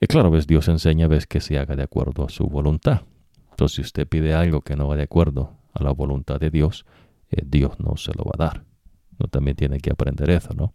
Y 0.00 0.06
claro, 0.06 0.30
ves, 0.30 0.46
Dios 0.46 0.68
enseña, 0.68 1.08
ves, 1.08 1.26
que 1.26 1.40
se 1.40 1.58
haga 1.58 1.74
de 1.74 1.82
acuerdo 1.82 2.24
a 2.24 2.28
su 2.28 2.46
voluntad. 2.46 3.02
Entonces, 3.50 3.74
si 3.74 3.82
usted 3.82 4.06
pide 4.06 4.32
algo 4.32 4.60
que 4.60 4.76
no 4.76 4.86
va 4.86 4.94
de 4.94 5.02
acuerdo 5.02 5.56
a 5.74 5.82
la 5.82 5.90
voluntad 5.90 6.38
de 6.38 6.50
Dios, 6.50 6.86
eh, 7.32 7.42
Dios 7.44 7.80
no 7.80 7.96
se 7.96 8.12
lo 8.14 8.22
va 8.22 8.30
a 8.34 8.44
dar. 8.44 8.64
No 9.18 9.26
también 9.26 9.56
tiene 9.56 9.80
que 9.80 9.90
aprender 9.90 10.30
eso, 10.30 10.54
¿no? 10.54 10.72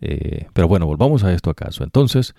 Eh, 0.00 0.48
pero 0.52 0.66
bueno, 0.66 0.86
volvamos 0.86 1.22
a 1.22 1.32
esto 1.32 1.50
acaso. 1.50 1.84
Entonces, 1.84 2.34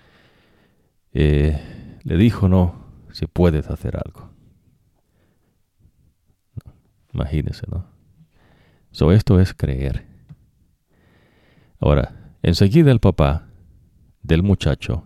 eh, 1.14 1.58
le 2.02 2.16
dijo, 2.18 2.50
no, 2.50 2.84
si 3.12 3.24
puedes 3.24 3.70
hacer 3.70 3.96
algo. 3.96 4.28
imagínese, 7.14 7.66
¿no? 7.70 7.86
So, 8.90 9.10
esto 9.10 9.40
es 9.40 9.54
creer. 9.54 10.09
Ahora, 11.80 12.36
enseguida 12.42 12.92
el 12.92 13.00
papá 13.00 13.48
del 14.22 14.42
muchacho 14.42 15.04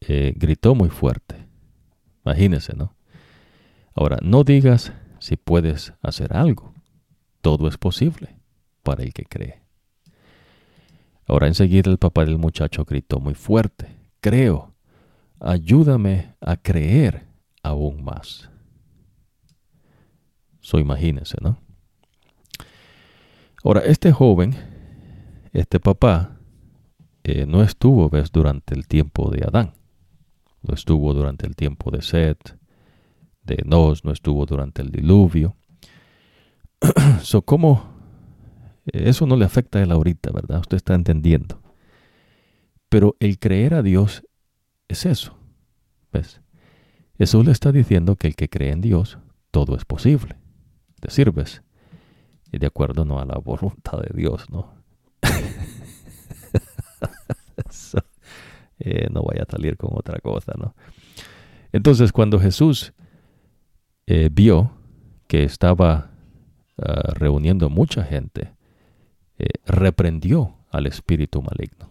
eh, 0.00 0.32
gritó 0.36 0.74
muy 0.74 0.88
fuerte. 0.88 1.46
Imagínese, 2.24 2.74
¿no? 2.76 2.94
Ahora, 3.94 4.18
no 4.22 4.44
digas 4.44 4.92
si 5.18 5.36
puedes 5.36 5.92
hacer 6.02 6.36
algo. 6.36 6.72
Todo 7.40 7.68
es 7.68 7.76
posible 7.76 8.36
para 8.82 9.02
el 9.02 9.12
que 9.12 9.24
cree. 9.24 9.62
Ahora 11.26 11.46
enseguida 11.46 11.90
el 11.90 11.98
papá 11.98 12.24
del 12.24 12.38
muchacho 12.38 12.84
gritó 12.84 13.18
muy 13.18 13.34
fuerte. 13.34 13.96
Creo. 14.20 14.74
Ayúdame 15.40 16.34
a 16.40 16.56
creer 16.56 17.26
aún 17.62 18.04
más. 18.04 18.48
So 20.60 20.78
imagínese, 20.78 21.36
¿no? 21.40 21.58
Ahora, 23.64 23.80
este 23.80 24.12
joven, 24.12 24.54
este 25.52 25.80
papá, 25.80 26.38
eh, 27.24 27.46
no 27.46 27.62
estuvo, 27.62 28.08
ves, 28.08 28.32
durante 28.32 28.74
el 28.74 28.86
tiempo 28.86 29.30
de 29.30 29.44
Adán. 29.46 29.74
No 30.62 30.74
estuvo 30.74 31.12
durante 31.14 31.46
el 31.46 31.56
tiempo 31.56 31.90
de 31.90 32.02
Seth, 32.02 32.56
de 33.42 33.62
Nos, 33.66 34.04
no 34.04 34.12
estuvo 34.12 34.46
durante 34.46 34.82
el 34.82 34.90
diluvio. 34.90 35.56
so, 37.22 37.42
¿cómo? 37.42 37.92
Eso 38.86 39.26
no 39.26 39.36
le 39.36 39.44
afecta 39.44 39.78
a 39.78 39.82
él 39.82 39.92
ahorita, 39.92 40.30
¿verdad? 40.32 40.60
Usted 40.60 40.76
está 40.76 40.94
entendiendo. 40.94 41.60
Pero 42.88 43.16
el 43.20 43.38
creer 43.38 43.74
a 43.74 43.82
Dios 43.82 44.24
es 44.88 45.06
eso. 45.06 45.38
¿Ves? 46.12 46.40
Jesús 47.18 47.44
le 47.44 47.52
está 47.52 47.72
diciendo 47.72 48.16
que 48.16 48.26
el 48.28 48.36
que 48.36 48.48
cree 48.48 48.72
en 48.72 48.80
Dios, 48.80 49.18
todo 49.50 49.76
es 49.76 49.84
posible. 49.84 50.36
Te 51.00 51.10
sirves. 51.10 51.62
Y 52.50 52.58
de 52.58 52.66
acuerdo 52.66 53.04
no 53.04 53.18
a 53.18 53.24
la 53.24 53.38
voluntad 53.38 54.00
de 54.00 54.14
Dios, 54.14 54.50
¿no? 54.50 54.81
Eh, 58.84 59.06
no 59.12 59.22
vaya 59.22 59.44
a 59.44 59.50
salir 59.50 59.76
con 59.76 59.90
otra 59.92 60.18
cosa, 60.18 60.54
¿no? 60.58 60.74
Entonces, 61.72 62.10
cuando 62.10 62.40
Jesús 62.40 62.92
eh, 64.08 64.28
vio 64.32 64.72
que 65.28 65.44
estaba 65.44 66.10
ah, 66.78 67.12
reuniendo 67.14 67.70
mucha 67.70 68.02
gente, 68.02 68.50
eh, 69.38 69.50
reprendió 69.66 70.56
al 70.70 70.86
espíritu 70.86 71.42
maligno. 71.42 71.90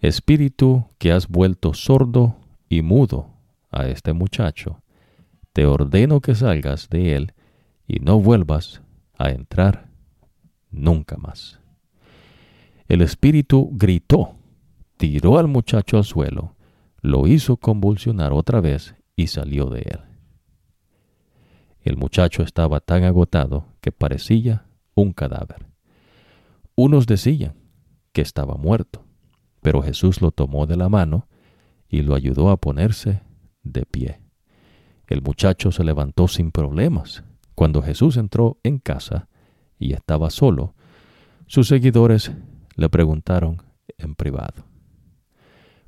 Espíritu 0.00 0.86
que 0.98 1.12
has 1.12 1.28
vuelto 1.28 1.74
sordo 1.74 2.36
y 2.68 2.82
mudo 2.82 3.30
a 3.70 3.86
este 3.86 4.12
muchacho, 4.12 4.82
te 5.52 5.66
ordeno 5.66 6.20
que 6.20 6.34
salgas 6.34 6.88
de 6.88 7.16
él 7.16 7.32
y 7.86 8.00
no 8.00 8.20
vuelvas 8.20 8.82
a 9.18 9.30
entrar 9.30 9.88
nunca 10.70 11.16
más. 11.16 11.60
El 12.88 13.02
espíritu 13.02 13.70
gritó, 13.72 14.35
tiró 14.96 15.38
al 15.38 15.48
muchacho 15.48 15.96
al 15.96 16.04
suelo, 16.04 16.54
lo 17.00 17.26
hizo 17.26 17.56
convulsionar 17.56 18.32
otra 18.32 18.60
vez 18.60 18.94
y 19.14 19.28
salió 19.28 19.66
de 19.66 19.80
él. 19.80 20.00
El 21.82 21.96
muchacho 21.96 22.42
estaba 22.42 22.80
tan 22.80 23.04
agotado 23.04 23.66
que 23.80 23.92
parecía 23.92 24.66
un 24.94 25.12
cadáver. 25.12 25.66
Unos 26.74 27.06
decían 27.06 27.54
que 28.12 28.22
estaba 28.22 28.56
muerto, 28.56 29.04
pero 29.62 29.82
Jesús 29.82 30.20
lo 30.20 30.32
tomó 30.32 30.66
de 30.66 30.76
la 30.76 30.88
mano 30.88 31.28
y 31.88 32.02
lo 32.02 32.14
ayudó 32.14 32.50
a 32.50 32.56
ponerse 32.56 33.22
de 33.62 33.86
pie. 33.86 34.20
El 35.06 35.22
muchacho 35.22 35.70
se 35.70 35.84
levantó 35.84 36.26
sin 36.26 36.50
problemas. 36.50 37.22
Cuando 37.54 37.82
Jesús 37.82 38.16
entró 38.16 38.58
en 38.64 38.78
casa 38.78 39.28
y 39.78 39.92
estaba 39.92 40.30
solo, 40.30 40.74
sus 41.46 41.68
seguidores 41.68 42.32
le 42.74 42.88
preguntaron 42.88 43.62
en 43.96 44.14
privado, 44.14 44.65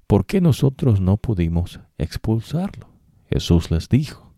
¿por 0.09 0.27
qué 0.27 0.41
nosotros 0.41 1.01
no 1.01 1.19
pudimos 1.19 1.79
expulsarlo? 1.99 2.89
Jesús 3.31 3.71
les 3.71 3.89
dijo, 3.89 4.35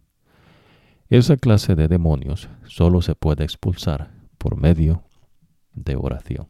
esa 1.08 1.38
clase 1.38 1.74
de 1.74 1.88
demonios 1.88 2.50
solo 2.66 3.00
se 3.00 3.14
puede 3.14 3.44
expulsar 3.44 4.10
por 4.36 4.56
medio 4.56 5.04
de 5.72 5.96
oración. 5.96 6.48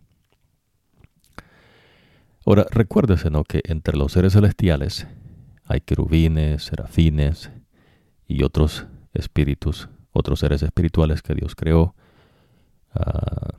Ahora, 2.44 2.66
recuérdese 2.70 3.30
¿no? 3.30 3.44
que 3.44 3.60
entre 3.64 3.96
los 3.96 4.12
seres 4.12 4.32
celestiales 4.32 5.06
hay 5.66 5.80
querubines, 5.82 6.64
serafines 6.64 7.52
y 8.26 8.42
otros 8.42 8.86
espíritus, 9.12 9.88
otros 10.12 10.40
seres 10.40 10.62
espirituales 10.64 11.22
que 11.22 11.34
Dios 11.34 11.54
creó, 11.54 11.94
ah. 12.94 13.54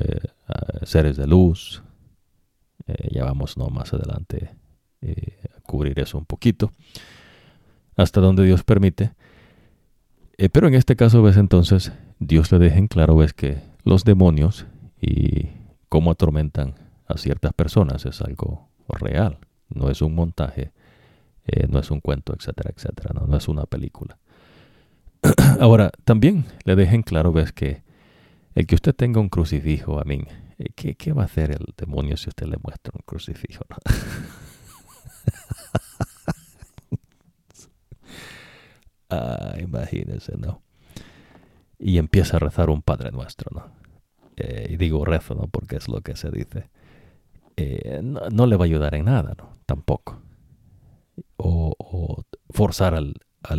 Eh, 0.00 0.20
ah, 0.48 0.86
seres 0.86 1.16
de 1.16 1.26
luz. 1.26 1.82
Eh, 2.88 3.08
ya 3.12 3.24
vamos 3.24 3.56
¿no? 3.56 3.68
más 3.68 3.92
adelante 3.94 4.50
eh, 5.00 5.38
a 5.56 5.60
cubrir 5.60 5.98
eso 6.00 6.18
un 6.18 6.24
poquito, 6.24 6.72
hasta 7.96 8.20
donde 8.20 8.44
Dios 8.44 8.64
permite. 8.64 9.12
pero 10.52 10.68
en 10.68 10.74
este 10.74 10.96
caso, 10.96 11.22
ves 11.22 11.36
entonces, 11.36 11.92
Dios 12.18 12.50
le 12.50 12.58
deja 12.58 12.78
en 12.78 12.88
claro, 12.88 13.16
ves 13.16 13.32
que 13.32 13.58
los 13.84 14.04
demonios 14.04 14.66
y 15.00 15.48
cómo 15.88 16.10
atormentan 16.10 16.74
a 17.06 17.16
ciertas 17.16 17.52
personas 17.52 18.04
es 18.06 18.20
algo 18.20 18.68
real, 18.88 19.38
no 19.68 19.90
es 19.90 20.02
un 20.02 20.14
montaje, 20.14 20.72
eh, 21.46 21.66
no 21.68 21.78
es 21.78 21.90
un 21.90 22.00
cuento, 22.00 22.34
etcétera, 22.34 22.72
etcétera, 22.74 23.14
no, 23.14 23.36
es 23.36 23.48
una 23.48 23.64
película. 23.64 24.18
Ahora, 25.60 25.90
también 26.04 26.44
le 26.64 26.76
dejen 26.76 27.02
claro, 27.02 27.32
ves 27.32 27.52
que 27.52 27.82
el 28.54 28.66
que 28.66 28.74
usted 28.74 28.94
tenga 28.94 29.20
un 29.20 29.28
crucifijo, 29.28 30.00
a 30.00 30.04
eh, 30.58 30.70
¿qué, 30.74 31.12
va 31.12 31.22
a 31.22 31.26
hacer 31.26 31.52
el 31.52 31.74
demonio 31.76 32.16
si 32.16 32.28
usted 32.28 32.46
le 32.46 32.56
muestra 32.62 32.92
un 32.94 33.02
crucifijo? 33.04 33.64
ah, 39.10 39.54
imagínese, 39.60 40.36
¿no? 40.36 40.62
Y 41.78 41.98
empieza 41.98 42.36
a 42.36 42.40
rezar 42.40 42.70
un 42.70 42.82
Padre 42.82 43.12
Nuestro, 43.12 43.50
¿no? 43.54 43.70
Eh, 44.36 44.68
y 44.70 44.76
digo 44.76 45.04
rezo, 45.04 45.34
¿no? 45.34 45.48
Porque 45.48 45.76
es 45.76 45.88
lo 45.88 46.00
que 46.00 46.16
se 46.16 46.30
dice. 46.30 46.70
Eh, 47.56 48.00
no, 48.02 48.46
le 48.46 48.56
va 48.56 48.64
a 48.64 48.66
ayudar 48.66 48.94
en 48.94 49.06
nada, 49.06 49.34
¿no? 49.36 49.52
Tampoco. 49.66 50.22
O, 51.36 52.22
forzar 52.50 52.94
al, 52.94 53.14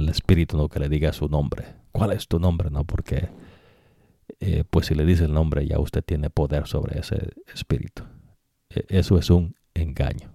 espíritu, 0.09 0.57
¿no? 0.57 0.69
Que 0.69 0.79
le 0.79 0.87
diga 0.87 1.11
su 1.11 1.27
nombre. 1.27 1.65
¿Cuál 1.91 2.13
es 2.13 2.27
tu 2.27 2.39
nombre, 2.39 2.69
no? 2.69 2.85
Porque, 2.85 3.29
eh, 4.39 4.63
pues 4.69 4.87
si 4.87 4.95
le 4.95 5.05
dice 5.05 5.25
el 5.25 5.33
nombre, 5.33 5.67
ya 5.67 5.79
usted 5.79 6.03
tiene 6.03 6.29
poder 6.29 6.67
sobre 6.67 6.99
ese 6.99 7.29
espíritu. 7.53 8.03
E, 8.69 8.85
eso 8.89 9.17
es 9.17 9.29
un 9.29 9.55
engaño. 9.73 10.33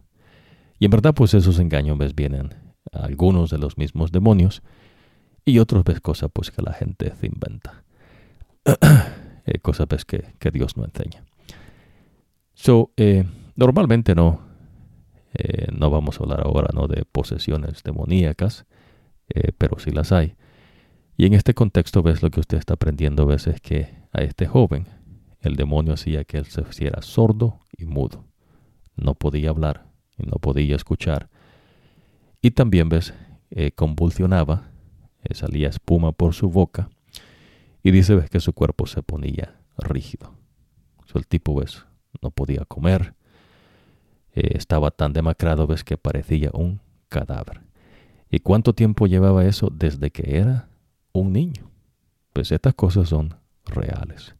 Y 0.78 0.86
en 0.86 0.90
verdad, 0.90 1.14
pues 1.14 1.34
esos 1.34 1.58
engaños 1.58 1.98
ves, 1.98 2.14
vienen 2.14 2.54
algunos 2.92 3.50
de 3.50 3.58
los 3.58 3.78
mismos 3.78 4.12
demonios 4.12 4.62
y 5.44 5.58
otros 5.58 5.84
ves 5.84 6.00
cosas 6.00 6.30
pues 6.32 6.50
que 6.50 6.62
la 6.62 6.72
gente 6.72 7.14
se 7.16 7.26
inventa. 7.26 7.84
Eh, 9.46 9.58
cosas 9.58 9.86
pues, 9.86 10.06
que, 10.06 10.50
Dios 10.54 10.78
no 10.78 10.86
enseña. 10.86 11.22
So, 12.54 12.92
eh, 12.96 13.24
normalmente 13.56 14.14
no, 14.14 14.40
no 15.70 15.90
vamos 15.90 16.18
a 16.18 16.22
hablar 16.22 16.40
ahora 16.46 16.70
¿no? 16.72 16.88
de 16.88 17.04
posesiones 17.04 17.82
demoníacas, 17.82 18.64
pero 19.58 19.78
sí 19.78 19.90
las 19.90 20.12
hay. 20.12 20.34
Y 21.16 21.26
en 21.26 21.34
este 21.34 21.54
contexto 21.54 22.02
ves 22.02 22.22
lo 22.22 22.30
que 22.30 22.40
usted 22.40 22.58
está 22.58 22.74
aprendiendo, 22.74 23.26
ves 23.26 23.46
es 23.46 23.60
que 23.60 23.94
a 24.12 24.22
este 24.22 24.46
joven 24.46 24.88
el 25.40 25.56
demonio 25.56 25.94
hacía 25.94 26.24
que 26.24 26.38
él 26.38 26.46
se 26.46 26.62
hiciera 26.62 27.02
sordo 27.02 27.60
y 27.76 27.84
mudo. 27.84 28.24
No 28.96 29.14
podía 29.14 29.50
hablar 29.50 29.86
y 30.18 30.24
no 30.24 30.38
podía 30.40 30.76
escuchar. 30.76 31.28
Y 32.40 32.52
también 32.52 32.88
ves, 32.88 33.14
convulsionaba, 33.76 34.70
salía 35.32 35.68
espuma 35.68 36.12
por 36.12 36.34
su 36.34 36.50
boca 36.50 36.90
y 37.82 37.90
dice 37.90 38.14
ves, 38.14 38.30
que 38.30 38.40
su 38.40 38.52
cuerpo 38.52 38.86
se 38.86 39.02
ponía 39.02 39.60
rígido. 39.78 40.34
el 41.14 41.26
tipo 41.28 41.54
ves, 41.54 41.84
no 42.22 42.30
podía 42.32 42.64
comer. 42.64 43.14
Eh, 44.32 44.56
estaba 44.56 44.90
tan 44.90 45.12
demacrado 45.12 45.68
ves 45.68 45.84
que 45.84 45.96
parecía 45.96 46.50
un 46.52 46.80
cadáver. 47.08 47.60
¿Y 48.30 48.40
cuánto 48.40 48.72
tiempo 48.72 49.06
llevaba 49.06 49.44
eso 49.44 49.68
desde 49.70 50.10
que 50.10 50.38
era 50.38 50.68
un 51.14 51.32
niño? 51.32 51.70
Pues 52.34 52.52
estas 52.52 52.74
cosas 52.74 53.08
son 53.08 53.34
reales. 53.64 54.34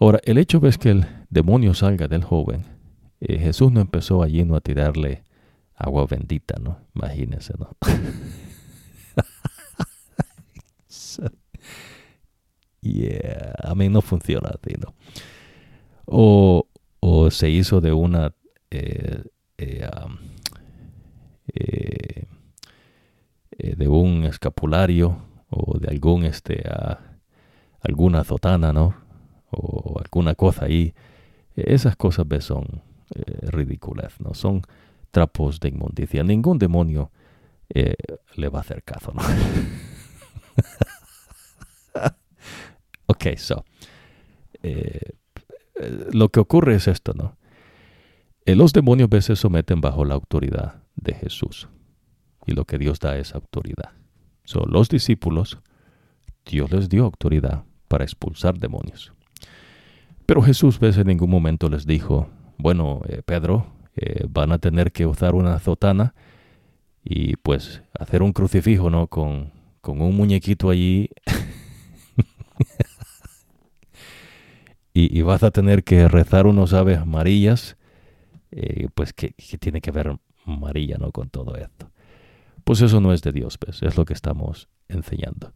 Ahora, 0.00 0.18
el 0.24 0.38
hecho 0.38 0.58
ves 0.58 0.76
que 0.76 0.90
el 0.90 1.06
demonio 1.30 1.72
salga 1.72 2.08
del 2.08 2.24
joven 2.24 2.64
eh, 3.20 3.38
Jesús 3.38 3.70
no 3.72 3.80
empezó 3.80 4.22
allí 4.22 4.44
no 4.44 4.56
a 4.56 4.60
tirarle 4.60 5.24
agua 5.74 6.06
bendita, 6.06 6.58
¿no? 6.60 6.80
Imagínense, 6.94 7.54
¿no? 7.58 7.70
yeah, 12.82 13.54
a 13.62 13.74
mí 13.74 13.88
no 13.88 14.02
funciona 14.02 14.50
así, 14.50 14.74
¿no? 14.78 14.94
O, 16.04 16.66
o 17.00 17.30
se 17.30 17.48
hizo 17.48 17.80
de 17.80 17.92
una 17.92 18.34
eh, 18.70 19.24
eh, 19.58 19.88
de 23.58 23.88
un 23.88 24.24
escapulario 24.24 25.16
o 25.50 25.78
de 25.78 25.88
algún 25.88 26.24
este 26.24 26.62
alguna 27.80 28.24
zotana, 28.24 28.72
¿no? 28.72 28.96
O 29.50 29.98
alguna 29.98 30.34
cosa 30.34 30.66
ahí. 30.66 30.94
Esas 31.54 31.96
cosas 31.96 32.28
¿ves? 32.28 32.44
son 32.44 32.82
ridículas, 33.42 34.20
¿no? 34.20 34.34
Son 34.34 34.62
trapos 35.10 35.60
de 35.60 35.68
inmundicia. 35.68 36.22
Ningún 36.22 36.58
demonio 36.58 37.10
eh, 37.68 37.96
le 38.34 38.48
va 38.48 38.58
a 38.58 38.60
hacer 38.60 38.82
caso, 38.82 39.12
¿no? 39.14 39.22
ok, 43.06 43.36
so. 43.36 43.64
Eh, 44.62 45.12
lo 46.12 46.28
que 46.28 46.40
ocurre 46.40 46.74
es 46.74 46.88
esto, 46.88 47.12
¿no? 47.14 47.36
Eh, 48.44 48.54
los 48.54 48.72
demonios 48.72 49.08
a 49.10 49.16
veces 49.16 49.38
someten 49.38 49.80
bajo 49.80 50.04
la 50.04 50.14
autoridad 50.14 50.82
de 50.94 51.14
Jesús. 51.14 51.68
Y 52.46 52.52
lo 52.52 52.64
que 52.64 52.78
Dios 52.78 53.00
da 53.00 53.18
es 53.18 53.34
autoridad. 53.34 53.92
So, 54.46 54.64
los 54.64 54.88
discípulos, 54.88 55.58
Dios 56.46 56.70
les 56.70 56.88
dio 56.88 57.04
autoridad 57.04 57.64
para 57.88 58.04
expulsar 58.04 58.58
demonios. 58.58 59.12
Pero 60.24 60.40
Jesús, 60.40 60.78
¿ves? 60.78 60.96
En 60.96 61.08
ningún 61.08 61.30
momento 61.30 61.68
les 61.68 61.84
dijo, 61.84 62.30
bueno, 62.56 63.02
Pedro, 63.26 63.66
eh, 63.96 64.24
van 64.28 64.52
a 64.52 64.58
tener 64.58 64.92
que 64.92 65.04
usar 65.04 65.34
una 65.34 65.54
azotana 65.54 66.14
y 67.02 67.34
pues 67.36 67.82
hacer 67.98 68.22
un 68.22 68.32
crucifijo, 68.32 68.88
¿no? 68.88 69.08
Con, 69.08 69.52
un 69.82 70.16
muñequito 70.16 70.70
allí. 70.70 71.10
y, 74.94 75.22
vas 75.22 75.42
a 75.42 75.50
tener 75.50 75.82
que 75.82 76.06
rezar 76.08 76.46
unos 76.46 76.72
aves 76.72 76.98
amarillas. 76.98 77.76
Eh, 78.52 78.88
pues 78.94 79.12
que, 79.12 79.34
tiene 79.58 79.80
que 79.80 79.90
ver 79.90 80.16
María, 80.44 80.98
¿no? 80.98 81.10
Con 81.10 81.30
todo 81.30 81.56
esto. 81.56 81.90
Pues 82.66 82.80
eso 82.80 83.00
no 83.00 83.12
es 83.12 83.22
de 83.22 83.30
Dios, 83.30 83.60
¿ves? 83.64 83.80
Es 83.84 83.96
lo 83.96 84.04
que 84.04 84.12
estamos 84.12 84.68
enseñando. 84.88 85.52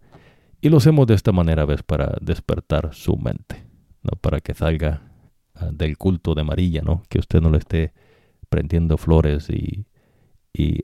Y 0.60 0.68
lo 0.68 0.76
hacemos 0.76 1.08
de 1.08 1.14
esta 1.14 1.32
manera, 1.32 1.64
¿ves? 1.64 1.82
Para 1.82 2.16
despertar 2.20 2.94
su 2.94 3.16
mente, 3.16 3.64
¿no? 4.04 4.12
Para 4.20 4.40
que 4.40 4.54
salga 4.54 5.10
ah, 5.56 5.70
del 5.72 5.98
culto 5.98 6.36
de 6.36 6.44
María, 6.44 6.82
¿no? 6.82 7.02
Que 7.08 7.18
usted 7.18 7.40
no 7.40 7.50
le 7.50 7.58
esté 7.58 7.94
prendiendo 8.48 8.96
flores 8.96 9.50
y, 9.50 9.86
y 10.52 10.78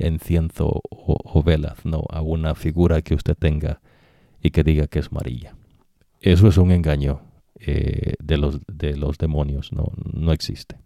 o, 0.59 1.43
velas, 1.44 1.85
no, 1.85 2.03
a 2.11 2.23
una 2.23 2.57
figura 2.57 3.03
que 3.03 3.15
usted 3.15 3.36
tenga 3.39 3.81
y 4.43 4.51
que 4.51 4.65
diga 4.65 4.89
que 4.89 4.98
es 4.98 5.12
María. 5.12 5.55
Eso 6.20 6.48
es 6.48 6.59
un 6.59 6.73
engaño 6.73 7.20
eh, 7.61 8.15
de, 8.19 8.36
los, 8.36 8.59
de 8.66 8.97
los 8.97 9.16
demonios, 9.19 9.73
no, 9.73 9.93
no 10.12 10.32
existe. 10.32 10.77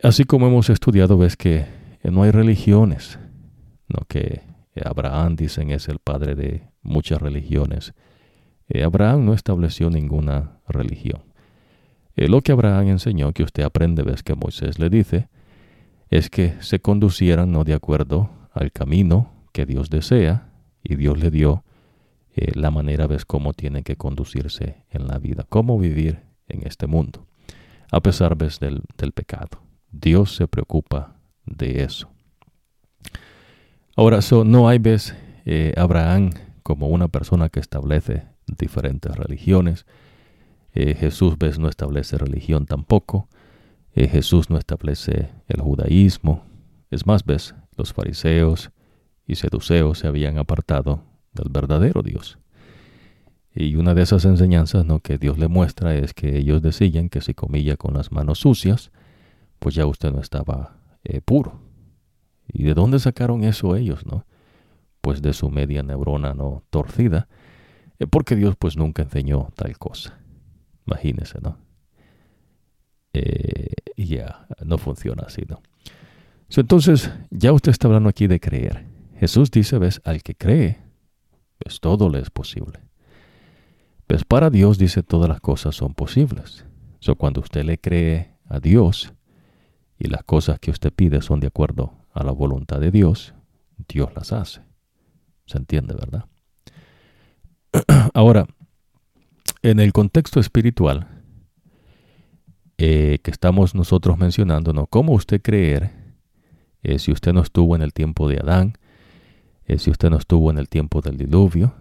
Así 0.00 0.22
como 0.22 0.46
hemos 0.46 0.70
estudiado, 0.70 1.18
ves 1.18 1.36
que 1.36 1.66
no 2.04 2.22
hay 2.22 2.30
religiones, 2.30 3.18
no 3.88 4.04
que 4.08 4.42
Abraham 4.84 5.36
dicen 5.36 5.70
es 5.70 5.88
el 5.88 5.98
padre 5.98 6.34
de 6.34 6.68
muchas 6.82 7.20
religiones. 7.20 7.94
Eh, 8.68 8.82
Abraham 8.82 9.24
no 9.24 9.34
estableció 9.34 9.90
ninguna 9.90 10.58
religión. 10.68 11.22
Eh, 12.16 12.28
lo 12.28 12.40
que 12.40 12.52
Abraham 12.52 12.88
enseñó, 12.88 13.32
que 13.32 13.42
usted 13.42 13.62
aprende, 13.62 14.02
ves 14.02 14.22
que 14.22 14.34
Moisés 14.34 14.78
le 14.78 14.88
dice, 14.88 15.28
es 16.10 16.30
que 16.30 16.54
se 16.60 16.80
conducieran 16.80 17.50
no 17.52 17.64
de 17.64 17.74
acuerdo 17.74 18.30
al 18.52 18.72
camino 18.72 19.32
que 19.52 19.66
Dios 19.66 19.90
desea, 19.90 20.48
y 20.84 20.96
Dios 20.96 21.18
le 21.18 21.30
dio 21.30 21.64
eh, 22.36 22.52
la 22.54 22.70
manera, 22.70 23.06
ves 23.06 23.24
cómo 23.24 23.54
tiene 23.54 23.82
que 23.82 23.96
conducirse 23.96 24.84
en 24.90 25.06
la 25.06 25.18
vida, 25.18 25.46
cómo 25.48 25.78
vivir 25.78 26.20
en 26.46 26.66
este 26.66 26.86
mundo, 26.86 27.26
a 27.90 28.00
pesar, 28.00 28.36
ves, 28.36 28.60
del, 28.60 28.82
pecado. 29.12 29.62
Dios 29.90 30.36
se 30.36 30.46
preocupa 30.46 31.16
de 31.46 31.82
eso. 31.82 32.10
Ahora, 33.96 34.18
no 34.44 34.68
hay, 34.68 34.78
ves, 34.78 35.14
eh, 35.44 35.72
Abraham 35.76 36.30
como 36.64 36.88
una 36.88 37.06
persona 37.06 37.48
que 37.48 37.60
establece 37.60 38.24
diferentes 38.58 39.14
religiones, 39.14 39.86
eh, 40.72 40.96
Jesús 40.96 41.38
ves, 41.38 41.60
no 41.60 41.68
establece 41.68 42.18
religión 42.18 42.66
tampoco. 42.66 43.28
Eh, 43.92 44.08
Jesús 44.08 44.50
no 44.50 44.58
establece 44.58 45.30
el 45.46 45.60
judaísmo. 45.60 46.44
Es 46.90 47.06
más, 47.06 47.24
ves, 47.24 47.54
los 47.76 47.92
fariseos 47.92 48.72
y 49.28 49.36
seduceos 49.36 50.00
se 50.00 50.08
habían 50.08 50.38
apartado 50.38 51.04
del 51.32 51.48
verdadero 51.50 52.02
Dios. 52.02 52.38
Y 53.54 53.76
una 53.76 53.94
de 53.94 54.02
esas 54.02 54.24
enseñanzas 54.24 54.84
que 55.04 55.18
Dios 55.18 55.38
le 55.38 55.46
muestra 55.46 55.94
es 55.94 56.12
que 56.12 56.36
ellos 56.36 56.60
decían 56.60 57.08
que 57.08 57.20
si 57.20 57.34
comía 57.34 57.76
con 57.76 57.94
las 57.94 58.10
manos 58.10 58.40
sucias, 58.40 58.90
pues 59.60 59.76
ya 59.76 59.86
usted 59.86 60.10
no 60.10 60.20
estaba 60.20 60.78
puro. 61.24 61.63
¿Y 62.48 62.64
de 62.64 62.74
dónde 62.74 62.98
sacaron 62.98 63.44
eso 63.44 63.76
ellos, 63.76 64.06
no? 64.06 64.26
Pues 65.00 65.22
de 65.22 65.32
su 65.32 65.50
media 65.50 65.82
neurona 65.82 66.34
no 66.34 66.62
torcida, 66.70 67.28
porque 68.10 68.36
Dios 68.36 68.56
pues 68.58 68.76
nunca 68.76 69.02
enseñó 69.02 69.48
tal 69.54 69.76
cosa. 69.78 70.18
Imagínese, 70.86 71.40
¿no? 71.40 71.58
Eh, 73.12 73.74
ya, 73.96 74.46
no 74.64 74.78
funciona 74.78 75.24
así, 75.26 75.42
¿no? 75.48 75.62
entonces, 76.56 77.10
ya 77.30 77.52
usted 77.52 77.72
está 77.72 77.88
hablando 77.88 78.08
aquí 78.08 78.28
de 78.28 78.38
creer. 78.38 78.86
Jesús 79.18 79.50
dice, 79.50 79.78
ves, 79.78 80.00
al 80.04 80.22
que 80.22 80.36
cree, 80.36 80.78
pues 81.58 81.80
todo 81.80 82.08
le 82.08 82.20
es 82.20 82.30
posible. 82.30 82.80
Pues 84.06 84.24
para 84.24 84.50
Dios 84.50 84.78
dice 84.78 85.02
todas 85.02 85.28
las 85.28 85.40
cosas 85.40 85.74
son 85.74 85.94
posibles. 85.94 86.64
So, 87.00 87.16
cuando 87.16 87.40
usted 87.40 87.64
le 87.64 87.78
cree 87.78 88.34
a 88.46 88.60
Dios 88.60 89.12
y 89.98 90.08
las 90.08 90.22
cosas 90.24 90.60
que 90.60 90.70
usted 90.70 90.92
pide 90.92 91.22
son 91.22 91.40
de 91.40 91.48
acuerdo 91.48 91.92
a 92.14 92.22
la 92.22 92.32
voluntad 92.32 92.80
de 92.80 92.90
Dios, 92.90 93.34
Dios 93.88 94.10
las 94.14 94.32
hace. 94.32 94.62
¿Se 95.46 95.58
entiende, 95.58 95.94
verdad? 95.94 96.24
Ahora, 98.14 98.46
en 99.62 99.80
el 99.80 99.92
contexto 99.92 100.40
espiritual 100.40 101.08
eh, 102.78 103.18
que 103.22 103.30
estamos 103.30 103.74
nosotros 103.74 104.18
mencionando, 104.18 104.72
¿no? 104.72 104.86
¿Cómo 104.86 105.12
usted 105.12 105.42
creer 105.42 105.92
eh, 106.82 106.98
si 106.98 107.12
usted 107.12 107.32
no 107.32 107.40
estuvo 107.40 107.74
en 107.74 107.82
el 107.82 107.92
tiempo 107.92 108.28
de 108.28 108.38
Adán, 108.38 108.78
eh, 109.64 109.78
si 109.78 109.90
usted 109.90 110.10
no 110.10 110.16
estuvo 110.16 110.50
en 110.50 110.58
el 110.58 110.68
tiempo 110.68 111.00
del 111.00 111.16
diluvio, 111.16 111.74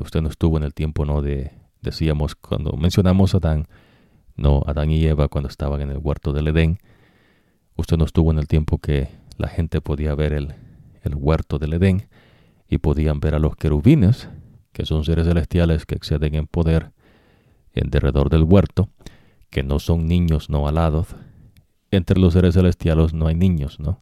usted 0.00 0.22
no 0.22 0.28
estuvo 0.30 0.56
en 0.56 0.64
el 0.64 0.72
tiempo, 0.72 1.04
¿no? 1.04 1.20
De, 1.20 1.52
decíamos, 1.82 2.34
cuando 2.34 2.72
mencionamos 2.72 3.34
a 3.34 3.36
Adán, 3.36 3.66
no, 4.34 4.62
Adán 4.66 4.90
y 4.90 5.04
Eva 5.04 5.28
cuando 5.28 5.48
estaban 5.48 5.82
en 5.82 5.90
el 5.90 5.98
huerto 5.98 6.32
del 6.32 6.48
Edén, 6.48 6.78
usted 7.76 7.96
no 7.96 8.04
estuvo 8.04 8.30
en 8.30 8.38
el 8.38 8.46
tiempo 8.46 8.78
que 8.78 9.08
la 9.36 9.48
gente 9.48 9.80
podía 9.80 10.14
ver 10.14 10.32
el, 10.32 10.54
el 11.02 11.14
huerto 11.14 11.58
del 11.58 11.74
Edén 11.74 12.08
y 12.68 12.78
podían 12.78 13.20
ver 13.20 13.34
a 13.34 13.38
los 13.38 13.56
querubines, 13.56 14.28
que 14.72 14.86
son 14.86 15.04
seres 15.04 15.26
celestiales 15.26 15.86
que 15.86 15.94
exceden 15.94 16.34
en 16.34 16.46
poder 16.46 16.92
en 17.74 17.90
derredor 17.90 18.30
del 18.30 18.44
huerto, 18.44 18.88
que 19.50 19.62
no 19.62 19.78
son 19.78 20.06
niños 20.06 20.50
no 20.50 20.66
alados. 20.66 21.08
Entre 21.90 22.18
los 22.18 22.32
seres 22.32 22.54
celestiales 22.54 23.14
no 23.14 23.26
hay 23.26 23.34
niños, 23.34 23.78
¿no? 23.78 24.00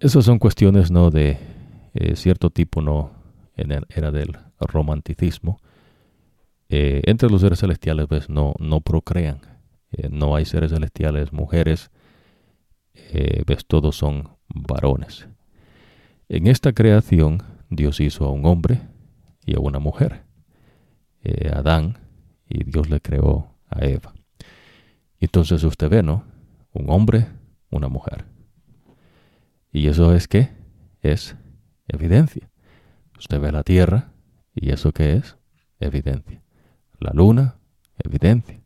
Esas 0.00 0.24
son 0.24 0.38
cuestiones, 0.38 0.90
¿no? 0.90 1.10
De 1.10 1.38
eh, 1.94 2.16
cierto 2.16 2.50
tipo, 2.50 2.80
¿no? 2.80 3.12
En 3.56 3.70
el, 3.70 3.86
era 3.88 4.10
del 4.10 4.36
romanticismo. 4.58 5.60
Eh, 6.68 7.02
entre 7.04 7.30
los 7.30 7.42
seres 7.42 7.60
celestiales, 7.60 8.06
pues, 8.08 8.28
no, 8.28 8.54
no 8.58 8.80
procrean. 8.80 9.40
Eh, 9.92 10.08
no 10.10 10.34
hay 10.34 10.44
seres 10.44 10.72
celestiales, 10.72 11.32
mujeres. 11.32 11.90
Ves, 13.46 13.66
todos 13.66 13.96
son 13.96 14.28
varones. 14.48 15.28
En 16.28 16.46
esta 16.46 16.72
creación, 16.72 17.42
Dios 17.68 18.00
hizo 18.00 18.24
a 18.24 18.30
un 18.30 18.46
hombre 18.46 18.80
y 19.44 19.56
a 19.56 19.60
una 19.60 19.78
mujer, 19.78 20.22
eh, 21.24 21.50
Adán, 21.54 21.98
y 22.48 22.64
Dios 22.64 22.88
le 22.88 23.00
creó 23.00 23.54
a 23.68 23.84
Eva. 23.84 24.14
Entonces 25.20 25.62
usted 25.64 25.88
ve, 25.88 26.02
¿no? 26.02 26.24
Un 26.72 26.90
hombre, 26.90 27.28
una 27.70 27.88
mujer. 27.88 28.24
Y 29.72 29.88
eso 29.88 30.14
es 30.14 30.28
qué? 30.28 30.50
Es 31.00 31.36
evidencia. 31.88 32.50
Usted 33.18 33.40
ve 33.40 33.52
la 33.52 33.62
tierra, 33.62 34.12
y 34.54 34.70
eso 34.70 34.92
qué 34.92 35.16
es? 35.16 35.36
Evidencia. 35.80 36.42
La 36.98 37.12
luna, 37.12 37.56
evidencia. 37.98 38.61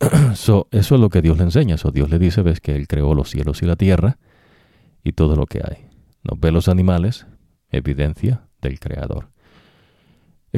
eso 0.32 0.68
es 0.70 0.90
lo 0.90 1.08
que 1.08 1.22
Dios 1.22 1.38
le 1.38 1.44
enseña. 1.44 1.76
So, 1.76 1.90
Dios 1.90 2.10
le 2.10 2.18
dice, 2.18 2.42
ves 2.42 2.60
que 2.60 2.74
Él 2.74 2.86
creó 2.86 3.14
los 3.14 3.30
cielos 3.30 3.62
y 3.62 3.66
la 3.66 3.76
tierra 3.76 4.18
y 5.02 5.12
todo 5.12 5.36
lo 5.36 5.46
que 5.46 5.60
hay. 5.64 5.88
No 6.22 6.36
ve 6.38 6.52
los 6.52 6.68
animales, 6.68 7.26
evidencia 7.70 8.48
del 8.60 8.80
Creador 8.80 9.28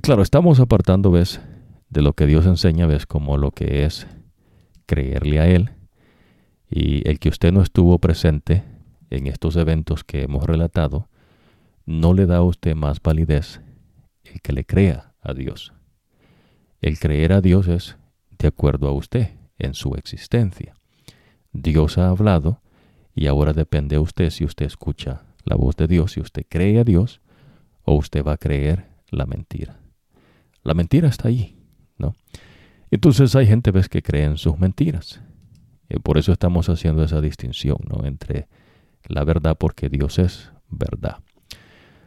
claro, 0.01 0.23
estamos 0.23 0.60
apartando, 0.60 1.10
ves, 1.10 1.40
de 1.89 2.02
lo 2.02 2.12
que 2.12 2.27
Dios 2.27 2.47
enseña, 2.47 2.86
ves, 2.86 3.06
como 3.06 3.39
lo 3.39 3.51
que 3.51 3.85
es 3.85 4.06
creerle 4.86 5.40
a 5.40 5.47
Él 5.48 5.70
Y 6.70 7.09
el 7.09 7.19
que 7.19 7.28
usted 7.28 7.52
no 7.52 7.62
estuvo 7.62 7.98
presente 7.98 8.65
en 9.10 9.27
estos 9.27 9.56
eventos 9.56 10.05
que 10.05 10.23
hemos 10.23 10.44
relatado, 10.44 11.09
no 11.86 12.12
le 12.12 12.27
da 12.27 12.39
a 12.39 12.43
usted 12.43 12.74
más 12.74 13.01
validez 13.01 13.62
el 14.23 14.43
que 14.43 14.52
le 14.52 14.66
crea 14.66 15.15
a 15.23 15.32
Dios. 15.32 15.73
El 16.82 16.98
creer 16.98 17.32
a 17.32 17.40
Dios 17.40 17.69
es 17.69 17.97
de 18.39 18.48
acuerdo 18.48 18.89
a 18.89 18.93
usted 18.93 19.31
en 19.59 19.74
su 19.74 19.94
existencia. 19.94 20.74
Dios 21.52 21.98
ha 21.98 22.09
hablado 22.09 22.60
y 23.15 23.27
ahora 23.27 23.52
depende 23.52 23.97
a 23.97 24.01
usted 24.01 24.31
si 24.31 24.44
usted 24.44 24.66
escucha 24.66 25.23
la 25.44 25.56
voz 25.56 25.77
de 25.77 25.89
Dios, 25.89 26.12
si 26.12 26.20
usted 26.20 26.47
cree 26.48 26.78
a 26.78 26.85
Dios 26.85 27.20
o 27.85 27.94
usted 27.94 28.24
va 28.24 28.35
a 28.35 28.39
creer 28.39 28.86
la 29.10 29.27
mentira. 29.27 29.81
La 30.62 30.74
mentira 30.74 31.09
está 31.09 31.28
ahí, 31.28 31.56
¿no? 31.97 32.15
Entonces 32.90 33.35
hay 33.35 33.47
gente 33.47 33.70
ves 33.70 33.89
que 33.89 34.02
cree 34.02 34.24
en 34.24 34.36
sus 34.36 34.59
mentiras. 34.59 35.20
Y 35.89 35.98
por 35.98 36.19
eso 36.19 36.32
estamos 36.32 36.69
haciendo 36.69 37.02
esa 37.02 37.20
distinción, 37.20 37.78
¿no? 37.89 38.05
Entre 38.05 38.48
la 39.09 39.24
verdad 39.24 39.56
porque 39.59 39.89
Dios 39.89 40.19
es 40.19 40.52
verdad. 40.69 41.19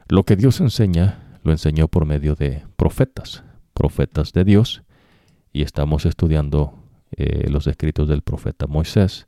Lo 0.08 0.24
que 0.24 0.36
Dios 0.36 0.60
enseña 0.62 1.40
lo 1.44 1.52
enseñó 1.52 1.88
por 1.88 2.06
medio 2.06 2.36
de 2.36 2.64
profetas, 2.76 3.44
profetas 3.74 4.34
de 4.34 4.44
Dios, 4.44 4.84
y 5.54 5.64
estamos 5.64 6.06
estudiando 6.06 6.74
eh, 7.12 7.50
los 7.50 7.68
escritos 7.68 8.08
del 8.08 8.22
profeta 8.22 8.68
Moisés 8.68 9.28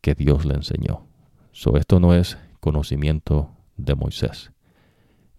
que 0.00 0.14
Dios 0.14 0.44
le 0.44 0.54
enseñó. 0.54 1.06
So, 1.52 1.76
esto 1.76 2.00
no 2.00 2.14
es 2.14 2.38
conocimiento 2.60 3.50
de 3.76 3.94
Moisés. 3.94 4.52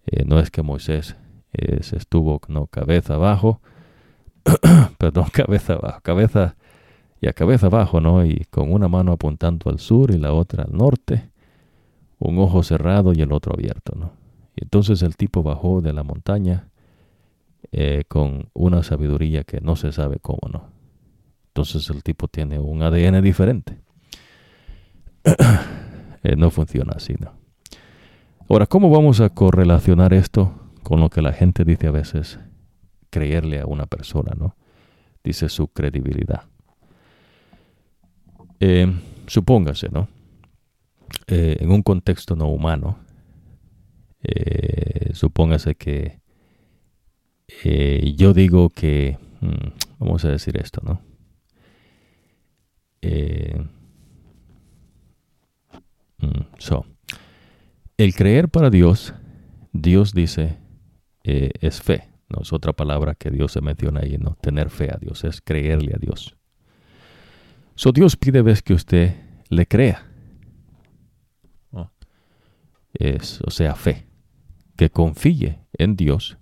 Eh, 0.06 0.24
no 0.24 0.38
es 0.38 0.50
que 0.50 0.62
Moisés 0.62 1.16
eh, 1.52 1.82
se 1.82 1.96
estuvo 1.96 2.40
no, 2.48 2.66
cabeza 2.66 3.14
abajo, 3.14 3.60
perdón, 4.98 5.26
cabeza 5.32 5.74
abajo, 5.74 6.00
cabeza 6.02 6.56
y 7.20 7.28
a 7.28 7.32
cabeza 7.32 7.66
abajo, 7.66 8.00
¿no? 8.00 8.24
Y 8.24 8.46
con 8.50 8.72
una 8.72 8.88
mano 8.88 9.12
apuntando 9.12 9.70
al 9.70 9.78
sur 9.78 10.10
y 10.10 10.18
la 10.18 10.32
otra 10.32 10.64
al 10.64 10.76
norte, 10.76 11.30
un 12.18 12.38
ojo 12.38 12.62
cerrado 12.62 13.12
y 13.12 13.20
el 13.20 13.32
otro 13.32 13.52
abierto, 13.54 13.94
¿no? 13.96 14.12
Y 14.56 14.64
entonces 14.64 15.02
el 15.02 15.16
tipo 15.16 15.42
bajó 15.42 15.80
de 15.80 15.92
la 15.92 16.02
montaña 16.02 16.68
eh, 17.70 18.04
con 18.08 18.48
una 18.54 18.82
sabiduría 18.82 19.44
que 19.44 19.60
no 19.60 19.76
se 19.76 19.92
sabe 19.92 20.18
cómo, 20.20 20.40
¿no? 20.50 20.70
Entonces 21.48 21.90
el 21.90 22.02
tipo 22.02 22.26
tiene 22.26 22.58
un 22.58 22.82
ADN 22.82 23.22
diferente. 23.22 23.80
Eh, 26.24 26.34
no 26.34 26.50
funciona 26.50 26.94
así, 26.96 27.14
¿no? 27.20 27.32
Ahora, 28.48 28.66
¿cómo 28.66 28.90
vamos 28.90 29.20
a 29.20 29.30
correlacionar 29.30 30.12
esto 30.12 30.52
con 30.82 30.98
lo 30.98 31.10
que 31.10 31.22
la 31.22 31.32
gente 31.32 31.64
dice 31.64 31.86
a 31.86 31.92
veces? 31.92 32.40
Creerle 33.08 33.60
a 33.60 33.66
una 33.66 33.86
persona, 33.86 34.34
¿no? 34.36 34.56
Dice 35.22 35.48
su 35.48 35.68
credibilidad. 35.68 36.42
Eh, 38.58 38.92
supóngase, 39.28 39.90
¿no? 39.90 40.08
en 41.28 41.70
un 41.70 41.82
contexto 41.82 42.34
no 42.34 42.48
humano, 42.48 42.98
supóngase 45.12 45.76
que 45.76 46.18
eh, 47.48 48.14
yo 48.16 48.34
digo 48.34 48.70
que, 48.70 49.18
mm, 49.40 49.98
vamos 49.98 50.24
a 50.24 50.30
decir 50.30 50.56
esto, 50.56 50.80
¿no? 50.84 51.00
Eh, 53.02 53.60
mm, 56.18 56.40
so, 56.58 56.84
el 57.96 58.14
creer 58.14 58.48
para 58.48 58.70
Dios, 58.70 59.14
Dios 59.72 60.12
dice, 60.12 60.58
es 61.24 61.82
fe, 61.82 62.08
no 62.30 62.40
es 62.40 62.52
otra 62.54 62.72
palabra 62.72 63.14
que 63.14 63.30
Dios 63.30 63.52
se 63.52 63.60
menciona 63.60 64.00
ahí, 64.00 64.16
¿no? 64.16 64.36
Tener 64.40 64.70
fe 64.70 64.90
a 64.90 64.96
Dios, 64.98 65.24
es 65.24 65.42
creerle 65.42 65.92
a 65.94 65.98
Dios. 65.98 66.38
So 67.74 67.92
Dios 67.92 68.16
pide 68.16 68.42
ves 68.42 68.62
que 68.62 68.74
usted 68.74 69.14
le 69.50 69.66
crea. 69.66 70.04
Es, 72.94 73.40
o 73.42 73.50
sea, 73.50 73.74
fe 73.74 74.06
que 74.76 74.90
confíe 74.90 75.60
en 75.74 75.94
Dios 75.94 76.37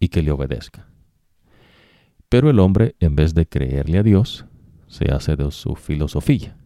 y 0.00 0.08
que 0.08 0.22
le 0.22 0.32
obedezca. 0.32 0.88
Pero 2.28 2.50
el 2.50 2.58
hombre, 2.58 2.96
en 2.98 3.14
vez 3.14 3.34
de 3.34 3.46
creerle 3.46 3.98
a 3.98 4.02
Dios, 4.02 4.46
se 4.88 5.12
hace 5.12 5.36
de 5.36 5.50
su 5.52 5.76
filosofía. 5.76 6.56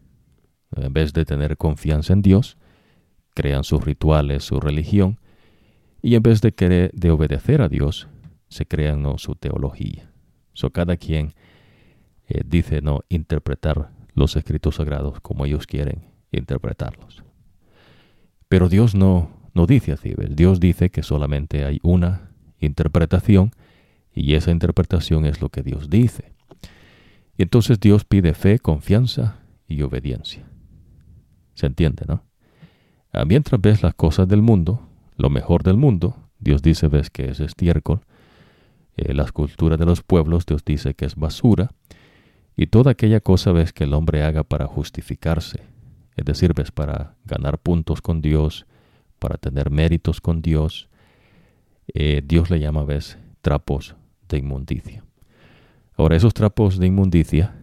En 0.77 0.93
vez 0.93 1.13
de 1.13 1.25
tener 1.25 1.57
confianza 1.57 2.13
en 2.13 2.23
Dios, 2.23 2.57
crean 3.35 3.65
sus 3.65 3.85
rituales, 3.85 4.45
su 4.45 4.61
religión, 4.61 5.21
y 6.01 6.15
en 6.15 6.23
vez 6.23 6.41
de, 6.41 6.53
querer, 6.53 6.91
de 6.93 7.11
obedecer 7.11 7.63
a 7.63 7.69
Dios, 7.69 8.09
se 8.49 8.67
crean 8.67 9.05
su 9.19 9.35
teología. 9.35 10.11
So, 10.53 10.71
cada 10.71 10.97
quien 10.97 11.35
eh, 12.29 12.43
dice 12.45 12.81
no 12.81 13.01
interpretar 13.09 13.91
los 14.15 14.37
escritos 14.37 14.77
sagrados 14.77 15.21
como 15.21 15.45
ellos 15.45 15.67
quieren 15.67 16.05
interpretarlos. 16.31 17.25
Pero 18.49 18.69
Dios 18.69 18.95
no, 18.95 19.31
no 19.55 19.67
dice 19.67 19.93
así. 19.93 20.15
Dios 20.31 20.61
dice 20.61 20.91
que 20.91 21.03
solamente 21.03 21.65
hay 21.65 21.81
una 21.83 22.34
interpretación 22.65 23.53
y 24.13 24.35
esa 24.35 24.51
interpretación 24.51 25.25
es 25.27 25.41
lo 25.41 25.49
que 25.49 25.63
Dios 25.63 25.91
dice. 25.91 26.33
Y 27.37 27.43
entonces 27.43 27.81
Dios 27.81 28.05
pide 28.05 28.35
fe, 28.35 28.59
confianza 28.59 29.39
y 29.67 29.83
obediencia. 29.83 30.45
¿Se 31.55 31.67
entiende, 31.67 32.05
no? 32.07 32.25
Ah, 33.13 33.25
mientras 33.25 33.61
ves 33.61 33.83
las 33.83 33.95
cosas 33.95 34.29
del 34.29 34.43
mundo, 34.43 34.89
lo 35.17 35.31
mejor 35.31 35.63
del 35.63 35.77
mundo, 35.77 36.17
Dios 36.39 36.63
dice 36.63 36.89
ves 36.89 37.11
que 37.11 37.31
es 37.31 37.41
estiércol, 37.41 38.01
eh, 38.97 39.15
las 39.15 39.33
culturas 39.33 39.79
de 39.79 39.87
los 39.87 40.03
pueblos 40.03 40.47
Dios 40.47 40.65
dice 40.65 40.95
que 40.95 41.07
es 41.07 41.17
basura, 41.17 41.71
y 42.57 42.69
toda 42.69 42.93
aquella 42.93 43.21
cosa 43.21 43.53
ves 43.53 43.73
que 43.73 43.85
el 43.85 43.95
hombre 43.95 44.23
haga 44.23 44.45
para 44.45 44.67
justificarse, 44.67 45.63
es 46.17 46.25
decir, 46.25 46.55
ves 46.55 46.71
para 46.71 47.17
ganar 47.25 47.59
puntos 47.59 48.01
con 48.01 48.21
Dios, 48.21 48.67
para 49.19 49.39
tener 49.39 49.71
méritos 49.71 50.21
con 50.21 50.43
Dios, 50.43 50.89
eh, 51.93 52.23
Dios 52.25 52.51
le 52.51 52.61
llama 52.61 52.81
a 52.81 52.85
veces 52.85 53.19
trapos 53.41 53.95
de 54.29 54.39
inmundicia. 54.39 55.05
Ahora, 55.97 56.17
esos 56.17 56.35
trapos 56.35 56.79
de 56.79 56.87
inmundicia, 56.87 57.55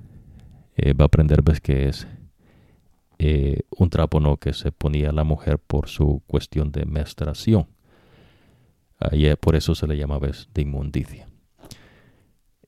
eh, 0.76 0.94
va 0.94 1.06
a 1.06 1.08
aprender 1.08 1.42
ves 1.42 1.60
que 1.60 1.90
es 1.90 2.08
eh, 3.18 3.62
un 3.78 3.90
trapo 3.90 4.20
no 4.20 4.38
que 4.38 4.54
se 4.54 4.72
ponía 4.72 5.12
la 5.12 5.24
mujer 5.24 5.60
por 5.60 5.90
su 5.90 6.22
cuestión 6.28 6.72
de 6.72 6.86
menstruación. 6.86 7.68
Ahí, 9.00 9.34
por 9.36 9.56
eso 9.56 9.74
se 9.74 9.88
le 9.88 9.98
llama 9.98 10.20
ves 10.20 10.48
de 10.54 10.62
inmundicia. 10.62 11.28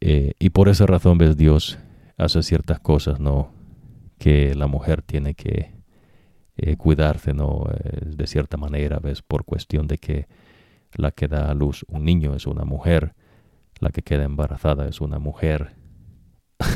y 0.01 0.49
por 0.49 0.67
esa 0.67 0.85
razón 0.85 1.17
ves 1.17 1.37
Dios 1.37 1.77
hace 2.17 2.43
ciertas 2.43 2.79
cosas 2.79 3.21
no 3.21 3.53
que 4.17 4.53
la 4.53 4.67
mujer 4.67 5.01
tiene 5.01 5.33
que 5.33 5.71
cuidarse 6.77 7.33
¿no? 7.33 7.69
De 8.01 8.27
cierta 8.27 8.57
manera, 8.57 8.99
¿ves? 8.99 9.21
Por 9.21 9.45
cuestión 9.45 9.87
de 9.87 9.97
que 9.97 10.27
la 10.95 11.11
que 11.11 11.27
da 11.27 11.49
a 11.49 11.53
luz 11.53 11.85
un 11.87 12.05
niño 12.05 12.35
es 12.35 12.47
una 12.47 12.65
mujer, 12.65 13.15
la 13.79 13.89
que 13.89 14.01
queda 14.01 14.23
embarazada 14.23 14.87
es 14.87 15.01
una 15.01 15.19
mujer. 15.19 15.75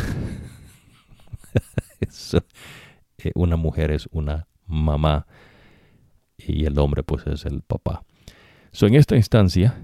Eh, 3.19 3.31
una 3.33 3.55
mujer 3.55 3.89
es 3.89 4.07
una 4.11 4.47
mamá 4.67 5.25
y 6.37 6.65
el 6.65 6.77
hombre 6.77 7.01
pues 7.01 7.25
es 7.25 7.47
el 7.47 7.63
papá. 7.63 8.03
So, 8.71 8.85
en 8.85 8.93
esta 8.93 9.15
instancia, 9.15 9.75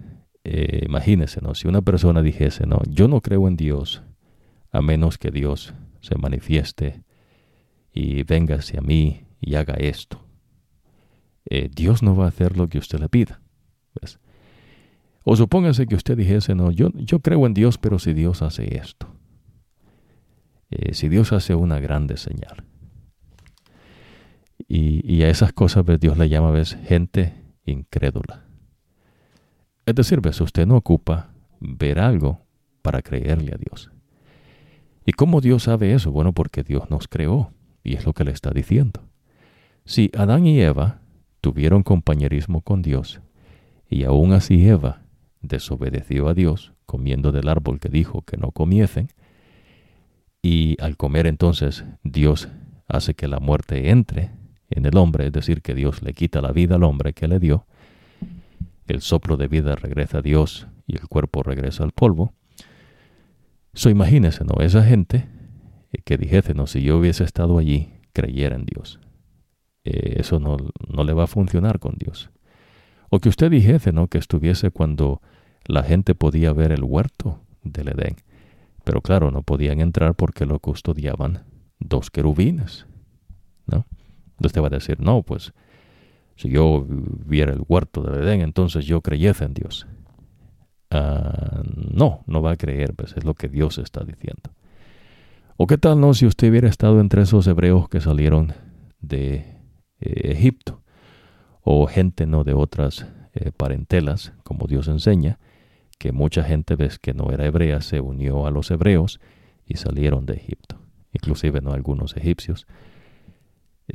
imagínese, 0.44 1.42
¿no? 1.42 1.56
Si 1.56 1.68
una 1.68 1.82
persona 1.82 2.22
dijese, 2.22 2.68
no, 2.68 2.80
yo 2.88 3.08
no 3.08 3.22
creo 3.22 3.48
en 3.48 3.56
Dios 3.56 4.04
a 4.72 4.82
menos 4.82 5.18
que 5.18 5.32
Dios 5.32 5.74
se 6.02 6.16
manifieste 6.16 7.04
y 7.94 8.24
venga 8.24 8.56
hacia 8.56 8.82
mí 8.82 9.26
y 9.40 9.56
haga 9.56 9.76
esto. 9.76 10.26
Eh, 11.46 11.70
Dios 11.74 12.02
no 12.02 12.16
va 12.16 12.26
a 12.26 12.30
hacer 12.30 12.58
lo 12.58 12.68
que 12.68 12.80
usted 12.80 13.00
le 13.00 13.08
pida. 13.08 13.42
O 15.24 15.36
supóngase 15.36 15.88
que 15.88 15.96
usted 15.96 16.18
dijese, 16.18 16.54
no, 16.54 16.72
yo, 16.72 16.90
yo 16.96 17.20
creo 17.20 17.46
en 17.46 17.54
Dios, 17.54 17.78
pero 17.78 17.98
si 17.98 18.14
Dios 18.14 18.42
hace 18.42 18.78
esto, 18.78 19.08
eh, 20.70 20.94
si 20.94 21.08
Dios 21.08 21.32
hace 21.32 21.56
una 21.56 21.80
grande 21.80 22.18
señal. 22.18 22.66
Y, 24.68 25.22
a 25.24 25.30
esas 25.30 25.54
cosas 25.54 25.84
pues, 25.84 26.00
Dios 26.00 26.18
le 26.18 26.30
llama 26.30 26.50
a 26.50 26.52
veces 26.52 26.80
gente 26.88 27.34
incrédula. 27.66 28.46
Es 29.86 29.96
decir, 29.96 30.20
¿ves? 30.22 30.42
usted 30.42 30.66
no 30.66 30.78
ocupa 30.78 31.34
ver 31.60 32.00
algo 32.00 32.42
para 32.82 33.02
creerle 33.02 33.54
a 33.54 33.58
Dios. 33.58 33.92
¿Y 35.06 35.12
cómo 35.12 35.42
Dios 35.42 35.64
sabe 35.64 35.94
eso? 35.94 36.12
Bueno, 36.12 36.34
porque 36.34 36.64
Dios 36.64 36.90
nos 36.90 37.08
creó 37.08 37.54
y 37.84 37.96
es 37.96 38.06
lo 38.06 38.14
que 38.14 38.24
le 38.24 38.32
está 38.32 38.52
diciendo. 38.52 39.04
Si 39.86 40.10
Adán 40.18 40.48
y 40.48 40.60
Eva 40.62 41.02
tuvieron 41.42 41.84
compañerismo 41.84 42.62
con 42.62 42.82
Dios, 42.82 43.22
y 43.90 44.06
aún 44.06 44.32
así 44.34 44.66
Eva 44.68 45.03
desobedeció 45.44 46.28
a 46.28 46.34
Dios 46.34 46.74
comiendo 46.86 47.32
del 47.32 47.48
árbol 47.48 47.80
que 47.80 47.90
dijo 47.90 48.24
que 48.24 48.38
no 48.38 48.52
comiesen, 48.52 49.10
y 50.42 50.76
al 50.82 50.98
comer 50.98 51.28
entonces 51.28 51.86
Dios 52.04 52.50
hace 52.88 53.14
que 53.14 53.28
la 53.28 53.40
muerte 53.40 53.92
entre 53.92 54.32
en 54.70 54.86
el 54.86 54.98
hombre, 54.98 55.28
es 55.28 55.32
decir, 55.32 55.62
que 55.62 55.76
Dios 55.76 56.02
le 56.02 56.14
quita 56.14 56.42
la 56.42 56.52
vida 56.52 56.76
al 56.76 56.84
hombre 56.84 57.14
que 57.14 57.28
le 57.28 57.40
dio, 57.40 57.66
el 58.88 59.02
soplo 59.02 59.38
de 59.38 59.48
vida 59.48 59.76
regresa 59.76 60.18
a 60.18 60.22
Dios 60.22 60.68
y 60.88 60.96
el 60.96 61.08
cuerpo 61.08 61.44
regresa 61.44 61.84
al 61.84 61.92
polvo. 61.92 62.34
So 63.74 63.90
imagínese, 63.90 64.44
¿no? 64.44 64.62
Esa 64.62 64.84
gente 64.84 65.28
que 66.06 66.18
dijese, 66.18 66.54
no, 66.54 66.68
si 66.68 66.82
yo 66.82 66.98
hubiese 66.98 67.24
estado 67.24 67.58
allí 67.58 67.94
creyera 68.14 68.56
en 68.56 68.66
Dios. 68.66 69.00
Eh, 69.84 70.16
eso 70.20 70.40
no, 70.40 70.58
no, 70.88 71.04
le 71.04 71.14
va 71.14 71.24
a 71.24 71.28
funcionar 71.28 71.80
con 71.80 71.96
Dios. 71.98 72.32
O 73.10 73.20
que 73.20 73.30
usted 73.30 73.52
dijese, 73.52 73.92
¿no? 73.92 74.08
Que 74.08 74.18
estuviese 74.18 74.72
cuando 74.72 75.22
la 75.66 75.84
gente 75.84 76.16
podía 76.16 76.54
ver 76.54 76.72
el 76.72 76.84
huerto 76.84 77.40
del 77.64 77.90
Edén. 77.90 78.18
Pero 78.84 79.02
claro, 79.02 79.32
no 79.32 79.44
podían 79.44 79.80
entrar 79.80 80.16
porque 80.16 80.46
lo 80.46 80.60
custodiaban 80.60 81.44
dos 81.80 82.10
querubines, 82.10 82.86
¿no? 83.66 83.86
Entonces 84.32 84.54
te 84.54 84.60
va 84.60 84.68
a 84.68 84.72
decir, 84.72 85.00
no, 85.00 85.24
pues 85.24 85.54
si 86.36 86.50
yo 86.50 86.86
viera 86.88 87.54
el 87.54 87.64
huerto 87.68 88.02
del 88.02 88.24
Edén, 88.24 88.42
entonces 88.42 88.86
yo 88.86 89.02
creyese 89.02 89.46
en 89.46 89.54
Dios. 89.54 89.88
Ah, 90.90 91.64
no, 91.76 92.24
no 92.28 92.42
va 92.42 92.52
a 92.52 92.56
creer, 92.56 92.94
pues 92.94 93.16
es 93.16 93.24
lo 93.24 93.34
que 93.34 93.48
Dios 93.48 93.78
está 93.78 94.04
diciendo. 94.04 94.52
¿O 95.56 95.68
qué 95.68 95.78
tal 95.78 96.00
no 96.00 96.14
si 96.14 96.26
usted 96.26 96.50
hubiera 96.50 96.68
estado 96.68 97.00
entre 97.00 97.22
esos 97.22 97.48
hebreos 97.48 97.88
que 97.88 98.02
salieron 98.02 98.54
de 99.00 99.36
eh, 100.02 100.32
Egipto? 100.32 100.82
O 101.62 101.88
gente 101.88 102.26
no 102.26 102.44
de 102.44 102.54
otras 102.54 103.08
eh, 103.34 103.52
parentelas, 103.56 104.34
como 104.44 104.68
Dios 104.68 104.88
enseña, 104.88 105.40
que 105.98 106.12
mucha 106.12 106.44
gente 106.44 106.76
ves 106.76 107.00
que 107.00 107.14
no 107.14 107.32
era 107.32 107.46
hebrea 107.46 107.82
se 107.82 108.02
unió 108.02 108.46
a 108.46 108.52
los 108.52 108.72
hebreos 108.72 109.20
y 109.66 109.78
salieron 109.78 110.26
de 110.26 110.34
Egipto, 110.34 110.80
inclusive 111.12 111.62
no 111.62 111.72
algunos 111.72 112.16
egipcios. 112.18 112.68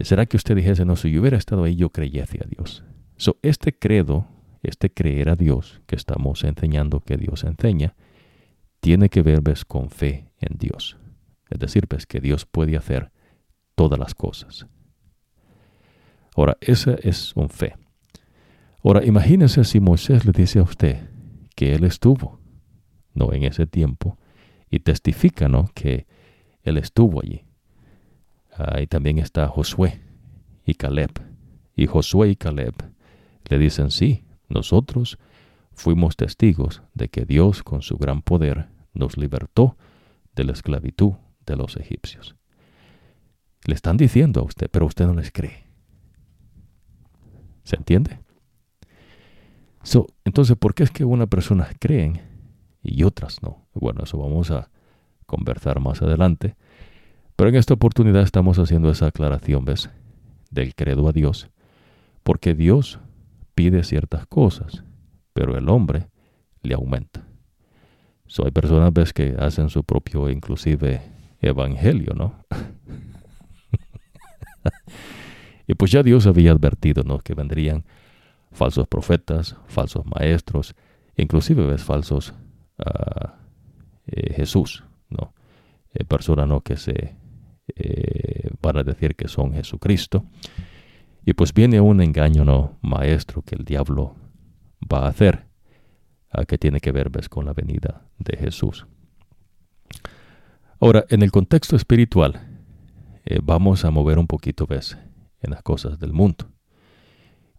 ¿Será 0.01 0.27
que 0.27 0.37
usted 0.37 0.57
dijese, 0.57 0.85
no, 0.85 0.97
si 0.97 1.11
yo 1.11 1.21
hubiera 1.21 1.37
estado 1.37 1.65
ahí, 1.65 1.77
yo 1.77 1.91
creyese 1.91 2.39
a 2.45 2.49
Dios? 2.49 2.85
So, 3.17 3.39
este 3.43 3.77
credo, 3.77 4.29
este 4.63 4.93
creer 4.93 5.31
a 5.31 5.37
Dios 5.37 5.81
que 5.87 5.97
estamos 5.97 6.45
enseñando 6.45 7.01
que 7.01 7.17
Dios 7.17 7.45
enseña, 7.45 7.95
tiene 8.81 9.09
que 9.09 9.23
ver, 9.23 9.41
ves, 9.41 9.65
con 9.65 9.91
fe 9.91 10.31
en 10.41 10.59
Dios. 10.59 10.97
Es 11.51 11.59
decir, 11.59 11.87
ves 11.89 12.07
que 12.07 12.21
Dios 12.21 12.47
puede 12.47 12.77
hacer 12.77 13.11
todas 13.75 13.99
las 13.99 14.15
cosas. 14.15 14.67
Ahora, 16.37 16.57
esa 16.61 16.95
es 17.03 17.35
un 17.35 17.49
fe. 17.49 17.75
Ahora, 18.85 19.05
imagínese 19.05 19.65
si 19.65 19.81
Moisés 19.81 20.25
le 20.25 20.33
dice 20.33 20.61
a 20.61 20.63
usted 20.63 21.18
que 21.59 21.75
él 21.75 21.83
estuvo, 21.83 22.39
no 23.15 23.33
en 23.33 23.43
ese 23.43 23.67
tiempo, 23.67 24.17
y 24.71 24.79
testifica. 24.79 25.51
Que 25.75 26.07
él 26.63 26.77
estuvo 26.77 27.21
allí. 27.21 27.43
Ahí 28.57 28.87
también 28.87 29.19
está 29.19 29.49
Josué 29.49 30.01
y 30.65 30.75
Caleb. 30.75 31.11
Y 31.75 31.87
Josué 31.87 32.29
y 32.29 32.37
Caleb 32.37 32.75
le 33.51 33.59
dicen, 33.59 33.91
sí, 33.91 34.25
nosotros 34.49 35.19
fuimos 35.73 36.17
testigos 36.17 36.83
de 36.95 37.09
que 37.09 37.25
Dios 37.25 37.65
con 37.65 37.83
su 37.83 37.99
gran 37.99 38.23
poder 38.23 38.69
nos 38.95 39.17
libertó 39.17 39.77
de 40.37 40.45
la 40.45 40.53
esclavitud 40.53 41.15
de 41.45 41.57
los 41.57 41.77
egipcios. 41.77 42.37
Le 43.65 43.75
están 43.75 43.97
diciendo 43.97 44.43
a 44.43 44.45
usted, 44.45 44.71
pero 44.71 44.87
usted 44.87 45.07
no 45.07 45.15
les 45.15 45.33
cree. 45.33 45.65
¿Se 47.65 47.75
entiende? 47.75 48.21
Entonces, 50.25 50.57
¿por 50.57 50.75
qué 50.75 50.83
es 50.83 50.91
que 50.91 51.05
unas 51.05 51.29
personas 51.29 51.75
creen 51.79 52.21
y 52.83 53.05
otras 53.05 53.43
no? 53.43 53.67
Bueno, 53.75 54.03
eso 54.05 54.19
vamos 54.19 54.51
a 54.51 54.71
conversar 55.27 55.81
más 55.81 56.03
adelante. 56.03 56.57
Pero 57.37 57.51
en 57.51 57.57
esta 57.57 57.75
oportunidad 57.75 58.23
estamos 58.23 58.59
haciendo 58.59 58.91
esa 58.91 59.07
aclaración, 59.07 59.65
¿ves? 59.65 59.91
Del 60.51 60.75
credo 60.75 61.09
a 61.09 61.13
Dios. 61.13 61.49
Porque 62.23 62.55
Dios 62.55 62.99
pide 63.55 63.85
ciertas 63.85 64.27
cosas, 64.27 64.85
pero 65.33 65.57
el 65.57 65.69
hombre 65.69 66.09
le 66.63 66.75
aumenta. 66.75 67.25
So, 68.27 68.45
hay 68.45 68.51
personas, 68.51 68.93
¿ves? 68.93 69.13
Que 69.13 69.37
hacen 69.39 69.71
su 69.71 69.85
propio, 69.85 70.29
inclusive, 70.29 71.01
evangelio, 71.41 72.13
¿no? 72.15 72.35
y 75.67 75.75
pues 75.75 75.93
ya 75.93 76.03
Dios 76.03 76.27
había 76.27 76.53
advertido, 76.53 77.05
¿no? 77.05 77.21
Que 77.21 77.35
vendrían 77.35 77.85
falsos 78.53 78.87
profetas, 78.89 79.57
falsos 79.67 80.05
maestros, 80.07 80.75
inclusive 81.17 81.67
ves 81.67 81.83
falsos 81.83 82.35
uh, 82.79 83.29
eh, 84.07 84.35
Jesús, 84.35 84.85
¿no? 85.09 85.35
Eh, 85.95 86.05
personas 86.05 86.49
¿no? 86.49 86.61
que 86.61 86.77
se 86.77 87.17
eh, 87.75 88.51
van 88.63 88.79
a 88.79 88.83
decir 88.83 89.17
que 89.17 89.29
son 89.29 89.53
Jesucristo. 89.53 90.25
Y 91.25 91.35
pues 91.35 91.53
viene 91.53 91.81
un 91.81 92.01
engaño 92.01 92.45
no 92.45 92.79
maestro 92.81 93.43
que 93.43 93.55
el 93.55 93.65
diablo 93.65 94.17
va 94.81 95.07
a 95.07 95.09
hacer, 95.09 95.47
uh, 96.35 96.45
que 96.45 96.59
tiene 96.59 96.81
que 96.81 96.93
ver 96.93 97.11
ves, 97.11 97.29
con 97.29 97.45
la 97.45 97.53
venida 97.53 98.07
de 98.19 98.37
Jesús. 98.37 98.87
Ahora, 100.81 101.05
en 101.09 101.23
el 101.23 101.33
contexto 101.33 101.77
espiritual, 101.77 102.41
eh, 103.25 103.41
vamos 103.43 103.85
a 103.85 103.91
mover 103.91 104.19
un 104.19 104.27
poquito, 104.27 104.67
ves, 104.67 104.97
en 105.41 105.51
las 105.51 105.63
cosas 105.63 105.99
del 105.99 106.13
mundo. 106.13 106.51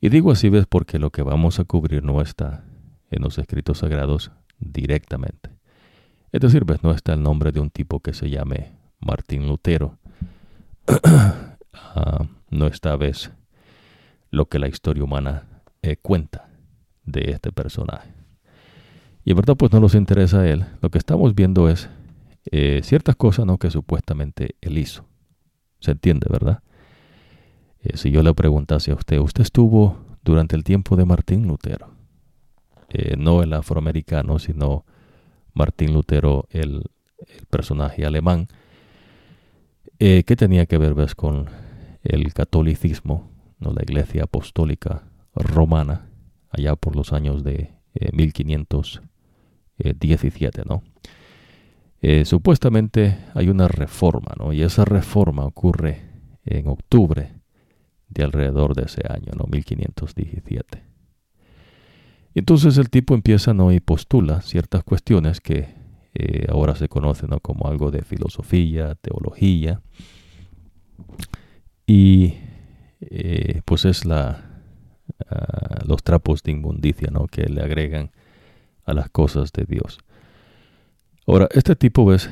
Y 0.01 0.09
digo 0.09 0.31
así, 0.31 0.49
ves, 0.49 0.65
porque 0.67 0.99
lo 0.99 1.11
que 1.11 1.21
vamos 1.21 1.59
a 1.59 1.65
cubrir 1.65 2.03
no 2.03 2.21
está 2.21 2.63
en 3.11 3.21
los 3.21 3.37
escritos 3.37 3.79
sagrados 3.79 4.31
directamente. 4.59 5.49
Es 6.31 6.41
decir, 6.41 6.63
ves, 6.65 6.83
no 6.83 6.91
está 6.91 7.13
el 7.13 7.23
nombre 7.23 7.51
de 7.51 7.59
un 7.59 7.69
tipo 7.69 7.99
que 7.99 8.13
se 8.13 8.29
llame 8.29 8.73
Martín 8.99 9.47
Lutero. 9.47 9.97
Ah, 11.95 12.27
no 12.49 12.67
está, 12.67 12.95
ves, 12.97 13.31
lo 14.31 14.47
que 14.47 14.59
la 14.59 14.67
historia 14.67 15.03
humana 15.03 15.47
eh, 15.81 15.95
cuenta 15.97 16.49
de 17.03 17.31
este 17.31 17.51
personaje. 17.51 18.11
Y 19.23 19.31
en 19.31 19.37
verdad, 19.37 19.55
pues 19.55 19.71
no 19.71 19.79
nos 19.79 19.95
interesa 19.95 20.41
a 20.41 20.47
él. 20.47 20.65
Lo 20.81 20.89
que 20.89 20.97
estamos 20.97 21.33
viendo 21.35 21.69
es 21.69 21.89
eh, 22.51 22.81
ciertas 22.83 23.15
cosas 23.15 23.45
¿no? 23.45 23.57
que 23.57 23.71
supuestamente 23.71 24.55
él 24.61 24.77
hizo. 24.77 25.05
Se 25.79 25.91
entiende, 25.91 26.27
¿verdad? 26.29 26.61
Eh, 27.81 27.97
si 27.97 28.11
yo 28.11 28.21
le 28.23 28.33
preguntase 28.33 28.91
a 28.91 28.95
usted, 28.95 29.19
¿usted 29.19 29.43
estuvo 29.43 29.97
durante 30.23 30.55
el 30.55 30.63
tiempo 30.63 30.95
de 30.95 31.03
Martín 31.05 31.45
Lutero? 31.47 31.91
Eh, 32.89 33.15
no 33.17 33.43
el 33.43 33.53
afroamericano, 33.53 34.39
sino 34.39 34.85
Martín 35.53 35.93
Lutero, 35.93 36.47
el, 36.49 36.89
personaje 37.49 38.05
alemán, 38.05 38.47
eh, 39.99 40.23
que 40.23 40.37
tenía 40.37 40.65
que 40.65 40.77
ver 40.77 40.93
¿ves? 40.93 41.15
con 41.15 41.49
el 42.01 42.33
catolicismo, 42.33 43.29
¿no? 43.59 43.73
la 43.73 43.83
iglesia 43.83 44.23
apostólica 44.23 45.03
romana, 45.35 46.07
allá 46.49 46.77
por 46.77 46.95
los 46.95 47.11
años 47.11 47.43
de 47.43 47.73
1517, 48.13 50.63
¿no? 50.65 50.81
supuestamente 52.23 53.17
hay 53.33 53.49
una 53.49 53.67
reforma, 53.67 54.33
¿no? 54.37 54.53
Y 54.53 54.61
esa 54.61 54.85
reforma 54.85 55.43
ocurre 55.43 55.99
en 56.45 56.69
octubre 56.69 57.38
de 58.09 58.23
alrededor 58.23 58.75
de 58.75 58.83
ese 58.83 59.01
año, 59.07 59.31
¿no? 59.37 59.45
1517. 59.45 60.83
Entonces 62.35 62.77
el 62.77 62.89
tipo 62.89 63.15
empieza 63.15 63.53
¿no? 63.53 63.71
y 63.71 63.79
postula 63.79 64.41
ciertas 64.41 64.83
cuestiones 64.83 65.41
que 65.41 65.75
eh, 66.13 66.47
ahora 66.49 66.75
se 66.75 66.87
conocen 66.87 67.29
como 67.41 67.67
algo 67.67 67.91
de 67.91 68.01
filosofía, 68.01 68.95
teología, 68.95 69.81
y 71.85 72.35
eh, 73.01 73.61
pues 73.65 73.85
es 73.85 74.05
la, 74.05 74.61
ah, 75.29 75.79
los 75.85 76.03
trapos 76.03 76.43
de 76.43 76.51
inmundicia 76.51 77.09
¿no? 77.11 77.27
que 77.27 77.43
le 77.43 77.61
agregan 77.61 78.11
a 78.85 78.93
las 78.93 79.09
cosas 79.09 79.51
de 79.51 79.65
Dios. 79.65 79.99
Ahora, 81.27 81.47
este 81.51 81.75
tipo 81.75 82.05
ves, 82.05 82.29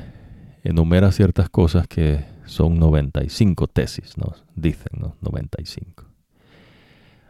enumera 0.64 1.12
ciertas 1.12 1.50
cosas 1.50 1.88
que 1.88 2.26
son 2.48 2.80
95 2.80 3.68
tesis, 3.68 4.18
¿no? 4.18 4.34
Dicen, 4.56 5.00
¿no? 5.00 5.16
95. 5.22 6.06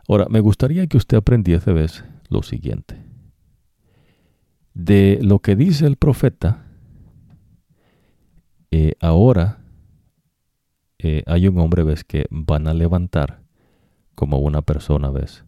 Ahora, 0.08 0.28
me 0.30 0.40
gustaría 0.40 0.88
que 0.88 0.98
usted 0.98 1.18
aprendiese, 1.18 1.74
¿ves? 1.74 2.04
Lo 2.30 2.44
siguiente. 2.44 2.96
De 4.74 5.20
lo 5.22 5.40
que 5.40 5.56
dice 5.56 5.86
el 5.86 5.98
profeta, 5.98 6.66
eh, 8.72 8.94
ahora 9.02 9.60
eh, 11.00 11.24
hay 11.26 11.48
un 11.48 11.60
hombre, 11.60 11.84
¿ves? 11.84 12.04
Que 12.04 12.26
van 12.30 12.68
a 12.68 12.74
levantar 12.74 13.42
como 14.16 14.40
una 14.40 14.62
persona, 14.62 15.10
¿ves? 15.10 15.44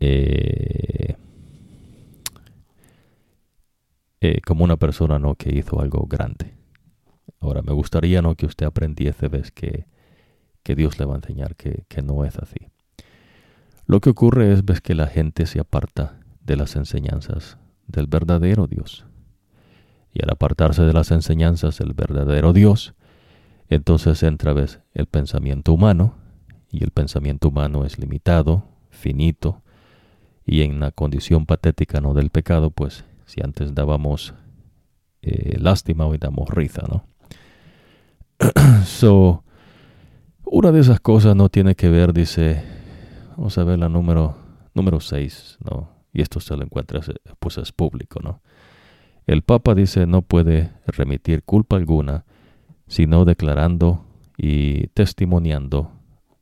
Eh, 0.00 1.16
como 4.44 4.64
una 4.64 4.76
persona, 4.76 5.18
¿no? 5.18 5.34
Que 5.34 5.56
hizo 5.56 5.80
algo 5.80 6.06
grande. 6.06 6.59
Ahora, 7.40 7.62
me 7.62 7.72
gustaría 7.72 8.22
¿no? 8.22 8.34
que 8.34 8.46
usted 8.46 8.66
aprendiese, 8.66 9.28
ves, 9.28 9.50
que, 9.50 9.86
que 10.62 10.74
Dios 10.74 10.98
le 10.98 11.04
va 11.04 11.14
a 11.14 11.16
enseñar 11.18 11.56
que, 11.56 11.84
que 11.88 12.02
no 12.02 12.24
es 12.24 12.36
así. 12.38 12.68
Lo 13.86 14.00
que 14.00 14.10
ocurre 14.10 14.52
es, 14.52 14.64
ves, 14.64 14.80
que 14.80 14.94
la 14.94 15.06
gente 15.06 15.46
se 15.46 15.60
aparta 15.60 16.20
de 16.44 16.56
las 16.56 16.76
enseñanzas 16.76 17.58
del 17.86 18.06
verdadero 18.06 18.66
Dios. 18.66 19.06
Y 20.12 20.22
al 20.22 20.30
apartarse 20.30 20.82
de 20.82 20.92
las 20.92 21.10
enseñanzas 21.10 21.78
del 21.78 21.92
verdadero 21.92 22.52
Dios, 22.52 22.94
entonces 23.68 24.22
entra, 24.22 24.52
ves, 24.52 24.80
el 24.94 25.06
pensamiento 25.06 25.72
humano, 25.72 26.16
y 26.72 26.84
el 26.84 26.90
pensamiento 26.90 27.48
humano 27.48 27.84
es 27.84 27.98
limitado, 27.98 28.64
finito, 28.90 29.62
y 30.44 30.62
en 30.62 30.80
la 30.80 30.90
condición 30.90 31.46
patética 31.46 32.00
no 32.00 32.14
del 32.14 32.30
pecado, 32.30 32.70
pues 32.70 33.04
si 33.26 33.40
antes 33.42 33.74
dábamos 33.74 34.34
eh, 35.22 35.56
lástima, 35.58 36.06
hoy 36.06 36.18
damos 36.18 36.48
risa, 36.48 36.82
¿no? 36.88 37.04
so, 38.84 39.44
Una 40.44 40.72
de 40.72 40.80
esas 40.80 41.00
cosas 41.00 41.36
no 41.36 41.48
tiene 41.48 41.74
que 41.74 41.88
ver, 41.88 42.12
dice, 42.12 42.62
vamos 43.36 43.56
a 43.58 43.64
ver 43.64 43.78
la 43.78 43.88
número 43.88 44.36
número 44.74 45.00
6, 45.00 45.58
¿no? 45.64 45.90
Y 46.12 46.22
esto 46.22 46.40
se 46.40 46.56
lo 46.56 46.64
encuentra, 46.64 47.00
pues 47.38 47.58
es 47.58 47.72
público, 47.72 48.20
¿no? 48.22 48.42
El 49.26 49.42
Papa 49.42 49.74
dice 49.74 50.06
no 50.06 50.22
puede 50.22 50.72
remitir 50.86 51.44
culpa 51.44 51.76
alguna, 51.76 52.24
sino 52.88 53.24
declarando 53.24 54.04
y 54.36 54.88
testimoniando 54.88 55.92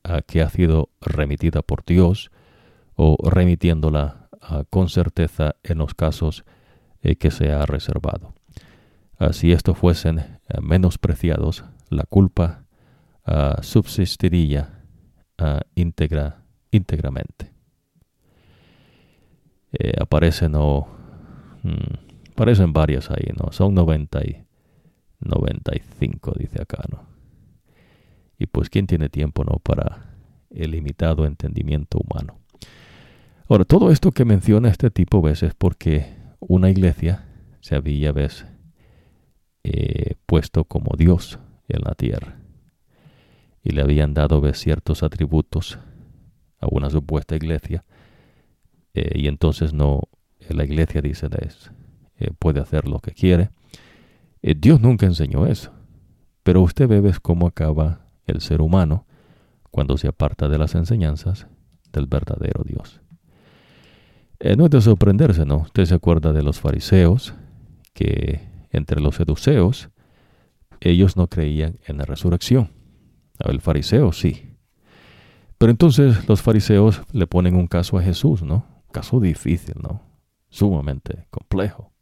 a 0.04 0.22
que 0.22 0.40
ha 0.40 0.48
sido 0.48 0.88
remitida 1.00 1.60
por 1.62 1.84
Dios 1.84 2.30
o 2.94 3.16
remitiéndola 3.28 4.28
con 4.70 4.88
certeza 4.88 5.56
en 5.62 5.78
los 5.78 5.94
casos 5.94 6.44
eh, 7.02 7.16
que 7.16 7.30
se 7.30 7.52
ha 7.52 7.66
reservado. 7.66 8.32
Si 9.32 9.52
estos 9.52 9.76
fuesen 9.76 10.18
eh, 10.18 10.60
menospreciados, 10.62 11.64
la 11.90 12.04
culpa 12.04 12.64
ah, 13.24 13.56
subsistiría 13.62 14.84
ah, 15.38 15.60
íntegra, 15.74 16.44
íntegramente. 16.70 17.52
Eh, 19.72 19.92
aparecen 20.00 20.54
o 20.54 20.86
mm, 21.62 22.30
aparecen 22.32 22.72
varias 22.72 23.10
ahí, 23.10 23.32
¿no? 23.36 23.52
Son 23.52 23.74
90 23.74 24.20
y 24.24 24.44
95, 25.20 26.32
dice 26.38 26.62
acá, 26.62 26.84
¿no? 26.90 27.02
Y 28.38 28.46
pues, 28.46 28.70
¿quién 28.70 28.86
tiene 28.86 29.08
tiempo, 29.08 29.42
no? 29.44 29.58
Para 29.58 30.14
el 30.50 30.70
limitado 30.70 31.26
entendimiento 31.26 31.98
humano. 31.98 32.38
Ahora, 33.48 33.64
todo 33.64 33.90
esto 33.90 34.12
que 34.12 34.24
menciona 34.24 34.68
este 34.68 34.90
tipo, 34.90 35.20
ves, 35.20 35.42
es 35.42 35.54
porque 35.54 36.14
una 36.38 36.70
iglesia 36.70 37.24
se 37.60 37.74
había, 37.74 38.12
ves, 38.12 38.46
eh, 39.70 40.14
puesto 40.26 40.64
como 40.64 40.96
Dios 40.96 41.38
en 41.68 41.82
la 41.82 41.94
tierra. 41.94 42.38
Y 43.62 43.72
le 43.72 43.82
habían 43.82 44.14
dado, 44.14 44.42
ciertos 44.54 45.02
atributos 45.02 45.78
a 46.60 46.66
una 46.70 46.90
supuesta 46.90 47.36
iglesia. 47.36 47.84
Eh, 48.94 49.12
y 49.14 49.28
entonces 49.28 49.72
no, 49.72 50.02
la 50.48 50.64
iglesia 50.64 51.02
dice, 51.02 51.28
eh, 52.18 52.30
puede 52.38 52.60
hacer 52.60 52.88
lo 52.88 53.00
que 53.00 53.12
quiere. 53.12 53.50
Dios 54.40 54.80
nunca 54.80 55.04
enseñó 55.04 55.46
eso. 55.46 55.72
Pero 56.42 56.62
usted 56.62 56.88
ve, 56.88 57.12
cómo 57.20 57.46
acaba 57.46 58.06
el 58.26 58.40
ser 58.40 58.62
humano 58.62 59.06
cuando 59.70 59.98
se 59.98 60.08
aparta 60.08 60.48
de 60.48 60.56
las 60.56 60.74
enseñanzas 60.74 61.46
del 61.92 62.06
verdadero 62.06 62.64
Dios. 62.64 63.02
Eh, 64.40 64.56
no 64.56 64.64
es 64.64 64.70
de 64.70 64.80
sorprenderse, 64.80 65.44
¿no? 65.44 65.58
Usted 65.58 65.84
se 65.84 65.94
acuerda 65.94 66.32
de 66.32 66.42
los 66.42 66.60
fariseos, 66.60 67.34
que 67.92 68.47
entre 68.70 69.00
los 69.00 69.16
seduceos, 69.16 69.90
ellos 70.80 71.16
no 71.16 71.28
creían 71.28 71.78
en 71.86 71.98
la 71.98 72.04
resurrección. 72.04 72.70
El 73.38 73.60
fariseo 73.60 74.12
sí. 74.12 74.56
Pero 75.58 75.70
entonces 75.70 76.28
los 76.28 76.42
fariseos 76.42 77.02
le 77.12 77.26
ponen 77.26 77.56
un 77.56 77.66
caso 77.66 77.98
a 77.98 78.02
Jesús, 78.02 78.42
¿no? 78.42 78.78
caso 78.92 79.20
difícil, 79.20 79.74
¿no? 79.80 80.02
Sumamente 80.48 81.26
complejo. 81.30 81.92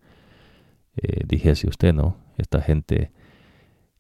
Eh, 0.97 1.25
dijese 1.27 1.69
usted, 1.69 1.93
¿no? 1.93 2.17
Esta 2.39 2.63
gente 2.63 3.13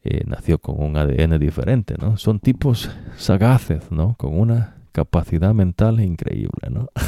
eh, 0.02 0.22
nació 0.26 0.58
con 0.58 0.82
un 0.82 0.96
ADN 0.96 1.38
diferente, 1.38 1.96
¿no? 1.98 2.16
Son 2.16 2.40
tipos 2.40 2.90
sagaces, 3.16 3.90
¿no? 3.90 4.14
Con 4.16 4.38
una 4.38 4.76
capacidad 4.92 5.52
mental 5.52 6.00
increíble, 6.00 6.70
¿no? 6.70 6.88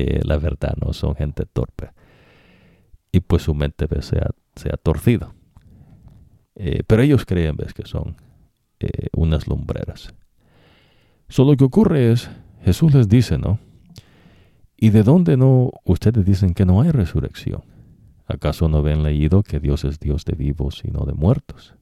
Eh, 0.00 0.20
la 0.22 0.36
verdad, 0.36 0.74
no 0.80 0.92
son 0.92 1.16
gente 1.16 1.44
torpe. 1.44 1.90
Y 3.10 3.18
pues 3.18 3.42
su 3.42 3.54
mente 3.54 3.86
¿ves? 3.86 4.04
Se, 4.54 4.68
ha, 4.68 4.76
torcido. 4.76 5.34
Eh, 6.54 6.84
pero 6.86 7.02
ellos 7.02 7.24
creen 7.26 7.56
¿ves? 7.56 7.74
que 7.74 7.84
son 7.84 8.14
eh, 8.78 9.08
unas 9.16 9.48
lumbreras. 9.48 10.14
Solo 11.28 11.50
lo 11.50 11.56
que 11.56 11.64
ocurre 11.64 12.12
es, 12.12 12.30
Jesús 12.62 12.94
les 12.94 13.08
dice, 13.08 13.38
¿no? 13.38 13.58
¿Y 14.76 14.90
de 14.90 15.02
dónde 15.02 15.36
no 15.36 15.72
ustedes 15.84 16.24
dicen 16.24 16.54
que 16.54 16.64
no 16.64 16.80
hay 16.80 16.92
resurrección? 16.92 17.64
¿Acaso 18.24 18.68
no 18.68 18.82
ven 18.82 19.02
leído 19.02 19.42
que 19.42 19.58
Dios 19.58 19.84
es 19.84 19.98
Dios 19.98 20.24
de 20.24 20.36
vivos 20.36 20.82
y 20.84 20.92
no 20.92 21.06
de 21.06 21.12
muertos? 21.14 21.74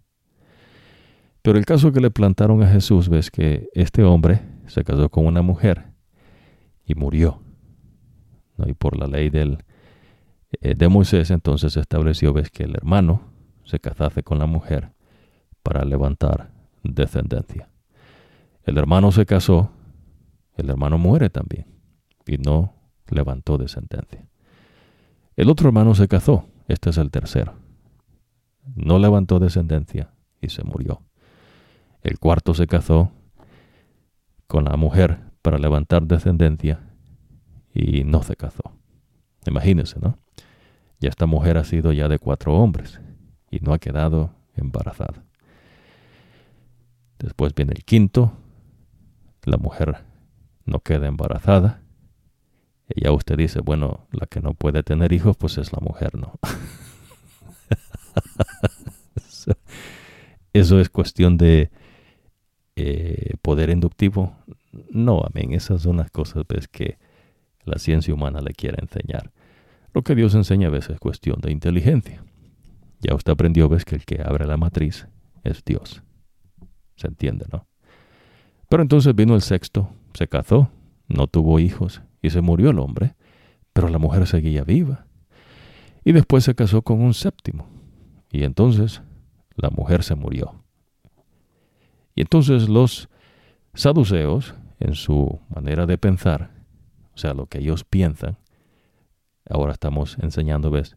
Pero 1.43 1.59
el 1.59 1.67
caso 1.67 1.93
que 1.93 2.01
le 2.01 2.11
plantaron 2.11 2.63
a 2.63 2.69
Jesús 2.69 3.11
ves 3.11 3.31
que 3.31 3.69
este 3.75 4.05
hombre 4.05 4.41
se 4.69 4.85
casó 4.85 5.11
con 5.11 5.27
una 5.27 5.43
mujer 5.43 5.93
y 6.87 6.95
murió. 6.95 7.43
Y 8.59 8.75
por 8.75 8.97
la 8.97 9.07
ley 9.07 9.31
del, 9.31 9.59
eh, 10.61 10.75
de 10.75 10.89
Moisés 10.89 11.31
entonces 11.31 11.73
se 11.75 11.81
estableció 11.81 12.33
ves 12.33 12.51
que 12.51 12.65
el 12.65 12.75
hermano 12.75 13.23
se 13.65 13.81
casase 13.81 14.23
con 14.23 14.39
la 14.39 14.47
mujer 14.47 14.93
para 15.63 15.85
levantar 15.85 16.51
descendencia. 16.83 17.69
El 18.65 18.79
hermano 18.79 19.13
se 19.13 19.27
casó, 19.27 19.71
el 20.57 20.71
hermano 20.71 20.99
muere 20.99 21.31
también 21.31 21.67
y 22.27 22.39
no 22.39 22.75
levantó 23.09 23.59
descendencia. 23.59 24.27
El 25.37 25.51
otro 25.51 25.69
hermano 25.69 25.95
se 25.95 26.09
casó, 26.09 26.49
este 26.69 26.91
es 26.91 26.99
el 26.99 27.11
tercero. 27.11 27.55
No 28.75 28.99
levantó 28.99 29.39
descendencia 29.39 30.11
y 30.41 30.49
se 30.49 30.65
murió. 30.65 31.03
El 32.03 32.19
cuarto 32.19 32.55
se 32.55 32.67
casó 32.67 33.13
con 34.47 34.65
la 34.65 34.77
mujer 34.77 35.19
para 35.43 35.59
levantar 35.59 36.05
descendencia 36.05 36.81
y 37.77 38.05
no 38.05 38.23
se 38.23 38.37
casó. 38.37 38.63
Imagínense, 39.47 39.99
¿no? 40.01 40.19
Ya 40.99 41.09
esta 41.09 41.27
mujer 41.27 41.59
ha 41.59 41.65
sido 41.65 41.93
ya 41.93 42.09
de 42.09 42.19
cuatro 42.19 42.55
hombres 42.55 43.01
y 43.51 43.61
no 43.61 43.75
ha 43.75 43.79
quedado 43.79 44.31
embarazada. 44.55 45.25
Después 47.19 47.55
viene 47.55 47.73
el 47.75 47.85
quinto, 47.85 48.33
la 49.45 49.59
mujer 49.59 50.05
no 50.65 50.81
queda 50.81 51.07
embarazada. 51.07 51.83
Y 52.89 53.05
ya 53.05 53.13
usted 53.13 53.37
dice, 53.37 53.61
bueno, 53.61 54.07
la 54.13 54.27
que 54.27 54.41
no 54.41 54.55
puede 54.55 54.83
tener 54.83 55.13
hijos, 55.13 55.37
pues 55.37 55.59
es 55.59 55.73
la 55.73 55.81
mujer, 55.81 56.17
¿no? 56.17 56.33
eso, 60.53 60.81
es 60.81 60.89
cuestión 60.89 61.37
de 61.37 61.71
eh, 62.77 63.35
poder 63.43 63.71
inductivo 63.71 64.37
no, 64.91 65.23
amén. 65.25 65.53
Esas 65.53 65.83
son 65.83 65.99
las 65.99 66.11
cosas 66.11 66.45
¿ves? 66.49 66.69
que 66.69 66.99
la 67.67 67.79
ciencia 67.79 68.15
humana 68.15 68.41
le 68.41 68.53
quiere 68.53 68.79
enseñar. 68.81 69.33
Lo 69.93 70.03
que 70.03 70.15
Dios 70.15 70.35
enseña 70.35 70.69
a 70.69 70.71
veces 70.71 70.91
es 70.91 71.01
cuestión 71.01 71.41
de 71.41 71.53
inteligencia. 71.53 72.25
Ya 73.01 73.15
usted 73.15 73.33
aprendió, 73.33 73.69
ves, 73.69 73.85
que 73.85 73.97
el 73.97 74.05
que 74.05 74.23
abre 74.23 74.47
la 74.47 74.57
matriz 74.57 75.07
es 75.45 75.65
Dios. 75.65 76.03
¿Se 76.97 77.09
entiende, 77.09 77.47
no? 77.53 77.67
Pero 78.69 78.83
entonces 78.83 79.15
vino 79.15 79.35
el 79.35 79.43
sexto, 79.43 79.91
se 80.15 80.29
casó, 80.29 80.71
no 81.09 81.27
tuvo 81.27 81.61
hijos 81.61 82.03
y 82.23 82.31
se 82.31 82.41
murió 82.41 82.71
el 82.71 82.79
hombre, 82.79 83.15
pero 83.73 83.89
la 83.89 83.99
mujer 83.99 84.27
seguía 84.27 84.65
viva. 84.65 85.07
Y 86.05 86.13
después 86.13 86.45
se 86.45 86.55
casó 86.55 86.83
con 86.83 87.01
un 87.01 87.15
séptimo. 87.15 87.69
Y 88.31 88.45
entonces 88.45 89.03
la 89.55 89.71
mujer 89.71 90.03
se 90.03 90.15
murió. 90.15 90.63
Y 92.15 92.23
entonces 92.23 92.69
los 92.69 93.09
saduceos 93.75 94.55
en 94.81 94.95
su 94.95 95.41
manera 95.55 95.87
de 95.87 95.99
pensar, 95.99 96.51
o 97.17 97.19
sea, 97.19 97.33
lo 97.33 97.47
que 97.47 97.59
ellos 97.59 97.83
piensan, 97.83 98.37
ahora 99.49 99.73
estamos 99.73 100.19
enseñando, 100.21 100.71
¿ves? 100.71 100.97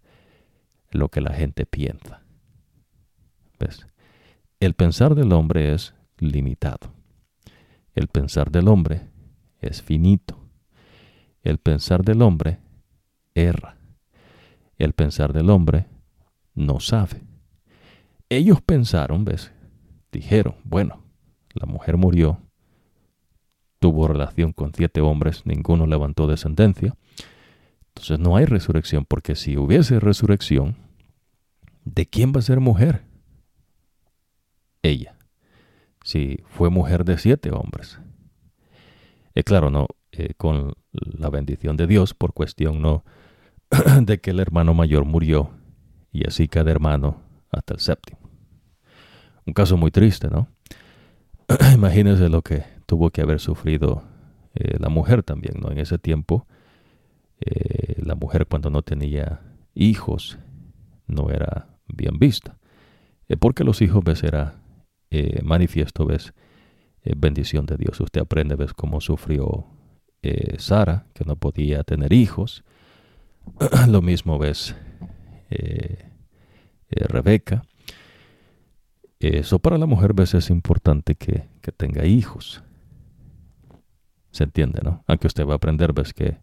Lo 0.92 1.08
que 1.08 1.22
la 1.22 1.34
gente 1.34 1.66
piensa. 1.66 2.22
¿Ves? 3.58 3.88
El 4.60 4.74
pensar 4.74 5.16
del 5.16 5.32
hombre 5.32 5.74
es 5.74 5.94
limitado. 6.18 6.92
El 7.96 8.10
pensar 8.10 8.52
del 8.52 8.68
hombre 8.68 9.08
es 9.62 9.82
finito. 9.82 10.38
El 11.42 11.58
pensar 11.58 12.04
del 12.04 12.22
hombre 12.22 12.60
erra. 13.34 13.78
El 14.78 14.92
pensar 14.92 15.32
del 15.32 15.50
hombre 15.50 15.88
no 16.54 16.82
sabe. 16.82 17.22
Ellos 18.28 18.62
pensaron, 18.62 19.24
¿ves? 19.24 19.54
Dijeron, 20.12 20.56
bueno, 20.66 21.02
la 21.54 21.66
mujer 21.66 21.96
murió, 21.96 22.42
tuvo 23.80 24.08
relación 24.08 24.54
con 24.54 24.74
siete 24.74 25.02
hombres, 25.02 25.46
ninguno 25.46 25.88
levantó 25.88 26.28
descendencia. 26.28 26.96
Entonces 27.90 28.20
no 28.20 28.36
hay 28.36 28.46
resurrección, 28.46 29.06
porque 29.06 29.36
si 29.36 29.58
hubiese 29.58 30.00
resurrección, 30.00 30.76
¿de 31.84 32.06
quién 32.06 32.32
va 32.34 32.40
a 32.40 32.44
ser 32.44 32.60
mujer? 32.60 33.04
Ella. 34.84 35.16
Si 36.04 36.40
fue 36.48 36.70
mujer 36.70 37.04
de 37.04 37.18
siete 37.18 37.52
hombres. 37.52 38.00
Es 39.34 39.44
claro, 39.44 39.70
no, 39.70 39.88
eh, 40.12 40.34
con 40.38 40.74
la 40.92 41.30
bendición 41.30 41.78
de 41.78 41.88
Dios, 41.88 42.14
por 42.14 42.34
cuestión 42.34 42.82
no 42.82 43.04
de 44.02 44.20
que 44.20 44.32
el 44.32 44.40
hermano 44.40 44.74
mayor 44.74 45.06
murió 45.06 45.52
y 46.12 46.28
así 46.28 46.48
cada 46.48 46.72
hermano 46.72 47.22
hasta 47.52 47.74
el 47.74 47.80
séptimo. 47.80 48.20
Un 49.46 49.54
caso 49.54 49.78
muy 49.78 49.92
triste, 49.92 50.30
¿no? 50.30 50.48
Imagínense 51.74 52.30
lo 52.30 52.42
que 52.42 52.79
tuvo 52.90 53.12
que 53.12 53.22
haber 53.22 53.40
sufrido 53.40 54.02
eh, 54.56 54.78
la 54.80 54.90
mujer 54.90 55.22
también, 55.22 55.62
¿no? 55.62 55.72
En 55.72 55.78
ese 55.78 56.00
tiempo, 56.00 56.48
eh, 57.40 58.02
la 58.04 58.16
mujer 58.16 58.48
cuando 58.48 58.72
no 58.72 58.82
tenía 58.82 59.42
hijos 59.76 60.40
no 61.06 61.30
era 61.30 61.68
bien 61.88 62.18
vista. 62.18 62.58
porque 63.40 63.64
los 63.64 63.84
hijos, 63.84 64.04
ves, 64.04 64.24
era 64.24 64.56
manifiesto, 65.44 66.06
ves, 66.06 66.34
bendición 67.16 67.68
de 67.68 67.78
Dios. 67.78 68.00
Usted 68.00 68.22
aprende, 68.22 68.56
ves, 68.56 68.74
cómo 68.74 69.02
sufrió 69.02 69.68
Sara, 70.58 71.06
que 71.14 71.26
no 71.26 71.36
podía 71.36 71.84
tener 71.84 72.12
hijos. 72.12 72.64
Lo 73.88 74.02
mismo 74.02 74.40
ves 74.40 74.76
Rebeca. 76.90 77.62
Eso 79.20 79.60
para 79.60 79.78
la 79.78 79.86
mujer, 79.86 80.14
ves, 80.14 80.34
es 80.34 80.50
importante 80.50 81.14
que, 81.14 81.48
que 81.62 81.72
tenga 81.72 82.06
hijos. 82.06 82.64
Se 84.32 84.44
entiende, 84.44 84.82
¿no? 84.84 85.04
Aunque 85.08 85.28
usted 85.28 85.46
va 85.46 85.54
a 85.54 85.58
aprender, 85.58 85.94
ves 85.94 86.14
que 86.14 86.38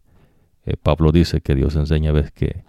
eh, 0.65 0.77
Pablo 0.81 1.11
dice 1.11 1.41
que 1.41 1.55
Dios 1.55 1.75
enseña, 1.75 2.11
ves 2.11 2.31
que 2.31 2.63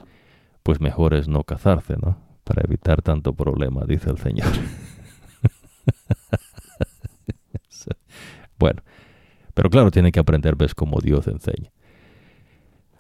pues 0.63 0.81
mejor 0.81 1.15
es 1.15 1.29
no 1.29 1.45
casarse, 1.45 1.97
¿no? 1.97 2.19
Para 2.45 2.63
evitar 2.65 3.03
tanto 3.03 3.35
problema, 3.35 3.85
dice 3.87 4.11
el 4.11 4.19
Señor. 4.19 4.49
bueno, 8.59 8.83
pero 9.55 9.71
claro, 9.71 9.91
tiene 9.91 10.13
que 10.13 10.21
aprender, 10.21 10.57
ves, 10.57 10.75
como 10.75 11.01
Dios 11.01 11.27
enseña. 11.27 11.73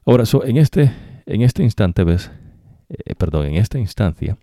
Ahora, 0.04 0.24
en, 0.44 0.56
este, 0.56 0.92
en 1.26 1.42
este 1.42 1.62
instante, 1.62 2.02
ves, 2.02 2.30
eh, 2.88 3.14
perdón, 3.14 3.46
en 3.46 3.56
esta 3.56 3.78
instancia, 3.78 4.38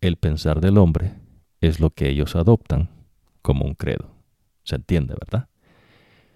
el 0.00 0.16
pensar 0.16 0.60
del 0.60 0.78
hombre 0.78 1.14
es 1.60 1.80
lo 1.80 1.90
que 1.90 2.08
ellos 2.08 2.36
adoptan 2.36 2.90
como 3.40 3.64
un 3.64 3.74
credo. 3.74 4.10
¿Se 4.64 4.76
entiende, 4.76 5.14
verdad? 5.14 5.48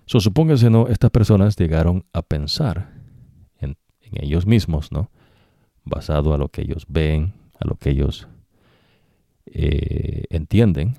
So, 0.08 0.20
supóngase, 0.20 0.70
¿no? 0.70 0.88
Estas 0.88 1.10
personas 1.10 1.54
llegaron 1.54 2.06
a 2.14 2.22
pensar 2.22 2.94
en, 3.60 3.76
ellos 4.00 4.46
mismos, 4.46 4.90
¿no? 4.90 5.10
Basado 5.84 6.32
a 6.32 6.38
lo 6.38 6.48
que 6.48 6.62
ellos 6.62 6.86
ven, 6.88 7.34
a 7.60 7.66
lo 7.66 7.76
que 7.76 7.90
ellos 7.90 8.26
eh, 9.44 10.24
entienden, 10.30 10.96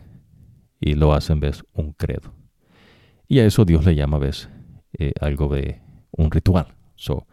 y 0.80 0.94
lo 0.94 1.14
hacen, 1.14 1.40
¿ves? 1.40 1.64
Un 1.74 1.94
credo. 1.94 2.36
Y 3.28 3.40
a 3.40 3.48
eso 3.48 3.66
Dios 3.66 3.84
le 3.84 3.96
llama, 3.96 4.20
¿ves? 4.20 4.48
Eh, 4.94 5.14
algo 5.22 5.48
de 5.48 5.82
un 6.12 6.30
ritual. 6.30 6.68
So, 6.96 7.26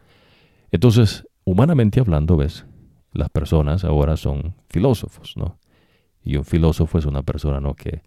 entonces, 0.71 1.29
humanamente 1.45 2.01
hablando, 2.01 2.39
¿ves? 2.39 2.65
Las 3.13 3.29
personas 3.29 3.85
ahora 3.85 4.17
son 4.17 4.55
filósofos, 4.71 5.37
¿no? 5.37 5.59
Y 6.25 6.37
un 6.37 6.45
filósofo 6.47 6.97
es 6.97 7.05
una 7.05 7.23
persona, 7.23 7.61
¿no? 7.61 7.75
Que 7.75 8.01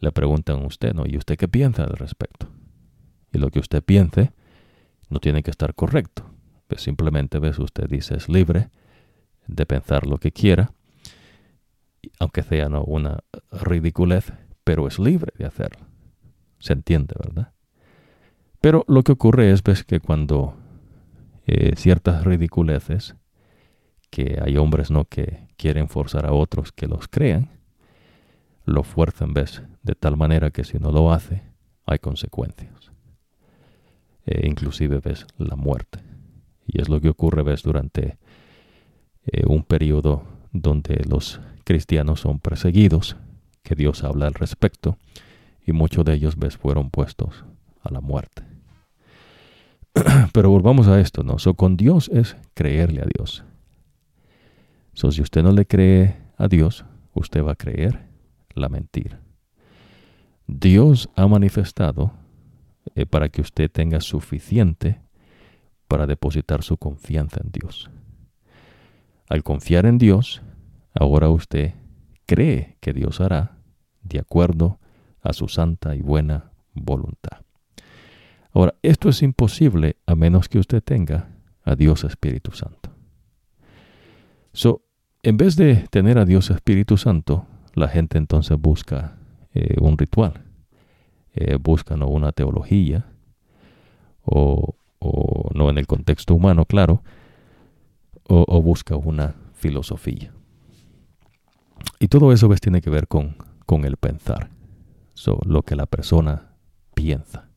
le 0.00 0.10
preguntan 0.10 0.64
a 0.64 0.66
usted, 0.66 0.94
¿no? 0.94 1.04
¿Y 1.06 1.16
usted 1.16 1.36
qué 1.36 1.46
piensa 1.46 1.84
al 1.84 1.96
respecto? 1.96 2.57
Y 3.32 3.38
lo 3.38 3.50
que 3.50 3.58
usted 3.58 3.82
piense 3.82 4.32
no 5.08 5.20
tiene 5.20 5.42
que 5.42 5.50
estar 5.50 5.74
correcto. 5.74 6.24
Pues 6.66 6.82
simplemente 6.82 7.38
ves, 7.38 7.58
usted 7.58 7.88
dice 7.88 8.16
es 8.16 8.28
libre 8.28 8.70
de 9.46 9.66
pensar 9.66 10.06
lo 10.06 10.18
que 10.18 10.32
quiera, 10.32 10.72
aunque 12.18 12.42
sea 12.42 12.68
no 12.68 12.84
una 12.84 13.20
ridiculez, 13.50 14.32
pero 14.64 14.86
es 14.86 14.98
libre 14.98 15.32
de 15.38 15.46
hacerlo. 15.46 15.86
Se 16.58 16.72
entiende, 16.72 17.14
¿verdad? 17.18 17.52
Pero 18.60 18.84
lo 18.88 19.02
que 19.02 19.12
ocurre 19.12 19.50
es 19.50 19.62
que 19.84 20.00
cuando 20.00 20.56
eh, 21.46 21.74
ciertas 21.76 22.24
ridiculeces, 22.24 23.14
que 24.10 24.38
hay 24.44 24.56
hombres 24.56 24.90
no 24.90 25.04
que 25.04 25.48
quieren 25.56 25.88
forzar 25.88 26.26
a 26.26 26.32
otros 26.32 26.72
que 26.72 26.86
los 26.86 27.08
crean, 27.08 27.50
lo 28.64 28.82
fuerzan, 28.82 29.32
ves, 29.32 29.62
de 29.82 29.94
tal 29.94 30.16
manera 30.16 30.50
que 30.50 30.64
si 30.64 30.78
no 30.78 30.92
lo 30.92 31.12
hace, 31.12 31.42
hay 31.86 31.98
consecuencias. 31.98 32.77
Eh, 34.30 34.46
inclusive 34.46 35.00
ves 35.00 35.26
la 35.38 35.56
muerte. 35.56 36.00
Y 36.66 36.82
es 36.82 36.90
lo 36.90 37.00
que 37.00 37.08
ocurre, 37.08 37.42
ves, 37.42 37.62
durante 37.62 38.18
eh, 39.24 39.44
un 39.46 39.62
periodo 39.62 40.24
donde 40.52 41.02
los 41.08 41.40
cristianos 41.64 42.20
son 42.20 42.38
perseguidos, 42.38 43.16
que 43.62 43.74
Dios 43.74 44.04
habla 44.04 44.26
al 44.26 44.34
respecto, 44.34 44.98
y 45.66 45.72
muchos 45.72 46.04
de 46.04 46.12
ellos, 46.12 46.36
ves, 46.36 46.58
fueron 46.58 46.90
puestos 46.90 47.46
a 47.80 47.90
la 47.90 48.02
muerte. 48.02 48.42
Pero 50.34 50.50
volvamos 50.50 50.88
a 50.88 51.00
esto, 51.00 51.22
¿no? 51.22 51.38
So, 51.38 51.54
con 51.54 51.78
Dios 51.78 52.10
es 52.12 52.36
creerle 52.52 53.00
a 53.00 53.06
Dios. 53.06 53.44
So, 54.92 55.10
si 55.10 55.22
usted 55.22 55.42
no 55.42 55.52
le 55.52 55.64
cree 55.64 56.16
a 56.36 56.48
Dios, 56.48 56.84
usted 57.14 57.42
va 57.42 57.52
a 57.52 57.56
creer 57.56 58.08
la 58.54 58.68
mentira. 58.68 59.22
Dios 60.46 61.08
ha 61.16 61.26
manifestado 61.26 62.12
eh, 62.98 63.06
para 63.06 63.28
que 63.28 63.40
usted 63.40 63.70
tenga 63.70 64.00
suficiente 64.00 65.00
para 65.86 66.08
depositar 66.08 66.64
su 66.64 66.78
confianza 66.78 67.40
en 67.40 67.52
Dios. 67.52 67.88
Al 69.28 69.44
confiar 69.44 69.86
en 69.86 69.98
Dios, 69.98 70.42
ahora 70.98 71.28
usted 71.28 71.74
cree 72.26 72.76
que 72.80 72.92
Dios 72.92 73.20
hará 73.20 73.58
de 74.02 74.18
acuerdo 74.18 74.80
a 75.22 75.32
su 75.32 75.46
santa 75.46 75.94
y 75.94 76.00
buena 76.00 76.50
voluntad. 76.74 77.42
Ahora, 78.52 78.74
esto 78.82 79.10
es 79.10 79.22
imposible 79.22 79.94
a 80.04 80.16
menos 80.16 80.48
que 80.48 80.58
usted 80.58 80.82
tenga 80.82 81.28
a 81.62 81.76
Dios 81.76 82.02
Espíritu 82.02 82.50
Santo. 82.50 82.90
So, 84.52 84.82
en 85.22 85.36
vez 85.36 85.54
de 85.54 85.86
tener 85.92 86.18
a 86.18 86.24
Dios 86.24 86.50
Espíritu 86.50 86.96
Santo, 86.96 87.46
la 87.74 87.86
gente 87.86 88.18
entonces 88.18 88.58
busca 88.58 89.18
eh, 89.54 89.76
un 89.80 89.96
ritual 89.96 90.47
eh, 91.40 91.56
buscan 91.56 92.02
una 92.02 92.32
teología 92.32 93.06
o, 94.24 94.74
no 95.54 95.70
en 95.70 95.78
el 95.78 95.86
contexto 95.86 96.34
humano, 96.34 96.64
claro, 96.64 97.02
o, 98.24 98.60
busca 98.60 98.96
una 98.96 99.36
filosofía. 99.54 100.32
Y 102.00 102.08
todo 102.08 102.32
eso 102.32 102.48
tiene 102.60 102.80
que 102.80 102.90
ver 102.90 103.06
con, 103.06 103.36
con 103.66 103.84
el 103.84 103.96
pensar, 103.96 104.50
lo 105.46 105.62
que 105.62 105.76
la 105.76 105.86
persona 105.86 106.50
piensa. 106.94 107.48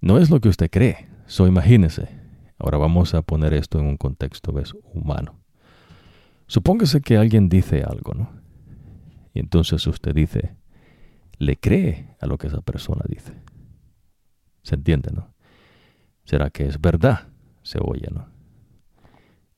No 0.00 0.18
es 0.18 0.28
lo 0.28 0.40
que 0.40 0.48
usted 0.48 0.68
cree, 0.68 1.08
so 1.26 1.46
imagínese. 1.46 2.08
Ahora 2.58 2.78
vamos 2.78 3.14
a 3.14 3.22
poner 3.22 3.54
esto 3.54 3.78
en 3.78 3.86
un 3.86 3.96
contexto 3.96 4.52
¿ves? 4.52 4.74
humano. 4.92 5.36
Supóngase 6.48 7.00
que 7.00 7.16
alguien 7.16 7.48
dice 7.48 7.84
algo, 7.84 8.12
¿no? 8.14 8.30
Y 9.34 9.38
entonces 9.38 9.86
usted 9.86 10.14
dice, 10.14 10.56
le 11.42 11.56
cree 11.56 12.14
a 12.20 12.26
lo 12.26 12.38
que 12.38 12.46
esa 12.46 12.60
persona 12.60 13.02
dice. 13.08 13.32
¿Se 14.62 14.76
entiende, 14.76 15.10
no? 15.12 15.34
¿Será 16.24 16.50
que 16.50 16.66
es 16.66 16.80
verdad? 16.80 17.26
Se 17.62 17.80
oye, 17.82 18.06
¿no? 18.12 18.28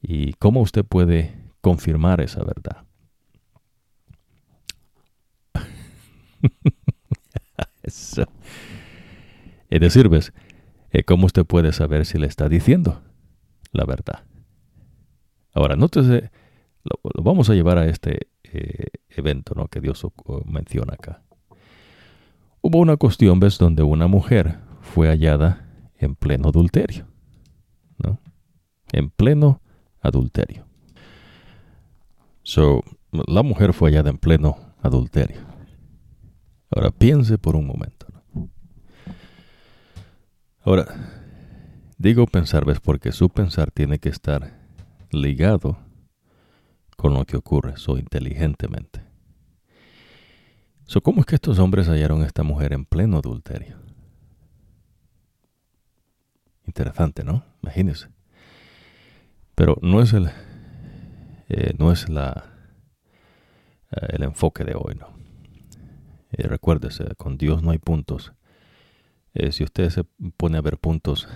¿Y 0.01 0.33
cómo 0.35 0.63
usted 0.63 0.83
puede 0.83 1.35
confirmar 1.61 2.23
esa 2.23 2.43
verdad? 2.43 2.87
Eso. 7.83 8.25
Es 9.69 9.81
decir. 9.81 10.11
Eh, 10.91 11.05
¿Cómo 11.05 11.27
usted 11.27 11.45
puede 11.45 11.73
saber 11.73 12.07
si 12.07 12.17
le 12.17 12.29
está 12.29 12.49
diciendo 12.49 13.03
la 13.73 13.85
verdad? 13.85 14.25
Ahora, 15.53 15.77
nótese, 15.77 16.31
lo, 16.83 16.99
lo 17.15 17.23
vamos 17.23 17.51
a 17.51 17.55
llevar 17.55 17.77
a 17.77 17.87
este 17.87 18.29
eh, 18.45 18.87
evento 19.09 19.55
¿no? 19.55 19.69
que 19.69 19.81
Dios 19.81 20.07
menciona 20.47 20.95
acá. 20.95 21.24
Hubo 22.67 22.79
una 22.79 22.97
cuestión, 22.97 23.41
¿ves?, 23.41 23.59
donde 23.59 23.83
una 23.83 24.07
mujer 24.07 24.59
fue 24.81 25.09
hallada 25.09 25.69
en 25.99 26.15
pleno 26.15 26.49
adulterio. 26.49 27.07
¿No? 27.99 28.19
En 28.91 29.11
pleno 29.11 29.61
adulterio. 30.01 30.67
So, 32.43 32.83
la 33.13 33.43
mujer 33.43 33.75
fue 33.75 33.91
hallada 33.91 34.09
en 34.09 34.17
pleno 34.17 34.57
adulterio. 34.81 35.43
Ahora 36.71 36.91
piense 36.91 37.37
por 37.37 37.55
un 37.55 37.67
momento. 37.67 38.07
Ahora, 40.63 40.87
digo 41.99 42.27
pensar, 42.27 42.65
¿ves? 42.65 42.81
Porque 42.81 43.13
su 43.13 43.29
pensar 43.29 43.73
tiene 43.73 43.99
que 43.99 44.09
estar 44.09 44.59
ligado 45.11 45.77
con 46.97 47.13
lo 47.13 47.27
que 47.27 47.37
ocurre, 47.37 47.77
so 47.77 47.99
inteligentemente. 47.99 49.04
¿Cómo 51.03 51.21
es 51.21 51.27
que 51.27 51.35
estos 51.35 51.59
hombres 51.59 51.89
hallaron 51.89 52.23
a 52.23 52.27
esta 52.27 52.43
mujer 52.43 52.73
en 52.73 52.85
pleno 52.85 53.19
adulterio? 53.19 53.79
Interesante, 56.67 57.25
¿no? 57.25 57.45
Imagínense. 57.63 58.09
Pero 59.55 59.79
no 59.83 60.01
es 60.01 60.13
el, 60.13 60.31
eh, 61.49 61.75
no 61.79 61.93
es 61.93 62.09
la, 62.09 62.45
eh, 63.91 64.07
el 64.11 64.23
enfoque 64.23 64.65
de 64.65 64.75
hoy, 64.75 64.95
¿no? 64.95 65.09
Eh, 66.33 66.49
recuérdese, 66.49 67.15
con 67.17 67.39
Dios 67.39 67.63
no 67.63 67.71
hay 67.71 67.79
puntos. 67.79 68.33
si 69.51 69.65
usted 69.65 69.91
se 69.91 70.05
pone 70.37 70.59
a 70.59 70.61
ver 70.61 70.79
puntos, 70.79 71.29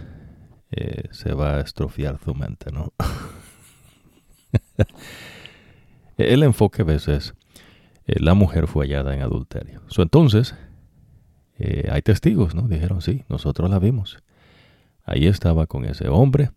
se 1.11 1.35
va 1.35 1.57
a 1.57 1.61
estrofiar 1.61 2.21
su 2.25 2.35
mente, 2.35 2.71
¿no? 2.71 2.93
el 6.17 6.45
enfoque 6.45 6.83
a 6.83 6.85
veces 6.85 7.35
eh, 8.09 8.17
la 8.19 8.35
mujer 8.35 8.67
fue 8.67 8.87
hallada 8.87 9.15
en 9.15 9.23
adulterio. 9.23 9.83
entonces, 9.97 10.57
eh, 11.59 11.89
hay 11.93 12.03
testigos, 12.03 12.57
¿no? 12.57 12.63
Dijeron, 12.63 13.01
sí, 13.01 13.25
nosotros 13.29 13.71
la 13.71 13.79
vimos. 13.79 14.19
Ahí 15.05 15.27
estaba 15.27 15.67
con 15.67 15.85
ese 15.85 16.09
hombre. 16.09 16.51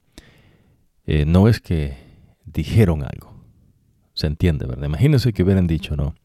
Eh, 1.06 1.26
no 1.26 1.48
es 1.48 1.60
que 1.60 1.98
dijeron 2.46 3.04
algo. 3.04 3.40
Se 4.14 4.26
entiende, 4.26 4.66
¿verdad? 4.66 4.86
Imagínense 4.86 5.32
que 5.32 5.44
hubieran 5.44 5.68
dicho, 5.68 5.96
¿no? 5.96 6.16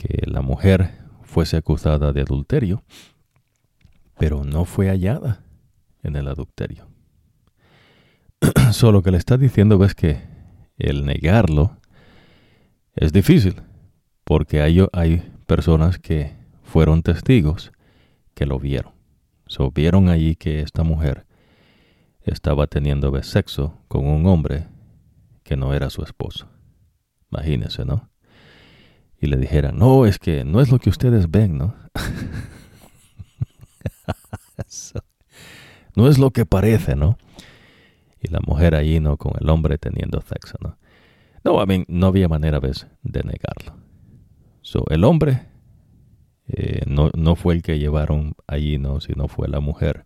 que 0.00 0.22
la 0.26 0.40
mujer 0.40 0.92
fuese 1.24 1.58
acusada 1.58 2.12
de 2.12 2.22
adulterio, 2.22 2.82
pero 4.18 4.44
no 4.44 4.64
fue 4.64 4.88
hallada 4.88 5.44
en 6.02 6.16
el 6.16 6.26
adulterio. 6.26 6.88
Solo 8.72 9.02
que 9.02 9.10
le 9.10 9.18
está 9.18 9.36
diciendo 9.36 9.76
ves 9.76 9.94
que 9.94 10.22
el 10.78 11.04
negarlo 11.04 11.76
es 12.94 13.12
difícil, 13.12 13.60
porque 14.24 14.62
hay, 14.62 14.86
hay 14.92 15.32
personas 15.46 15.98
que 15.98 16.34
fueron 16.62 17.02
testigos 17.02 17.72
que 18.34 18.46
lo 18.46 18.58
vieron. 18.58 18.92
So, 19.46 19.70
vieron 19.70 20.08
allí 20.08 20.36
que 20.36 20.60
esta 20.60 20.84
mujer 20.84 21.26
estaba 22.22 22.66
teniendo 22.66 23.10
sexo 23.22 23.78
con 23.88 24.06
un 24.06 24.26
hombre 24.26 24.68
que 25.42 25.56
no 25.56 25.74
era 25.74 25.90
su 25.90 26.02
esposo. 26.02 26.48
Imagínense, 27.32 27.84
¿no? 27.84 28.10
Y 29.20 29.26
le 29.26 29.36
dijera, 29.36 29.72
no, 29.72 30.06
es 30.06 30.18
que 30.18 30.44
no 30.44 30.60
es 30.60 30.70
lo 30.70 30.78
que 30.78 30.90
ustedes 30.90 31.30
ven, 31.30 31.58
¿no? 31.58 31.74
no 35.96 36.08
es 36.08 36.18
lo 36.18 36.30
que 36.30 36.46
parece, 36.46 36.96
¿no? 36.96 37.18
Y 38.20 38.28
la 38.28 38.40
mujer 38.46 38.74
allí, 38.74 39.00
¿no? 39.00 39.16
Con 39.16 39.32
el 39.40 39.48
hombre 39.50 39.78
teniendo 39.78 40.20
sexo, 40.20 40.56
¿no? 40.60 40.78
No, 41.42 41.60
a 41.60 41.66
mí 41.66 41.84
no 41.88 42.06
había 42.06 42.28
manera, 42.28 42.60
¿ves? 42.60 42.86
De 43.02 43.22
negarlo. 43.22 43.79
So, 44.62 44.84
el 44.90 45.04
hombre 45.04 45.46
eh, 46.46 46.82
no, 46.86 47.10
no 47.16 47.36
fue 47.36 47.54
el 47.54 47.62
que 47.62 47.78
llevaron 47.78 48.34
allí, 48.46 48.78
¿no? 48.78 49.00
Sino 49.00 49.28
fue 49.28 49.48
la 49.48 49.60
mujer. 49.60 50.04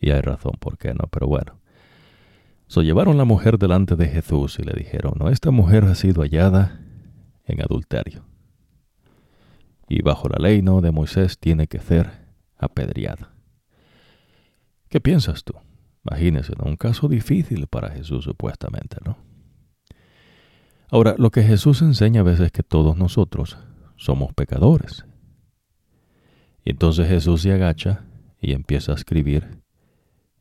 Y 0.00 0.10
hay 0.10 0.20
razón 0.20 0.52
por 0.58 0.78
qué, 0.78 0.94
¿no? 0.94 1.04
Pero 1.10 1.26
bueno. 1.26 1.60
So, 2.66 2.82
llevaron 2.82 3.16
la 3.16 3.24
mujer 3.24 3.58
delante 3.58 3.96
de 3.96 4.08
Jesús 4.08 4.58
y 4.58 4.62
le 4.62 4.72
dijeron, 4.72 5.14
no, 5.18 5.28
esta 5.28 5.50
mujer 5.50 5.84
ha 5.84 5.94
sido 5.94 6.22
hallada 6.22 6.80
en 7.44 7.62
adulterio. 7.62 8.24
Y 9.88 10.02
bajo 10.02 10.28
la 10.28 10.38
ley, 10.38 10.62
¿no? 10.62 10.80
De 10.80 10.90
Moisés 10.90 11.38
tiene 11.38 11.66
que 11.66 11.80
ser 11.80 12.10
apedreada. 12.56 13.32
¿Qué 14.88 15.00
piensas 15.00 15.44
tú? 15.44 15.54
Imagínese, 16.04 16.52
¿no? 16.56 16.64
Un 16.64 16.76
caso 16.76 17.08
difícil 17.08 17.66
para 17.66 17.90
Jesús 17.90 18.24
supuestamente, 18.24 18.96
¿no? 19.04 19.18
Ahora, 20.90 21.14
lo 21.18 21.30
que 21.30 21.42
Jesús 21.42 21.82
enseña 21.82 22.20
a 22.20 22.24
veces 22.24 22.46
es 22.46 22.52
que 22.52 22.64
todos 22.64 22.96
nosotros 22.96 23.58
somos 24.00 24.32
pecadores. 24.32 25.04
Y 26.64 26.70
entonces 26.70 27.06
Jesús 27.06 27.42
se 27.42 27.52
agacha 27.52 28.06
y 28.40 28.54
empieza 28.54 28.92
a 28.92 28.94
escribir 28.94 29.62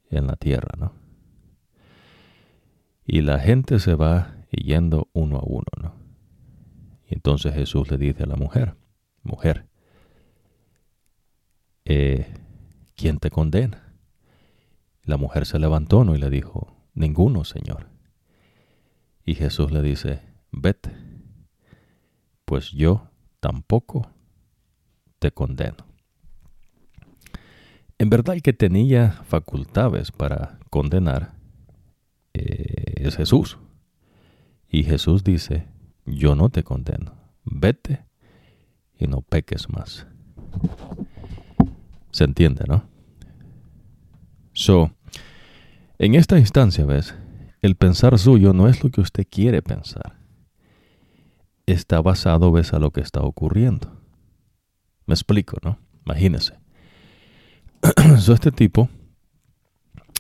en 0.09 0.27
la 0.27 0.37
tierra, 0.37 0.69
¿no? 0.77 0.93
Y 3.05 3.21
la 3.21 3.37
gente 3.39 3.79
se 3.79 3.95
va 3.95 4.37
yendo 4.49 5.09
uno 5.11 5.39
a 5.39 5.43
uno, 5.43 5.65
¿no? 5.81 5.93
Y 7.09 7.15
entonces 7.15 7.53
Jesús 7.53 7.91
le 7.91 7.97
dice 7.97 8.23
a 8.23 8.27
la 8.27 8.37
mujer, 8.37 8.77
mujer, 9.23 9.67
eh, 11.83 12.33
¿quién 12.95 13.17
te 13.17 13.29
condena? 13.29 13.93
La 15.03 15.17
mujer 15.17 15.45
se 15.45 15.59
levantó 15.59 16.05
¿no? 16.05 16.15
y 16.15 16.19
le 16.19 16.29
dijo, 16.29 16.77
ninguno, 16.93 17.43
Señor. 17.43 17.89
Y 19.25 19.35
Jesús 19.35 19.71
le 19.71 19.81
dice, 19.81 20.21
vete, 20.51 20.95
pues 22.45 22.71
yo 22.71 23.08
tampoco 23.39 24.09
te 25.19 25.31
condeno. 25.31 25.85
En 27.97 28.09
verdad 28.09 28.35
el 28.35 28.41
que 28.41 28.53
tenía 28.53 29.11
facultades 29.25 30.11
para 30.11 30.59
condenar 30.69 31.33
eh, 32.33 32.93
es 32.95 33.17
Jesús. 33.17 33.57
Y 34.69 34.83
Jesús 34.83 35.23
dice, 35.23 35.67
yo 36.05 36.35
no 36.35 36.49
te 36.49 36.63
condeno, 36.63 37.13
vete 37.43 38.05
y 38.97 39.07
no 39.07 39.21
peques 39.21 39.69
más. 39.69 40.07
Se 42.11 42.23
entiende, 42.23 42.65
¿no? 42.67 42.83
So, 44.53 44.91
en 45.97 46.15
esta 46.15 46.37
instancia, 46.37 46.85
¿ves? 46.85 47.15
El 47.61 47.75
pensar 47.75 48.17
suyo 48.17 48.53
no 48.53 48.67
es 48.67 48.83
lo 48.83 48.89
que 48.89 49.01
usted 49.01 49.27
quiere 49.29 49.61
pensar. 49.61 50.18
Está 51.71 52.01
basado, 52.01 52.51
¿ves? 52.51 52.73
A 52.73 52.79
lo 52.79 52.89
que 52.89 53.01
está 53.01 53.21
ocurriendo. 53.21 54.01
Me 55.05 55.13
explico, 55.13 55.57
¿no? 55.63 55.77
Imagínese. 56.03 56.53
so, 58.17 58.33
este 58.33 58.51
tipo, 58.51 58.89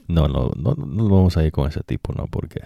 no, 0.07 0.27
no, 0.27 0.51
no, 0.55 0.75
no 0.75 1.09
vamos 1.09 1.37
a 1.37 1.43
ir 1.43 1.51
con 1.51 1.67
ese 1.67 1.81
tipo, 1.81 2.13
¿no? 2.13 2.27
Porque 2.27 2.61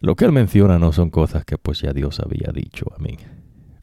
lo 0.00 0.16
que 0.16 0.24
él 0.24 0.32
menciona 0.32 0.78
no 0.78 0.92
son 0.92 1.10
cosas 1.10 1.44
que 1.44 1.58
pues 1.58 1.80
ya 1.82 1.92
Dios 1.92 2.18
había 2.18 2.50
dicho 2.50 2.86
a 2.96 2.98
mí. 2.98 3.18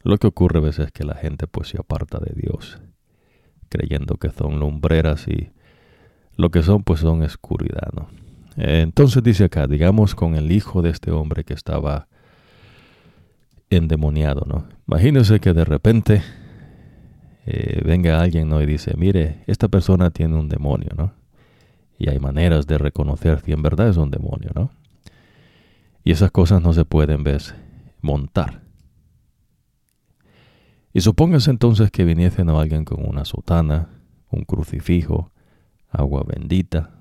Lo 0.01 0.17
que 0.17 0.25
ocurre 0.25 0.57
a 0.57 0.63
veces 0.63 0.87
es 0.87 0.91
que 0.91 1.03
la 1.03 1.15
gente 1.15 1.45
pues 1.45 1.67
se 1.69 1.77
aparta 1.77 2.17
de 2.17 2.33
Dios, 2.35 2.81
creyendo 3.69 4.15
que 4.15 4.31
son 4.31 4.59
lumbreras 4.59 5.27
y 5.27 5.51
lo 6.35 6.49
que 6.49 6.63
son 6.63 6.83
pues 6.83 7.01
son 7.01 7.21
oscuridad, 7.21 7.91
¿no? 7.93 8.09
Entonces 8.55 9.21
dice 9.21 9.43
acá, 9.43 9.67
digamos 9.67 10.15
con 10.15 10.33
el 10.33 10.51
hijo 10.51 10.81
de 10.81 10.89
este 10.89 11.11
hombre 11.11 11.43
que 11.43 11.53
estaba 11.53 12.07
endemoniado, 13.69 14.45
¿no? 14.47 14.67
Imagínense 14.87 15.39
que 15.39 15.53
de 15.53 15.65
repente 15.65 16.21
eh, 17.45 17.81
venga 17.85 18.21
alguien 18.21 18.49
¿no? 18.49 18.61
y 18.61 18.65
dice, 18.65 18.95
mire, 18.97 19.43
esta 19.47 19.67
persona 19.67 20.09
tiene 20.11 20.35
un 20.35 20.49
demonio, 20.49 20.89
¿no? 20.95 21.13
Y 21.97 22.09
hay 22.09 22.19
maneras 22.19 22.65
de 22.67 22.77
reconocer 22.77 23.41
si 23.41 23.51
en 23.51 23.61
verdad 23.61 23.89
es 23.89 23.97
un 23.97 24.09
demonio, 24.09 24.51
¿no? 24.55 24.71
Y 26.03 26.11
esas 26.11 26.31
cosas 26.31 26.61
no 26.61 26.73
se 26.73 26.85
pueden, 26.85 27.23
¿ves? 27.23 27.53
Montar. 28.01 28.61
Y 30.93 31.01
supóngase 31.01 31.51
entonces 31.51 31.91
que 31.91 32.03
viniese 32.03 32.43
¿no? 32.43 32.59
alguien 32.59 32.85
con 32.85 33.07
una 33.07 33.25
sotana, 33.25 33.89
un 34.31 34.43
crucifijo, 34.43 35.31
agua 35.89 36.23
bendita. 36.25 36.98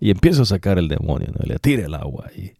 Y 0.00 0.10
empieza 0.10 0.42
a 0.42 0.46
sacar 0.46 0.78
el 0.78 0.88
demonio, 0.88 1.28
¿no? 1.28 1.44
Le 1.44 1.58
tira 1.58 1.84
el 1.86 1.94
agua. 1.94 2.30
Y... 2.36 2.52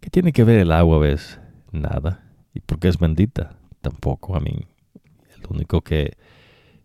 ¿Qué 0.00 0.10
tiene 0.10 0.32
que 0.32 0.44
ver 0.44 0.58
el 0.58 0.72
agua, 0.72 0.98
ves? 0.98 1.40
nada. 1.72 2.24
¿Y 2.54 2.60
por 2.60 2.78
qué 2.78 2.88
es 2.88 2.98
bendita? 2.98 3.56
Tampoco. 3.80 4.36
A 4.36 4.40
mí, 4.40 4.66
el 5.36 5.42
único 5.48 5.82
que, 5.82 6.16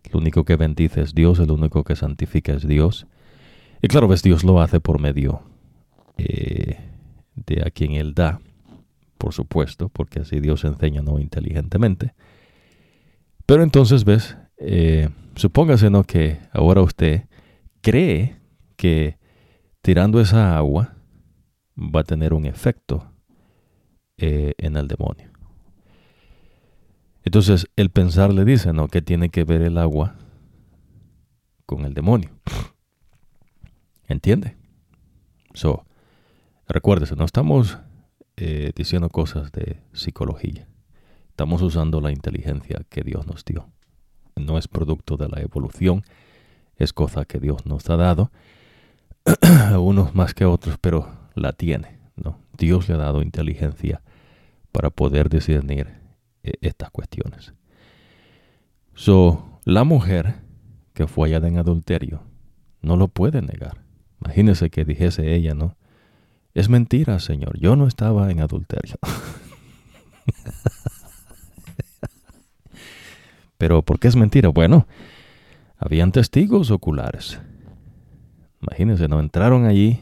el 0.04 0.16
único 0.16 0.44
que 0.44 0.56
bendice 0.56 1.02
es 1.02 1.14
Dios, 1.14 1.38
el 1.38 1.50
único 1.50 1.84
que 1.84 1.96
santifica 1.96 2.52
es 2.52 2.66
Dios. 2.66 3.06
Y 3.82 3.88
claro, 3.88 4.08
ves, 4.08 4.22
Dios 4.22 4.44
lo 4.44 4.60
hace 4.60 4.80
por 4.80 5.00
medio 5.00 5.42
eh, 6.16 6.78
de 7.34 7.62
a 7.66 7.70
quien 7.70 7.92
Él 7.92 8.14
da, 8.14 8.40
por 9.18 9.32
supuesto, 9.32 9.88
porque 9.88 10.20
así 10.20 10.40
Dios 10.40 10.64
enseña 10.64 11.02
no 11.02 11.18
inteligentemente. 11.18 12.14
Pero 13.46 13.62
entonces, 13.62 14.04
ves, 14.04 14.36
eh, 14.58 15.10
supóngase 15.34 15.90
¿no? 15.90 16.04
que 16.04 16.38
ahora 16.52 16.80
usted 16.80 17.24
cree 17.82 18.36
que 18.76 19.18
tirando 19.84 20.18
esa 20.18 20.56
agua 20.56 20.94
va 21.76 22.00
a 22.00 22.04
tener 22.04 22.32
un 22.32 22.46
efecto 22.46 23.12
eh, 24.16 24.54
en 24.56 24.78
el 24.78 24.88
demonio. 24.88 25.30
Entonces, 27.22 27.68
el 27.76 27.90
pensar 27.90 28.32
le 28.32 28.46
dice, 28.46 28.72
¿no? 28.72 28.88
Que 28.88 29.02
tiene 29.02 29.28
que 29.28 29.44
ver 29.44 29.60
el 29.60 29.76
agua 29.76 30.14
con 31.66 31.84
el 31.84 31.92
demonio. 31.92 32.30
¿Entiende? 34.08 34.56
So, 35.52 35.84
recuérdese, 36.66 37.14
no 37.14 37.26
estamos 37.26 37.76
eh, 38.38 38.72
diciendo 38.74 39.10
cosas 39.10 39.52
de 39.52 39.82
psicología. 39.92 40.66
Estamos 41.28 41.60
usando 41.60 42.00
la 42.00 42.10
inteligencia 42.10 42.80
que 42.88 43.02
Dios 43.02 43.26
nos 43.26 43.44
dio. 43.44 43.68
No 44.34 44.56
es 44.56 44.66
producto 44.66 45.18
de 45.18 45.28
la 45.28 45.42
evolución, 45.42 46.04
es 46.76 46.94
cosa 46.94 47.26
que 47.26 47.38
Dios 47.38 47.66
nos 47.66 47.90
ha 47.90 47.96
dado, 47.96 48.30
unos 49.78 50.14
más 50.14 50.34
que 50.34 50.44
otros, 50.44 50.76
pero 50.80 51.08
la 51.34 51.52
tiene. 51.52 51.98
¿no? 52.16 52.38
Dios 52.56 52.88
le 52.88 52.94
ha 52.94 52.98
dado 52.98 53.22
inteligencia 53.22 54.02
para 54.72 54.90
poder 54.90 55.28
discernir 55.28 55.94
eh, 56.42 56.54
estas 56.60 56.90
cuestiones. 56.90 57.54
So, 58.94 59.60
la 59.64 59.84
mujer 59.84 60.36
que 60.92 61.06
fue 61.06 61.28
hallada 61.28 61.48
en 61.48 61.58
adulterio 61.58 62.22
no 62.80 62.96
lo 62.96 63.08
puede 63.08 63.42
negar. 63.42 63.82
Imagínese 64.20 64.70
que 64.70 64.84
dijese 64.84 65.34
ella, 65.34 65.54
¿no? 65.54 65.76
Es 66.54 66.68
mentira, 66.68 67.18
Señor, 67.18 67.58
yo 67.58 67.74
no 67.76 67.86
estaba 67.88 68.30
en 68.30 68.40
adulterio. 68.40 68.96
Pero 73.58 73.82
¿por 73.82 73.98
qué 73.98 74.08
es 74.08 74.16
mentira? 74.16 74.50
Bueno, 74.50 74.86
habían 75.78 76.12
testigos 76.12 76.70
oculares. 76.70 77.40
Imagínense, 78.66 79.08
no 79.08 79.20
entraron 79.20 79.66
allí 79.66 80.00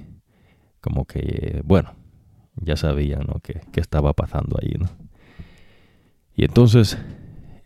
como 0.81 1.05
que, 1.05 1.63
bueno, 1.65 1.95
ya 2.57 2.77
sabían 2.77 3.27
¿no? 3.27 3.41
qué, 3.41 3.61
estaba 3.75 4.13
pasando 4.13 4.57
allí. 4.61 4.75
¿no? 4.79 4.89
Y 6.35 6.45
entonces 6.45 6.99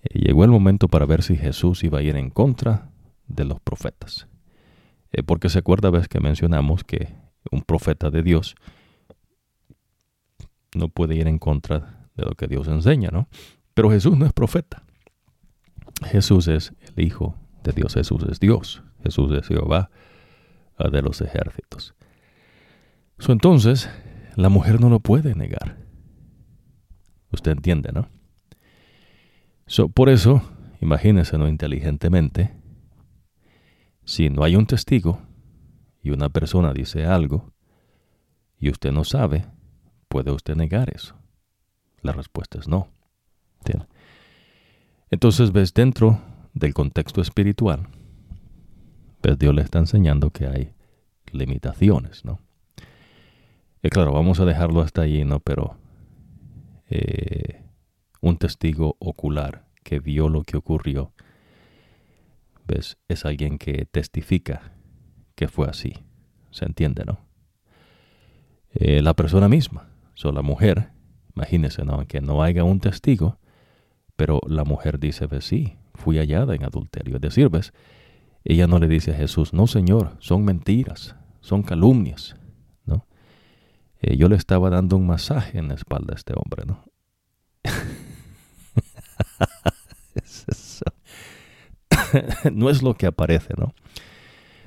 eh, 0.03 0.19
llegó 0.19 0.45
el 0.45 0.51
momento 0.51 0.89
para 0.89 1.07
ver 1.07 1.23
si 1.23 1.37
Jesús 1.37 1.85
iba 1.85 1.99
a 1.99 2.03
ir 2.03 2.17
en 2.17 2.31
contra 2.31 2.91
de 3.27 3.45
los 3.45 3.61
profetas. 3.61 4.29
Eh, 5.13 5.23
porque 5.23 5.49
se 5.49 5.59
acuerda, 5.59 5.91
vez 5.91 6.09
que 6.09 6.21
mencionamos 6.21 6.85
que 6.85 7.09
un 7.51 7.63
profeta 7.63 8.11
de 8.11 8.23
Dios 8.23 8.55
no 10.75 10.89
puede 10.89 11.15
ir 11.15 11.27
en 11.27 11.39
contra 11.39 12.09
de 12.17 12.25
lo 12.25 12.33
que 12.33 12.47
Dios 12.47 12.69
enseña, 12.69 13.11
¿no? 13.11 13.29
Pero 13.75 13.91
Jesús 13.91 14.17
no 14.17 14.27
es 14.27 14.33
profeta. 14.33 14.83
Jesús 16.05 16.49
es 16.49 16.73
el 16.95 17.05
Hijo 17.05 17.35
de 17.63 17.73
Dios. 17.73 17.95
Jesús 17.95 18.25
es 18.31 18.41
Dios. 18.41 18.83
Jesús 19.03 19.33
es 19.33 19.47
Jehová 19.47 19.91
de 20.79 21.03
los 21.03 21.21
ejércitos. 21.21 21.95
entonces, 23.29 23.89
la 24.37 24.49
mujer 24.49 24.81
no 24.81 24.91
lo 24.91 25.01
puede 25.01 25.35
negar. 25.35 25.77
Usted 27.33 27.53
entiende, 27.53 27.91
¿no? 27.93 28.09
por 29.95 30.09
eso, 30.11 30.43
imagínese, 30.81 31.39
¿no? 31.39 31.49
Inteligentemente, 31.49 32.55
si 34.05 34.31
no 34.31 34.45
hay 34.45 34.55
un 34.55 34.67
testigo 34.67 35.21
y 36.03 36.11
una 36.11 36.29
persona 36.29 36.73
dice 36.73 37.05
algo 37.05 37.53
y 38.59 38.71
usted 38.71 38.93
no 38.93 39.05
sabe, 39.05 39.47
¿puede 40.09 40.31
usted 40.31 40.55
negar 40.55 40.95
eso? 40.95 41.17
La 42.03 42.13
respuesta 42.13 42.59
es 42.61 42.69
no. 42.69 42.89
Entonces 45.11 45.53
ves 45.53 45.73
dentro 45.73 46.21
del 46.55 46.75
contexto 46.75 47.21
espiritual, 47.21 47.89
pues 49.27 49.41
Dios 49.41 49.57
le 49.57 49.63
está 49.63 49.81
enseñando 49.81 50.31
que 50.31 50.47
hay 50.47 50.73
limitaciones, 51.33 52.25
¿no? 52.25 52.39
Y 53.83 53.89
claro, 53.89 54.13
vamos 54.13 54.39
a 54.39 54.45
dejarlo 54.45 54.83
hasta 54.83 55.03
allí, 55.03 55.25
¿no? 55.25 55.41
Pero 55.41 55.77
eh, 56.89 57.65
un 58.21 58.37
testigo 58.39 58.95
ocular 59.01 59.67
que 59.83 59.99
vio 59.99 60.29
lo 60.29 60.45
que 60.45 60.57
ocurrió, 60.57 61.13
¿ves? 62.69 62.99
Es 63.09 63.25
alguien 63.25 63.59
que 63.59 63.85
testifica 63.87 64.71
que 65.35 65.49
fue 65.49 65.67
así. 65.69 65.95
¿Se 66.53 66.65
entiende, 66.65 67.05
no? 67.05 67.19
Eh, 68.75 69.03
la 69.03 69.15
persona 69.15 69.49
misma, 69.49 69.89
o 70.23 70.31
la 70.31 70.43
mujer, 70.43 70.91
imagínese, 71.35 71.85
¿no? 71.85 72.07
Que 72.07 72.21
no 72.21 72.45
haya 72.45 72.63
un 72.63 72.79
testigo, 72.79 73.41
pero 74.15 74.41
la 74.47 74.63
mujer 74.63 75.01
dice, 75.01 75.27
ves, 75.27 75.47
sí, 75.47 75.75
fui 75.95 76.19
hallada 76.19 76.55
en 76.55 76.63
adulterio. 76.63 77.17
Es 77.17 77.23
decir, 77.23 77.49
ves, 77.49 77.73
ella 78.55 78.67
no 78.67 78.79
le 78.79 78.89
dice 78.89 79.13
a 79.13 79.15
Jesús, 79.15 79.53
no, 79.53 79.67
Señor, 79.67 80.17
son 80.19 80.45
mentiras, 80.45 81.15
son 81.41 81.63
calumnias, 81.63 82.37
¿no? 82.85 83.07
Eh, 84.01 84.17
yo 84.17 84.29
le 84.29 84.37
estaba 84.37 84.71
dando 84.71 84.97
un 84.97 85.07
masaje 85.07 85.59
en 85.59 85.69
la 85.69 85.75
espalda 85.75 86.15
a 86.15 86.17
este 86.17 86.35
hombre, 86.37 86.65
¿no? 86.67 86.85
no 92.53 92.71
es 92.71 92.83
lo 92.83 92.95
que 92.95 93.07
aparece, 93.07 93.55
¿no? 93.57 93.75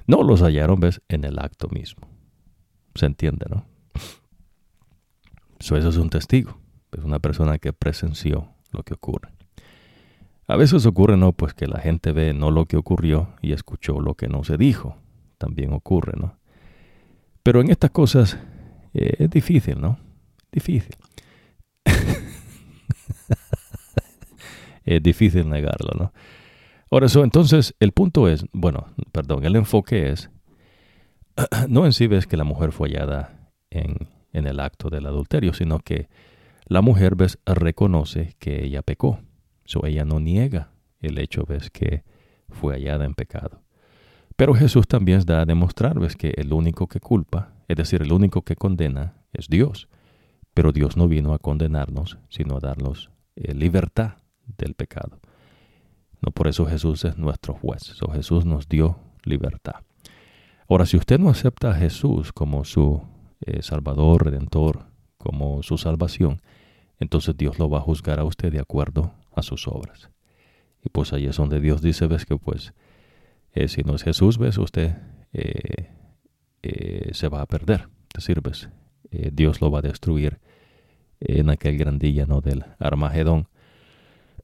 No 0.07 0.23
los 0.23 0.41
hallaron, 0.41 0.79
¿ves? 0.79 1.01
En 1.07 1.23
el 1.23 1.39
acto 1.39 1.67
mismo. 1.69 2.07
Se 2.95 3.05
entiende, 3.05 3.45
¿no? 3.49 3.65
eso 5.59 5.77
es 5.77 5.97
un 5.97 6.09
testigo, 6.09 6.57
es 6.91 7.03
una 7.03 7.19
persona 7.19 7.59
que 7.59 7.73
presenció 7.73 8.53
lo 8.71 8.83
que 8.83 8.93
ocurre. 8.93 9.29
A 10.49 10.57
veces 10.57 10.85
ocurre, 10.87 11.15
¿no? 11.15 11.31
Pues 11.31 11.53
que 11.53 11.67
la 11.67 11.79
gente 11.79 12.11
ve 12.11 12.33
no 12.33 12.49
lo 12.49 12.65
que 12.65 12.75
ocurrió 12.75 13.35
y 13.39 13.53
escuchó 13.53 13.99
lo 13.99 14.15
que 14.15 14.27
no 14.27 14.43
se 14.43 14.57
dijo. 14.57 14.97
También 15.37 15.73
ocurre, 15.73 16.13
¿no? 16.19 16.39
Pero 17.43 17.61
en 17.61 17.69
estas 17.69 17.91
cosas 17.91 18.39
eh, 18.95 19.13
es 19.19 19.29
difícil, 19.29 19.79
¿no? 19.79 19.99
Difícil. 20.51 20.95
es 24.85 25.03
difícil 25.03 25.47
negarlo, 25.47 25.91
¿no? 25.95 26.13
Ahora, 26.89 27.05
eso, 27.05 27.23
entonces, 27.23 27.75
el 27.79 27.91
punto 27.91 28.27
es, 28.27 28.43
bueno, 28.51 28.87
perdón, 29.11 29.45
el 29.45 29.55
enfoque 29.55 30.09
es, 30.09 30.31
no 31.69 31.85
en 31.85 31.93
sí 31.93 32.07
ves 32.07 32.25
que 32.25 32.37
la 32.37 32.43
mujer 32.43 32.71
fue 32.71 32.89
hallada 32.89 33.51
en, 33.69 34.09
en 34.33 34.47
el 34.47 34.59
acto 34.59 34.89
del 34.89 35.05
adulterio, 35.05 35.53
sino 35.53 35.77
que 35.77 36.09
la 36.65 36.81
mujer 36.81 37.13
ves 37.13 37.37
reconoce 37.45 38.33
que 38.39 38.65
ella 38.65 38.81
pecó. 38.81 39.19
So, 39.69 39.85
ella 39.85 40.03
no 40.03 40.19
niega 40.19 40.71
el 40.99 41.19
hecho 41.19 41.45
ves 41.47 41.69
que 41.69 42.03
fue 42.49 42.73
hallada 42.73 43.05
en 43.05 43.13
pecado. 43.13 43.61
Pero 44.35 44.55
Jesús 44.55 44.87
también 44.87 45.21
da 45.27 45.41
a 45.41 45.45
demostrar 45.45 45.99
ves 45.99 46.15
que 46.15 46.33
el 46.37 46.53
único 46.53 46.87
que 46.87 46.99
culpa, 46.99 47.53
es 47.67 47.77
decir, 47.77 48.01
el 48.01 48.11
único 48.11 48.41
que 48.41 48.55
condena 48.55 49.13
es 49.31 49.47
Dios. 49.47 49.87
Pero 50.55 50.71
Dios 50.71 50.97
no 50.97 51.07
vino 51.07 51.35
a 51.35 51.37
condenarnos, 51.37 52.17
sino 52.29 52.57
a 52.57 52.59
darnos 52.59 53.11
eh, 53.35 53.53
libertad 53.53 54.13
del 54.57 54.73
pecado. 54.73 55.19
No 56.19 56.31
por 56.31 56.47
eso 56.47 56.65
Jesús 56.65 57.05
es 57.05 57.19
nuestro 57.19 57.53
juez. 57.53 57.93
Jesús 58.11 58.45
nos 58.45 58.67
dio 58.67 58.97
libertad. 59.23 59.83
Ahora, 60.67 60.87
si 60.87 60.97
usted 60.97 61.19
no 61.19 61.29
acepta 61.29 61.69
a 61.69 61.75
Jesús 61.75 62.33
como 62.33 62.65
su 62.65 63.03
eh, 63.41 63.61
Salvador, 63.61 64.25
Redentor, 64.25 64.87
como 65.19 65.61
su 65.61 65.77
salvación, 65.77 66.41
entonces 66.99 67.37
Dios 67.37 67.59
lo 67.59 67.69
va 67.69 67.77
a 67.77 67.81
juzgar 67.81 68.19
a 68.19 68.23
usted 68.23 68.51
de 68.51 68.59
acuerdo 68.59 69.13
a 69.39 69.43
sus 69.43 69.67
obras. 69.67 70.09
Y 70.83 70.89
pues 70.89 71.13
ahí 71.13 71.25
es 71.25 71.37
donde 71.37 71.59
Dios 71.59 71.81
dice, 71.81 72.07
ves 72.07 72.25
que 72.25 72.37
pues, 72.37 72.73
eh, 73.53 73.67
si 73.67 73.81
no 73.81 73.95
es 73.95 74.03
Jesús, 74.03 74.37
ves, 74.37 74.57
usted 74.57 74.95
eh, 75.33 75.89
se 77.11 77.27
va 77.27 77.41
a 77.41 77.45
perder. 77.45 77.89
Es 78.15 78.25
decir, 78.25 78.41
ves, 78.41 78.69
Dios 79.11 79.61
lo 79.61 79.71
va 79.71 79.79
a 79.79 79.81
destruir 79.81 80.39
en 81.19 81.49
aquel 81.49 81.77
gran 81.77 81.99
día 81.99 82.25
del 82.25 82.65
Armagedón 82.79 83.47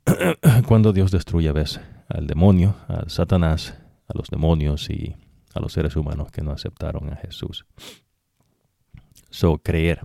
cuando 0.67 0.93
Dios 0.93 1.11
destruye, 1.11 1.51
ves, 1.51 1.79
al 2.07 2.27
demonio, 2.27 2.75
al 2.87 3.09
Satanás, 3.09 3.75
a 4.07 4.17
los 4.17 4.29
demonios 4.29 4.89
y 4.89 5.15
a 5.53 5.59
los 5.59 5.73
seres 5.73 5.95
humanos 5.95 6.31
que 6.31 6.41
no 6.41 6.51
aceptaron 6.51 7.11
a 7.11 7.15
Jesús. 7.15 7.65
So, 9.29 9.57
creer. 9.57 10.01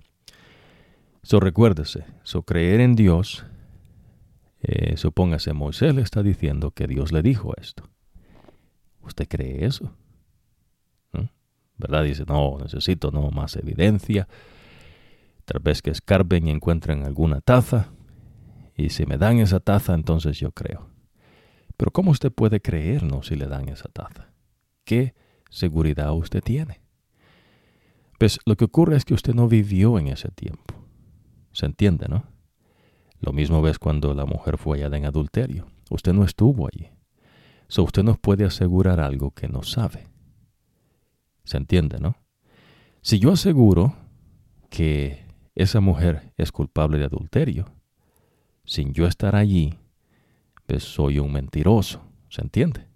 So, 1.23 1.39
recuérdese, 1.39 2.05
so, 2.23 2.43
creer 2.43 2.79
en 2.79 2.95
Dios, 2.95 3.45
eh, 4.61 4.97
supóngase, 4.97 5.53
Moisés 5.53 5.95
le 5.95 6.01
está 6.01 6.23
diciendo 6.23 6.71
que 6.71 6.87
Dios 6.87 7.11
le 7.11 7.21
dijo 7.21 7.53
esto. 7.57 7.89
¿Usted 9.01 9.27
cree 9.27 9.65
eso? 9.65 9.95
¿Verdad? 11.77 12.03
Dice, 12.03 12.25
no, 12.27 12.59
necesito 12.61 13.09
no 13.09 13.31
más 13.31 13.55
evidencia. 13.55 14.27
Tal 15.45 15.61
vez 15.61 15.81
que 15.81 15.89
escarben 15.89 16.47
y 16.47 16.51
encuentren 16.51 17.03
alguna 17.05 17.41
taza 17.41 17.89
y 18.77 18.89
si 18.89 19.05
me 19.05 19.17
dan 19.17 19.39
esa 19.39 19.59
taza, 19.59 19.93
entonces 19.95 20.39
yo 20.39 20.51
creo. 20.51 20.89
Pero 21.77 21.91
¿cómo 21.91 22.11
usted 22.11 22.31
puede 22.31 22.61
creernos 22.61 23.27
si 23.27 23.35
le 23.35 23.47
dan 23.47 23.67
esa 23.69 23.89
taza? 23.89 24.31
¿Qué 24.85 25.15
seguridad 25.49 26.13
usted 26.13 26.41
tiene? 26.41 26.81
Pues 28.19 28.39
lo 28.45 28.55
que 28.55 28.65
ocurre 28.65 28.95
es 28.95 29.03
que 29.05 29.15
usted 29.15 29.33
no 29.33 29.47
vivió 29.47 29.97
en 29.97 30.07
ese 30.07 30.29
tiempo. 30.29 30.75
¿Se 31.51 31.65
entiende, 31.65 32.07
no? 32.07 32.23
Lo 33.21 33.33
mismo 33.33 33.61
ves 33.61 33.77
cuando 33.77 34.13
la 34.15 34.25
mujer 34.25 34.57
fue 34.57 34.77
hallada 34.77 34.97
en 34.97 35.05
adulterio. 35.05 35.67
Usted 35.91 36.11
no 36.11 36.23
estuvo 36.23 36.67
allí. 36.67 36.89
So 37.67 37.83
usted 37.83 38.03
nos 38.03 38.17
puede 38.17 38.45
asegurar 38.45 38.99
algo 38.99 39.31
que 39.31 39.47
no 39.47 39.61
sabe. 39.61 40.07
¿Se 41.43 41.57
entiende, 41.57 41.99
no? 41.99 42.15
Si 43.01 43.19
yo 43.19 43.31
aseguro 43.31 43.95
que 44.69 45.25
esa 45.55 45.81
mujer 45.81 46.33
es 46.37 46.51
culpable 46.51 46.97
de 46.97 47.05
adulterio, 47.05 47.71
sin 48.65 48.93
yo 48.93 49.05
estar 49.05 49.35
allí, 49.35 49.75
pues 50.65 50.83
soy 50.83 51.19
un 51.19 51.31
mentiroso, 51.31 52.01
¿se 52.29 52.41
entiende? 52.41 52.87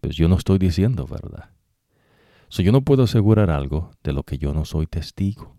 Pues 0.00 0.16
yo 0.16 0.28
no 0.28 0.36
estoy 0.36 0.58
diciendo 0.58 1.06
verdad. 1.06 1.50
So, 2.48 2.62
yo 2.62 2.72
no 2.72 2.82
puedo 2.82 3.04
asegurar 3.04 3.50
algo 3.50 3.90
de 4.02 4.12
lo 4.12 4.22
que 4.22 4.38
yo 4.38 4.52
no 4.54 4.64
soy 4.64 4.86
testigo. 4.86 5.56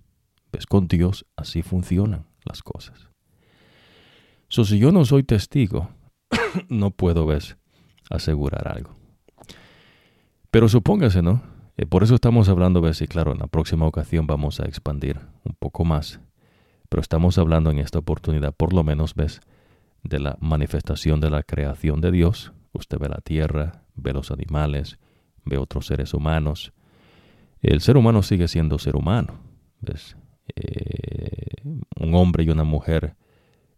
Pues 0.52 0.66
con 0.66 0.88
Dios 0.88 1.26
así 1.36 1.62
funcionan 1.62 2.28
las 2.46 2.64
cosas. 2.64 3.10
So, 4.50 4.66
si 4.66 4.80
yo 4.80 4.92
no 4.92 5.06
soy 5.06 5.24
testigo, 5.24 5.90
no 6.70 6.92
puedo, 6.92 7.26
ves, 7.26 7.58
asegurar 8.10 8.68
algo. 8.68 8.96
Pero 10.52 10.70
supóngase, 10.70 11.22
¿no? 11.22 11.44
Eh, 11.78 11.86
por 11.86 12.04
eso 12.04 12.16
estamos 12.16 12.50
hablando, 12.50 12.82
ves, 12.82 13.02
y 13.02 13.08
claro, 13.08 13.32
en 13.34 13.40
la 13.40 13.48
próxima 13.48 13.86
ocasión 13.86 14.28
vamos 14.28 14.60
a 14.60 14.66
expandir 14.66 15.20
un 15.44 15.54
poco 15.60 15.86
más 15.86 16.20
pero 16.90 17.02
estamos 17.02 17.38
hablando 17.38 17.70
en 17.72 17.80
esta 17.80 18.00
oportunidad, 18.00 18.54
por 18.54 18.74
lo 18.74 18.84
menos, 18.84 19.16
ves, 19.16 19.42
de 20.04 20.20
la 20.20 20.38
manifestación 20.40 21.20
de 21.20 21.30
la 21.30 21.44
creación 21.44 22.02
de 22.02 22.12
Dios. 22.12 22.54
Usted 22.72 22.98
ve 22.98 23.10
la 23.10 23.22
tierra, 23.22 23.84
ve 23.96 24.14
los 24.14 24.32
animales, 24.32 25.00
ve 25.44 25.58
otros 25.58 25.88
seres 25.88 26.14
humanos. 26.14 26.74
El 27.62 27.82
ser 27.82 27.98
humano 27.98 28.24
sigue 28.24 28.48
siendo 28.48 28.78
ser 28.80 28.96
humano. 28.96 29.40
¿ves? 29.82 30.16
Eh, 30.56 31.62
un 32.00 32.16
hombre 32.16 32.44
y 32.44 32.50
una 32.50 32.64
mujer 32.64 33.16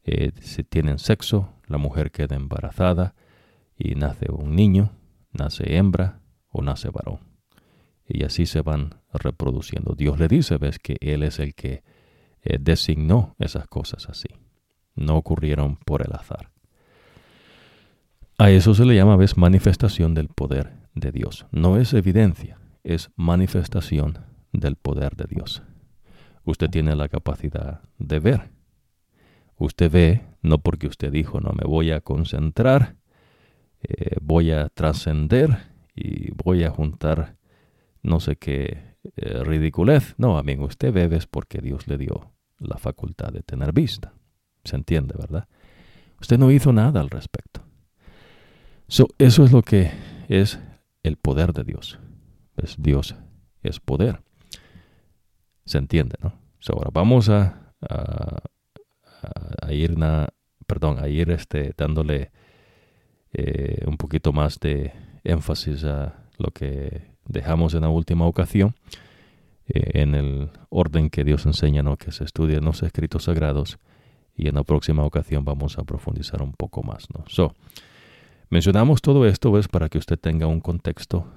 eh, 0.04 0.32
si 0.42 0.64
tienen 0.64 1.00
sexo, 1.00 1.54
la 1.68 1.78
mujer 1.78 2.12
queda 2.12 2.36
embarazada 2.36 3.16
y 3.78 3.96
nace 3.96 4.32
un 4.32 4.56
niño, 4.56 4.92
nace 5.32 5.78
hembra 5.78 6.22
o 6.50 6.62
nace 6.62 6.90
varón. 6.90 7.20
Y 8.08 8.24
así 8.24 8.46
se 8.46 8.62
van 8.62 8.96
reproduciendo. 9.14 9.94
Dios 9.94 10.20
le 10.20 10.28
dice, 10.28 10.58
ves, 10.58 10.80
que 10.80 10.98
Él 11.00 11.24
es 11.24 11.40
el 11.40 11.54
que 11.54 11.84
eh, 12.42 12.58
designó 12.60 13.36
esas 13.40 13.68
cosas 13.68 14.10
así. 14.10 14.30
No 14.96 15.16
ocurrieron 15.16 15.78
por 15.78 16.02
el 16.02 16.14
azar. 16.14 16.52
A 18.38 18.50
eso 18.50 18.74
se 18.74 18.86
le 18.86 18.96
llama, 18.96 19.18
ves, 19.18 19.38
manifestación 19.38 20.14
del 20.14 20.30
poder 20.30 20.74
de 20.96 21.12
Dios. 21.12 21.46
No 21.52 21.78
es 21.78 21.94
evidencia, 21.94 22.58
es 22.84 23.12
manifestación 23.16 24.20
del 24.52 24.76
poder 24.76 25.16
de 25.16 25.26
Dios. 25.26 25.62
usted 26.46 26.70
tiene 26.70 26.96
la 26.96 27.10
capacidad 27.10 27.82
de 28.00 28.20
ver. 28.20 28.59
Usted 29.60 29.91
ve 29.91 30.22
no 30.41 30.57
porque 30.60 30.88
usted 30.88 31.11
dijo, 31.11 31.40
no 31.40 31.52
me 31.52 31.68
voy 31.68 31.91
a 31.91 32.02
concentrar, 32.02 32.95
eh, 33.81 34.15
voy 34.22 34.52
a 34.52 34.69
trascender 34.69 35.57
y 35.94 36.31
voy 36.31 36.64
a 36.64 36.72
juntar 36.72 37.38
no 38.02 38.19
sé 38.19 38.38
qué 38.38 38.95
eh, 39.15 39.44
ridiculez. 39.44 40.15
No, 40.18 40.38
amigo, 40.38 40.65
usted 40.65 40.91
ve 40.94 41.15
es 41.15 41.27
porque 41.27 41.60
Dios 41.60 41.88
le 41.88 41.98
dio 41.98 42.31
la 42.57 42.77
facultad 42.77 43.31
de 43.31 43.44
tener 43.44 43.73
vista. 43.73 44.14
Se 44.64 44.76
entiende, 44.76 45.14
¿verdad? 45.18 45.48
Usted 46.19 46.38
no 46.38 46.52
hizo 46.52 46.73
nada 46.73 47.02
al 47.02 47.10
respecto. 47.10 47.61
eso 48.88 49.44
es 49.44 49.52
lo 49.52 49.61
que 49.61 49.91
es 50.27 50.60
el 51.03 51.18
poder 51.18 51.53
de 51.53 51.64
Dios. 51.64 51.99
Es 52.57 52.76
Dios 52.77 53.15
es 53.64 53.80
poder. 53.80 54.22
Se 55.65 55.77
entiende, 55.77 56.15
¿no? 56.22 56.34
ahora 56.73 56.90
vamos 56.91 57.30
a, 57.30 57.73
ir, 59.70 59.96
perdón, 60.68 61.00
a 61.00 61.08
ir 61.08 61.32
este, 61.32 61.74
dándole 61.78 62.32
eh, 63.34 63.84
un 63.86 63.98
poquito 63.98 64.34
más 64.34 64.60
de 64.60 64.91
énfasis 65.24 65.84
a 65.84 66.26
lo 66.38 66.52
que 66.52 67.12
dejamos 67.26 67.74
en 67.76 67.82
la 67.82 67.90
última 67.90 68.26
ocasión, 68.26 68.76
eh, 69.68 70.02
en 70.02 70.16
el 70.16 70.52
orden 70.70 71.10
que 71.10 71.24
Dios 71.24 71.46
enseña, 71.46 71.84
¿no? 71.84 71.98
que 71.98 72.12
se 72.12 72.24
estudien 72.24 72.66
los 72.66 72.82
escritos 72.82 73.26
sagrados, 73.26 73.78
y 74.36 74.48
en 74.48 74.56
la 74.56 74.64
próxima 74.64 75.04
ocasión 75.04 75.44
vamos 75.46 75.78
a 75.78 75.84
profundizar 75.84 76.41
un 76.41 76.54
poco 76.54 76.82
más. 76.82 77.08
¿no? 77.14 77.24
So, 77.28 77.54
mencionamos 78.50 79.02
todo 79.02 79.26
esto 79.26 79.52
¿ves? 79.52 79.68
para 79.68 79.90
que 79.90 79.98
usted 79.98 80.18
tenga 80.18 80.48
un 80.48 80.62
contexto 80.62 81.28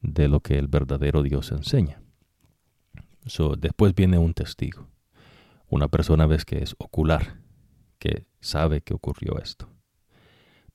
de 0.00 0.28
lo 0.28 0.40
que 0.40 0.58
el 0.58 0.68
verdadero 0.68 1.22
Dios 1.22 1.52
enseña. 1.52 2.00
So, 3.26 3.54
después 3.56 3.94
viene 3.94 4.18
un 4.18 4.34
testigo, 4.34 4.88
una 5.72 5.88
persona 5.88 6.26
ves 6.26 6.44
que 6.44 6.62
es 6.62 6.76
ocular, 6.78 7.40
que 7.98 8.26
sabe 8.40 8.82
que 8.82 8.92
ocurrió 8.92 9.38
esto. 9.38 9.70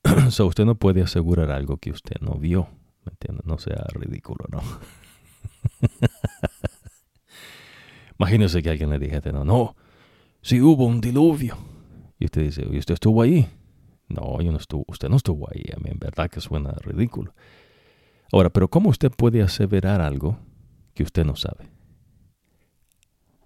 so, 0.31 0.47
usted 0.47 0.65
no 0.65 0.75
puede 0.75 1.03
asegurar 1.03 1.51
algo 1.51 1.77
que 1.77 1.91
usted 1.91 2.19
no 2.19 2.33
vio. 2.33 2.67
No 3.45 3.57
sea 3.57 3.85
ridículo, 3.93 4.45
¿no? 4.49 4.61
Imagínese 8.19 8.61
que 8.61 8.69
alguien 8.69 8.89
le 8.89 8.99
dijese, 8.99 9.31
no, 9.31 9.45
no, 9.45 9.77
si 10.41 10.61
hubo 10.61 10.85
un 10.85 10.99
diluvio. 10.99 11.57
Y 12.19 12.25
usted 12.25 12.41
dice, 12.41 12.67
¿y 12.69 12.79
usted 12.79 12.95
estuvo 12.95 13.21
ahí? 13.21 13.47
No, 14.09 14.41
yo 14.41 14.51
no 14.51 14.57
estuvo, 14.57 14.83
usted 14.87 15.09
no 15.09 15.17
estuvo 15.17 15.47
ahí. 15.49 15.63
A 15.73 15.79
mí 15.79 15.91
en 15.91 15.99
verdad 15.99 16.29
que 16.29 16.41
suena 16.41 16.71
ridículo. 16.81 17.35
Ahora, 18.31 18.49
pero 18.49 18.67
¿cómo 18.67 18.89
usted 18.89 19.11
puede 19.11 19.43
aseverar 19.43 20.01
algo 20.01 20.39
que 20.95 21.03
usted 21.03 21.23
no 21.23 21.35
sabe? 21.35 21.69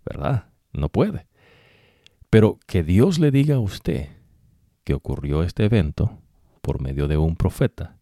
¿Verdad? 0.06 0.52
No 0.74 0.90
puede. 0.90 1.28
Pero 2.32 2.60
que 2.66 2.82
Dios 2.82 3.20
le 3.20 3.30
diga 3.30 3.56
a 3.56 3.60
usted 3.60 4.08
que 4.86 4.94
ocurrió 4.94 5.44
este 5.44 5.66
evento 5.66 6.22
por 6.62 6.82
medio 6.82 7.10
de 7.10 7.18
un 7.18 7.36
profeta, 7.36 8.00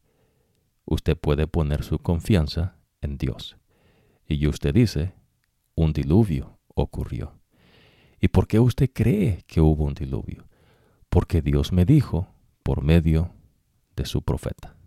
usted 0.86 1.18
puede 1.18 1.48
poner 1.48 1.84
su 1.84 1.98
confianza 1.98 2.78
en 3.02 3.18
Dios. 3.18 3.58
Y 4.28 4.46
usted 4.46 4.76
dice, 4.76 5.16
un 5.74 5.94
diluvio 5.94 6.60
ocurrió. 6.76 7.42
¿Y 8.22 8.28
por 8.28 8.48
qué 8.48 8.60
usted 8.60 8.92
cree 8.94 9.44
que 9.48 9.62
hubo 9.62 9.84
un 9.84 9.96
diluvio? 9.96 10.48
Porque 11.10 11.42
Dios 11.42 11.72
me 11.72 11.84
dijo 11.84 12.28
por 12.62 12.84
medio 12.84 13.34
de 13.96 14.06
su 14.06 14.22
profeta. 14.22 14.78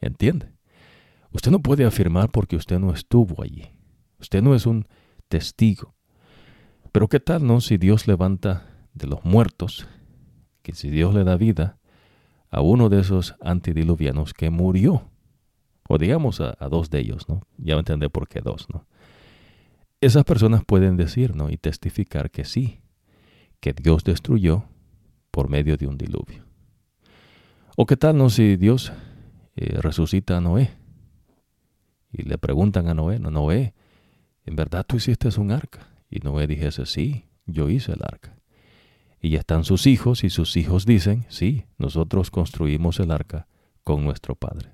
¿Entiende? 0.00 0.52
Usted 1.30 1.52
no 1.52 1.60
puede 1.60 1.84
afirmar 1.84 2.30
porque 2.32 2.56
usted 2.56 2.80
no 2.80 2.92
estuvo 2.92 3.44
allí. 3.44 3.70
Usted 4.18 4.42
no 4.42 4.56
es 4.56 4.66
un 4.66 4.88
testigo. 5.28 5.94
Pero 6.92 7.08
¿qué 7.08 7.20
tal 7.20 7.46
no 7.46 7.60
si 7.60 7.76
Dios 7.76 8.06
levanta 8.06 8.66
de 8.94 9.06
los 9.06 9.24
muertos, 9.24 9.86
que 10.62 10.74
si 10.74 10.90
Dios 10.90 11.14
le 11.14 11.24
da 11.24 11.36
vida, 11.36 11.78
a 12.50 12.60
uno 12.60 12.88
de 12.88 13.00
esos 13.00 13.36
antidiluvianos 13.40 14.34
que 14.34 14.50
murió. 14.50 15.08
O 15.88 15.98
digamos 15.98 16.40
a, 16.40 16.54
dos 16.68 16.90
de 16.90 17.00
ellos, 17.00 17.28
¿no? 17.28 17.42
Ya 17.56 17.74
me 17.74 17.80
entendé 17.80 18.08
por 18.10 18.28
qué 18.28 18.40
dos, 18.40 18.66
¿no? 18.72 18.86
Esas 20.00 20.24
personas 20.24 20.64
pueden 20.64 20.96
decir, 20.96 21.34
¿no? 21.34 21.50
Y 21.50 21.56
testificar 21.56 22.30
que 22.30 22.44
sí, 22.44 22.80
que 23.60 23.72
Dios 23.72 24.04
destruyó 24.04 24.64
por 25.30 25.48
medio 25.48 25.76
de 25.76 25.86
un 25.86 25.98
diluvio. 25.98 26.44
O 27.76 27.86
qué 27.86 27.96
tal, 27.96 28.16
¿no? 28.16 28.30
Si 28.30 28.56
Dios 28.56 28.92
eh, 29.56 29.78
resucita 29.80 30.36
a 30.36 30.40
Noé 30.40 30.70
y 32.12 32.22
le 32.22 32.38
preguntan 32.38 32.88
a 32.88 32.94
Noé, 32.94 33.18
no, 33.18 33.30
Noé, 33.30 33.74
¿en 34.44 34.56
verdad 34.56 34.84
tú 34.86 34.96
hiciste 34.96 35.28
un 35.40 35.50
arca? 35.50 35.89
Y 36.10 36.18
Noé 36.20 36.46
dijese, 36.46 36.86
sí, 36.86 37.26
yo 37.46 37.70
hice 37.70 37.92
el 37.92 38.02
arca. 38.02 38.36
Y 39.20 39.36
están 39.36 39.64
sus 39.64 39.86
hijos 39.86 40.24
y 40.24 40.30
sus 40.30 40.56
hijos 40.56 40.86
dicen, 40.86 41.24
sí, 41.28 41.66
nosotros 41.78 42.30
construimos 42.30 42.98
el 43.00 43.10
arca 43.10 43.46
con 43.84 44.02
nuestro 44.02 44.34
Padre. 44.34 44.72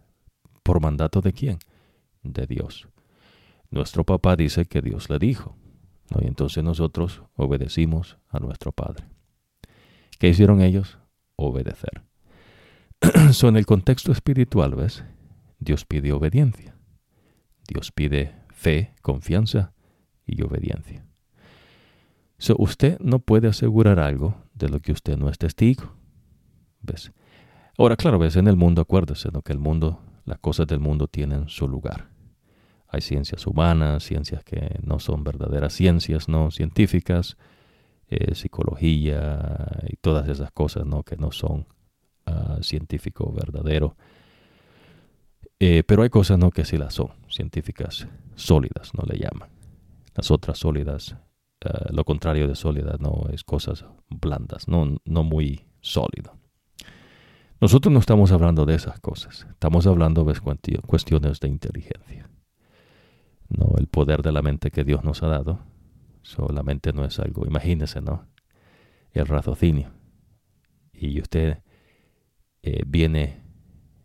¿Por 0.63 0.81
mandato 0.81 1.21
de 1.21 1.33
quién? 1.33 1.59
De 2.23 2.47
Dios. 2.47 2.89
Nuestro 3.71 4.05
papá 4.05 4.37
dice 4.37 4.65
que 4.67 4.81
Dios 4.81 5.11
le 5.11 5.19
dijo. 5.19 5.57
Y 6.21 6.27
entonces 6.27 6.63
nosotros 6.63 7.23
obedecimos 7.35 8.19
a 8.29 8.39
nuestro 8.39 8.73
Padre. 8.73 9.05
¿Qué 10.19 10.29
hicieron 10.29 10.61
ellos? 10.61 10.99
Obedecer. 11.35 12.03
so, 13.33 13.49
en 13.49 13.57
el 13.57 13.67
contexto 13.67 14.13
espiritual, 14.13 14.75
¿ves? 14.75 15.05
Dios 15.59 15.85
pide 15.85 16.13
obediencia. 16.13 16.77
Dios 17.69 17.93
pide 17.93 18.35
fe, 18.49 18.95
confianza 19.03 19.73
y 20.25 20.41
obediencia. 20.43 21.05
So, 22.39 22.55
usted 22.59 22.99
no 23.01 23.19
puede 23.19 23.49
asegurar 23.49 23.99
algo 23.99 24.37
de 24.55 24.69
lo 24.69 24.81
que 24.81 24.93
usted 24.93 25.17
no 25.17 25.29
es 25.29 25.39
testigo. 25.39 25.95
¿Ves? 26.83 27.13
Ahora, 27.79 27.97
claro, 27.97 28.19
ves, 28.19 28.37
en 28.37 28.49
el 28.49 28.57
mundo, 28.57 28.83
acuérdese, 28.83 29.31
¿no? 29.33 29.43
que 29.43 29.53
el 29.53 29.59
mundo, 29.59 30.01
las 30.25 30.39
cosas 30.39 30.67
del 30.67 30.81
mundo 30.81 31.09
tienen 31.09 31.49
su 31.49 31.69
lugar. 31.69 32.11
Hay 32.89 33.01
ciencias 33.01 33.47
humanas, 33.47 34.05
ciencias 34.05 34.45
que 34.45 34.79
no 34.83 34.99
son 34.99 35.25
verdaderas 35.25 35.73
ciencias, 35.73 36.29
no 36.29 36.51
científicas, 36.51 37.37
eh, 38.09 38.35
psicología 38.35 39.81
y 39.89 39.97
todas 39.97 40.29
esas 40.29 40.53
cosas, 40.53 40.87
¿no? 40.87 41.03
Que 41.03 41.17
no 41.17 41.33
son 41.33 41.67
uh, 42.27 42.63
científico 42.63 43.33
verdadero. 43.33 43.97
Eh, 45.59 45.83
pero 45.85 46.03
hay 46.03 46.11
cosas, 46.11 46.39
¿no? 46.39 46.51
Que 46.51 46.65
sí 46.65 46.77
las 46.77 46.95
son, 46.95 47.11
científicas 47.29 48.07
sólidas, 48.37 48.93
no 48.95 49.03
le 49.07 49.19
llaman. 49.19 49.49
Las 50.15 50.31
otras 50.31 50.59
sólidas 50.59 51.17
eh, 51.67 51.93
lo 51.93 52.05
contrario 52.05 52.49
de 52.49 52.55
sólida, 52.55 52.97
no 52.99 53.27
es 53.33 53.45
cosas 53.45 53.85
blandas, 54.09 54.69
no, 54.69 54.97
no 55.05 55.25
muy 55.25 55.67
sólido. 55.81 56.37
Nosotros 57.61 57.93
no 57.93 58.01
estamos 58.01 58.33
hablando 58.33 58.67
de 58.67 58.75
esas 58.75 59.01
cosas, 59.01 59.47
estamos 59.51 59.87
hablando 59.87 60.25
de 60.25 60.39
cuestiones 60.87 61.41
de 61.41 61.49
inteligencia. 61.49 62.31
No, 63.49 63.75
el 63.79 63.87
poder 63.87 64.23
de 64.23 64.33
la 64.33 64.43
mente 64.43 64.71
que 64.71 64.85
Dios 64.85 65.05
nos 65.05 65.23
ha 65.23 65.29
dado, 65.29 65.61
solamente 66.23 66.93
no 66.93 67.05
es 67.05 67.19
algo, 67.19 67.47
imagínese, 67.47 68.03
¿no? 68.03 68.27
El 69.13 69.27
raciocinio. 69.27 69.93
Y 70.93 71.21
usted 71.21 71.63
eh, 72.63 72.83
viene 72.87 73.43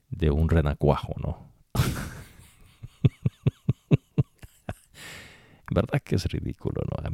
de 0.09 0.29
un 0.29 0.47
renacuajo, 0.47 1.15
¿no? 1.17 1.51
¿Verdad 5.71 6.01
que 6.03 6.15
es 6.15 6.25
ridículo, 6.25 6.83
no? 6.83 7.03
A 7.03 7.09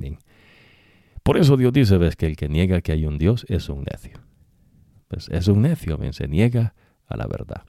por 1.28 1.36
eso 1.36 1.58
Dios 1.58 1.74
dice, 1.74 1.98
ves, 1.98 2.16
que 2.16 2.26
el 2.26 2.38
que 2.38 2.48
niega 2.48 2.80
que 2.80 2.94
hay 2.94 3.06
un 3.06 3.18
Dios 3.18 3.46
es 3.50 3.68
un 3.68 3.84
necio. 3.84 4.22
Pues 5.10 5.28
es 5.28 5.50
un 5.50 5.62
necio, 5.62 5.98
¿ven? 5.98 6.14
se 6.14 6.26
niega 6.30 6.74
a 7.06 7.18
la 7.18 7.28
verdad. 7.28 7.66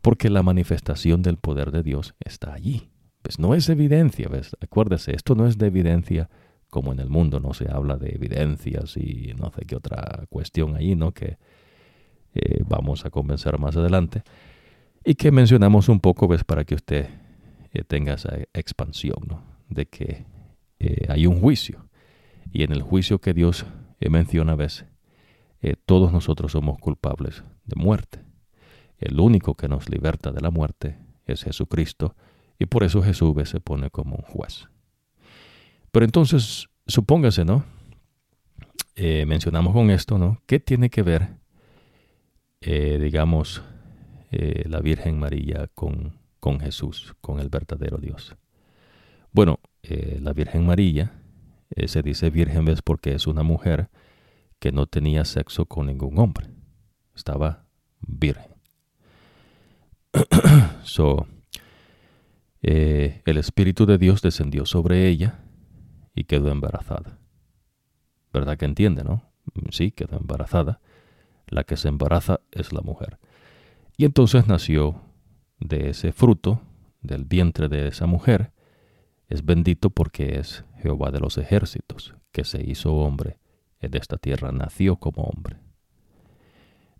Porque 0.00 0.30
la 0.30 0.42
manifestación 0.42 1.20
del 1.20 1.36
poder 1.36 1.70
de 1.70 1.82
Dios 1.82 2.14
está 2.18 2.54
allí. 2.54 2.88
Pues 3.20 3.38
no 3.38 3.54
es 3.54 3.68
evidencia, 3.68 4.30
¿ves? 4.30 4.56
Acuérdese, 4.62 5.14
esto 5.14 5.34
no 5.34 5.46
es 5.46 5.58
de 5.58 5.66
evidencia 5.66 6.30
como 6.70 6.94
en 6.94 7.00
el 7.00 7.10
mundo, 7.10 7.40
no 7.40 7.52
se 7.52 7.70
habla 7.70 7.98
de 7.98 8.14
evidencias 8.14 8.96
y 8.96 9.34
no 9.36 9.52
sé 9.52 9.66
qué 9.66 9.76
otra 9.76 10.24
cuestión 10.30 10.74
allí, 10.74 10.96
¿no? 10.96 11.12
Que 11.12 11.36
eh, 12.32 12.62
vamos 12.66 13.04
a 13.04 13.10
convencer 13.10 13.58
más 13.58 13.76
adelante. 13.76 14.22
Y 15.04 15.14
que 15.16 15.30
mencionamos 15.30 15.90
un 15.90 16.00
poco, 16.00 16.26
¿ves? 16.26 16.42
Para 16.42 16.64
que 16.64 16.74
usted 16.74 17.10
eh, 17.70 17.84
tenga 17.84 18.14
esa 18.14 18.34
expansión, 18.54 19.18
¿no? 19.28 19.42
De 19.68 19.84
que 19.84 20.24
eh, 20.78 21.04
hay 21.10 21.26
un 21.26 21.38
juicio 21.38 21.87
y 22.52 22.62
en 22.62 22.72
el 22.72 22.82
juicio 22.82 23.20
que 23.20 23.34
Dios 23.34 23.66
menciona 24.00 24.52
a 24.52 24.56
veces, 24.56 24.86
eh, 25.60 25.74
todos 25.86 26.12
nosotros 26.12 26.52
somos 26.52 26.78
culpables 26.78 27.42
de 27.64 27.80
muerte. 27.80 28.20
El 28.98 29.18
único 29.18 29.54
que 29.54 29.68
nos 29.68 29.88
liberta 29.88 30.30
de 30.30 30.40
la 30.40 30.50
muerte 30.50 30.98
es 31.26 31.42
Jesucristo 31.42 32.14
y 32.58 32.66
por 32.66 32.84
eso 32.84 33.02
Jesús 33.02 33.48
se 33.48 33.60
pone 33.60 33.90
como 33.90 34.16
un 34.16 34.22
juez. 34.22 34.68
Pero 35.90 36.04
entonces, 36.04 36.68
supóngase, 36.86 37.44
¿no? 37.44 37.64
Eh, 38.94 39.24
mencionamos 39.26 39.72
con 39.72 39.90
esto, 39.90 40.18
¿no? 40.18 40.42
¿Qué 40.46 40.58
tiene 40.58 40.90
que 40.90 41.02
ver, 41.02 41.28
eh, 42.60 42.98
digamos, 43.00 43.62
la 44.30 44.80
Virgen 44.80 45.18
María 45.18 45.70
con, 45.74 46.18
con 46.38 46.60
Jesús, 46.60 47.14
con 47.20 47.40
el 47.40 47.48
verdadero 47.48 47.96
Dios? 47.96 48.36
Bueno, 49.32 49.60
la 49.82 50.32
Virgen 50.34 50.66
María 50.66 51.17
eh, 51.70 51.88
se 51.88 52.02
dice 52.02 52.30
virgen 52.30 52.64
ves 52.64 52.82
porque 52.82 53.14
es 53.14 53.26
una 53.26 53.42
mujer 53.42 53.90
que 54.58 54.72
no 54.72 54.86
tenía 54.86 55.24
sexo 55.24 55.66
con 55.66 55.86
ningún 55.86 56.18
hombre. 56.18 56.48
Estaba 57.14 57.64
virgen. 58.00 58.54
so, 60.82 61.26
eh, 62.62 63.22
el 63.24 63.36
Espíritu 63.36 63.86
de 63.86 63.98
Dios 63.98 64.22
descendió 64.22 64.66
sobre 64.66 65.08
ella 65.08 65.40
y 66.14 66.24
quedó 66.24 66.50
embarazada. 66.50 67.18
¿Verdad 68.32 68.56
que 68.56 68.64
entiende, 68.64 69.04
no? 69.04 69.22
Sí, 69.70 69.92
quedó 69.92 70.16
embarazada. 70.16 70.80
La 71.46 71.64
que 71.64 71.76
se 71.76 71.88
embaraza 71.88 72.40
es 72.50 72.72
la 72.72 72.80
mujer. 72.80 73.18
Y 73.96 74.04
entonces 74.04 74.46
nació 74.46 75.00
de 75.60 75.90
ese 75.90 76.12
fruto, 76.12 76.60
del 77.00 77.24
vientre 77.24 77.68
de 77.68 77.88
esa 77.88 78.06
mujer, 78.06 78.52
es 79.28 79.44
bendito 79.44 79.90
porque 79.90 80.38
es 80.38 80.64
Jehová 80.82 81.10
de 81.10 81.20
los 81.20 81.38
ejércitos, 81.38 82.14
que 82.32 82.44
se 82.44 82.62
hizo 82.62 82.94
hombre, 82.94 83.38
de 83.80 83.98
esta 83.98 84.16
tierra 84.16 84.50
nació 84.52 84.96
como 84.96 85.22
hombre. 85.22 85.56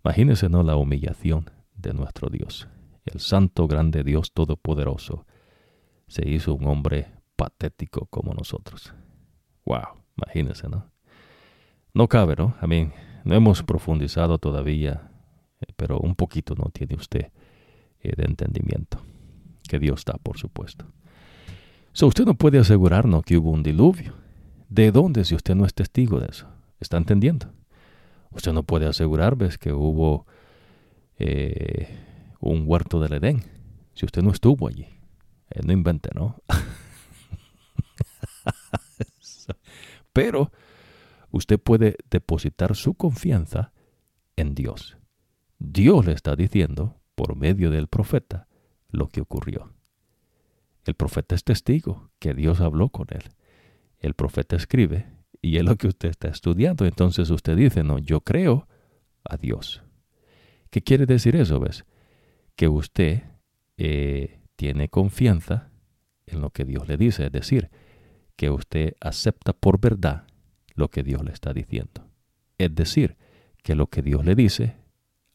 Imagínense, 0.03 0.49
¿no? 0.49 0.63
La 0.63 0.77
humillación 0.77 1.49
de 1.75 1.93
nuestro 1.93 2.29
Dios. 2.29 2.67
El 3.05 3.19
santo, 3.19 3.67
grande 3.67 4.03
Dios 4.03 4.31
todopoderoso 4.31 5.25
se 6.07 6.27
hizo 6.27 6.53
un 6.53 6.67
hombre 6.67 7.11
patético 7.35 8.05
como 8.07 8.33
nosotros. 8.33 8.93
Wow, 9.65 10.03
imagínense, 10.17 10.69
¿no? 10.69 10.89
No 11.93 12.07
cabe, 12.07 12.35
¿no? 12.37 12.55
A 12.61 12.67
no 12.67 13.35
hemos 13.35 13.63
profundizado 13.63 14.37
todavía, 14.37 15.11
eh, 15.61 15.73
pero 15.75 15.99
un 15.99 16.15
poquito 16.15 16.55
no 16.55 16.69
tiene 16.71 16.95
usted 16.95 17.31
eh, 17.99 18.13
de 18.15 18.23
entendimiento. 18.23 19.01
Que 19.67 19.79
Dios 19.79 19.99
está, 19.99 20.13
por 20.13 20.37
supuesto. 20.37 20.85
So, 21.93 22.07
usted 22.07 22.25
no 22.25 22.35
puede 22.35 22.59
asegurarnos 22.59 23.23
que 23.23 23.37
hubo 23.37 23.51
un 23.51 23.63
diluvio. 23.63 24.13
¿De 24.69 24.91
dónde 24.91 25.25
si 25.25 25.35
usted 25.35 25.55
no 25.55 25.65
es 25.65 25.73
testigo 25.73 26.19
de 26.19 26.27
eso? 26.27 26.47
¿Está 26.79 26.97
entendiendo? 26.97 27.51
Usted 28.31 28.53
no 28.53 28.63
puede 28.63 28.85
asegurar, 28.85 29.35
ves, 29.35 29.57
que 29.57 29.73
hubo 29.73 30.27
eh, 31.17 31.97
un 32.39 32.63
huerto 32.65 32.99
del 32.99 33.13
Edén 33.13 33.43
si 33.99 34.05
usted 34.05 34.21
no 34.21 34.31
estuvo 34.31 34.67
allí. 34.67 34.87
no 35.65 35.73
invente, 35.73 36.09
¿no? 36.15 36.41
Pero 40.13 40.53
usted 41.31 41.59
puede 41.59 41.97
depositar 42.09 42.77
su 42.77 42.93
confianza 42.93 43.73
en 44.37 44.55
Dios. 44.55 44.97
Dios 45.57 46.05
le 46.05 46.13
está 46.13 46.37
diciendo, 46.37 47.01
por 47.15 47.35
medio 47.35 47.71
del 47.71 47.87
profeta, 47.87 48.47
lo 48.89 49.09
que 49.09 49.19
ocurrió. 49.19 49.73
El 50.89 50.95
profeta 50.95 51.35
es 51.35 51.43
testigo 51.43 52.09
que 52.17 52.33
Dios 52.33 52.61
habló 52.61 52.89
con 52.89 53.05
él. 53.11 53.21
El 53.99 54.15
profeta 54.15 54.55
escribe 54.55 55.05
y 55.39 55.57
es 55.57 55.63
lo 55.63 55.75
que 55.75 55.87
usted 55.87 56.09
está 56.09 56.29
estudiando. 56.29 56.83
Entonces 56.83 57.29
usted 57.29 57.55
dice, 57.55 57.83
no, 57.83 57.99
yo 57.99 58.21
creo 58.21 58.67
a 59.23 59.37
Dios. 59.37 59.83
¿Qué 60.71 60.81
quiere 60.81 61.05
decir 61.05 61.35
eso, 61.35 61.59
ves? 61.59 61.85
Que 62.55 62.67
usted 62.67 63.21
eh, 63.77 64.39
tiene 64.55 64.89
confianza 64.89 65.69
en 66.25 66.41
lo 66.41 66.49
que 66.49 66.65
Dios 66.65 66.87
le 66.87 66.97
dice, 66.97 67.27
es 67.27 67.31
decir, 67.31 67.69
que 68.35 68.49
usted 68.49 68.95
acepta 68.99 69.53
por 69.53 69.79
verdad 69.79 70.25
lo 70.73 70.89
que 70.89 71.03
Dios 71.03 71.23
le 71.23 71.33
está 71.33 71.53
diciendo. 71.53 72.09
Es 72.57 72.73
decir, 72.73 73.15
que 73.61 73.75
lo 73.75 73.91
que 73.91 74.01
Dios 74.01 74.25
le 74.25 74.33
dice, 74.33 74.75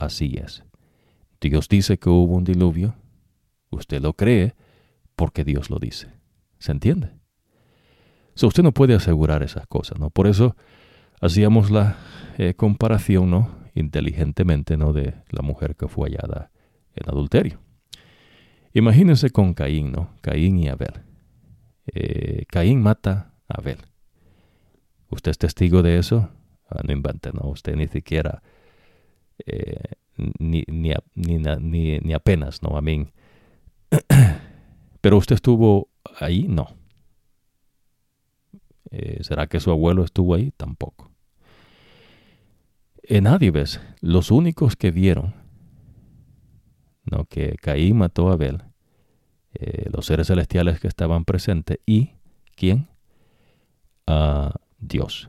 así 0.00 0.34
es. 0.36 0.64
Dios 1.40 1.68
dice 1.68 1.96
que 1.96 2.10
hubo 2.10 2.34
un 2.34 2.42
diluvio, 2.42 2.96
usted 3.70 4.02
lo 4.02 4.14
cree 4.14 4.56
porque 5.16 5.44
Dios 5.44 5.70
lo 5.70 5.78
dice. 5.78 6.08
¿Se 6.58 6.72
entiende? 6.72 7.10
So, 8.34 8.48
usted 8.48 8.62
no 8.62 8.72
puede 8.72 8.94
asegurar 8.94 9.42
esas 9.42 9.66
cosas, 9.66 9.98
¿no? 9.98 10.10
Por 10.10 10.26
eso 10.26 10.56
hacíamos 11.20 11.70
la 11.70 11.96
eh, 12.38 12.54
comparación, 12.54 13.30
¿no? 13.30 13.50
Inteligentemente, 13.74 14.76
¿no? 14.76 14.92
De 14.92 15.14
la 15.30 15.42
mujer 15.42 15.76
que 15.76 15.88
fue 15.88 16.08
hallada 16.08 16.50
en 16.94 17.08
adulterio. 17.08 17.60
Imagínense 18.72 19.30
con 19.30 19.54
Caín, 19.54 19.92
¿no? 19.92 20.10
Caín 20.20 20.58
y 20.58 20.68
Abel. 20.68 20.94
Eh, 21.86 22.44
Caín 22.48 22.82
mata 22.82 23.34
a 23.48 23.58
Abel. 23.60 23.78
¿Usted 25.10 25.30
es 25.30 25.38
testigo 25.38 25.82
de 25.82 25.98
eso? 25.98 26.28
Ah, 26.68 26.80
no 26.84 26.92
invente, 26.92 27.30
¿no? 27.32 27.48
Usted 27.48 27.76
ni 27.76 27.86
siquiera, 27.86 28.42
eh, 29.46 29.80
ni, 30.16 30.64
ni, 30.66 30.92
ni, 31.14 31.98
ni, 32.00 32.12
apenas, 32.14 32.62
¿no? 32.62 32.76
A 32.76 32.80
mí. 32.80 33.06
Pero 35.04 35.18
usted 35.18 35.34
estuvo 35.34 35.90
ahí, 36.18 36.48
no. 36.48 36.66
Eh, 38.90 39.22
¿Será 39.22 39.48
que 39.48 39.60
su 39.60 39.70
abuelo 39.70 40.02
estuvo 40.02 40.34
ahí? 40.34 40.50
Tampoco. 40.56 41.10
En 43.02 43.24
nadie 43.24 43.50
ves, 43.50 43.82
los 44.00 44.30
únicos 44.30 44.76
que 44.76 44.92
vieron 44.92 45.34
¿no? 47.04 47.26
que 47.26 47.54
Caín 47.60 47.98
mató 47.98 48.30
a 48.30 48.32
Abel, 48.32 48.62
eh, 49.52 49.90
los 49.92 50.06
seres 50.06 50.28
celestiales 50.28 50.80
que 50.80 50.88
estaban 50.88 51.26
presentes 51.26 51.80
y 51.84 52.12
¿quién? 52.56 52.88
a 54.06 54.54
Dios. 54.78 55.28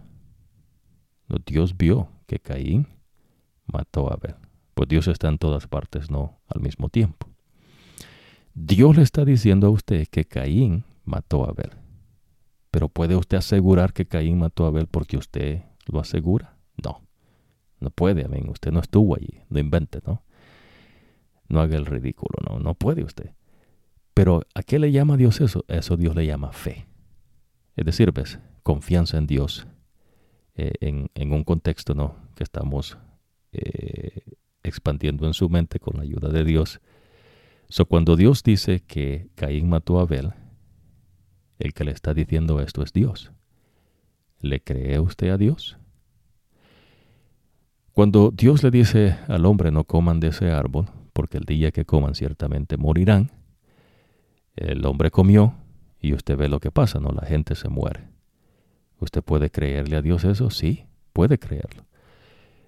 Dios 1.46 1.76
vio 1.76 2.08
que 2.28 2.40
Caín 2.40 2.88
mató 3.66 4.10
a 4.10 4.14
Abel. 4.14 4.36
Pues 4.74 4.88
Dios 4.88 5.10
está 5.10 5.28
en 5.28 5.38
todas 5.38 5.68
partes, 5.68 6.10
no 6.10 6.40
al 6.48 6.62
mismo 6.62 6.88
tiempo. 6.88 7.35
Dios 8.56 8.96
le 8.96 9.04
está 9.04 9.26
diciendo 9.26 9.68
a 9.68 9.70
usted 9.70 10.08
que 10.08 10.26
Caín 10.26 10.86
mató 11.04 11.46
a 11.46 11.50
Abel. 11.50 11.72
Pero 12.72 12.90
¿puede 12.90 13.16
usted 13.16 13.38
asegurar 13.38 13.94
que 13.94 14.06
Caín 14.06 14.40
mató 14.40 14.66
a 14.66 14.70
Abel 14.70 14.88
porque 14.88 15.18
usted 15.18 15.64
lo 15.86 16.00
asegura? 16.00 16.58
No. 16.82 17.02
No 17.82 17.90
puede, 17.90 18.24
amén. 18.26 18.48
Usted 18.50 18.72
no 18.72 18.80
estuvo 18.80 19.16
allí. 19.16 19.42
No 19.50 19.60
invente, 19.60 20.00
¿no? 20.06 20.24
No 21.50 21.60
haga 21.60 21.76
el 21.76 21.86
ridículo, 21.86 22.38
no. 22.50 22.60
No 22.60 22.74
puede 22.76 23.04
usted. 23.04 23.34
Pero 24.14 24.42
¿a 24.54 24.64
qué 24.64 24.80
le 24.80 24.94
llama 24.94 25.18
Dios 25.18 25.42
eso? 25.42 25.66
Eso 25.68 25.98
Dios 25.98 26.16
le 26.16 26.26
llama 26.26 26.54
fe. 26.54 26.88
Es 27.76 27.86
decir, 27.86 28.14
ves, 28.14 28.40
confianza 28.64 29.18
en 29.18 29.28
Dios 29.28 29.68
eh, 30.56 30.72
en, 30.80 31.34
un 31.34 31.44
contexto 31.44 31.94
¿no? 31.94 32.16
que 32.36 32.44
estamos 32.44 32.98
eh, 33.52 34.22
expandiendo 34.64 35.28
en 35.28 35.34
su 35.34 35.50
mente 35.50 35.80
con 35.82 35.98
la 35.98 36.04
ayuda 36.04 36.30
de 36.30 36.46
Dios. 36.46 36.80
So, 37.68 37.86
cuando 37.86 38.16
Dios 38.16 38.44
dice 38.44 38.82
que 38.82 39.30
Caín 39.36 39.70
mató 39.70 40.00
a 40.00 40.04
Abel, 40.04 40.34
el 41.60 41.74
que 41.74 41.84
le 41.84 41.92
está 41.92 42.14
diciendo 42.14 42.60
esto 42.60 42.84
es 42.84 42.94
Dios. 42.94 43.32
¿Le 44.40 44.62
cree 44.62 45.00
usted 45.00 45.30
a 45.30 45.38
Dios? 45.38 45.78
Cuando 47.92 48.32
Dios 48.32 48.62
le 48.62 48.72
dice 48.72 49.18
al 49.28 49.46
hombre 49.46 49.72
no 49.72 49.86
coman 49.86 50.20
de 50.20 50.28
ese 50.28 50.52
árbol, 50.52 50.88
porque 51.14 51.38
el 51.38 51.46
día 51.46 51.72
que 51.72 51.86
coman 51.86 52.14
ciertamente 52.14 52.78
morirán, 52.78 53.32
el 54.56 54.86
hombre 54.86 55.12
comió 55.12 55.56
y 56.02 56.14
usted 56.14 56.38
ve 56.38 56.50
lo 56.50 56.60
que 56.60 56.72
pasa, 56.72 57.00
¿no? 57.00 57.10
La 57.10 57.26
gente 57.26 57.56
se 57.56 57.70
muere. 57.70 58.10
¿Usted 59.00 59.24
puede 59.24 59.50
creerle 59.50 59.96
a 59.96 60.02
Dios 60.02 60.24
eso? 60.26 60.50
Sí, 60.50 60.86
puede 61.14 61.40
creerlo. 61.40 61.86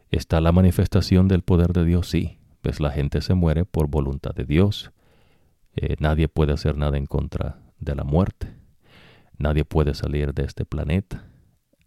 ¿Está 0.09 0.39
la 0.39 0.51
manifestación 0.51 1.27
del 1.27 1.41
poder 1.41 1.73
de 1.73 1.83
Dios? 1.83 2.09
Sí. 2.09 2.39
Pues 2.67 2.81
la 2.81 2.91
gente 2.91 3.21
se 3.21 3.33
muere 3.33 3.63
por 3.63 3.87
voluntad 3.87 4.35
de 4.35 4.43
Dios. 4.43 4.91
Eh, 5.77 5.95
nadie 5.99 6.27
puede 6.27 6.51
hacer 6.51 6.75
nada 6.75 6.97
en 6.97 7.05
contra 7.05 7.61
de 7.79 7.95
la 7.95 8.03
muerte. 8.03 8.57
Nadie 9.37 9.63
puede 9.63 9.93
salir 9.93 10.33
de 10.33 10.43
este 10.43 10.65
planeta. 10.65 11.23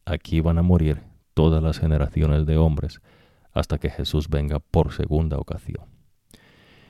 Aquí 0.07 0.41
van 0.41 0.57
a 0.57 0.63
morir 0.63 1.03
todas 1.35 1.63
las 1.63 1.79
generaciones 1.79 2.47
de 2.47 2.57
hombres 2.57 3.03
hasta 3.53 3.77
que 3.77 3.91
Jesús 3.91 4.31
venga 4.31 4.59
por 4.59 4.95
segunda 4.95 5.37
ocasión. 5.37 5.85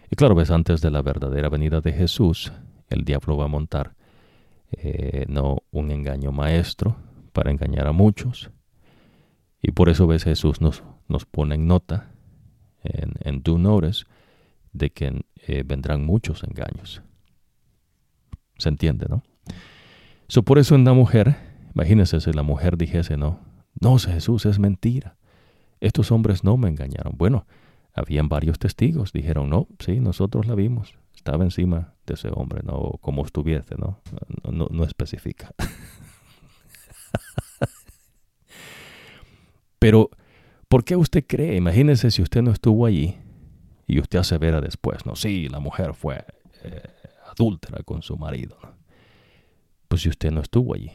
Y 0.09 0.15
claro, 0.15 0.37
ves, 0.37 0.53
antes 0.53 0.81
de 0.83 0.93
la 0.93 1.03
verdadera 1.03 1.49
venida 1.49 1.81
de 1.81 1.93
Jesús, 1.93 2.53
el 2.91 3.05
diablo 3.05 3.39
va 3.39 3.47
a 3.47 3.49
montar 3.49 3.97
eh, 4.71 5.25
no 5.29 5.65
un 5.73 5.91
engaño 5.91 6.31
maestro, 6.31 6.95
para 7.33 7.51
engañar 7.51 7.89
a 7.89 7.93
muchos. 7.93 8.53
Y 9.61 9.73
por 9.73 9.89
eso 9.89 10.07
ves 10.07 10.23
Jesús 10.23 10.61
nos, 10.61 10.85
nos 11.09 11.27
pone 11.27 11.57
en 11.57 11.67
nota, 11.67 12.10
en, 12.83 13.13
en 13.21 13.43
do 13.43 13.59
notice, 13.59 14.05
de 14.73 14.91
que 14.91 15.25
eh, 15.47 15.63
vendrán 15.67 16.05
muchos 16.05 16.45
engaños. 16.45 17.03
¿Se 18.59 18.69
entiende, 18.69 19.07
no? 19.09 19.23
So, 20.29 20.43
por 20.43 20.59
eso 20.59 20.75
en 20.75 20.85
la 20.85 20.93
mujer, 20.93 21.37
imagínense 21.75 22.21
si 22.21 22.33
la 22.33 22.43
mujer 22.43 22.77
dijese, 22.77 23.17
no, 23.17 23.41
no, 23.81 23.99
Jesús 23.99 24.47
es 24.47 24.59
mentira. 24.59 25.17
Estos 25.81 26.13
hombres 26.13 26.45
no 26.45 26.57
me 26.57 26.69
engañaron. 26.69 27.15
Bueno, 27.17 27.47
habían 27.95 28.29
varios 28.29 28.59
testigos, 28.59 29.13
dijeron, 29.13 29.51
no, 29.51 29.67
sí, 29.79 29.99
nosotros 29.99 30.47
la 30.47 30.55
vimos, 30.55 30.95
estaba 31.15 31.45
encima 31.45 31.95
de 32.07 32.15
ese 32.15 32.29
hombre, 32.33 32.63
no 32.65 32.99
como 33.01 33.25
estuviese, 33.25 33.75
no, 33.77 34.01
no, 34.45 34.53
no, 34.53 34.69
no 34.71 34.85
especifica. 34.85 35.53
Pero, 39.79 40.11
¿por 40.71 40.85
qué 40.85 40.97
usted 40.97 41.27
cree? 41.27 41.57
Imagínese 41.57 42.11
si 42.11 42.23
usted 42.23 42.41
no 42.41 42.51
estuvo 42.51 42.87
allí 42.87 43.19
y 43.87 44.01
usted 44.01 44.21
asevera 44.21 44.63
después, 44.63 45.05
no, 45.05 45.15
sí, 45.15 45.51
la 45.51 45.61
mujer 45.61 45.93
fue 45.93 46.25
eh, 46.65 46.81
adúltera 47.31 47.83
con 47.83 48.01
su 48.01 48.17
marido. 48.17 48.57
Pues 49.89 50.01
si 50.01 50.09
usted 50.09 50.31
no 50.31 50.41
estuvo 50.41 50.75
allí, 50.75 50.93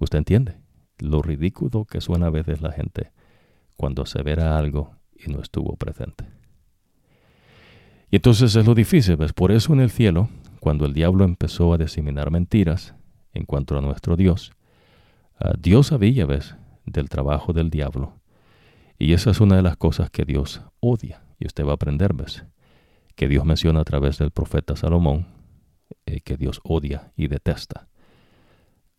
¿Usted 0.00 0.18
entiende? 0.18 0.56
Lo 0.98 1.22
ridículo 1.22 1.84
que 1.84 2.00
suena 2.00 2.26
a 2.26 2.30
veces 2.30 2.62
la 2.62 2.72
gente 2.72 3.12
cuando 3.76 4.06
se 4.06 4.22
verá 4.22 4.58
algo 4.58 4.96
y 5.14 5.30
no 5.30 5.40
estuvo 5.40 5.76
presente. 5.76 6.24
Y 8.10 8.16
entonces 8.16 8.56
es 8.56 8.66
lo 8.66 8.74
difícil, 8.74 9.16
¿ves? 9.16 9.32
Por 9.32 9.52
eso 9.52 9.72
en 9.72 9.80
el 9.80 9.90
cielo, 9.90 10.30
cuando 10.58 10.86
el 10.86 10.94
diablo 10.94 11.24
empezó 11.24 11.72
a 11.72 11.78
diseminar 11.78 12.30
mentiras 12.30 12.94
en 13.34 13.44
cuanto 13.44 13.78
a 13.78 13.82
nuestro 13.82 14.16
Dios, 14.16 14.52
ah, 15.38 15.52
Dios 15.58 15.88
sabía, 15.88 16.26
¿ves?, 16.26 16.56
del 16.90 17.08
trabajo 17.08 17.52
del 17.52 17.70
diablo. 17.70 18.20
Y 18.98 19.14
esa 19.14 19.30
es 19.30 19.40
una 19.40 19.56
de 19.56 19.62
las 19.62 19.76
cosas 19.76 20.10
que 20.10 20.24
Dios 20.24 20.62
odia. 20.80 21.22
Y 21.38 21.46
usted 21.46 21.64
va 21.64 21.72
a 21.72 21.74
aprender, 21.74 22.12
¿ves? 22.12 22.44
Que 23.16 23.28
Dios 23.28 23.44
menciona 23.44 23.80
a 23.80 23.84
través 23.84 24.18
del 24.18 24.30
profeta 24.30 24.76
Salomón, 24.76 25.26
eh, 26.06 26.20
que 26.20 26.36
Dios 26.36 26.60
odia 26.64 27.12
y 27.16 27.28
detesta 27.28 27.88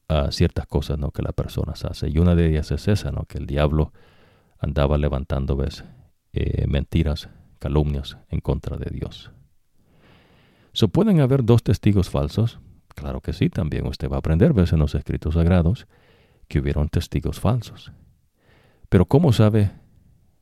a 0.07 0.31
ciertas 0.31 0.67
cosas 0.67 0.97
¿no? 0.97 1.11
que 1.11 1.21
las 1.21 1.33
personas 1.33 1.85
hacen. 1.85 2.11
Y 2.13 2.19
una 2.19 2.35
de 2.35 2.49
ellas 2.49 2.71
es 2.71 2.87
esa, 2.87 3.11
¿no? 3.11 3.25
que 3.25 3.37
el 3.37 3.47
diablo 3.47 3.93
andaba 4.59 4.97
levantando 4.97 5.55
¿ves? 5.55 5.83
Eh, 6.33 6.65
mentiras, 6.67 7.29
calumnias 7.59 8.17
en 8.29 8.41
contra 8.41 8.77
de 8.77 8.89
Dios. 8.91 9.31
¿So 10.73 10.89
pueden 10.89 11.21
haber 11.21 11.43
dos 11.43 11.63
testigos 11.63 12.09
falsos? 12.09 12.59
Claro 12.95 13.21
que 13.21 13.33
sí, 13.33 13.49
también 13.49 13.87
usted 13.87 14.09
va 14.09 14.17
a 14.17 14.19
aprender 14.19 14.53
¿ves? 14.53 14.73
en 14.73 14.79
los 14.79 14.95
escritos 14.95 15.35
sagrados 15.35 15.87
que 16.51 16.59
hubieron 16.59 16.89
testigos 16.89 17.39
falsos. 17.39 17.93
Pero 18.89 19.05
¿cómo 19.05 19.31
sabe 19.31 19.71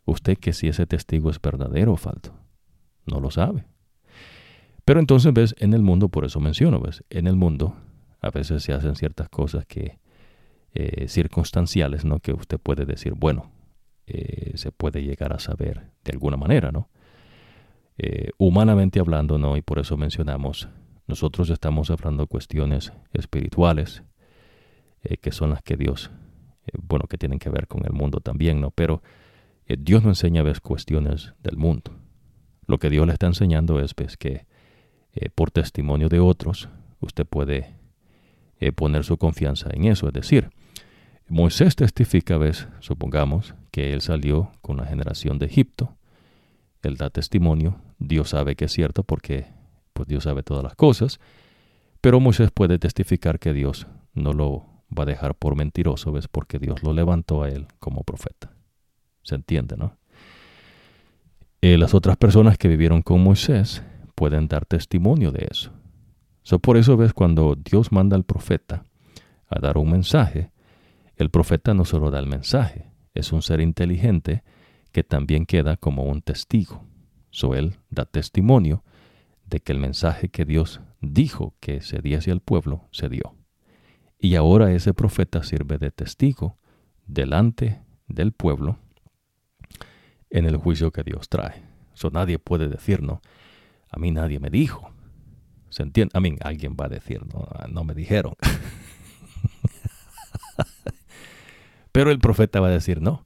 usted 0.06 0.40
que 0.40 0.54
si 0.54 0.68
ese 0.68 0.88
testigo 0.88 1.30
es 1.30 1.40
verdadero 1.40 1.94
o 1.94 1.98
falso? 1.98 2.34
No 3.06 3.20
lo 3.20 3.30
sabe. 3.30 3.68
Pero 4.86 5.00
entonces 5.00 5.32
ves, 5.32 5.54
en 5.60 5.76
el 5.76 5.84
mundo, 5.84 6.10
por 6.10 6.26
eso 6.26 6.40
menciono, 6.40 6.80
ves, 6.80 7.04
en 7.12 7.28
el 7.28 7.36
mundo 7.36 7.76
a 8.22 8.32
veces 8.32 8.64
se 8.64 8.74
hacen 8.74 8.96
ciertas 8.96 9.30
cosas 9.30 9.68
que 9.68 10.00
eh, 10.74 11.08
circunstanciales, 11.08 12.06
¿no? 12.06 12.18
Que 12.18 12.34
usted 12.34 12.58
puede 12.58 12.86
decir, 12.86 13.14
bueno, 13.16 13.52
eh, 14.08 14.54
se 14.56 14.72
puede 14.72 15.04
llegar 15.04 15.32
a 15.32 15.38
saber 15.38 15.92
de 16.04 16.12
alguna 16.12 16.38
manera, 16.38 16.72
¿no? 16.72 16.90
Eh, 18.00 18.32
humanamente 18.40 19.00
hablando, 19.00 19.38
¿no? 19.38 19.58
Y 19.58 19.62
por 19.62 19.78
eso 19.78 19.96
mencionamos, 19.96 20.70
nosotros 21.06 21.52
estamos 21.52 21.92
hablando 21.92 22.24
de 22.24 22.28
cuestiones 22.28 22.94
espirituales, 23.14 24.02
que 25.22 25.32
son 25.32 25.52
las 25.52 25.62
que 25.62 25.78
Dios, 25.78 26.12
bueno, 26.82 27.06
que 27.08 27.18
tienen 27.18 27.40
que 27.40 27.50
ver 27.50 27.68
con 27.68 27.86
el 27.86 27.94
mundo 27.94 28.20
también, 28.20 28.62
¿no? 28.62 28.72
Pero 28.72 29.02
Dios 29.68 30.04
no 30.04 30.10
enseña, 30.10 30.44
ves, 30.44 30.60
cuestiones 30.60 31.34
del 31.42 31.58
mundo. 31.58 31.92
Lo 32.68 32.78
que 32.78 32.90
Dios 32.90 33.08
le 33.08 33.14
está 33.14 33.28
enseñando 33.28 33.80
es, 33.80 33.96
ves, 33.96 34.18
que 34.18 34.46
por 35.36 35.52
testimonio 35.52 36.10
de 36.10 36.20
otros, 36.20 36.70
usted 37.00 37.26
puede 37.26 37.76
eh, 38.60 38.72
poner 38.72 39.04
su 39.04 39.18
confianza 39.18 39.70
en 39.72 39.86
eso. 39.86 40.08
Es 40.08 40.14
decir, 40.14 40.50
Moisés 41.28 41.76
testifica, 41.76 42.38
ves, 42.38 42.68
supongamos, 42.80 43.56
que 43.72 43.94
él 43.94 44.02
salió 44.02 44.52
con 44.62 44.78
la 44.78 44.86
generación 44.86 45.40
de 45.40 45.46
Egipto. 45.46 45.96
Él 46.82 46.98
da 46.98 47.10
testimonio, 47.10 47.78
Dios 48.00 48.30
sabe 48.30 48.56
que 48.56 48.66
es 48.66 48.72
cierto 48.72 49.04
porque 49.04 49.46
pues 49.94 50.08
Dios 50.08 50.24
sabe 50.24 50.44
todas 50.44 50.64
las 50.64 50.76
cosas, 50.76 51.20
pero 52.02 52.20
Moisés 52.20 52.52
puede 52.52 52.80
testificar 52.80 53.40
que 53.40 53.54
Dios 53.54 53.88
no 54.14 54.34
lo 54.34 54.66
va 54.98 55.04
a 55.04 55.06
dejar 55.06 55.36
por 55.36 55.56
mentiroso, 55.56 56.12
ves, 56.12 56.28
porque 56.28 56.60
Dios 56.60 56.84
lo 56.84 56.94
levantó 56.94 57.44
a 57.44 57.50
él 57.50 57.68
como 57.80 58.04
profeta. 58.04 58.52
¿Se 59.24 59.36
entiende, 59.36 59.78
no? 59.78 59.98
Eh, 61.62 61.78
las 61.78 61.94
otras 61.94 62.18
personas 62.18 62.58
que 62.58 62.68
vivieron 62.68 63.02
con 63.02 63.22
Moisés 63.22 63.84
pueden 64.16 64.48
dar 64.48 64.66
testimonio 64.66 65.32
de 65.32 65.48
eso 65.52 65.72
por 66.58 66.78
eso 66.78 66.98
ves 66.98 67.14
cuando 67.14 67.56
Dios 67.56 67.92
manda 67.92 68.16
al 68.16 68.24
profeta 68.24 68.86
a 69.48 69.60
dar 69.60 69.78
un 69.78 69.92
mensaje, 69.92 70.52
el 71.16 71.30
profeta 71.30 71.76
no 71.76 71.86
solo 71.86 72.10
da 72.10 72.18
el 72.18 72.26
mensaje, 72.26 72.88
es 73.14 73.32
un 73.32 73.44
ser 73.44 73.62
inteligente 73.62 74.44
que 74.92 75.04
también 75.04 75.46
queda 75.46 75.78
como 75.78 76.04
un 76.06 76.22
testigo. 76.24 76.84
So 77.30 77.54
él 77.54 77.76
da 77.92 78.06
testimonio 78.06 78.84
de 79.46 79.60
que 79.60 79.72
el 79.72 79.80
mensaje 79.80 80.30
que 80.30 80.46
Dios 80.46 80.82
dijo 81.02 81.54
que 81.60 81.82
se 81.82 82.02
diese 82.02 82.32
al 82.32 82.40
pueblo 82.40 82.88
se 82.92 83.10
dio. 83.10 83.36
Y 84.20 84.36
ahora 84.36 84.72
ese 84.74 84.94
profeta 84.94 85.44
sirve 85.44 85.78
de 85.78 85.92
testigo 85.92 86.58
delante 87.08 87.82
del 88.08 88.34
pueblo 88.34 88.78
en 90.30 90.46
el 90.46 90.58
juicio 90.58 90.92
que 90.92 91.04
Dios 91.04 91.30
trae. 91.30 91.64
So 91.94 92.10
nadie 92.10 92.38
puede 92.38 92.68
decir, 92.68 93.02
no, 93.02 93.22
a 93.90 93.98
mí 93.98 94.12
nadie 94.12 94.40
me 94.40 94.50
dijo. 94.50 94.92
¿Se 95.70 95.84
entiende? 95.84 96.12
A 96.16 96.20
mí, 96.20 96.36
alguien 96.42 96.76
va 96.80 96.86
a 96.86 96.90
decir, 96.90 97.22
no, 97.34 97.48
no 97.72 97.84
me 97.86 97.94
dijeron. 97.94 98.34
Pero 101.94 102.12
el 102.12 102.20
profeta 102.20 102.60
va 102.60 102.68
a 102.68 102.72
decir, 102.72 103.02
no, 103.02 103.26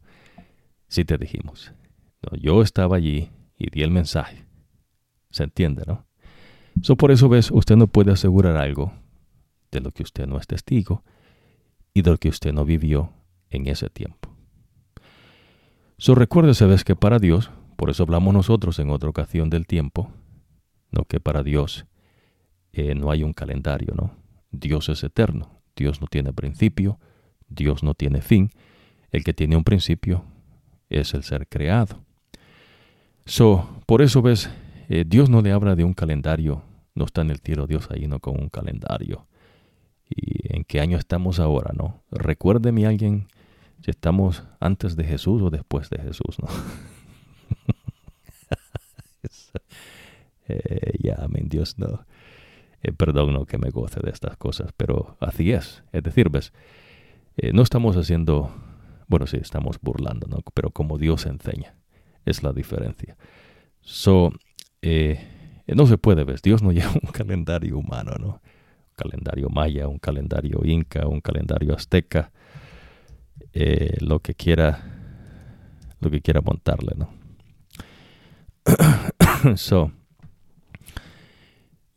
sí 0.88 1.06
te 1.06 1.18
dijimos. 1.18 1.74
yo 2.40 2.62
estaba 2.62 2.98
allí 2.98 3.32
y 3.58 3.72
di 3.72 3.82
el 3.82 3.92
mensaje. 3.92 4.46
¿Se 5.32 5.44
entiende, 5.44 5.84
no? 5.88 6.06
So, 6.82 6.96
por 6.96 7.12
eso 7.12 7.30
ves, 7.30 7.50
usted 7.52 7.76
no 7.78 7.88
puede 7.88 8.12
asegurar 8.12 8.58
algo 8.58 8.94
de 9.74 9.82
lo 9.82 9.92
que 9.92 10.04
usted 10.04 10.28
no 10.28 10.38
es 10.38 10.48
testigo 10.48 11.04
y 11.94 12.02
de 12.02 12.12
lo 12.12 12.18
que 12.18 12.30
usted 12.30 12.54
no 12.54 12.64
vivió 12.64 13.12
en 13.50 13.68
ese 13.68 13.90
tiempo. 13.90 14.30
So, 15.98 16.16
recuérdese, 16.16 16.66
ves, 16.66 16.84
que 16.84 16.96
para 16.96 17.20
Dios, 17.20 17.52
por 17.76 17.90
eso 17.90 18.04
hablamos 18.04 18.34
nosotros 18.34 18.80
en 18.80 18.90
otra 18.90 19.10
ocasión 19.10 19.50
del 19.50 19.68
tiempo, 19.68 20.12
no 20.92 21.06
que 21.06 21.20
para 21.20 21.44
Dios 21.44 21.86
eh, 22.72 22.96
no 22.96 23.12
hay 23.12 23.24
un 23.24 23.34
calendario, 23.34 23.94
¿no? 23.96 24.12
Dios 24.52 24.90
es 24.90 25.04
eterno, 25.04 25.62
Dios 25.76 26.02
no 26.02 26.08
tiene 26.08 26.34
principio, 26.34 27.00
Dios 27.48 27.84
no 27.84 27.94
tiene 27.94 28.22
fin. 28.22 28.50
El 29.12 29.24
que 29.24 29.34
tiene 29.34 29.56
un 29.56 29.64
principio 29.64 30.26
es 30.90 31.14
el 31.14 31.24
ser 31.24 31.48
creado. 31.48 32.04
So, 33.26 33.68
por 33.86 34.02
eso 34.02 34.22
ves, 34.22 34.50
eh, 34.90 35.06
Dios 35.08 35.30
no 35.30 35.42
le 35.42 35.52
habla 35.52 35.76
de 35.76 35.84
un 35.84 35.94
calendario, 35.94 36.64
no 36.96 37.06
está 37.06 37.22
en 37.22 37.30
el 37.30 37.40
cielo 37.40 37.68
Dios 37.68 37.90
ahí, 37.92 38.08
no 38.08 38.20
con 38.20 38.40
un 38.40 38.50
calendario. 38.50 39.28
¿Y 40.16 40.56
en 40.56 40.64
qué 40.64 40.80
año 40.80 40.98
estamos 40.98 41.40
ahora, 41.40 41.72
no? 41.76 42.04
Recuérdeme 42.12 42.86
alguien 42.86 43.28
si 43.82 43.92
estamos 43.92 44.44
antes 44.60 44.96
de 44.96 45.04
Jesús 45.04 45.42
o 45.42 45.50
después 45.50 45.90
de 45.90 46.00
Jesús, 46.00 46.38
¿no? 46.42 46.48
eh, 50.48 50.94
ya, 51.00 51.16
amén, 51.20 51.50
Dios 51.50 51.78
no. 51.78 52.06
Eh, 52.84 52.92
perdón 52.92 53.46
que 53.46 53.58
me 53.58 53.70
goce 53.70 54.02
de 54.02 54.12
estas 54.12 54.38
cosas, 54.38 54.72
pero 54.76 55.18
así 55.22 55.52
es. 55.52 55.84
Es 55.94 56.04
decir, 56.04 56.30
ves, 56.30 56.54
eh, 57.38 57.54
no 57.54 57.62
estamos 57.62 57.96
haciendo, 57.96 58.54
bueno, 59.08 59.26
sí, 59.26 59.38
estamos 59.38 59.80
burlando, 59.82 60.28
¿no? 60.28 60.40
Pero 60.54 60.72
como 60.72 60.98
Dios 60.98 61.26
enseña, 61.26 61.76
es 62.26 62.44
la 62.44 62.52
diferencia. 62.52 63.16
So, 63.82 64.32
eh, 64.82 65.64
no 65.68 65.88
se 65.88 65.98
puede, 65.98 66.26
ves, 66.26 66.42
Dios 66.42 66.62
no 66.62 66.72
lleva 66.72 66.92
un 66.92 67.12
calendario 67.12 67.78
humano, 67.78 68.16
¿no? 68.20 68.42
Calendario 68.96 69.50
maya, 69.50 69.88
un 69.88 70.00
calendario 70.00 70.62
inca, 70.64 71.08
un 71.08 71.22
calendario 71.22 71.74
azteca, 71.74 72.32
lo 74.00 74.20
que 74.20 74.36
quiera, 74.36 74.80
lo 76.00 76.10
que 76.10 76.22
quiera 76.22 76.42
montarle, 76.42 76.94
¿no? 76.96 77.10
so, 79.58 79.92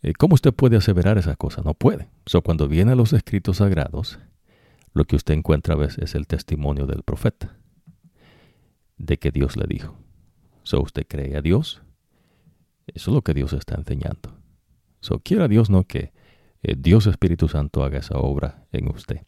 eh, 0.06 0.12
¿Cómo 0.12 0.34
usted 0.34 0.52
puede 0.52 0.76
aseverar 0.76 1.18
esa 1.18 1.34
cosa? 1.34 1.62
No 1.64 1.74
puede. 1.74 2.08
So, 2.26 2.40
cuando 2.42 2.68
viene 2.68 2.92
a 2.92 2.94
los 2.94 3.12
escritos 3.12 3.56
sagrados, 3.56 4.20
lo 4.92 5.04
que 5.04 5.16
usted 5.16 5.34
encuentra 5.34 5.74
a 5.74 5.78
veces 5.78 5.98
es 5.98 6.14
el 6.14 6.28
testimonio 6.28 6.86
del 6.86 7.02
profeta, 7.02 7.56
de 8.98 9.18
que 9.18 9.32
Dios 9.32 9.56
le 9.56 9.66
dijo. 9.66 9.98
So, 10.62 10.80
usted 10.80 11.06
cree 11.08 11.36
a 11.36 11.42
Dios. 11.42 11.82
Eso 12.86 13.10
es 13.10 13.14
lo 13.16 13.22
que 13.22 13.34
Dios 13.34 13.52
está 13.52 13.74
enseñando. 13.74 14.38
So, 15.00 15.18
quiera 15.18 15.48
Dios 15.48 15.70
no 15.70 15.82
que 15.82 15.98
eh, 15.98 16.12
Dios 16.74 17.06
Espíritu 17.06 17.48
Santo 17.48 17.84
haga 17.84 17.98
esa 17.98 18.18
obra 18.18 18.64
en 18.72 18.88
usted. 18.88 19.20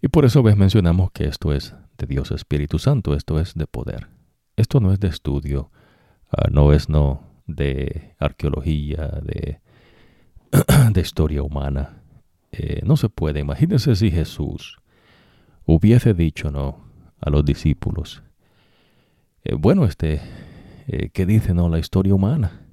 Y 0.00 0.08
por 0.08 0.24
eso 0.24 0.42
ves 0.42 0.56
mencionamos 0.56 1.10
que 1.10 1.24
esto 1.24 1.52
es 1.52 1.74
de 1.98 2.06
Dios 2.06 2.30
Espíritu 2.30 2.78
Santo, 2.78 3.14
esto 3.14 3.40
es 3.40 3.54
de 3.54 3.66
poder. 3.66 4.08
Esto 4.56 4.80
no 4.80 4.92
es 4.92 5.00
de 5.00 5.08
estudio, 5.08 5.70
ah, 6.30 6.48
no 6.50 6.72
es 6.72 6.88
no 6.88 7.22
de 7.46 8.14
arqueología, 8.18 9.06
de 9.22 9.60
de 10.92 11.00
historia 11.00 11.42
humana. 11.42 12.02
Eh, 12.52 12.80
no 12.84 12.96
se 12.96 13.08
puede. 13.08 13.40
Imagínense 13.40 13.94
si 13.96 14.10
Jesús 14.10 14.78
hubiese 15.66 16.14
dicho 16.14 16.50
no 16.50 16.84
a 17.20 17.30
los 17.30 17.44
discípulos. 17.44 18.22
Eh, 19.44 19.54
bueno, 19.54 19.84
este, 19.84 20.20
eh, 20.86 21.10
¿qué 21.12 21.26
dice 21.26 21.54
no 21.54 21.68
la 21.68 21.78
historia 21.78 22.14
humana? 22.14 22.67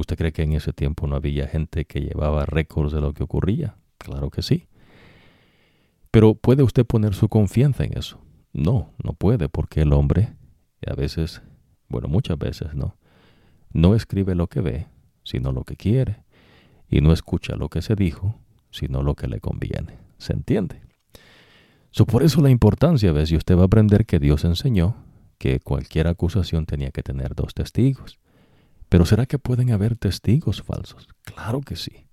¿Usted 0.00 0.16
cree 0.16 0.32
que 0.32 0.42
en 0.42 0.54
ese 0.54 0.72
tiempo 0.72 1.06
no 1.06 1.16
había 1.16 1.46
gente 1.46 1.84
que 1.84 2.00
llevaba 2.00 2.46
récords 2.46 2.90
de 2.90 3.02
lo 3.02 3.12
que 3.12 3.22
ocurría? 3.22 3.76
Claro 3.98 4.30
que 4.30 4.40
sí. 4.40 4.66
Pero 6.10 6.34
¿puede 6.34 6.62
usted 6.62 6.86
poner 6.86 7.12
su 7.12 7.28
confianza 7.28 7.84
en 7.84 7.98
eso? 7.98 8.18
No, 8.54 8.94
no 9.04 9.12
puede, 9.12 9.50
porque 9.50 9.82
el 9.82 9.92
hombre, 9.92 10.36
a 10.86 10.94
veces, 10.94 11.42
bueno, 11.90 12.08
muchas 12.08 12.38
veces, 12.38 12.74
¿no? 12.74 12.96
No 13.74 13.94
escribe 13.94 14.34
lo 14.34 14.46
que 14.46 14.62
ve, 14.62 14.86
sino 15.22 15.52
lo 15.52 15.64
que 15.64 15.76
quiere 15.76 16.24
y 16.88 17.02
no 17.02 17.12
escucha 17.12 17.56
lo 17.56 17.68
que 17.68 17.82
se 17.82 17.94
dijo, 17.94 18.36
sino 18.70 19.02
lo 19.02 19.14
que 19.14 19.28
le 19.28 19.38
conviene. 19.38 19.98
¿Se 20.16 20.32
entiende? 20.32 20.80
So, 21.90 22.06
por 22.06 22.22
eso 22.22 22.40
la 22.40 22.48
importancia, 22.48 23.12
¿ves? 23.12 23.30
Y 23.32 23.36
usted 23.36 23.54
va 23.54 23.62
a 23.62 23.66
aprender 23.66 24.06
que 24.06 24.18
Dios 24.18 24.46
enseñó 24.46 24.96
que 25.36 25.60
cualquier 25.60 26.06
acusación 26.08 26.64
tenía 26.64 26.90
que 26.90 27.02
tener 27.02 27.34
dos 27.34 27.52
testigos. 27.52 28.19
Pero 28.90 29.06
¿será 29.06 29.24
que 29.24 29.38
pueden 29.38 29.72
haber 29.72 29.96
testigos 29.96 30.62
falsos? 30.62 31.08
Claro 31.22 31.62
que 31.62 31.76
sí. 31.76 32.06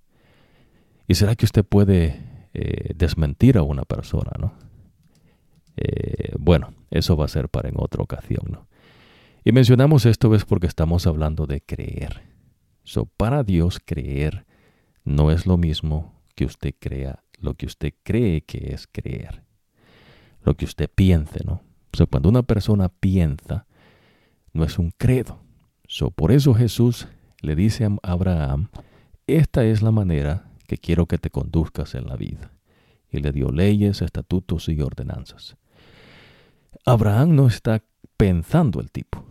¿Y 1.06 1.14
será 1.14 1.36
que 1.36 1.44
usted 1.44 1.64
puede 1.64 2.48
eh, 2.54 2.94
desmentir 2.94 3.58
a 3.58 3.62
una 3.62 3.82
persona, 3.82 4.30
no? 4.38 4.54
Eh, 5.76 6.32
bueno, 6.38 6.72
eso 6.90 7.14
va 7.14 7.26
a 7.26 7.28
ser 7.28 7.50
para 7.50 7.68
en 7.68 7.74
otra 7.76 8.02
ocasión, 8.02 8.46
¿no? 8.50 8.66
Y 9.44 9.52
mencionamos 9.52 10.06
esto 10.06 10.34
es 10.34 10.46
porque 10.46 10.66
estamos 10.66 11.06
hablando 11.06 11.46
de 11.46 11.60
creer. 11.60 12.22
So, 12.84 13.04
para 13.04 13.42
Dios 13.42 13.78
creer 13.84 14.46
no 15.04 15.30
es 15.30 15.44
lo 15.44 15.58
mismo 15.58 16.22
que 16.34 16.46
usted 16.46 16.74
crea 16.78 17.22
lo 17.40 17.54
que 17.54 17.66
usted 17.66 17.94
cree 18.02 18.42
que 18.42 18.72
es 18.74 18.86
creer. 18.86 19.42
Lo 20.42 20.56
que 20.56 20.64
usted 20.64 20.90
piense, 20.92 21.44
¿no? 21.44 21.62
So, 21.92 22.06
cuando 22.06 22.28
una 22.28 22.42
persona 22.42 22.88
piensa, 22.88 23.66
no 24.52 24.64
es 24.64 24.78
un 24.78 24.92
credo. 24.96 25.40
So, 25.88 26.10
por 26.10 26.32
eso 26.32 26.52
Jesús 26.52 27.08
le 27.40 27.56
dice 27.56 27.86
a 27.86 27.96
Abraham, 28.02 28.68
esta 29.26 29.64
es 29.64 29.80
la 29.80 29.90
manera 29.90 30.50
que 30.66 30.76
quiero 30.76 31.06
que 31.06 31.16
te 31.16 31.30
conduzcas 31.30 31.94
en 31.94 32.06
la 32.06 32.14
vida. 32.14 32.52
Y 33.10 33.20
le 33.20 33.32
dio 33.32 33.50
leyes, 33.50 34.02
estatutos 34.02 34.68
y 34.68 34.80
ordenanzas. 34.82 35.56
Abraham 36.84 37.34
no 37.34 37.46
está 37.46 37.82
pensando 38.18 38.80
el 38.80 38.90
tipo. 38.90 39.24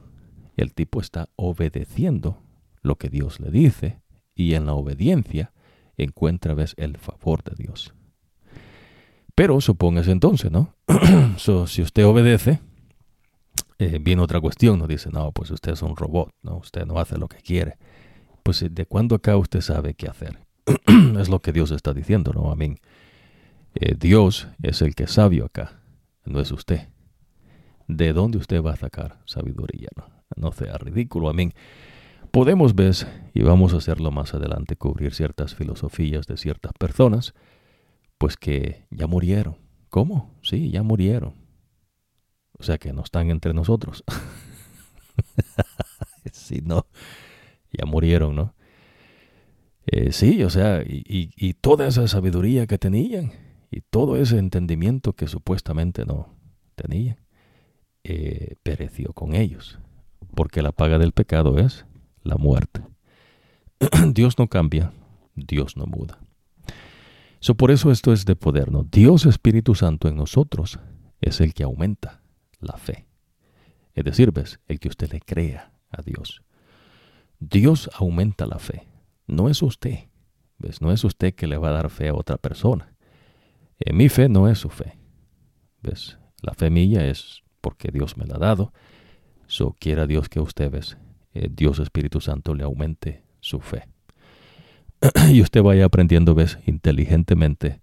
El 0.56 0.74
tipo 0.74 1.00
está 1.00 1.30
obedeciendo 1.36 2.42
lo 2.82 2.96
que 2.98 3.10
Dios 3.10 3.40
le 3.40 3.52
dice 3.52 4.02
y 4.34 4.56
en 4.56 4.66
la 4.66 4.74
obediencia 4.74 5.54
encuentra 5.96 6.56
vez 6.56 6.74
el 6.78 6.98
favor 6.98 7.44
de 7.44 7.56
Dios. 7.56 7.94
Pero 9.36 9.62
supóngase 9.62 10.10
entonces, 10.10 10.52
¿no? 10.52 10.74
si 11.38 11.84
usted 11.84 12.04
obedece, 12.04 12.62
eh, 13.80 14.00
viene 14.02 14.22
otra 14.22 14.42
cuestión, 14.42 14.80
¿no? 14.80 14.88
Dice, 14.88 15.10
no, 15.12 15.32
pues 15.32 15.52
usted 15.52 15.74
es 15.74 15.82
un 15.82 15.96
robot, 15.96 16.30
¿no? 16.42 16.58
Usted 16.58 16.86
no 16.86 17.00
hace 17.00 17.18
lo 17.18 17.28
que 17.28 17.38
quiere. 17.38 17.78
Pues 18.44 18.66
de 18.70 18.86
cuándo 18.86 19.16
acá 19.16 19.38
usted 19.38 19.62
sabe 19.62 19.94
qué 19.94 20.08
hacer. 20.08 20.40
es 21.20 21.30
lo 21.30 21.40
que 21.40 21.54
Dios 21.54 21.72
está 21.72 21.94
diciendo, 21.94 22.32
¿no? 22.34 22.52
Amén. 22.52 22.80
Eh, 23.76 23.96
Dios 24.00 24.48
es 24.64 24.82
el 24.82 24.96
que 24.96 25.04
es 25.04 25.12
sabio 25.12 25.46
acá, 25.46 25.80
no 26.26 26.40
es 26.40 26.52
usted. 26.52 26.90
¿De 27.88 28.14
dónde 28.14 28.38
usted 28.38 28.62
va 28.62 28.74
a 28.74 28.78
sacar 28.78 29.20
sabiduría? 29.26 29.90
No, 29.96 30.06
no 30.36 30.52
sea 30.52 30.78
ridículo, 30.78 31.30
amén. 31.30 31.54
Podemos 32.32 32.76
ver, 32.76 32.94
y 33.34 33.44
vamos 33.44 33.74
a 33.74 33.78
hacerlo 33.78 34.12
más 34.12 34.34
adelante, 34.34 34.76
cubrir 34.76 35.14
ciertas 35.14 35.56
filosofías 35.56 36.28
de 36.28 36.38
ciertas 36.38 36.74
personas, 36.78 37.34
pues 38.18 38.36
que 38.36 38.86
ya 38.90 39.08
murieron. 39.08 39.58
¿Cómo? 39.90 40.36
Sí, 40.42 40.70
ya 40.70 40.84
murieron. 40.84 41.47
O 42.60 42.64
sea 42.64 42.78
que 42.78 42.94
no 42.94 43.04
están 43.04 43.30
entre 43.30 43.54
nosotros. 43.54 44.04
si 46.32 46.62
no, 46.62 46.88
ya 47.72 47.86
murieron, 47.86 48.36
¿no? 48.36 48.54
Eh, 49.86 50.12
sí, 50.12 50.44
o 50.44 50.50
sea, 50.50 50.84
y, 50.86 51.54
toda 51.62 51.88
esa 51.88 52.08
sabiduría 52.08 52.68
que 52.68 52.78
tenían 52.78 53.32
y 53.72 53.82
todo 53.82 54.18
ese 54.18 54.38
entendimiento 54.38 55.14
que 55.14 55.28
supuestamente 55.28 56.06
no 56.06 56.36
tenían, 56.76 57.18
eh, 58.04 58.56
pereció 58.64 59.14
con 59.14 59.34
ellos, 59.34 59.80
porque 60.36 60.62
la 60.62 60.74
paga 60.74 61.00
del 61.00 61.14
pecado 61.14 61.58
es 61.58 61.86
la 62.22 62.36
muerte. 62.36 62.82
Dios 64.14 64.38
no 64.38 64.48
cambia, 64.48 64.92
Dios 65.36 65.78
no 65.78 65.86
muda. 65.86 66.20
So, 67.40 67.56
por 67.56 67.72
eso 67.72 67.92
esto 67.92 68.12
es 68.12 68.26
de 68.26 68.36
poder, 68.36 68.72
¿no? 68.72 68.84
Dios 68.84 69.26
Espíritu 69.26 69.76
Santo 69.76 70.10
en 70.10 70.16
nosotros 70.16 70.80
es 71.22 71.40
el 71.40 71.54
que 71.54 71.64
aumenta 71.64 72.17
la 72.60 72.78
fe. 72.78 73.08
Es 73.94 74.04
decir, 74.04 74.32
ves, 74.32 74.60
el 74.68 74.80
que 74.80 74.90
usted 74.90 75.12
le 75.12 75.20
crea 75.20 75.72
a 75.90 76.02
Dios. 76.02 76.42
Dios 77.40 77.90
aumenta 77.94 78.46
la 78.46 78.60
fe. 78.60 78.88
No 79.26 79.50
es 79.50 79.62
usted. 79.62 80.08
¿Ves? 80.60 80.82
No 80.82 80.92
es 80.92 81.04
usted 81.04 81.36
que 81.36 81.48
le 81.48 81.58
va 81.58 81.70
a 81.70 81.74
dar 81.74 81.90
fe 81.90 82.10
a 82.10 82.14
otra 82.14 82.38
persona. 82.38 82.94
En 83.80 83.96
mi 83.96 84.10
fe 84.10 84.28
no 84.30 84.48
es 84.48 84.60
su 84.60 84.70
fe. 84.70 84.98
¿Ves? 85.82 86.18
La 86.42 86.54
fe 86.54 86.70
mía 86.70 87.06
es 87.06 87.44
porque 87.62 87.90
Dios 87.92 88.18
me 88.18 88.26
la 88.26 88.36
ha 88.36 88.40
dado. 88.40 88.74
So 89.48 89.76
quiera 89.80 90.08
Dios 90.08 90.30
que 90.30 90.40
usted, 90.40 90.72
ves, 90.72 90.98
eh, 91.34 91.48
Dios 91.52 91.80
Espíritu 91.80 92.22
Santo 92.22 92.54
le 92.54 92.64
aumente 92.64 93.24
su 93.40 93.60
fe. 93.60 93.88
y 95.32 95.42
usted 95.42 95.62
vaya 95.62 95.86
aprendiendo, 95.86 96.34
ves, 96.36 96.58
inteligentemente 96.66 97.82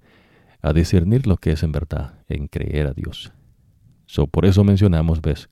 a 0.61 0.73
discernir 0.73 1.27
lo 1.27 1.37
que 1.37 1.53
es 1.53 1.63
en 1.63 1.73
verdad 1.73 2.21
en 2.29 2.49
creer 2.49 2.87
a 2.87 2.93
Dios. 2.93 3.33
So, 4.07 4.27
por 4.27 4.45
eso 4.45 4.65
mencionamos, 4.65 5.21
ves, 5.23 5.49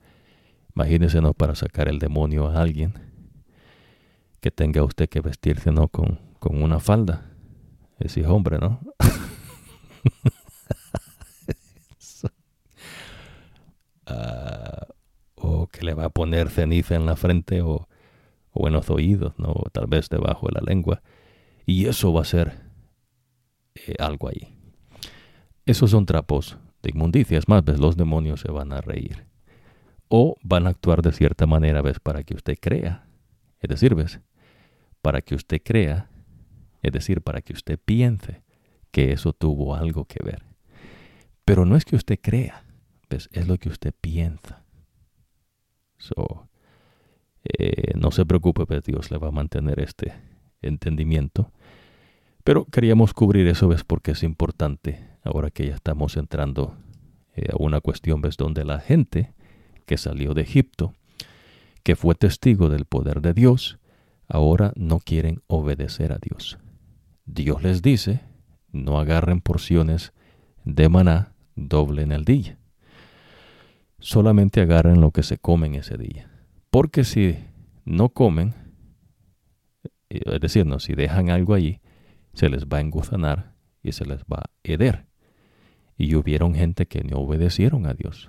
imagínese 0.74 1.20
no 1.20 1.32
para 1.34 1.54
sacar 1.54 1.88
el 1.88 1.98
demonio 1.98 2.48
a 2.48 2.60
alguien 2.60 2.94
que 4.40 4.50
tenga 4.50 4.82
usted 4.82 5.08
que 5.08 5.20
vestirse 5.20 5.70
no 5.70 5.88
con, 5.88 6.20
con 6.38 6.62
una 6.62 6.80
falda. 6.80 7.30
Ese 7.98 8.26
hombre, 8.26 8.58
¿no? 8.58 8.80
Ah, 14.04 14.88
o 15.36 15.68
que 15.68 15.84
le 15.84 15.94
va 15.94 16.06
a 16.06 16.10
poner 16.10 16.50
ceniza 16.50 16.96
en 16.96 17.06
la 17.06 17.14
frente 17.16 17.62
o, 17.62 17.88
o 18.50 18.66
en 18.66 18.74
los 18.74 18.90
oídos, 18.90 19.32
¿no? 19.38 19.54
Tal 19.72 19.86
vez 19.86 20.08
debajo 20.08 20.48
de 20.48 20.54
la 20.54 20.60
lengua. 20.60 21.02
Y 21.64 21.86
eso 21.86 22.12
va 22.12 22.22
a 22.22 22.26
ser 22.26 22.60
eh, 23.76 23.94
algo 24.00 24.28
ahí. 24.28 24.58
Esos 25.64 25.92
son 25.92 26.04
trapos 26.04 26.58
de 26.82 26.90
inmundicias. 26.90 27.48
Más, 27.48 27.64
ves, 27.64 27.78
los 27.78 27.96
demonios 27.96 28.40
se 28.40 28.50
van 28.50 28.72
a 28.72 28.80
reír. 28.80 29.26
O 30.08 30.36
van 30.42 30.66
a 30.66 30.70
actuar 30.70 31.02
de 31.02 31.12
cierta 31.12 31.46
manera, 31.46 31.82
ves, 31.82 32.00
para 32.00 32.22
que 32.22 32.34
usted 32.34 32.58
crea. 32.60 33.06
Es 33.60 33.68
decir, 33.68 33.94
ves, 33.94 34.20
para 35.00 35.20
que 35.20 35.34
usted 35.34 35.62
crea, 35.64 36.10
es 36.82 36.92
decir, 36.92 37.22
para 37.22 37.40
que 37.42 37.52
usted 37.52 37.78
piense 37.82 38.42
que 38.90 39.12
eso 39.12 39.32
tuvo 39.32 39.74
algo 39.74 40.04
que 40.04 40.22
ver. 40.22 40.42
Pero 41.44 41.64
no 41.64 41.76
es 41.76 41.84
que 41.84 41.96
usted 41.96 42.18
crea, 42.20 42.64
ves, 43.08 43.28
es 43.32 43.48
lo 43.48 43.58
que 43.58 43.68
usted 43.68 43.94
piensa. 44.00 44.62
So, 45.98 46.48
eh, 47.44 47.92
no 47.96 48.10
se 48.10 48.26
preocupe, 48.26 48.66
pues 48.66 48.82
Dios 48.82 49.10
le 49.10 49.18
va 49.18 49.28
a 49.28 49.32
mantener 49.32 49.80
este 49.80 50.12
entendimiento. 50.60 51.52
Pero 52.44 52.64
queríamos 52.64 53.14
cubrir 53.14 53.46
eso, 53.46 53.68
¿ves? 53.68 53.84
Porque 53.84 54.12
es 54.12 54.22
importante 54.22 55.11
ahora 55.22 55.50
que 55.50 55.66
ya 55.66 55.74
estamos 55.74 56.16
entrando 56.16 56.76
eh, 57.34 57.48
a 57.52 57.56
una 57.58 57.80
cuestión, 57.80 58.20
¿ves? 58.20 58.36
Donde 58.36 58.64
la 58.64 58.80
gente 58.80 59.32
que 59.86 59.96
salió 59.96 60.34
de 60.34 60.42
Egipto, 60.42 60.94
que 61.82 61.96
fue 61.96 62.14
testigo 62.14 62.68
del 62.68 62.84
poder 62.84 63.20
de 63.20 63.34
Dios, 63.34 63.78
ahora 64.28 64.72
no 64.76 64.98
quieren 65.00 65.42
obedecer 65.46 66.12
a 66.12 66.18
Dios. 66.18 66.58
Dios 67.24 67.62
les 67.62 67.82
dice, 67.82 68.20
no 68.70 68.98
agarren 68.98 69.40
porciones 69.40 70.12
de 70.64 70.88
maná 70.88 71.34
doble 71.54 72.02
en 72.02 72.12
el 72.12 72.24
día. 72.24 72.58
Solamente 73.98 74.60
agarren 74.60 75.00
lo 75.00 75.10
que 75.10 75.22
se 75.22 75.38
comen 75.38 75.74
ese 75.74 75.96
día. 75.96 76.30
Porque 76.70 77.04
si 77.04 77.36
no 77.84 78.08
comen, 78.08 78.54
es 80.08 80.40
decir, 80.40 80.66
no, 80.66 80.78
si 80.80 80.94
dejan 80.94 81.30
algo 81.30 81.54
allí, 81.54 81.80
se 82.34 82.48
les 82.48 82.66
va 82.66 82.78
a 82.78 82.80
enguzanar 82.80 83.54
y 83.82 83.92
se 83.92 84.04
les 84.04 84.22
va 84.22 84.38
a 84.38 84.50
heder. 84.64 85.06
Y 86.02 86.16
hubieron 86.16 86.56
gente 86.56 86.86
que 86.86 87.04
no 87.04 87.18
obedecieron 87.18 87.86
a 87.86 87.94
Dios. 87.94 88.28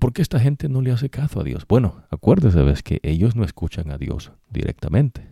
¿Por 0.00 0.12
qué 0.12 0.22
esta 0.22 0.40
gente 0.40 0.68
no 0.68 0.82
le 0.82 0.90
hace 0.90 1.08
caso 1.08 1.38
a 1.38 1.44
Dios? 1.44 1.64
Bueno, 1.68 2.02
acuérdese, 2.10 2.64
ves 2.64 2.82
que 2.82 2.98
ellos 3.04 3.36
no 3.36 3.44
escuchan 3.44 3.92
a 3.92 3.96
Dios 3.96 4.32
directamente. 4.50 5.28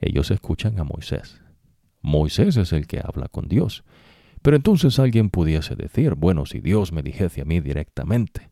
Ellos 0.00 0.30
escuchan 0.30 0.78
a 0.78 0.84
Moisés. 0.84 1.42
Moisés 2.00 2.56
es 2.56 2.72
el 2.72 2.86
que 2.86 3.00
habla 3.02 3.26
con 3.26 3.48
Dios. 3.48 3.82
Pero 4.40 4.54
entonces 4.54 5.00
alguien 5.00 5.30
pudiese 5.30 5.74
decir, 5.74 6.14
bueno, 6.14 6.46
si 6.46 6.60
Dios 6.60 6.92
me 6.92 7.02
dijese 7.02 7.40
a 7.40 7.44
mí 7.44 7.58
directamente, 7.58 8.50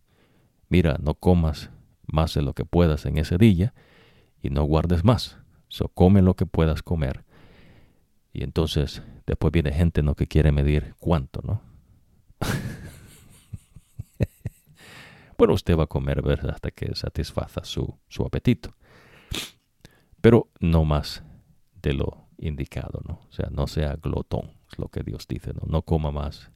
mira, 0.68 0.98
no 1.00 1.14
comas 1.14 1.70
más 2.08 2.34
de 2.34 2.42
lo 2.42 2.54
que 2.54 2.64
puedas 2.64 3.06
en 3.06 3.18
ese 3.18 3.38
día 3.38 3.72
y 4.42 4.50
no 4.50 4.64
guardes 4.64 5.04
más. 5.04 5.38
So, 5.68 5.90
come 5.90 6.22
lo 6.22 6.34
que 6.34 6.46
puedas 6.46 6.82
comer. 6.82 7.24
Y 8.36 8.42
entonces 8.42 9.02
después 9.26 9.50
viene 9.50 9.72
gente 9.72 10.02
¿no? 10.02 10.14
que 10.14 10.26
quiere 10.26 10.52
medir 10.52 10.94
cuánto, 10.98 11.40
¿no? 11.42 11.62
bueno, 15.38 15.54
usted 15.54 15.74
va 15.74 15.84
a 15.84 15.86
comer 15.86 16.22
hasta 16.50 16.70
que 16.70 16.94
satisfaza 16.94 17.64
su, 17.64 17.98
su 18.08 18.24
apetito. 18.24 18.74
Pero 20.20 20.50
no 20.60 20.84
más 20.84 21.22
de 21.80 21.94
lo 21.94 22.26
indicado, 22.36 23.00
¿no? 23.08 23.20
O 23.26 23.32
sea, 23.32 23.48
no 23.50 23.66
sea 23.66 23.96
glotón, 23.96 24.50
es 24.70 24.78
lo 24.78 24.88
que 24.88 25.02
Dios 25.02 25.26
dice, 25.26 25.54
¿no? 25.54 25.62
No 25.66 25.80
coma 25.80 26.10
más 26.10 26.50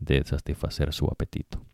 de 0.00 0.24
satisfacer 0.24 0.92
su 0.92 1.06
apetito. 1.06 1.64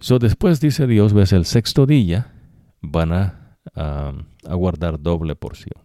So, 0.00 0.18
después 0.18 0.58
dice 0.58 0.88
Dios, 0.88 1.12
ves, 1.12 1.32
el 1.32 1.44
sexto 1.44 1.86
día 1.86 2.34
van 2.80 3.12
a 3.12 3.44
a, 3.74 4.12
guardar 4.54 5.00
doble 5.00 5.36
porción. 5.36 5.83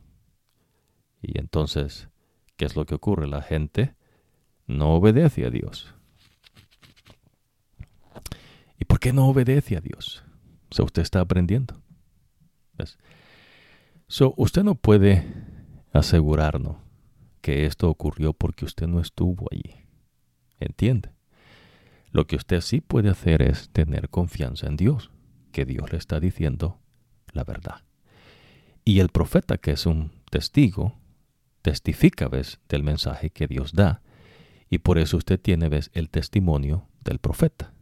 Y 1.22 1.40
entonces, 1.40 2.10
¿qué 2.58 2.66
es 2.66 2.76
lo 2.76 2.86
que 2.86 2.96
ocurre? 2.96 3.28
La 3.28 3.42
gente 3.42 3.96
no 4.68 4.96
obedece 4.96 5.46
a 5.46 5.50
Dios. 5.50 5.94
¿Por 9.00 9.00
qué 9.00 9.14
no 9.14 9.28
obedece 9.30 9.78
a 9.78 9.80
Dios? 9.80 10.26
O 10.78 10.84
usted 10.84 11.04
está 11.04 11.22
aprendiendo. 11.22 11.82
So, 14.08 14.34
usted 14.36 14.64
no 14.64 14.76
puede 14.76 15.26
asegurarnos 15.94 16.76
que 17.40 17.66
esto 17.66 17.90
ocurrió 17.90 18.34
porque 18.34 18.66
usted 18.66 18.88
no 18.88 19.00
estuvo 19.00 19.48
allí. 19.52 19.86
¿Entiende? 20.60 21.12
Lo 22.12 22.28
que 22.28 22.36
usted 22.36 22.60
sí 22.60 22.82
puede 22.82 23.10
hacer 23.10 23.42
es 23.42 23.70
tener 23.70 24.10
confianza 24.10 24.68
en 24.68 24.76
Dios, 24.76 25.12
que 25.54 25.64
Dios 25.64 25.94
le 25.94 25.98
está 25.98 26.20
diciendo 26.20 26.82
la 27.32 27.46
verdad. 27.46 27.84
Y 28.84 29.00
el 29.00 29.08
profeta, 29.08 29.58
que 29.58 29.72
es 29.72 29.86
un 29.86 30.12
testigo, 30.30 31.00
testifica, 31.62 32.28
¿ves?, 32.28 32.60
del 32.70 32.84
mensaje 32.84 33.30
que 33.30 33.48
Dios 33.48 33.74
da. 33.74 34.02
Y 34.70 34.80
por 34.80 34.98
eso 34.98 35.18
usted 35.18 35.40
tiene, 35.40 35.70
¿ves?, 35.70 35.92
el 35.94 36.10
testimonio 36.10 36.88
del 37.04 37.20
profeta. 37.20 37.74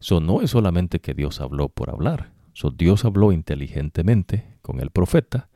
So, 0.00 0.20
no 0.20 0.42
es 0.42 0.50
solamente 0.50 1.00
que 1.00 1.14
Dios 1.14 1.40
habló 1.40 1.68
por 1.68 1.90
hablar. 1.90 2.32
So, 2.52 2.70
Dios 2.70 3.04
habló 3.04 3.32
inteligentemente 3.32 4.58
con 4.62 4.80
el 4.80 4.90
profeta 4.90 5.48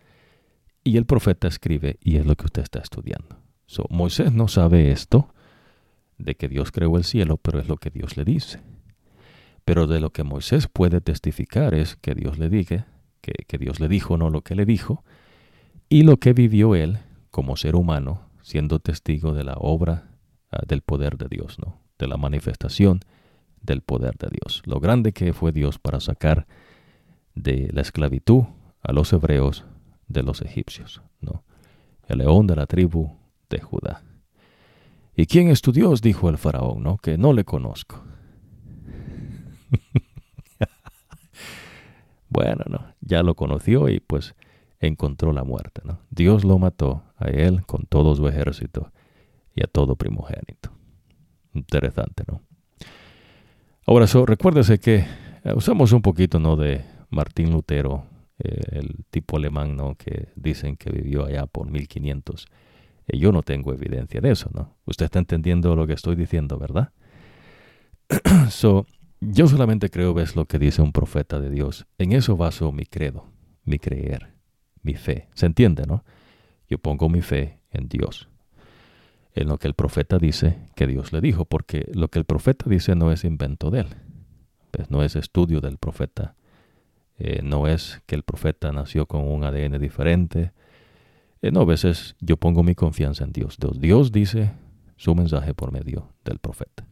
y 0.85 0.97
el 0.97 1.07
profeta 1.07 1.49
escribe 1.49 1.99
y 2.03 2.17
es 2.17 2.27
lo 2.27 2.35
que 2.35 2.47
usted 2.47 2.63
está 2.63 2.81
estudiando. 2.81 3.37
So, 3.67 3.87
Moisés 3.91 4.33
no 4.33 4.49
sabe 4.49 4.91
esto 4.91 5.33
de 6.19 6.35
que 6.35 6.49
Dios 6.49 6.73
creó 6.73 6.97
el 6.97 7.05
cielo, 7.05 7.37
pero 7.37 7.61
es 7.61 7.69
lo 7.69 7.77
que 7.77 7.91
Dios 7.91 8.17
le 8.17 8.25
dice. 8.25 8.61
Pero 9.65 9.87
de 9.87 10.01
lo 10.01 10.11
que 10.11 10.25
Moisés 10.25 10.67
puede 10.67 11.01
testificar 11.01 11.75
es 11.75 11.97
que 11.97 12.15
Dios 12.15 12.39
le 12.39 12.49
diga, 12.49 12.89
que, 13.21 13.33
que 13.47 13.59
Dios 13.59 13.79
le 13.79 13.89
dijo, 13.89 14.17
no 14.17 14.31
lo 14.31 14.43
que 14.43 14.57
le 14.57 14.67
dijo, 14.67 15.05
y 15.93 16.05
lo 16.05 16.17
que 16.17 16.33
vivió 16.33 16.75
él 16.75 17.01
como 17.31 17.55
ser 17.55 17.77
humano, 17.77 18.23
siendo 18.41 18.79
testigo 18.79 19.35
de 19.35 19.45
la 19.45 19.57
obra 19.59 20.09
ah, 20.51 20.63
del 20.67 20.81
poder 20.81 21.19
de 21.19 21.29
Dios, 21.29 21.59
¿no? 21.59 21.83
de 21.99 22.07
la 22.07 22.17
manifestación 22.17 23.01
del 23.61 23.83
poder 23.83 24.17
de 24.17 24.29
Dios. 24.31 24.63
Lo 24.65 24.81
grande 24.81 25.13
que 25.13 25.35
fue 25.35 25.53
Dios 25.53 25.79
para 25.79 26.01
sacar 26.01 26.47
de 27.35 27.69
la 27.75 27.83
esclavitud 27.83 28.45
a 28.81 28.93
los 28.93 29.13
hebreos 29.13 29.67
de 30.09 30.23
los 30.23 30.41
egipcios, 30.41 31.03
¿no? 31.21 31.45
El 32.09 32.21
león 32.21 32.47
de 32.47 32.57
la 32.57 32.65
tribu 32.65 33.15
de 33.51 33.61
Judá. 33.61 34.03
¿Y 35.15 35.27
quién 35.27 35.49
es 35.49 35.61
tu 35.61 35.73
Dios? 35.73 36.01
dijo 36.01 36.31
el 36.31 36.39
faraón, 36.39 36.83
¿no? 36.83 36.97
Que 36.97 37.19
no 37.19 37.35
le 37.35 37.45
conozco. 37.45 38.03
bueno, 42.31 42.65
no, 42.67 42.95
ya 43.03 43.23
lo 43.23 43.35
conoció 43.35 43.91
y 43.91 44.01
pues 44.01 44.35
encontró 44.83 45.33
la 45.33 45.45
muerte, 45.45 45.81
¿no? 45.85 46.01
Dios 46.11 46.45
lo 46.45 46.59
mató 46.59 47.03
a 47.17 47.29
él 47.29 47.65
con 47.65 47.87
todo 47.87 48.15
su 48.15 48.27
ejército 48.29 48.93
y 49.55 49.63
a 49.63 49.67
todo 49.67 49.97
primogénito. 49.97 50.73
Interesante, 51.55 52.25
¿no? 52.27 52.43
Ahora, 53.87 54.07
so, 54.07 54.27
recuérdese 54.27 54.79
que 54.79 55.07
eh, 55.45 55.53
usamos 55.55 55.93
un 55.93 56.03
poquito, 56.03 56.39
¿no? 56.39 56.57
De 56.57 56.85
Martín 57.11 57.53
Lutero, 57.53 58.05
eh, 58.39 58.61
el 58.73 59.05
tipo 59.11 59.37
alemán, 59.37 59.77
¿no? 59.77 59.95
Que 59.95 60.29
dicen 60.35 60.77
que 60.77 60.91
vivió 60.91 61.27
allá 61.27 61.47
por 61.47 61.71
1500. 61.71 62.47
Eh, 63.07 63.19
yo 63.19 63.33
no 63.33 63.43
tengo 63.43 63.73
evidencia 63.73 64.21
de 64.21 64.31
eso, 64.31 64.51
¿no? 64.53 64.77
Usted 64.85 65.07
está 65.07 65.19
entendiendo 65.19 65.77
lo 65.77 65.87
que 65.87 65.93
estoy 65.93 66.17
diciendo, 66.17 66.59
¿verdad? 66.59 66.93
so, 68.51 68.87
yo 69.21 69.47
solamente 69.47 69.91
creo, 69.91 70.15
ves 70.15 70.35
lo 70.35 70.47
que 70.47 70.59
dice 70.59 70.83
un 70.83 70.93
profeta 70.93 71.39
de 71.39 71.51
Dios. 71.51 71.87
En 71.99 72.13
eso 72.13 72.37
baso 72.37 72.73
mi 72.73 72.87
credo, 72.87 73.27
mi 73.65 73.79
creer, 73.79 74.32
mi 74.83 74.95
fe. 74.95 75.29
¿Se 75.35 75.47
entiende, 75.47 75.85
no? 75.87 76.05
Yo 76.69 76.79
pongo 76.79 77.09
mi 77.09 77.23
fe 77.23 77.59
en 77.71 77.89
Dios. 77.89 78.29
En 79.35 79.49
lo 79.49 79.59
que 79.59 79.69
el 79.69 79.75
profeta 79.75 80.19
dice 80.19 80.59
que 80.75 80.87
Dios 80.87 81.13
le 81.13 81.21
dijo, 81.21 81.45
porque 81.45 81.91
lo 81.95 82.09
que 82.09 82.19
el 82.19 82.25
profeta 82.25 82.69
dice 82.69 82.95
no 82.95 83.13
es 83.13 83.25
invento 83.25 83.71
de 83.71 83.81
él. 83.81 83.89
Pues 84.71 84.91
no 84.91 85.03
es 85.03 85.17
estudio 85.17 85.61
del 85.61 85.79
profeta. 85.79 86.35
Eh, 87.19 87.41
no 87.43 87.67
es 87.67 88.03
que 88.07 88.15
el 88.15 88.23
profeta 88.23 88.73
nació 88.73 89.07
con 89.07 89.27
un 89.27 89.45
ADN 89.45 89.79
diferente. 89.79 90.53
Eh, 91.41 91.51
no, 91.51 91.61
a 91.61 91.65
veces 91.65 92.17
yo 92.21 92.37
pongo 92.37 92.63
mi 92.63 92.75
confianza 92.75 93.25
en 93.25 93.33
Dios. 93.33 93.57
Dios. 93.59 93.81
Dios 93.81 94.13
dice 94.13 94.53
su 94.97 95.15
mensaje 95.15 95.55
por 95.55 95.73
medio 95.73 96.09
del 96.25 96.39
profeta. 96.39 96.87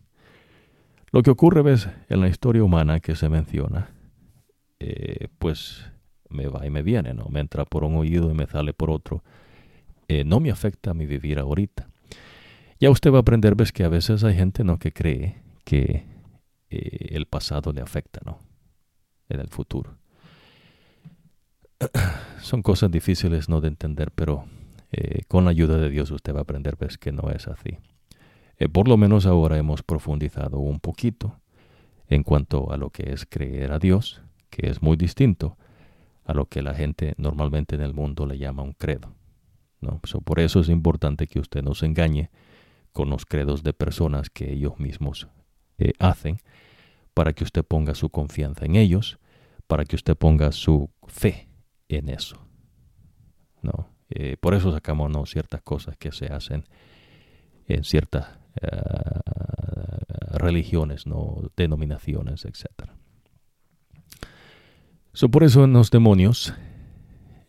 Lo 1.13 1.23
que 1.23 1.31
ocurre, 1.31 1.63
ves, 1.63 1.89
en 2.09 2.21
la 2.21 2.29
historia 2.29 2.63
humana 2.63 3.01
que 3.01 3.17
se 3.17 3.29
menciona, 3.29 3.91
eh, 4.79 5.29
pues 5.39 5.91
me 6.31 6.47
va 6.47 6.67
y 6.67 6.71
me 6.71 6.83
viene, 6.83 7.15
¿no? 7.15 7.27
Me 7.31 7.41
entra 7.41 7.65
por 7.65 7.85
un 7.85 7.97
oído 7.97 8.31
y 8.31 8.35
me 8.35 8.47
sale 8.47 8.73
por 8.73 8.91
otro. 8.91 9.23
no 10.25 10.41
me 10.41 10.51
afecta 10.51 10.95
mi 10.95 11.07
vivir 11.07 11.39
ahorita. 11.39 11.89
Ya 12.81 12.91
usted 12.91 13.13
va 13.13 13.19
a 13.19 13.21
aprender, 13.21 13.55
ves, 13.55 13.73
que 13.73 13.85
a 13.85 13.89
veces 13.89 14.25
hay 14.25 14.35
gente, 14.35 14.65
¿no? 14.65 14.79
Que 14.79 14.93
cree 14.93 15.43
que 15.65 16.05
el 16.71 17.27
pasado 17.27 17.73
le 17.73 17.81
afecta, 17.81 18.21
¿no? 18.25 18.39
En 19.29 19.41
el 19.41 19.49
futuro. 19.49 20.01
son 22.41 22.63
cosas 22.63 22.91
difíciles 22.91 23.49
no 23.49 23.61
de 23.61 23.69
entender, 23.69 24.11
pero 24.13 24.45
eh, 24.93 25.23
con 25.29 25.45
la 25.45 25.51
ayuda 25.51 25.79
de 25.79 25.89
Dios 25.89 26.11
usted 26.11 26.35
va 26.35 26.41
a 26.41 26.43
aprender 26.43 26.77
ves 26.79 26.99
que 26.99 27.13
no 27.13 27.31
es 27.31 27.49
así. 27.49 27.79
Eh, 28.59 28.69
por 28.69 28.89
lo 28.89 28.97
menos 28.97 29.27
ahora 29.27 29.57
hemos 29.59 29.83
profundizado 29.83 30.59
un 30.59 30.81
poquito 30.81 31.41
en 32.09 32.23
cuanto 32.23 32.73
a 32.73 32.77
lo 32.77 32.91
que 32.91 33.13
es 33.13 33.25
creer 33.25 33.73
a 33.73 33.79
Dios, 33.79 34.23
que 34.51 34.69
es 34.69 34.83
muy 34.83 34.97
distinto 34.97 35.57
a 36.25 36.35
lo 36.35 36.47
que 36.47 36.63
la 36.63 36.75
gente 36.75 37.15
normalmente 37.17 37.75
en 37.75 37.83
el 37.83 37.95
mundo 37.95 38.27
le 38.27 38.39
llama 38.39 38.63
un 38.63 38.73
credo. 38.73 39.15
¿no? 39.81 40.01
por 40.25 40.41
eso 40.41 40.61
es 40.61 40.69
importante 40.69 41.27
que 41.27 41.41
usted 41.41 41.63
no 41.63 41.75
se 41.75 41.87
engañe 41.87 42.31
con 42.93 43.09
los 43.09 43.25
credos 43.25 43.63
de 43.63 43.73
personas 43.73 44.29
que 44.31 44.53
ellos 44.53 44.79
mismos 44.79 45.29
eh, 45.79 45.93
hacen, 45.99 46.39
para 47.15 47.33
que 47.33 47.45
usted 47.45 47.65
ponga 47.65 47.95
su 47.95 48.11
confianza 48.11 48.67
en 48.67 48.77
ellos, 48.77 49.19
para 49.67 49.85
que 49.85 49.97
usted 49.97 50.17
ponga 50.17 50.53
su 50.53 50.91
fe 51.07 51.49
en 51.89 52.09
eso. 52.09 52.39
¿no? 53.63 53.89
Eh, 54.11 54.37
por 54.39 54.55
eso 54.55 54.73
sacamos 54.73 55.11
¿no? 55.11 55.27
ciertas 55.27 55.63
cosas 55.63 55.97
que 55.97 56.13
se 56.13 56.27
hacen 56.27 56.65
en 57.67 57.85
ciertas 57.85 58.39
eh, 58.61 58.69
religiones, 60.33 61.07
¿no? 61.07 61.51
denominaciones, 61.57 62.45
etc. 62.45 62.91
So, 65.13 65.29
por 65.29 65.43
eso 65.45 65.65
en 65.65 65.73
los 65.73 65.91
demonios, 65.91 66.55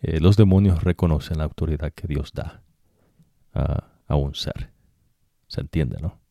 eh, 0.02 0.20
los 0.20 0.36
demonios 0.36 0.84
reconocen 0.84 1.38
la 1.38 1.44
autoridad 1.44 1.94
que 1.94 2.08
Dios 2.08 2.32
da 2.34 2.64
a, 3.54 3.88
a 4.08 4.16
un 4.16 4.36
ser. 4.36 4.72
¿Se 5.48 5.62
entiende, 5.62 5.98
no? 6.02 6.22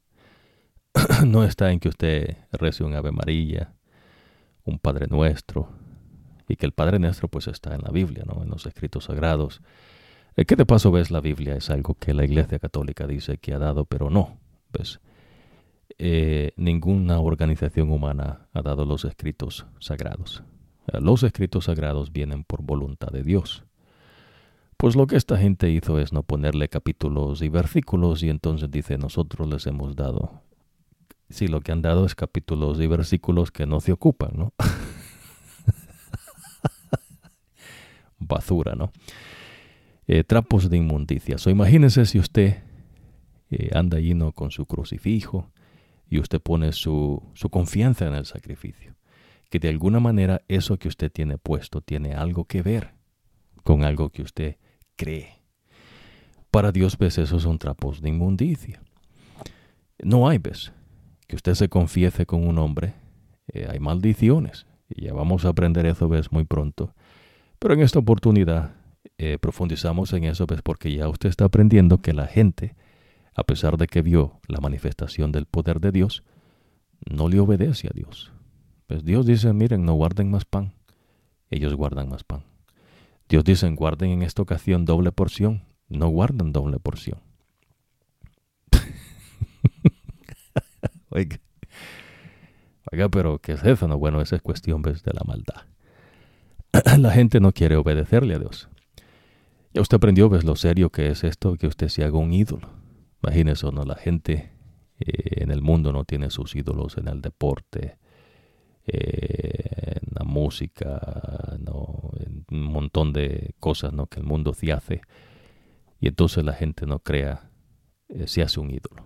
no 1.26 1.44
está 1.44 1.70
en 1.70 1.78
que 1.78 1.88
usted 1.88 2.36
rece 2.52 2.84
un 2.84 2.94
Ave 2.94 3.12
María, 3.12 3.74
un 4.64 4.78
Padre 4.78 5.06
Nuestro, 5.08 5.68
y 6.48 6.56
que 6.56 6.66
el 6.66 6.72
Padre 6.72 6.98
Nuestro 6.98 7.28
pues 7.28 7.46
está 7.46 7.74
en 7.74 7.82
la 7.82 7.90
Biblia, 7.90 8.24
¿no? 8.26 8.42
en 8.42 8.50
los 8.50 8.66
escritos 8.66 9.04
sagrados. 9.04 9.62
Eh, 10.36 10.44
¿Qué 10.44 10.56
de 10.56 10.66
paso 10.66 10.90
ves 10.90 11.10
la 11.10 11.20
Biblia? 11.20 11.54
Es 11.54 11.70
algo 11.70 11.94
que 11.94 12.12
la 12.12 12.24
Iglesia 12.24 12.58
Católica 12.58 13.06
dice 13.06 13.38
que 13.38 13.54
ha 13.54 13.58
dado, 13.58 13.84
pero 13.84 14.10
no. 14.10 14.40
¿ves? 14.72 15.00
Eh, 15.98 16.52
ninguna 16.56 17.20
organización 17.20 17.90
humana 17.90 18.48
ha 18.52 18.62
dado 18.62 18.84
los 18.84 19.04
escritos 19.04 19.66
sagrados. 19.78 20.42
Eh, 20.86 21.00
los 21.00 21.22
escritos 21.22 21.64
sagrados 21.64 22.12
vienen 22.12 22.44
por 22.44 22.62
voluntad 22.62 23.08
de 23.08 23.22
Dios. 23.22 23.64
Pues 24.76 24.96
lo 24.96 25.06
que 25.06 25.16
esta 25.16 25.36
gente 25.36 25.70
hizo 25.70 25.98
es 25.98 26.12
no 26.12 26.22
ponerle 26.22 26.68
capítulos 26.68 27.42
y 27.42 27.48
versículos 27.50 28.22
y 28.22 28.30
entonces 28.30 28.70
dice 28.70 28.96
nosotros 28.96 29.46
les 29.48 29.66
hemos 29.66 29.94
dado. 29.94 30.40
Si 31.28 31.48
lo 31.48 31.60
que 31.60 31.72
han 31.72 31.82
dado 31.82 32.06
es 32.06 32.14
capítulos 32.14 32.80
y 32.80 32.86
versículos 32.86 33.50
que 33.50 33.66
no 33.66 33.80
se 33.80 33.92
ocupan, 33.92 34.30
¿no? 34.34 34.54
basura, 38.18 38.74
¿no? 38.74 38.90
Eh, 40.06 40.24
trapos 40.24 40.70
de 40.70 40.76
inmundicia. 40.76 41.36
O 41.44 41.50
imagínese 41.50 42.06
si 42.06 42.18
usted 42.18 42.62
eh, 43.50 43.70
anda 43.74 44.00
lleno 44.00 44.32
con 44.32 44.50
su 44.50 44.66
crucifijo 44.66 45.50
y 46.08 46.18
usted 46.18 46.40
pone 46.40 46.72
su, 46.72 47.22
su 47.34 47.50
confianza 47.50 48.06
en 48.06 48.14
el 48.14 48.26
sacrificio. 48.26 48.94
Que 49.50 49.58
de 49.58 49.68
alguna 49.68 50.00
manera 50.00 50.42
eso 50.48 50.78
que 50.78 50.88
usted 50.88 51.12
tiene 51.12 51.36
puesto 51.36 51.82
tiene 51.82 52.14
algo 52.14 52.44
que 52.44 52.62
ver 52.62 52.94
con 53.62 53.84
algo 53.84 54.10
que 54.10 54.22
usted 54.22 54.56
cree. 54.96 55.40
Para 56.50 56.72
Dios, 56.72 56.96
ves, 56.96 57.18
esos 57.18 57.42
son 57.42 57.58
trapos 57.58 58.00
de 58.00 58.08
inmundicia. 58.08 58.82
No 60.02 60.28
hay, 60.28 60.38
ves, 60.38 60.72
que 61.26 61.36
usted 61.36 61.54
se 61.54 61.68
confiese 61.68 62.26
con 62.26 62.46
un 62.46 62.58
hombre, 62.58 62.94
eh, 63.52 63.68
hay 63.70 63.78
maldiciones. 63.78 64.66
Y 64.88 65.04
ya 65.04 65.12
vamos 65.12 65.44
a 65.44 65.50
aprender 65.50 65.86
eso, 65.86 66.08
ves, 66.08 66.32
muy 66.32 66.44
pronto. 66.44 66.94
Pero 67.58 67.74
en 67.74 67.80
esta 67.80 67.98
oportunidad 67.98 68.74
eh, 69.18 69.38
profundizamos 69.38 70.12
en 70.12 70.24
eso, 70.24 70.46
pues 70.46 70.62
porque 70.62 70.92
ya 70.92 71.08
usted 71.08 71.28
está 71.28 71.44
aprendiendo 71.44 71.98
que 71.98 72.12
la 72.12 72.26
gente, 72.26 72.74
a 73.34 73.44
pesar 73.44 73.76
de 73.76 73.86
que 73.86 74.02
vio 74.02 74.40
la 74.48 74.60
manifestación 74.60 75.30
del 75.30 75.46
poder 75.46 75.80
de 75.80 75.92
Dios, 75.92 76.24
no 77.08 77.28
le 77.28 77.38
obedece 77.38 77.88
a 77.88 77.92
Dios. 77.94 78.32
Pues 78.90 79.04
Dios 79.04 79.24
dice, 79.24 79.52
miren, 79.52 79.84
no 79.84 79.94
guarden 79.94 80.32
más 80.32 80.44
pan. 80.44 80.72
Ellos 81.48 81.76
guardan 81.76 82.08
más 82.08 82.24
pan. 82.24 82.42
Dios 83.28 83.44
dice, 83.44 83.70
guarden 83.70 84.10
en 84.10 84.22
esta 84.22 84.42
ocasión 84.42 84.84
doble 84.84 85.12
porción. 85.12 85.62
No 85.88 86.08
guardan 86.08 86.50
doble 86.50 86.80
porción. 86.80 87.20
Oiga, 91.08 91.38
pero 93.12 93.38
¿qué 93.38 93.52
es 93.52 93.62
eso? 93.62 93.86
No, 93.86 93.96
bueno, 93.96 94.20
esa 94.20 94.34
es 94.34 94.42
cuestión 94.42 94.82
¿ves? 94.82 95.04
de 95.04 95.12
la 95.12 95.22
maldad. 95.24 95.66
la 96.98 97.12
gente 97.12 97.38
no 97.38 97.52
quiere 97.52 97.76
obedecerle 97.76 98.34
a 98.34 98.40
Dios. 98.40 98.68
Ya 99.72 99.82
usted 99.82 99.98
aprendió, 99.98 100.28
ves 100.28 100.42
lo 100.42 100.56
serio 100.56 100.90
que 100.90 101.10
es 101.10 101.22
esto, 101.22 101.54
que 101.54 101.68
usted 101.68 101.86
se 101.86 102.02
haga 102.02 102.18
un 102.18 102.32
ídolo. 102.32 102.68
Imagínese, 103.22 103.70
¿no? 103.70 103.84
La 103.84 103.94
gente 103.94 104.50
eh, 104.98 105.42
en 105.42 105.52
el 105.52 105.62
mundo 105.62 105.92
no 105.92 106.02
tiene 106.02 106.30
sus 106.30 106.56
ídolos 106.56 106.98
en 106.98 107.06
el 107.06 107.20
deporte, 107.20 108.00
eh, 108.86 109.98
en 110.02 110.14
la 110.14 110.24
música, 110.24 111.58
¿no? 111.58 112.10
en 112.18 112.44
un 112.50 112.64
montón 112.64 113.12
de 113.12 113.54
cosas 113.60 113.92
¿no? 113.92 114.06
que 114.06 114.20
el 114.20 114.26
mundo 114.26 114.54
se 114.54 114.72
hace. 114.72 115.02
Y 116.00 116.08
entonces 116.08 116.44
la 116.44 116.54
gente 116.54 116.86
no 116.86 116.98
crea, 117.00 117.50
eh, 118.08 118.26
se 118.26 118.42
hace 118.42 118.58
un 118.60 118.70
ídolo. 118.70 119.04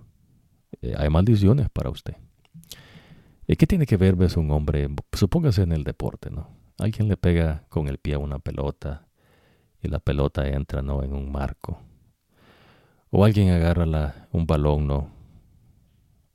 hay 0.97 1.09
maldiciones 1.09 1.69
para 1.71 1.91
usted. 1.91 2.15
¿Qué 3.47 3.67
tiene 3.67 3.85
que 3.85 3.99
ver, 3.99 4.17
ves, 4.17 4.37
un 4.37 4.51
hombre? 4.51 4.89
Supóngase 5.13 5.63
en 5.63 5.73
el 5.73 5.85
deporte, 5.85 6.31
¿no? 6.31 6.49
Alguien 6.79 7.09
le 7.09 7.17
pega 7.17 7.65
con 7.69 7.89
el 7.89 7.99
pie 7.99 8.15
a 8.15 8.19
una 8.19 8.39
pelota 8.39 9.07
y 9.83 9.89
la 9.89 9.99
pelota 9.99 10.49
entra, 10.49 10.81
¿no? 10.81 11.03
En 11.03 11.13
un 11.13 11.31
marco. 11.31 11.79
O 13.11 13.25
alguien 13.25 13.51
agarra 13.51 13.85
la, 13.85 14.29
un 14.33 14.47
balón, 14.47 14.87
¿no? 14.87 15.11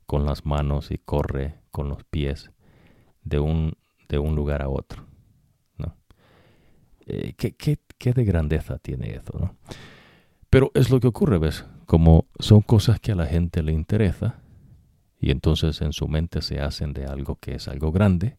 Con 0.06 0.24
las 0.24 0.46
manos 0.46 0.90
y 0.92 0.98
corre 0.98 1.56
con 1.72 1.88
los 1.88 2.04
pies 2.04 2.50
de 3.24 3.38
un, 3.38 3.74
de 4.08 4.18
un 4.18 4.34
lugar 4.34 4.62
a 4.62 4.68
otro, 4.68 5.06
¿no? 5.78 5.96
Eh, 7.06 7.34
¿qué, 7.36 7.52
qué, 7.52 7.78
qué 7.98 8.12
de 8.12 8.24
grandeza 8.24 8.78
tiene 8.78 9.14
eso, 9.14 9.38
¿no? 9.38 9.56
Pero 10.48 10.70
es 10.74 10.90
lo 10.90 11.00
que 11.00 11.08
ocurre, 11.08 11.38
¿ves? 11.38 11.64
Como 11.86 12.26
son 12.38 12.60
cosas 12.62 12.98
que 13.00 13.12
a 13.12 13.16
la 13.16 13.26
gente 13.26 13.62
le 13.62 13.72
interesa, 13.72 14.40
y 15.20 15.30
entonces 15.30 15.82
en 15.82 15.92
su 15.92 16.08
mente 16.08 16.40
se 16.40 16.60
hacen 16.60 16.94
de 16.94 17.04
algo 17.04 17.36
que 17.36 17.54
es 17.54 17.68
algo 17.68 17.92
grande 17.92 18.38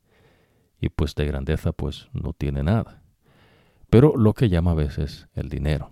y 0.80 0.90
pues 0.90 1.14
de 1.14 1.26
grandeza 1.26 1.72
pues 1.72 2.10
no 2.12 2.34
tiene 2.34 2.64
nada. 2.64 3.04
Pero 3.90 4.18
lo 4.18 4.34
que 4.34 4.50
llama 4.50 4.72
a 4.72 4.76
veces 4.76 5.28
el 5.36 5.50
dinero. 5.50 5.92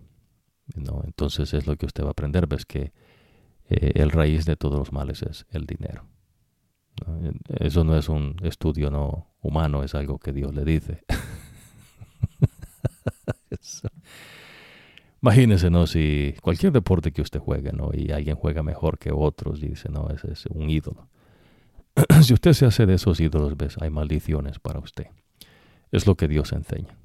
¿no? 0.76 1.02
Entonces 1.06 1.54
es 1.54 1.68
lo 1.68 1.76
que 1.76 1.86
usted 1.86 2.04
va 2.04 2.10
a 2.10 2.12
aprender, 2.12 2.48
ves 2.48 2.66
que 2.66 2.92
eh, 3.70 3.92
el 3.96 4.10
raíz 4.10 4.46
de 4.46 4.56
todos 4.56 4.80
los 4.80 4.92
males 4.92 5.22
es 5.22 5.46
el 5.52 5.68
dinero. 5.68 6.06
Eso 7.48 7.84
no 7.84 7.98
es 7.98 8.10
un 8.10 8.36
estudio 8.44 8.92
no 8.92 9.28
humano, 9.42 9.84
es 9.84 9.96
algo 9.96 10.20
que 10.20 10.34
Dios 10.34 10.54
le 10.54 10.66
dice. 10.66 11.04
Imagínese, 15.22 15.70
¿no? 15.70 15.86
Si 15.86 16.34
cualquier 16.42 16.72
deporte 16.72 17.12
que 17.12 17.22
usted 17.22 17.40
juegue, 17.40 17.74
¿no? 17.74 17.92
Y 17.94 18.12
alguien 18.12 18.36
juega 18.36 18.64
mejor 18.64 18.98
que 18.98 19.12
otros 19.12 19.62
y 19.62 19.68
dice, 19.68 19.90
no, 19.90 20.10
ese 20.10 20.32
es 20.32 20.46
un 20.46 20.70
ídolo. 20.70 21.10
si 22.22 22.34
usted 22.34 22.54
se 22.54 22.66
hace 22.66 22.86
de 22.86 22.94
esos 22.94 23.20
ídolos, 23.20 23.58
ves, 23.58 23.78
hay 23.82 23.90
maldiciones 23.90 24.60
para 24.60 24.80
usted. 24.80 25.08
Es 25.92 26.08
lo 26.08 26.16
que 26.16 26.28
Dios 26.28 26.54
enseña. 26.54 26.98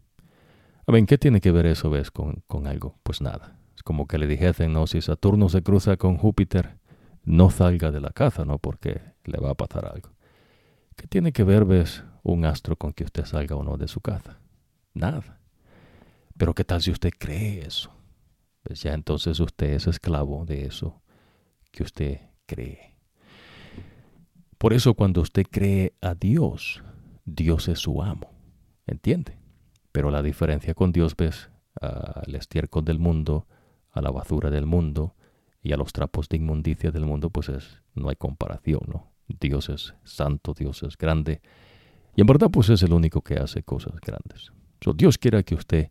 A 0.87 0.93
ver, 0.93 1.05
¿qué 1.07 1.19
tiene 1.19 1.41
que 1.41 1.51
ver 1.51 1.67
eso, 1.67 1.91
ves, 1.91 2.11
con, 2.11 2.45
con 2.47 2.67
algo? 2.67 2.99
Pues 3.03 3.21
nada. 3.21 3.59
Es 3.75 3.83
como 3.83 4.07
que 4.07 4.19
le 4.19 4.27
dijesen, 4.27 4.73
no, 4.73 4.87
si 4.87 5.01
Saturno 5.01 5.49
se 5.49 5.63
cruza 5.63 5.97
con 5.97 6.17
Júpiter, 6.17 6.79
no 7.25 7.51
salga 7.51 7.91
de 7.91 8.01
la 8.01 8.11
casa, 8.11 8.45
¿no? 8.45 8.59
Porque 8.59 9.01
le 9.25 9.39
va 9.39 9.51
a 9.51 9.55
pasar 9.55 9.86
algo. 9.86 10.11
¿Qué 10.97 11.07
tiene 11.07 11.33
que 11.33 11.44
ver, 11.44 11.65
ves, 11.65 12.05
un 12.23 12.44
astro 12.44 12.77
con 12.77 12.93
que 12.93 13.05
usted 13.05 13.25
salga 13.25 13.57
o 13.57 13.65
no 13.65 13.77
de 13.77 13.89
su 13.89 14.01
casa? 14.01 14.39
Nada. 14.93 15.41
Pero 16.36 16.55
¿qué 16.55 16.65
tal 16.65 16.83
si 16.83 16.91
usted 16.91 17.11
cree 17.19 17.67
eso? 17.67 17.91
pues 18.65 18.83
ya 18.83 18.94
entonces 18.94 19.39
usted 19.39 19.75
es 19.75 19.86
esclavo 19.86 20.44
de 20.47 20.65
eso 20.65 21.03
que 21.70 21.83
usted 21.83 22.20
cree. 22.47 22.97
Por 24.59 24.73
eso 24.73 24.94
cuando 24.94 25.20
usted 25.20 25.44
cree 25.49 25.94
a 26.01 26.15
Dios, 26.15 26.83
Dios 27.27 27.69
es 27.69 27.78
su 27.78 28.03
amo. 28.03 28.31
¿Entiende? 28.86 29.39
Pero 29.93 30.11
la 30.11 30.23
diferencia 30.23 30.75
con 30.75 30.93
Dios, 30.93 31.15
ves, 31.15 31.51
al 31.81 32.35
estiércol 32.35 32.85
del 32.85 32.99
mundo, 32.99 33.47
a 33.91 34.01
la 34.01 34.11
basura 34.11 34.51
del 34.51 34.67
mundo 34.67 35.15
y 35.62 35.73
a 35.73 35.77
los 35.77 35.93
trapos 35.93 36.28
de 36.28 36.39
inmundicia 36.39 36.91
del 36.91 37.05
mundo, 37.05 37.31
pues 37.31 37.51
es, 37.51 37.83
no 37.94 38.09
hay 38.09 38.17
comparación, 38.17 38.81
¿no? 38.86 39.12
Dios 39.28 39.69
es 39.69 39.94
santo, 40.05 40.55
Dios 40.55 40.83
es 40.83 40.97
grande. 40.97 41.41
Y 42.17 42.20
en 42.20 42.27
verdad, 42.27 42.51
pues 42.51 42.69
es 42.69 42.83
el 42.83 42.93
único 42.93 43.23
que 43.23 43.35
hace 43.35 43.62
cosas 43.62 43.94
grandes. 44.01 44.53
Dios 44.94 45.19
quiera 45.19 45.43
que 45.43 45.55
usted 45.55 45.91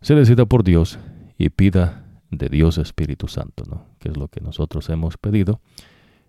se 0.00 0.14
decida 0.14 0.44
por 0.44 0.64
Dios 0.64 0.98
y 1.38 1.48
pida 1.48 2.04
de 2.30 2.48
Dios 2.48 2.78
Espíritu 2.78 3.28
Santo, 3.28 3.64
¿no? 3.68 3.86
que 3.98 4.08
es 4.08 4.16
lo 4.16 4.28
que 4.28 4.40
nosotros 4.40 4.88
hemos 4.90 5.16
pedido. 5.16 5.60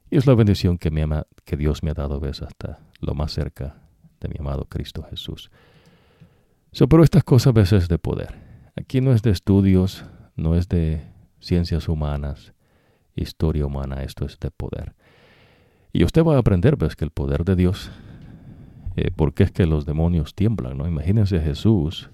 Y 0.09 0.17
es 0.17 0.27
la 0.27 0.35
bendición 0.35 0.77
que, 0.77 0.89
ama, 1.01 1.25
que 1.43 1.57
Dios 1.57 1.83
me 1.83 1.91
ha 1.91 1.93
dado 1.93 2.19
ves, 2.19 2.41
hasta 2.41 2.79
lo 2.99 3.15
más 3.15 3.33
cerca 3.33 3.81
de 4.19 4.29
mi 4.29 4.35
amado 4.39 4.65
Cristo 4.65 5.03
Jesús. 5.09 5.49
So, 6.71 6.87
pero 6.87 7.03
estas 7.03 7.23
cosas 7.23 7.47
a 7.47 7.51
veces 7.51 7.87
de 7.87 7.97
poder. 7.97 8.71
Aquí 8.75 9.01
no 9.01 9.11
es 9.11 9.21
de 9.21 9.31
estudios, 9.31 10.05
no 10.35 10.55
es 10.55 10.67
de 10.67 11.01
ciencias 11.39 11.87
humanas, 11.87 12.53
historia 13.15 13.65
humana, 13.65 14.03
esto 14.03 14.25
es 14.25 14.39
de 14.39 14.51
poder. 14.51 14.95
Y 15.93 16.03
usted 16.03 16.23
va 16.23 16.35
a 16.35 16.39
aprender, 16.39 16.75
ves, 16.75 16.95
que 16.95 17.05
el 17.05 17.11
poder 17.11 17.45
de 17.45 17.55
Dios, 17.55 17.91
eh, 18.95 19.11
porque 19.15 19.43
es 19.43 19.51
que 19.51 19.65
los 19.65 19.85
demonios 19.85 20.35
tiemblan, 20.35 20.77
¿no? 20.77 20.87
Imagínense 20.87 21.39
Jesús 21.39 22.09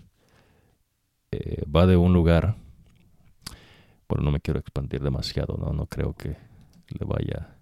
eh, 1.31 1.63
va 1.73 1.87
de 1.87 1.97
un 1.97 2.13
lugar 2.13 2.55
bueno, 4.09 4.23
no 4.23 4.31
me 4.31 4.41
quiero 4.41 4.59
expandir 4.59 5.01
demasiado, 5.03 5.55
¿no? 5.57 5.71
No 5.71 5.85
creo 5.85 6.13
que 6.13 6.29
le 6.29 7.05
vaya... 7.05 7.55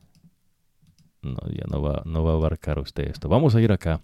No, 1.22 1.38
ya 1.50 1.66
no 1.70 1.82
va, 1.82 2.04
no 2.06 2.24
va 2.24 2.32
a 2.32 2.36
abarcar 2.36 2.80
usted 2.80 3.10
esto. 3.10 3.28
Vamos 3.28 3.54
a 3.56 3.60
ir 3.60 3.74
acá. 3.74 4.00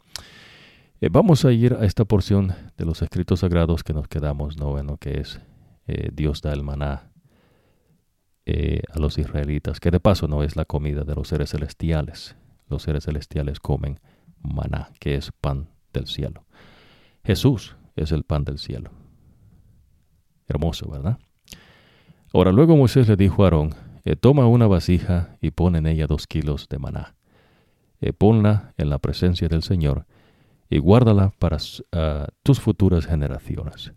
Eh, 0.99 1.07
vamos 1.09 1.45
a 1.45 1.53
ir 1.53 1.73
a 1.73 1.85
esta 1.85 2.03
porción 2.03 2.53
de 2.75 2.85
los 2.85 3.01
escritos 3.01 3.39
sagrados 3.39 3.83
que 3.83 3.93
nos 3.93 4.09
quedamos, 4.09 4.57
¿no? 4.57 4.71
Bueno, 4.71 4.97
que 4.97 5.21
es 5.21 5.39
eh, 5.87 6.09
Dios 6.11 6.41
da 6.41 6.51
el 6.51 6.63
maná 6.63 7.12
eh, 8.45 8.81
a 8.91 8.99
los 8.99 9.17
israelitas, 9.17 9.79
que 9.79 9.91
de 9.91 9.99
paso 9.99 10.27
no 10.27 10.43
es 10.43 10.55
la 10.55 10.65
comida 10.65 11.03
de 11.03 11.15
los 11.15 11.29
seres 11.29 11.51
celestiales. 11.51 12.35
Los 12.69 12.83
seres 12.83 13.05
celestiales 13.05 13.59
comen 13.59 13.99
maná, 14.41 14.89
que 14.99 15.15
es 15.15 15.31
pan 15.31 15.69
del 15.93 16.07
cielo. 16.07 16.45
Jesús 17.23 17.75
es 17.95 18.11
el 18.11 18.23
pan 18.23 18.43
del 18.43 18.59
cielo. 18.59 18.91
Hermoso, 20.47 20.89
¿verdad? 20.89 21.19
Ahora 22.33 22.51
luego 22.51 22.75
Moisés 22.75 23.07
le 23.07 23.15
dijo 23.15 23.43
a 23.43 23.45
Aarón, 23.45 23.75
eh, 24.05 24.15
toma 24.15 24.47
una 24.47 24.67
vasija 24.67 25.37
y 25.39 25.51
pon 25.51 25.75
en 25.75 25.87
ella 25.87 26.07
dos 26.07 26.27
kilos 26.27 26.67
de 26.67 26.79
maná. 26.79 27.15
Eh, 28.01 28.11
ponla 28.11 28.73
en 28.77 28.89
la 28.89 28.99
presencia 28.99 29.47
del 29.47 29.63
Señor 29.63 30.05
y 30.69 30.79
guárdala 30.79 31.31
para 31.39 31.57
ah, 31.93 32.27
tus 32.43 32.59
futuras 32.59 33.05
generaciones. 33.05 33.93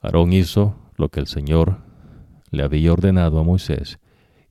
Aarón 0.00 0.32
hizo 0.32 0.74
lo 0.96 1.10
que 1.10 1.20
el 1.20 1.28
Señor 1.28 1.78
le 2.50 2.62
había 2.62 2.92
ordenado 2.92 3.38
a 3.38 3.44
Moisés 3.44 3.98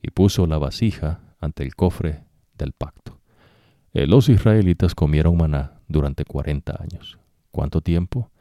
y 0.01 0.11
puso 0.11 0.47
la 0.47 0.57
vasija 0.57 1.19
ante 1.39 1.63
el 1.63 1.75
cofre 1.75 2.23
del 2.57 2.73
pacto. 2.73 3.19
Eh, 3.93 4.07
los 4.07 4.29
israelitas 4.29 4.95
comieron 4.95 5.37
maná 5.37 5.79
durante 5.87 6.25
cuarenta 6.25 6.75
años. 6.79 7.17
¿Cuánto 7.51 7.81
tiempo? 7.81 8.31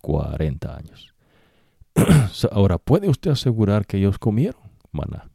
Cuarenta 0.00 0.76
años. 0.76 1.14
Ahora, 2.52 2.78
¿puede 2.78 3.08
usted 3.08 3.30
asegurar 3.30 3.86
que 3.86 3.98
ellos 3.98 4.18
comieron 4.18 4.62
maná? 4.92 5.30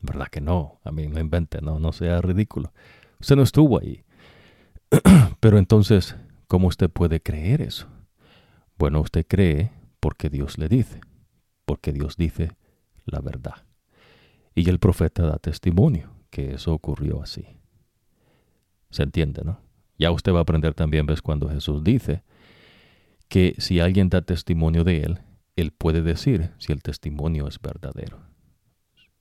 ¿Verdad 0.00 0.26
que 0.28 0.40
no? 0.40 0.80
A 0.84 0.90
mí 0.90 1.06
no 1.06 1.20
invente, 1.20 1.60
no, 1.62 1.78
no 1.78 1.92
sea 1.92 2.20
ridículo. 2.20 2.72
Usted 3.20 3.36
no 3.36 3.42
estuvo 3.42 3.80
ahí. 3.80 4.02
Pero 5.40 5.58
entonces, 5.58 6.16
¿cómo 6.48 6.66
usted 6.66 6.90
puede 6.90 7.20
creer 7.20 7.62
eso? 7.62 7.86
Bueno, 8.76 9.00
usted 9.00 9.24
cree 9.26 9.70
porque 10.00 10.28
Dios 10.28 10.58
le 10.58 10.68
dice, 10.68 11.00
porque 11.72 11.90
Dios 11.90 12.18
dice 12.18 12.52
la 13.06 13.22
verdad. 13.22 13.64
Y 14.54 14.68
el 14.68 14.78
profeta 14.78 15.22
da 15.22 15.38
testimonio 15.38 16.10
que 16.28 16.52
eso 16.52 16.74
ocurrió 16.74 17.22
así. 17.22 17.46
¿Se 18.90 19.02
entiende, 19.02 19.40
no? 19.42 19.58
Ya 19.98 20.10
usted 20.10 20.34
va 20.34 20.40
a 20.40 20.42
aprender 20.42 20.74
también, 20.74 21.06
ves, 21.06 21.22
cuando 21.22 21.48
Jesús 21.48 21.82
dice 21.82 22.24
que 23.30 23.54
si 23.56 23.80
alguien 23.80 24.10
da 24.10 24.20
testimonio 24.20 24.84
de 24.84 25.00
él, 25.00 25.20
él 25.56 25.72
puede 25.72 26.02
decir 26.02 26.50
si 26.58 26.72
el 26.72 26.82
testimonio 26.82 27.48
es 27.48 27.58
verdadero. 27.58 28.20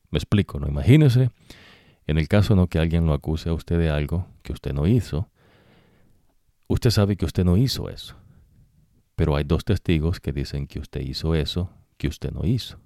Me 0.10 0.18
explico, 0.18 0.60
¿no? 0.60 0.68
Imagínese, 0.68 1.32
en 2.06 2.18
el 2.18 2.28
caso 2.28 2.54
no 2.54 2.68
que 2.68 2.80
alguien 2.80 3.06
lo 3.06 3.14
acuse 3.14 3.48
a 3.48 3.54
usted 3.54 3.80
de 3.80 3.90
algo 3.90 4.28
que 4.44 4.52
usted 4.52 4.74
no 4.74 4.88
hizo, 4.88 5.30
usted 6.68 6.90
sabe 6.90 7.16
que 7.16 7.24
usted 7.24 7.46
no 7.46 7.56
hizo 7.56 7.88
eso, 7.88 8.18
pero 9.16 9.38
hay 9.38 9.46
dos 9.46 9.64
testigos 9.64 10.20
que 10.20 10.34
dicen 10.34 10.68
que 10.68 10.80
usted 10.80 11.00
hizo 11.00 11.34
eso 11.34 11.70
que 12.02 12.08
usted 12.08 12.32
no 12.32 12.48
hizo. 12.48 12.80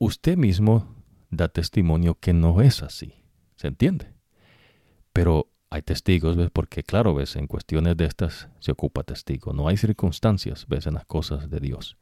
Usted 0.00 0.36
mismo 0.36 0.96
da 1.30 1.46
testimonio 1.46 2.16
que 2.18 2.32
no 2.32 2.60
es 2.60 2.82
así, 2.82 3.14
¿se 3.54 3.68
entiende? 3.68 4.12
Pero 5.12 5.52
hay 5.70 5.82
testigos, 5.82 6.36
¿ves? 6.36 6.50
Porque 6.50 6.82
claro, 6.82 7.14
¿ves? 7.14 7.36
En 7.36 7.46
cuestiones 7.46 7.96
de 7.96 8.06
estas 8.06 8.48
se 8.58 8.72
ocupa 8.72 9.04
testigo. 9.04 9.52
No 9.52 9.68
hay 9.68 9.76
circunstancias, 9.76 10.66
¿ves? 10.66 10.88
En 10.88 10.94
las 10.94 11.04
cosas 11.04 11.48
de 11.50 11.60
Dios. 11.60 11.96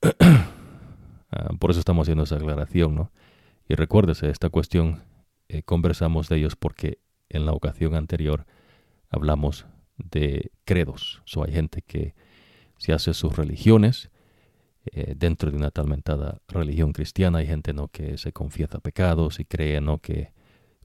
Ah, 1.34 1.48
por 1.58 1.70
eso 1.70 1.80
estamos 1.80 2.04
haciendo 2.04 2.24
esa 2.24 2.36
aclaración, 2.36 2.94
¿no? 2.94 3.10
Y 3.66 3.74
recuérdese, 3.74 4.28
esta 4.28 4.50
cuestión 4.50 5.02
eh, 5.48 5.62
conversamos 5.62 6.28
de 6.28 6.36
ellos 6.36 6.56
porque 6.56 6.98
en 7.30 7.46
la 7.46 7.52
ocasión 7.52 7.94
anterior 7.94 8.44
hablamos 9.08 9.64
de 9.96 10.52
credos. 10.66 11.22
So, 11.24 11.42
hay 11.42 11.52
gente 11.54 11.80
que 11.80 12.14
se 12.76 12.92
hace 12.92 13.14
sus 13.14 13.34
religiones 13.34 14.10
eh, 14.86 15.14
dentro 15.16 15.50
de 15.50 15.56
una 15.56 15.70
talmentada 15.70 16.40
religión 16.48 16.92
cristiana. 16.92 17.38
Hay 17.38 17.46
gente 17.46 17.72
¿no? 17.72 17.88
que 17.88 18.18
se 18.18 18.32
confiesa 18.32 18.80
pecados 18.80 19.38
y 19.38 19.44
cree 19.44 19.80
¿no? 19.80 19.98
que 19.98 20.32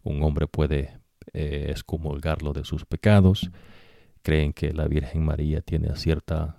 un 0.03 0.21
hombre 0.21 0.47
puede 0.47 0.99
eh, 1.33 1.67
excomulgarlo 1.69 2.53
de 2.53 2.63
sus 2.63 2.85
pecados. 2.85 3.49
Creen 4.21 4.53
que 4.53 4.71
la 4.71 4.87
Virgen 4.87 5.25
María 5.25 5.61
tiene 5.61 5.95
cierta, 5.95 6.57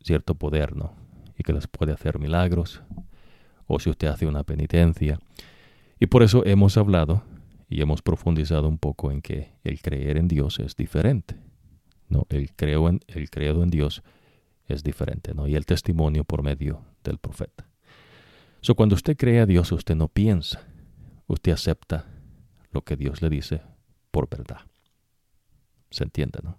cierto 0.00 0.34
poder 0.34 0.74
¿no? 0.74 0.94
y 1.38 1.42
que 1.42 1.52
les 1.52 1.66
puede 1.66 1.92
hacer 1.92 2.18
milagros. 2.18 2.82
O 3.66 3.78
si 3.78 3.90
usted 3.90 4.08
hace 4.08 4.26
una 4.26 4.42
penitencia. 4.42 5.18
Y 6.00 6.06
por 6.06 6.22
eso 6.22 6.42
hemos 6.46 6.78
hablado 6.78 7.22
y 7.68 7.82
hemos 7.82 8.00
profundizado 8.00 8.66
un 8.66 8.78
poco 8.78 9.12
en 9.12 9.20
que 9.20 9.52
el 9.62 9.80
creer 9.82 10.16
en 10.16 10.26
Dios 10.26 10.58
es 10.58 10.74
diferente. 10.74 11.36
¿no? 12.08 12.26
El, 12.30 12.50
creo 12.52 12.88
en, 12.88 13.00
el 13.08 13.28
credo 13.28 13.62
en 13.62 13.68
Dios 13.68 14.02
es 14.74 14.82
diferente, 14.82 15.34
¿no? 15.34 15.46
Y 15.46 15.54
el 15.54 15.66
testimonio 15.66 16.24
por 16.24 16.42
medio 16.42 16.84
del 17.04 17.18
profeta. 17.18 17.68
So, 18.60 18.74
cuando 18.74 18.94
usted 18.94 19.16
cree 19.16 19.40
a 19.40 19.46
Dios, 19.46 19.72
usted 19.72 19.96
no 19.96 20.08
piensa, 20.08 20.64
usted 21.26 21.52
acepta 21.52 22.06
lo 22.70 22.82
que 22.82 22.96
Dios 22.96 23.22
le 23.22 23.28
dice 23.28 23.62
por 24.10 24.28
verdad. 24.28 24.60
¿Se 25.90 26.04
entiende, 26.04 26.38
no? 26.42 26.58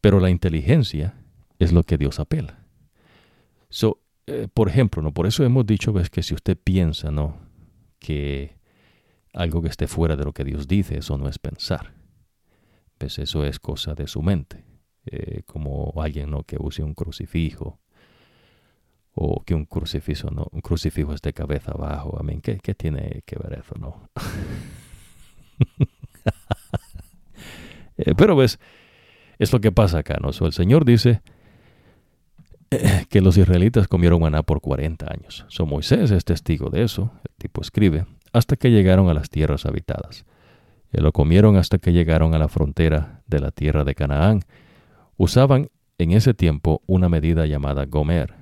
Pero 0.00 0.20
la 0.20 0.30
inteligencia 0.30 1.14
es 1.58 1.72
lo 1.72 1.84
que 1.84 1.98
Dios 1.98 2.18
apela. 2.18 2.64
So, 3.68 4.00
eh, 4.26 4.48
por 4.52 4.68
ejemplo, 4.68 5.02
¿no? 5.02 5.12
Por 5.12 5.26
eso 5.26 5.44
hemos 5.44 5.66
dicho 5.66 5.92
ves, 5.92 6.10
que 6.10 6.22
si 6.22 6.34
usted 6.34 6.56
piensa, 6.56 7.10
¿no? 7.10 7.36
Que 7.98 8.56
algo 9.32 9.62
que 9.62 9.68
esté 9.68 9.86
fuera 9.86 10.16
de 10.16 10.24
lo 10.24 10.32
que 10.32 10.44
Dios 10.44 10.66
dice, 10.68 10.98
eso 10.98 11.18
no 11.18 11.28
es 11.28 11.38
pensar. 11.38 11.94
Pues 12.98 13.18
eso 13.18 13.44
es 13.44 13.58
cosa 13.58 13.94
de 13.94 14.06
su 14.06 14.22
mente. 14.22 14.64
Eh, 15.06 15.42
como 15.46 15.92
alguien 16.00 16.30
¿no? 16.30 16.44
que 16.44 16.56
use 16.60 16.84
un 16.84 16.94
crucifijo 16.94 17.80
o 19.14 19.42
que 19.42 19.52
un 19.52 19.64
crucifijo 19.64 20.30
no 20.30 20.46
un 20.52 20.60
crucifijo 20.60 21.12
esté 21.12 21.32
cabeza 21.32 21.72
abajo. 21.72 22.22
Mí 22.22 22.40
¿qué, 22.40 22.58
¿qué, 22.58 22.72
tiene 22.72 23.22
que 23.26 23.36
ver 23.36 23.58
eso 23.58 23.74
no 23.80 24.08
eh, 27.96 28.14
pero 28.16 28.36
ves 28.36 28.60
es 29.40 29.52
lo 29.52 29.60
que 29.60 29.72
pasa 29.72 29.98
acá 29.98 30.18
no 30.22 30.30
el 30.46 30.52
señor 30.52 30.84
dice 30.84 31.20
eh, 32.70 33.06
que 33.10 33.20
los 33.20 33.36
israelitas 33.36 33.88
comieron 33.88 34.22
maná 34.22 34.42
por 34.42 34.62
40 34.62 35.06
años. 35.12 35.44
So 35.48 35.66
Moisés 35.66 36.10
es 36.10 36.24
testigo 36.24 36.70
de 36.70 36.84
eso 36.84 37.12
el 37.28 37.34
tipo 37.36 37.60
escribe 37.60 38.06
hasta 38.32 38.56
que 38.56 38.70
llegaron 38.70 39.10
a 39.10 39.14
las 39.14 39.28
tierras 39.28 39.66
habitadas. 39.66 40.24
Y 40.90 41.00
lo 41.00 41.12
comieron 41.12 41.56
hasta 41.56 41.78
que 41.78 41.92
llegaron 41.92 42.34
a 42.34 42.38
la 42.38 42.48
frontera 42.48 43.22
de 43.26 43.40
la 43.40 43.50
tierra 43.50 43.84
de 43.84 43.94
Canaán 43.94 44.40
Usaban 45.16 45.68
en 45.98 46.12
ese 46.12 46.34
tiempo 46.34 46.82
una 46.86 47.08
medida 47.08 47.46
llamada 47.46 47.84
gomer 47.86 48.34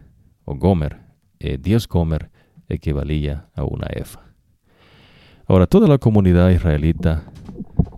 o 0.44 0.54
gomer. 0.54 1.00
Eh, 1.38 1.58
gomer 1.88 2.30
equivalía 2.68 3.48
a 3.54 3.64
una 3.64 3.86
efa. 3.90 4.20
Ahora, 5.46 5.66
toda 5.66 5.88
la 5.88 5.98
comunidad 5.98 6.50
israelita 6.50 7.24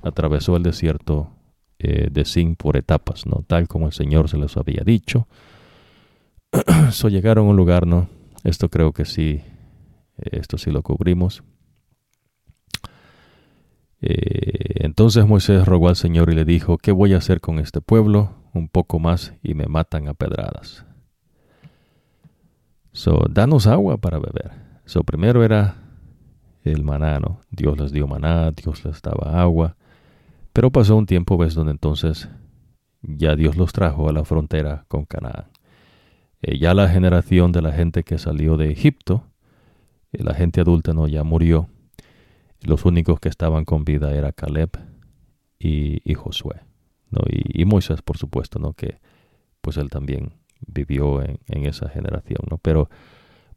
atravesó 0.02 0.56
el 0.56 0.62
desierto 0.62 1.30
eh, 1.78 2.08
de 2.10 2.24
Sin 2.24 2.56
por 2.56 2.76
etapas, 2.76 3.26
¿no? 3.26 3.44
Tal 3.46 3.68
como 3.68 3.86
el 3.86 3.92
Señor 3.92 4.28
se 4.28 4.38
les 4.38 4.56
había 4.56 4.82
dicho. 4.84 5.28
so 6.90 7.08
llegaron 7.08 7.46
a 7.46 7.50
un 7.50 7.56
lugar, 7.56 7.86
¿no? 7.86 8.08
Esto 8.44 8.68
creo 8.68 8.92
que 8.92 9.04
sí, 9.04 9.42
esto 10.16 10.58
sí 10.58 10.70
lo 10.70 10.82
cubrimos. 10.82 11.42
Eh, 14.00 14.84
entonces 14.84 15.26
Moisés 15.26 15.64
rogó 15.66 15.88
al 15.88 15.96
Señor 15.96 16.30
y 16.30 16.34
le 16.34 16.44
dijo, 16.44 16.78
¿qué 16.78 16.90
voy 16.90 17.14
a 17.14 17.18
hacer 17.18 17.40
con 17.40 17.58
este 17.58 17.80
pueblo? 17.80 18.41
Un 18.52 18.68
poco 18.68 18.98
más 18.98 19.34
y 19.42 19.54
me 19.54 19.66
matan 19.66 20.08
a 20.08 20.14
pedradas. 20.14 20.84
So, 22.92 23.24
danos 23.30 23.66
agua 23.66 23.96
para 23.96 24.18
beber. 24.18 24.52
So, 24.84 25.02
primero 25.02 25.42
era 25.42 25.76
el 26.62 26.84
maná, 26.84 27.18
¿no? 27.18 27.40
Dios 27.50 27.78
les 27.78 27.92
dio 27.92 28.06
maná, 28.06 28.50
Dios 28.50 28.84
les 28.84 29.00
daba 29.00 29.40
agua. 29.40 29.76
Pero 30.52 30.70
pasó 30.70 30.96
un 30.96 31.06
tiempo, 31.06 31.38
ves, 31.38 31.54
donde 31.54 31.72
entonces 31.72 32.28
ya 33.00 33.34
Dios 33.34 33.56
los 33.56 33.72
trajo 33.72 34.08
a 34.08 34.12
la 34.12 34.24
frontera 34.24 34.84
con 34.88 35.06
Canaán. 35.06 35.46
Eh, 36.42 36.58
ya 36.58 36.74
la 36.74 36.88
generación 36.88 37.52
de 37.52 37.62
la 37.62 37.72
gente 37.72 38.04
que 38.04 38.18
salió 38.18 38.56
de 38.56 38.70
Egipto, 38.70 39.24
eh, 40.12 40.22
la 40.22 40.34
gente 40.34 40.60
adulta 40.60 40.92
no 40.92 41.08
ya 41.08 41.24
murió. 41.24 41.68
Los 42.60 42.84
únicos 42.84 43.18
que 43.18 43.28
estaban 43.28 43.64
con 43.64 43.84
vida 43.84 44.14
era 44.14 44.32
Caleb 44.32 44.70
y 45.58 46.14
Josué. 46.14 46.71
Y, 47.28 47.64
Moisés, 47.64 48.02
por 48.02 48.16
supuesto, 48.16 48.58
¿no? 48.58 48.72
Que 48.72 48.98
pues 49.60 49.76
él 49.76 49.90
también 49.90 50.32
vivió 50.66 51.22
en, 51.22 51.38
esa 51.66 51.88
generación, 51.88 52.40
¿no? 52.50 52.58
Pero, 52.58 52.88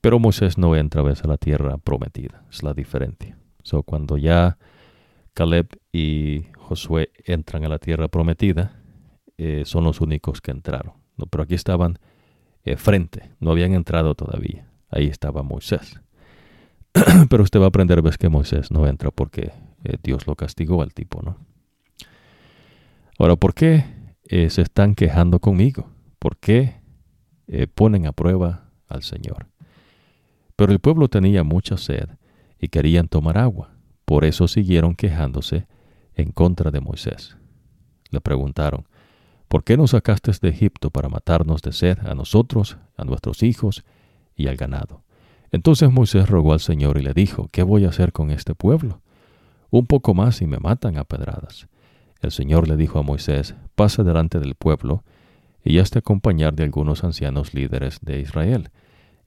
pero 0.02 0.20
Moisés 0.20 0.58
no 0.58 0.76
entra 0.76 1.02
a 1.02 1.06
a 1.06 1.28
la 1.28 1.38
tierra 1.38 1.78
prometida, 1.78 2.44
es 2.50 2.64
la 2.64 2.74
diferencia. 2.74 3.38
So, 3.64 3.84
cuando 3.84 4.18
ya 4.18 4.58
Caleb 5.34 5.68
y 5.92 6.46
Josué 6.58 7.12
entran 7.26 7.66
a 7.66 7.70
la 7.70 7.80
tierra 7.80 8.08
prometida, 8.08 8.80
eh, 9.38 9.64
son 9.66 9.84
los 9.84 10.02
únicos 10.02 10.42
que 10.42 10.52
entraron. 10.52 10.94
¿no? 11.18 11.26
Pero 11.26 11.44
aquí 11.44 11.56
estaban 11.56 12.00
eh, 12.64 12.78
frente, 12.78 13.32
no 13.40 13.52
habían 13.52 13.74
entrado 13.74 14.16
todavía. 14.16 14.68
Ahí 14.90 15.08
estaba 15.08 15.44
Moisés. 15.44 16.00
Pero 17.30 17.44
usted 17.44 17.60
va 17.60 17.66
a 17.66 17.68
aprender, 17.68 18.02
ves 18.02 18.18
que 18.18 18.30
Moisés 18.30 18.72
no 18.72 18.88
entra 18.88 19.12
porque 19.12 19.52
eh, 19.84 19.98
Dios 20.02 20.28
lo 20.28 20.36
castigó 20.36 20.82
al 20.82 20.94
tipo, 20.94 21.22
¿no? 21.22 21.38
Ahora, 23.18 23.36
¿por 23.38 23.54
qué 23.54 23.86
eh, 24.26 24.50
se 24.50 24.62
están 24.62 24.94
quejando 24.94 25.40
conmigo? 25.40 25.90
¿Por 26.20 26.38
qué 26.38 26.82
eh, 27.48 27.68
ponen 27.68 28.08
a 28.08 28.12
prueba 28.12 28.70
al 28.88 29.04
Señor? 29.04 29.48
Pero 30.56 30.74
el 30.74 30.80
pueblo 30.80 31.08
tenía 31.08 31.44
mucha 31.44 31.78
sed 31.78 32.10
y 32.60 32.68
querían 32.68 33.08
tomar 33.08 33.38
agua. 33.38 33.72
Por 34.06 34.26
eso 34.26 34.48
siguieron 34.48 34.96
quejándose 34.96 35.68
en 36.14 36.32
contra 36.32 36.72
de 36.72 36.82
Moisés. 36.82 37.38
Le 38.12 38.22
preguntaron, 38.22 38.86
¿por 39.48 39.64
qué 39.64 39.78
nos 39.78 39.92
sacaste 39.92 40.32
de 40.42 40.50
Egipto 40.50 40.90
para 40.90 41.10
matarnos 41.10 41.62
de 41.62 41.72
sed 41.72 41.98
a 42.06 42.16
nosotros, 42.16 42.78
a 42.98 43.06
nuestros 43.06 43.44
hijos 43.44 43.84
y 44.36 44.48
al 44.48 44.58
ganado? 44.58 45.04
Entonces 45.52 45.90
Moisés 45.90 46.30
rogó 46.30 46.52
al 46.52 46.60
Señor 46.60 46.98
y 46.98 47.04
le 47.04 47.14
dijo, 47.14 47.48
¿qué 47.52 47.64
voy 47.64 47.86
a 47.86 47.90
hacer 47.90 48.12
con 48.12 48.30
este 48.32 48.56
pueblo? 48.56 49.02
Un 49.70 49.88
poco 49.88 50.14
más 50.14 50.42
y 50.42 50.48
me 50.48 50.58
matan 50.58 50.98
a 50.98 51.06
pedradas. 51.06 51.68
El 52.22 52.32
Señor 52.32 52.68
le 52.68 52.78
dijo 52.78 53.00
a 53.00 53.04
Moisés, 53.04 53.56
pasa 53.76 54.04
delante 54.04 54.40
del 54.40 54.56
pueblo 54.56 55.04
y 55.64 55.80
hazte 55.80 56.00
acompañar 56.00 56.54
de 56.54 56.64
algunos 56.64 57.04
ancianos 57.04 57.54
líderes 57.54 58.00
de 58.02 58.20
Israel. 58.20 58.72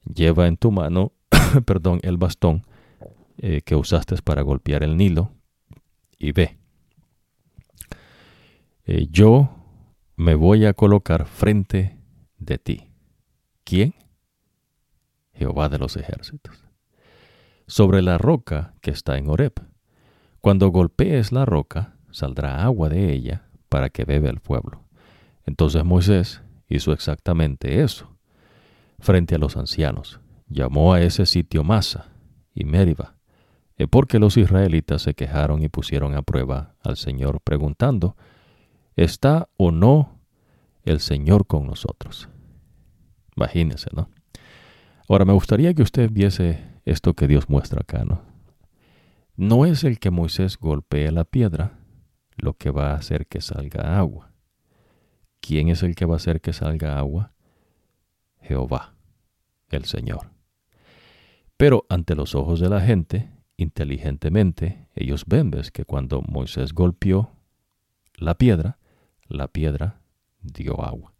Lleva 0.05 0.47
en 0.47 0.57
tu 0.57 0.71
mano, 0.71 1.13
perdón, 1.65 1.99
el 2.03 2.17
bastón 2.17 2.63
eh, 3.37 3.61
que 3.61 3.75
usaste 3.75 4.15
para 4.23 4.41
golpear 4.41 4.83
el 4.83 4.97
Nilo 4.97 5.31
y 6.17 6.31
ve. 6.31 6.57
Eh, 8.85 9.07
yo 9.11 9.49
me 10.15 10.35
voy 10.35 10.65
a 10.65 10.73
colocar 10.73 11.25
frente 11.25 11.97
de 12.37 12.57
ti. 12.57 12.91
¿Quién? 13.63 13.93
Jehová 15.33 15.69
de 15.69 15.77
los 15.77 15.95
ejércitos. 15.95 16.65
Sobre 17.67 18.01
la 18.01 18.17
roca 18.17 18.73
que 18.81 18.91
está 18.91 19.17
en 19.17 19.29
Horeb. 19.29 19.53
Cuando 20.41 20.69
golpees 20.69 21.31
la 21.31 21.45
roca, 21.45 21.98
saldrá 22.11 22.63
agua 22.63 22.89
de 22.89 23.11
ella 23.11 23.47
para 23.69 23.89
que 23.89 24.05
bebe 24.05 24.29
el 24.29 24.39
pueblo. 24.39 24.83
Entonces 25.45 25.83
Moisés 25.83 26.41
hizo 26.67 26.93
exactamente 26.93 27.81
eso. 27.81 28.15
Frente 28.99 29.35
a 29.35 29.37
los 29.37 29.55
ancianos, 29.57 30.19
llamó 30.47 30.93
a 30.93 31.01
ese 31.01 31.25
sitio 31.25 31.63
Masa 31.63 32.07
y 32.53 32.65
Meriba, 32.65 33.15
porque 33.89 34.19
los 34.19 34.35
israelitas 34.35 35.03
se 35.03 35.13
quejaron 35.13 35.63
y 35.63 35.69
pusieron 35.69 36.13
a 36.15 36.21
prueba 36.21 36.75
al 36.83 36.97
Señor 36.97 37.39
preguntando, 37.41 38.17
¿está 38.95 39.47
o 39.55 39.71
no 39.71 40.19
el 40.83 40.99
Señor 40.99 41.47
con 41.47 41.65
nosotros? 41.65 42.27
Imagínense, 43.37 43.89
¿no? 43.95 44.09
Ahora 45.07 45.23
me 45.23 45.33
gustaría 45.33 45.73
que 45.73 45.81
usted 45.81 46.11
viese 46.11 46.61
esto 46.83 47.13
que 47.13 47.27
Dios 47.27 47.49
muestra 47.49 47.81
acá, 47.81 48.03
¿no? 48.03 48.21
No 49.37 49.65
es 49.65 49.85
el 49.85 49.99
que 49.99 50.11
Moisés 50.11 50.57
golpee 50.57 51.09
la 51.11 51.23
piedra, 51.23 51.78
lo 52.41 52.53
que 52.53 52.71
va 52.71 52.91
a 52.91 52.95
hacer 52.95 53.27
que 53.27 53.41
salga 53.41 53.97
agua. 53.97 54.31
¿Quién 55.41 55.69
es 55.69 55.83
el 55.83 55.95
que 55.95 56.05
va 56.05 56.15
a 56.15 56.17
hacer 56.17 56.41
que 56.41 56.53
salga 56.53 56.97
agua? 56.97 57.33
Jehová, 58.41 58.95
el 59.69 59.85
Señor. 59.85 60.31
Pero 61.57 61.85
ante 61.89 62.15
los 62.15 62.35
ojos 62.35 62.59
de 62.59 62.69
la 62.69 62.81
gente, 62.81 63.29
inteligentemente, 63.57 64.87
ellos 64.95 65.25
ven 65.27 65.51
ves, 65.51 65.71
que 65.71 65.85
cuando 65.85 66.21
Moisés 66.21 66.73
golpeó 66.73 67.31
la 68.15 68.35
piedra, 68.35 68.79
la 69.27 69.47
piedra 69.47 70.01
dio 70.41 70.83
agua. 70.83 71.13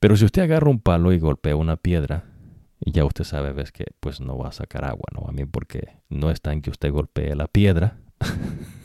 Pero 0.00 0.16
si 0.16 0.24
usted 0.24 0.42
agarra 0.42 0.70
un 0.70 0.80
palo 0.80 1.12
y 1.12 1.18
golpea 1.18 1.56
una 1.56 1.76
piedra, 1.76 2.24
ya 2.80 3.04
usted 3.04 3.24
sabe 3.24 3.52
ves 3.52 3.72
que 3.72 3.86
pues 3.98 4.20
no 4.20 4.38
va 4.38 4.48
a 4.48 4.52
sacar 4.52 4.84
agua, 4.84 5.06
¿no? 5.12 5.26
A 5.28 5.32
mí 5.32 5.44
porque 5.44 5.98
no 6.08 6.30
está 6.30 6.52
en 6.52 6.62
que 6.62 6.70
usted 6.70 6.92
golpee 6.92 7.34
la 7.34 7.48
piedra, 7.48 7.98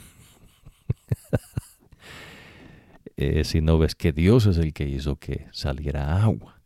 eh, 3.15 3.43
si 3.43 3.61
no 3.61 3.77
ves 3.77 3.95
que 3.95 4.11
Dios 4.11 4.45
es 4.45 4.57
el 4.57 4.73
que 4.73 4.87
hizo 4.87 5.17
que 5.17 5.47
saliera 5.51 6.23
agua. 6.23 6.61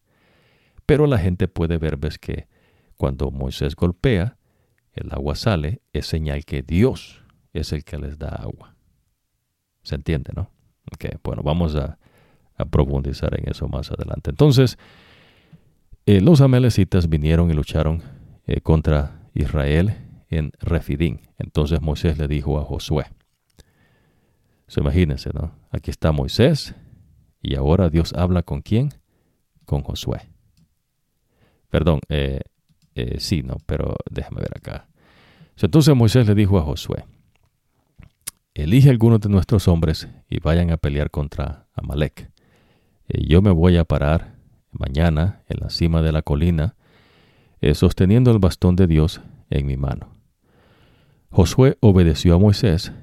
Pero 0.86 1.06
la 1.06 1.18
gente 1.18 1.48
puede 1.48 1.78
ver, 1.78 1.98
ves 1.98 2.18
que 2.18 2.48
cuando 2.96 3.32
Moisés 3.32 3.76
golpea, 3.76 4.38
el 4.94 5.12
agua 5.12 5.36
sale, 5.36 5.82
es 5.94 6.08
señal 6.08 6.46
que 6.46 6.64
Dios 6.64 7.24
es 7.54 7.74
el 7.74 7.84
que 7.84 7.98
les 7.98 8.18
da 8.18 8.30
agua. 8.30 8.76
¿Se 9.84 9.96
entiende, 9.96 10.32
no? 10.36 10.52
Ok, 10.94 11.06
bueno, 11.24 11.44
vamos 11.44 11.76
a, 11.76 11.98
profundizar 12.72 13.40
en 13.40 13.48
eso 13.52 13.68
más 13.68 13.92
adelante. 13.92 14.32
Entonces, 14.32 14.80
eh, 16.08 16.22
los 16.22 16.42
amalecitas 16.42 17.08
vinieron 17.08 17.52
y 17.52 17.54
lucharon 17.54 18.02
eh, 18.48 18.62
contra 18.62 19.30
Israel 19.36 19.94
en 20.30 20.52
Refidín. 20.60 21.22
Entonces 21.38 21.82
Moisés 21.82 22.18
le 22.18 22.28
dijo 22.28 22.60
a 22.60 22.64
Josué, 22.64 23.06
se 24.68 24.82
imagínense, 24.82 25.32
¿no? 25.34 25.52
Aquí 25.72 25.92
está 25.92 26.12
Moisés 26.12 26.76
y 27.42 27.56
ahora 27.56 27.90
Dios 27.90 28.14
habla 28.14 28.44
con 28.44 28.62
quién? 28.62 28.90
Con 29.66 29.82
Josué. 29.82 30.30
Perdón, 31.70 32.02
eh, 32.10 32.42
eh, 32.96 33.16
sí, 33.20 33.44
no, 33.44 33.58
pero 33.66 33.96
déjame 34.10 34.42
ver 34.42 34.58
acá. 34.58 34.88
Entonces 35.60 35.96
Moisés 35.96 36.28
le 36.28 36.36
dijo 36.36 36.58
a 36.58 36.64
Josué, 36.64 37.06
elige 38.54 38.90
algunos 38.90 39.22
de 39.22 39.30
nuestros 39.30 39.68
hombres 39.68 40.08
y 40.30 40.40
vayan 40.40 40.72
a 40.72 40.78
pelear 40.78 41.12
contra 41.12 41.68
Amalek. 41.74 42.32
Eh, 43.08 43.26
yo 43.26 43.42
me 43.42 43.52
voy 43.52 43.78
a 43.78 43.86
parar 43.86 44.36
mañana 44.72 45.44
en 45.48 45.60
la 45.62 45.70
cima 45.70 46.02
de 46.02 46.12
la 46.12 46.22
colina, 46.22 46.76
sosteniendo 47.74 48.30
el 48.30 48.38
bastón 48.38 48.76
de 48.76 48.86
Dios 48.86 49.20
en 49.50 49.66
mi 49.66 49.78
mano. 49.78 50.12
Josué 51.32 51.78
obedeció 51.82 52.36
a 52.36 52.38
Moisés 52.38 52.94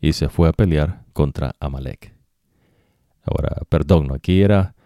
y 0.00 0.12
se 0.12 0.28
fue 0.28 0.48
a 0.48 0.52
pelear 0.52 1.04
contra 1.12 1.54
Amalek. 1.60 2.14
Ahora, 3.22 3.62
perdón, 3.68 4.12
aquí 4.14 4.42
era 4.42 4.76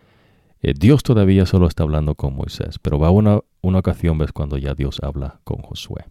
eh, 0.62 0.74
Dios 0.78 1.02
todavía 1.02 1.46
solo 1.46 1.66
está 1.66 1.84
hablando 1.84 2.14
con 2.14 2.34
Moisés, 2.34 2.78
pero 2.78 2.98
va 2.98 3.10
una, 3.10 3.40
una 3.62 3.78
ocasión, 3.78 4.18
ves, 4.18 4.32
cuando 4.32 4.58
ya 4.58 4.74
Dios 4.74 5.00
habla 5.02 5.40
con 5.44 5.62
Josué. 5.62 6.04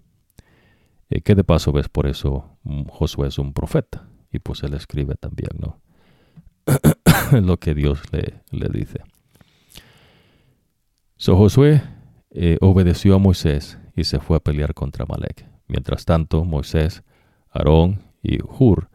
Eh, 1.09 1.21
que 1.21 1.35
de 1.35 1.43
paso, 1.43 1.71
ves, 1.71 1.87
por 1.87 2.07
eso 2.07 2.57
mm, 2.63 2.85
Josué 2.85 3.27
es 3.27 3.37
un 3.37 3.53
profeta 3.53 4.07
y 4.31 4.39
pues 4.39 4.63
él 4.63 4.73
escribe 4.73 5.15
también, 5.15 5.51
¿no? 5.59 5.81
Lo 7.41 7.57
que 7.57 7.75
Dios 7.75 8.01
le, 8.11 8.41
le 8.51 8.69
dice. 8.69 9.01
So 11.17 11.35
Josué 11.35 11.83
eh, 12.31 12.57
obedeció 12.61 13.15
a 13.15 13.19
Moisés 13.19 13.77
y 13.95 14.05
se 14.05 14.19
fue 14.19 14.37
a 14.37 14.39
pelear 14.39 14.73
contra 14.73 15.05
Amalek. 15.05 15.45
Mientras 15.67 16.05
tanto, 16.05 16.43
Moisés, 16.43 17.03
Aarón 17.51 18.01
y 18.21 18.39
Hur 18.41 18.89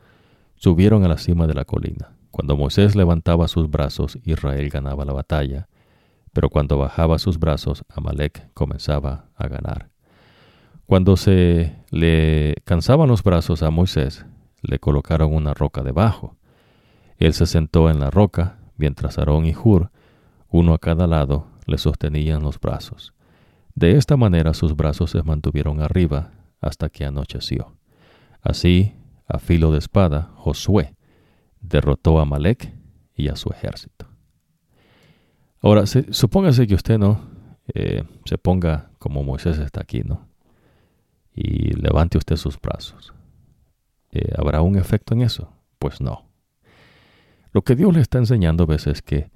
subieron 0.56 1.04
a 1.04 1.08
la 1.08 1.18
cima 1.18 1.46
de 1.46 1.54
la 1.54 1.64
colina. 1.64 2.16
Cuando 2.30 2.56
Moisés 2.56 2.96
levantaba 2.96 3.48
sus 3.48 3.70
brazos, 3.70 4.18
Israel 4.24 4.68
ganaba 4.68 5.04
la 5.04 5.12
batalla, 5.12 5.68
pero 6.32 6.50
cuando 6.50 6.78
bajaba 6.78 7.18
sus 7.18 7.38
brazos, 7.38 7.84
Amalek 7.88 8.52
comenzaba 8.54 9.26
a 9.36 9.46
ganar. 9.46 9.90
Cuando 10.86 11.16
se 11.16 11.76
le 11.90 12.56
cansaban 12.64 13.08
los 13.08 13.22
brazos 13.22 13.62
a 13.62 13.70
Moisés, 13.70 14.26
le 14.62 14.78
colocaron 14.78 15.32
una 15.32 15.54
roca 15.54 15.82
debajo. 15.82 16.36
Él 17.18 17.32
se 17.34 17.46
sentó 17.46 17.88
en 17.88 18.00
la 18.00 18.10
roca, 18.10 18.58
mientras 18.76 19.18
Aarón 19.18 19.46
y 19.46 19.54
Hur, 19.54 19.90
uno 20.48 20.74
a 20.74 20.78
cada 20.78 21.06
lado, 21.06 21.46
le 21.66 21.78
sostenían 21.78 22.42
los 22.42 22.58
brazos. 22.58 23.14
De 23.74 23.96
esta 23.96 24.16
manera 24.16 24.54
sus 24.54 24.76
brazos 24.76 25.10
se 25.10 25.22
mantuvieron 25.22 25.80
arriba 25.80 26.32
hasta 26.60 26.88
que 26.88 27.04
anocheció. 27.04 27.76
Así, 28.42 28.94
a 29.26 29.38
filo 29.38 29.72
de 29.72 29.78
espada, 29.78 30.30
Josué 30.36 30.94
derrotó 31.60 32.18
a 32.18 32.24
Malek 32.24 32.72
y 33.14 33.28
a 33.28 33.36
su 33.36 33.50
ejército. 33.50 34.06
Ahora, 35.60 35.84
supóngase 35.86 36.66
que 36.66 36.74
usted 36.74 36.98
no 36.98 37.34
eh, 37.72 38.04
se 38.24 38.36
ponga 38.36 38.90
como 38.98 39.22
Moisés 39.22 39.58
está 39.58 39.80
aquí, 39.80 40.02
¿no? 40.02 40.28
Y 41.34 41.72
levante 41.72 42.18
usted 42.18 42.36
sus 42.36 42.60
brazos. 42.60 43.14
Eh, 44.10 44.32
¿Habrá 44.36 44.60
un 44.60 44.76
efecto 44.76 45.14
en 45.14 45.22
eso? 45.22 45.52
Pues 45.78 46.00
no. 46.00 46.28
Lo 47.52 47.62
que 47.62 47.74
Dios 47.74 47.94
le 47.94 48.00
está 48.00 48.18
enseñando, 48.18 48.66
ves, 48.66 48.86
es 48.86 49.02
que 49.02 49.30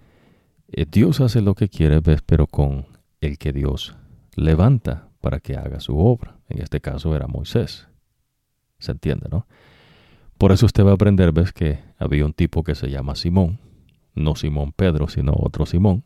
eh, 0.68 0.86
Dios 0.90 1.20
hace 1.20 1.40
lo 1.40 1.54
que 1.54 1.68
quiere, 1.68 2.00
ves, 2.00 2.22
pero 2.22 2.46
con 2.46 2.86
el 3.20 3.38
que 3.38 3.52
Dios 3.52 3.96
levanta 4.36 5.08
para 5.20 5.40
que 5.40 5.56
haga 5.56 5.80
su 5.80 5.98
obra. 5.98 6.38
En 6.48 6.60
este 6.60 6.80
caso 6.80 7.16
era 7.16 7.26
Moisés. 7.26 7.88
¿Se 8.78 8.92
entiende, 8.92 9.28
no? 9.30 9.46
Por 10.38 10.52
eso 10.52 10.66
usted 10.66 10.84
va 10.84 10.92
a 10.92 10.94
aprender, 10.94 11.32
ves 11.32 11.52
que 11.52 11.80
había 11.98 12.24
un 12.24 12.32
tipo 12.32 12.62
que 12.62 12.76
se 12.76 12.88
llama 12.88 13.16
Simón, 13.16 13.58
no 14.14 14.36
Simón 14.36 14.72
Pedro, 14.72 15.08
sino 15.08 15.34
otro 15.36 15.66
Simón, 15.66 16.04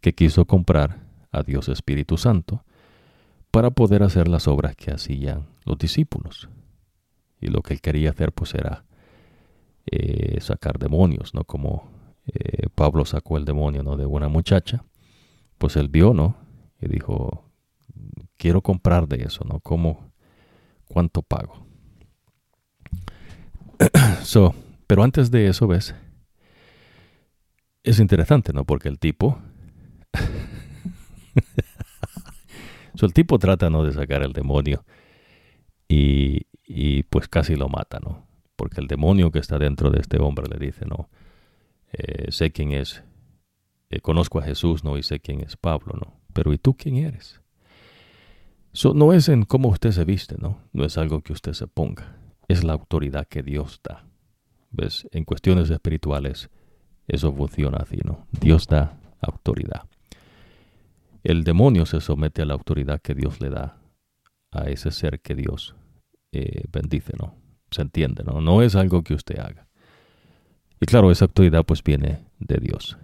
que 0.00 0.14
quiso 0.14 0.44
comprar 0.44 1.00
a 1.32 1.42
Dios 1.42 1.68
Espíritu 1.68 2.16
Santo 2.16 2.64
para 3.50 3.70
poder 3.70 4.04
hacer 4.04 4.28
las 4.28 4.46
obras 4.46 4.76
que 4.76 4.92
hacían 4.92 5.46
los 5.64 5.78
discípulos. 5.78 6.48
Y 7.40 7.48
lo 7.48 7.62
que 7.62 7.74
él 7.74 7.80
quería 7.80 8.10
hacer 8.10 8.32
pues 8.32 8.54
era 8.54 8.84
eh, 9.86 10.40
sacar 10.40 10.78
demonios, 10.78 11.34
¿no? 11.34 11.44
Como 11.44 11.90
eh, 12.26 12.68
Pablo 12.74 13.04
sacó 13.04 13.36
el 13.36 13.44
demonio 13.44 13.82
¿no? 13.82 13.96
de 13.96 14.06
una 14.06 14.28
muchacha, 14.28 14.84
pues 15.58 15.76
él 15.76 15.88
vio, 15.88 16.14
¿no? 16.14 16.36
Y 16.80 16.88
dijo, 16.88 17.44
quiero 18.36 18.62
comprar 18.62 19.08
de 19.08 19.24
eso, 19.24 19.44
¿no? 19.44 19.60
¿Cómo, 19.60 20.12
¿Cuánto 20.86 21.22
pago? 21.22 21.65
so, 24.22 24.54
pero 24.86 25.02
antes 25.02 25.30
de 25.30 25.48
eso, 25.48 25.66
¿ves? 25.66 25.94
Es 27.82 28.00
interesante, 28.00 28.52
¿no? 28.52 28.64
Porque 28.64 28.88
el 28.88 28.98
tipo... 28.98 29.38
el 33.02 33.12
tipo 33.12 33.38
trata, 33.38 33.70
¿no? 33.70 33.84
De 33.84 33.92
sacar 33.92 34.22
el 34.22 34.32
demonio 34.32 34.84
y, 35.88 36.46
y, 36.66 37.04
pues 37.04 37.28
casi 37.28 37.54
lo 37.54 37.68
mata, 37.68 38.00
¿no? 38.00 38.26
Porque 38.56 38.80
el 38.80 38.88
demonio 38.88 39.30
que 39.30 39.38
está 39.38 39.58
dentro 39.58 39.90
de 39.90 40.00
este 40.00 40.20
hombre 40.20 40.48
le 40.48 40.58
dice, 40.58 40.86
¿no? 40.86 41.08
Eh, 41.92 42.32
sé 42.32 42.50
quién 42.50 42.72
es, 42.72 43.04
eh, 43.90 44.00
conozco 44.00 44.40
a 44.40 44.42
Jesús, 44.42 44.82
¿no? 44.82 44.98
Y 44.98 45.02
sé 45.02 45.20
quién 45.20 45.40
es 45.40 45.56
Pablo, 45.56 45.94
¿no? 45.94 46.20
Pero 46.32 46.52
¿y 46.52 46.58
tú 46.58 46.76
quién 46.76 46.96
eres? 46.96 47.40
So, 48.72 48.94
no 48.94 49.12
es 49.12 49.28
en 49.28 49.44
cómo 49.44 49.68
usted 49.68 49.92
se 49.92 50.04
viste, 50.04 50.36
¿no? 50.38 50.60
No 50.72 50.84
es 50.84 50.98
algo 50.98 51.22
que 51.22 51.32
usted 51.32 51.52
se 51.52 51.66
ponga 51.66 52.15
es 52.48 52.64
la 52.64 52.72
autoridad 52.74 53.26
que 53.28 53.42
Dios 53.42 53.80
da. 53.82 54.04
¿Ves? 54.70 55.08
En 55.12 55.24
cuestiones 55.24 55.70
espirituales 55.70 56.50
eso 57.08 57.32
funciona 57.32 57.78
así, 57.78 57.98
¿no? 58.04 58.26
Dios 58.32 58.66
da 58.66 58.98
autoridad. 59.20 59.88
El 61.22 61.44
demonio 61.44 61.86
se 61.86 62.00
somete 62.00 62.42
a 62.42 62.44
la 62.44 62.54
autoridad 62.54 63.00
que 63.00 63.14
Dios 63.14 63.40
le 63.40 63.50
da 63.50 63.78
a 64.50 64.64
ese 64.64 64.90
ser 64.90 65.20
que 65.20 65.34
Dios 65.34 65.74
eh, 66.32 66.64
bendice, 66.72 67.12
¿no? 67.18 67.34
Se 67.70 67.82
entiende, 67.82 68.22
¿no? 68.24 68.40
No 68.40 68.62
es 68.62 68.74
algo 68.74 69.02
que 69.02 69.14
usted 69.14 69.38
haga. 69.38 69.68
Y 70.80 70.86
claro, 70.86 71.10
esa 71.10 71.24
autoridad 71.24 71.64
pues 71.64 71.82
viene 71.82 72.24
de 72.38 72.58
Dios. 72.60 72.98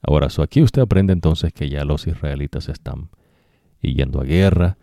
Ahora, 0.00 0.28
aquí 0.42 0.62
usted 0.62 0.82
aprende 0.82 1.12
entonces 1.12 1.52
que 1.52 1.68
ya 1.68 1.84
los 1.84 2.06
israelitas 2.06 2.68
están 2.68 3.10
yendo 3.80 4.20
a 4.20 4.24
guerra 4.24 4.78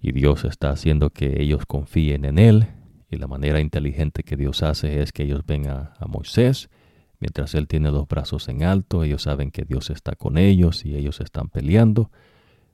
y 0.00 0.12
Dios 0.12 0.44
está 0.44 0.70
haciendo 0.70 1.10
que 1.10 1.40
ellos 1.42 1.66
confíen 1.66 2.24
en 2.24 2.38
Él 2.38 2.66
y 3.10 3.16
la 3.16 3.26
manera 3.26 3.60
inteligente 3.60 4.22
que 4.22 4.36
Dios 4.36 4.62
hace 4.62 5.02
es 5.02 5.12
que 5.12 5.24
ellos 5.24 5.44
ven 5.44 5.68
a, 5.68 5.94
Moisés, 6.06 6.70
mientras 7.18 7.54
él 7.54 7.66
tiene 7.66 7.90
los 7.90 8.06
brazos 8.06 8.48
en 8.48 8.62
alto, 8.62 9.02
ellos 9.02 9.22
saben 9.22 9.50
que 9.50 9.64
Dios 9.64 9.90
está 9.90 10.14
con 10.14 10.38
ellos 10.38 10.86
y 10.86 10.94
ellos 10.94 11.20
están 11.20 11.48
peleando 11.48 12.10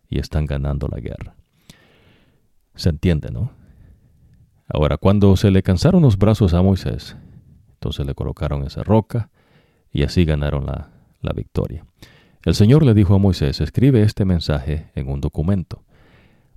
y 0.08 0.18
están 0.18 0.44
ganando 0.44 0.88
la 0.88 1.00
guerra. 1.00 1.34
Se 2.74 2.90
entiende, 2.90 3.30
¿no? 3.30 3.50
Ahora, 4.68 4.98
cuando 4.98 5.34
se 5.36 5.50
le 5.50 5.62
cansaron 5.62 6.02
los 6.02 6.18
brazos 6.18 6.52
a 6.52 6.60
Moisés, 6.60 7.16
entonces 7.74 8.04
le 8.04 8.14
colocaron 8.14 8.64
esa 8.64 8.82
roca 8.82 9.30
y 9.90 10.02
así 10.02 10.24
ganaron 10.26 10.66
la, 10.66 10.90
la 11.22 11.32
victoria. 11.32 11.86
El 12.44 12.54
Señor 12.54 12.84
le 12.84 12.92
dijo 12.92 13.14
a 13.14 13.18
Moisés, 13.18 13.60
escribe 13.60 14.02
este 14.02 14.24
mensaje 14.24 14.90
en 14.94 15.08
un 15.08 15.20
documento 15.20 15.82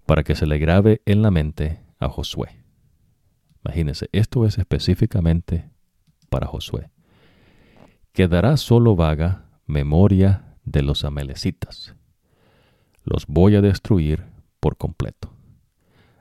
para 0.06 0.24
que 0.24 0.36
se 0.36 0.48
le 0.48 0.58
grabe 0.58 1.02
en 1.06 1.22
la 1.22 1.32
mente 1.32 1.80
a 2.00 2.10
Josué. 2.10 2.59
Imagínense, 3.64 4.10
esto 4.12 4.46
es 4.46 4.58
específicamente 4.58 5.70
para 6.30 6.48
Josué. 6.48 6.90
Quedará 8.14 8.58
solo 8.58 8.96
vaga 8.96 9.50
memoria 9.66 10.56
de 10.64 10.82
los 10.82 11.04
amelecitas. 11.04 11.96
Los 13.04 13.26
voy 13.28 13.56
a 13.56 13.62
destruir 13.62 14.26
por 14.60 14.78
completo. 14.78 15.34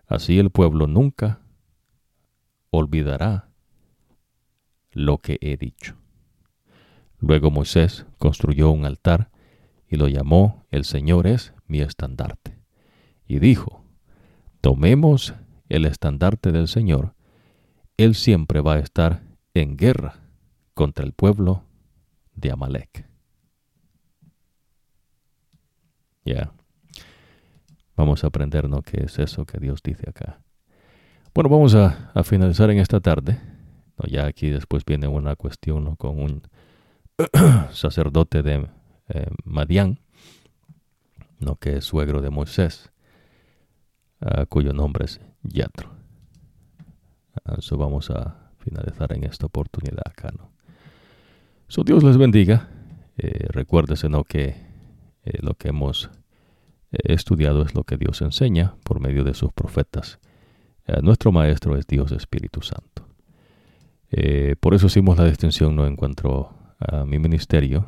Así 0.07 0.39
el 0.39 0.51
pueblo 0.51 0.87
nunca 0.87 1.41
olvidará 2.71 3.51
lo 4.91 5.19
que 5.19 5.39
he 5.41 5.57
dicho. 5.57 5.97
Luego 7.19 7.51
Moisés 7.51 8.07
construyó 8.19 8.71
un 8.71 8.85
altar 8.85 9.31
y 9.89 9.97
lo 9.97 10.09
llamó 10.09 10.67
El 10.71 10.85
Señor 10.85 11.27
es 11.27 11.53
mi 11.67 11.81
estandarte. 11.81 12.59
Y 13.27 13.39
dijo, 13.39 13.85
tomemos 14.61 15.35
el 15.69 15.85
estandarte 15.85 16.53
del 16.53 16.69
Señor 16.69 17.15
él 17.99 18.15
siempre 18.15 18.61
va 18.61 18.75
a 18.75 18.79
estar 18.79 19.23
en 19.53 19.77
guerra 19.77 20.15
contra 20.73 21.05
el 21.05 21.13
pueblo 21.13 21.65
de 22.35 22.53
Amalek. 22.53 23.05
Ya. 26.25 26.53
Vamos 27.97 28.23
a 28.23 28.29
aprender, 28.29 28.69
¿no? 28.69 28.83
¿Qué 28.83 29.03
es 29.05 29.19
eso 29.19 29.45
que 29.45 29.59
Dios 29.59 29.83
dice 29.83 30.09
acá? 30.09 30.41
Bueno, 31.35 31.51
vamos 31.51 31.75
a, 31.75 32.13
finalizar 32.23 32.71
en 32.71 32.79
esta 32.79 33.01
tarde. 33.01 33.41
Ya 34.07 34.27
aquí 34.27 34.51
después 34.51 34.85
viene 34.85 35.09
una 35.09 35.35
cuestión 35.35 35.97
con 35.97 36.21
un 36.21 36.43
sacerdote 37.73 38.45
de 38.45 38.69
eh, 39.09 39.27
Madián, 39.43 39.99
¿no? 41.41 41.57
que 41.57 41.79
es 41.79 41.85
suegro 41.85 42.23
de 42.23 42.31
Moisés, 42.31 42.93
ah, 44.21 44.47
cuyo 44.47 44.73
nombre 44.73 45.07
es 45.07 45.21
Yatro. 45.43 45.98
Eso 47.57 47.77
vamos 47.77 48.11
a 48.11 48.51
finalizar 48.59 49.13
en 49.13 49.25
esta 49.25 49.47
oportunidad 49.47 50.03
acá. 50.05 50.31
¿no? 50.37 50.51
So, 51.69 51.85
Dios 51.85 52.03
les 52.05 52.17
bendiga. 52.17 52.69
Eh, 53.17 53.47
recuérdese 53.51 54.09
¿no? 54.09 54.25
que 54.25 54.57
eh, 55.25 55.39
lo 55.43 55.55
que 55.55 55.69
hemos 55.69 56.11
estudiado 56.91 57.63
es 57.63 57.75
lo 57.75 57.85
que 57.85 57.97
Dios 57.97 58.23
enseña 58.23 58.77
por 58.85 59.01
medio 59.01 59.25
de 59.25 59.35
sus 59.35 59.53
profetas. 59.53 60.19
Eh, 60.89 61.03
nuestro 61.03 61.33
Maestro 61.33 61.77
es 61.77 61.87
Dios 61.87 62.13
Espíritu 62.13 62.63
Santo. 62.63 63.07
Eh, 64.11 64.57
por 64.59 64.73
eso 64.75 64.87
hicimos 64.87 65.19
la 65.19 65.27
distinción 65.27 65.77
no 65.77 65.87
en 65.87 65.97
cuanto 65.97 66.51
a 66.79 67.05
mi 67.05 67.19
ministerio. 67.19 67.87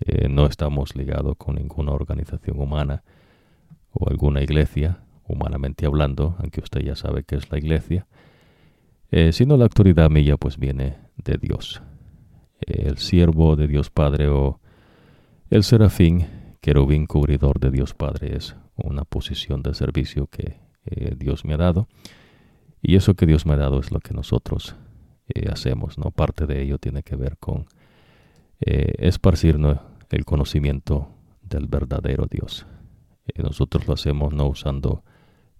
Eh, 0.00 0.28
no 0.28 0.46
estamos 0.46 0.94
ligados 0.94 1.36
con 1.38 1.54
ninguna 1.54 1.92
organización 1.92 2.60
humana 2.60 3.02
o 3.90 4.10
alguna 4.10 4.42
iglesia, 4.42 4.98
humanamente 5.26 5.86
hablando, 5.86 6.36
aunque 6.38 6.60
usted 6.60 6.82
ya 6.82 6.96
sabe 6.96 7.24
que 7.24 7.36
es 7.36 7.50
la 7.50 7.56
iglesia, 7.56 8.06
sino 9.30 9.56
la 9.56 9.64
autoridad 9.64 10.10
mía 10.10 10.36
pues 10.36 10.58
viene 10.58 10.96
de 11.16 11.38
Dios. 11.38 11.82
el 12.60 12.98
siervo 12.98 13.54
de 13.54 13.68
Dios 13.68 13.90
Padre 13.90 14.28
o 14.28 14.60
el 15.50 15.62
serafín 15.62 16.26
querubín 16.60 17.06
cubridor 17.06 17.60
de 17.60 17.70
Dios 17.70 17.94
Padre 17.94 18.36
es 18.36 18.56
una 18.76 19.04
posición 19.04 19.62
de 19.62 19.74
servicio 19.74 20.26
que 20.26 20.60
eh, 20.86 21.14
Dios 21.16 21.44
me 21.44 21.54
ha 21.54 21.58
dado. 21.58 21.88
Y 22.82 22.96
eso 22.96 23.14
que 23.14 23.26
Dios 23.26 23.46
me 23.46 23.54
ha 23.54 23.58
dado 23.58 23.80
es 23.80 23.90
lo 23.90 24.00
que 24.00 24.14
nosotros 24.14 24.74
eh, 25.28 25.48
hacemos, 25.50 25.98
¿no? 25.98 26.10
Parte 26.10 26.46
de 26.46 26.62
ello 26.62 26.78
tiene 26.78 27.02
que 27.02 27.16
ver 27.16 27.38
con 27.38 27.66
eh, 28.60 28.94
esparcir 28.98 29.58
el 30.10 30.24
conocimiento 30.24 31.08
del 31.42 31.66
verdadero 31.66 32.26
Dios. 32.26 32.66
nosotros 33.36 33.86
lo 33.86 33.94
hacemos 33.94 34.32
no 34.34 34.46
usando 34.46 35.04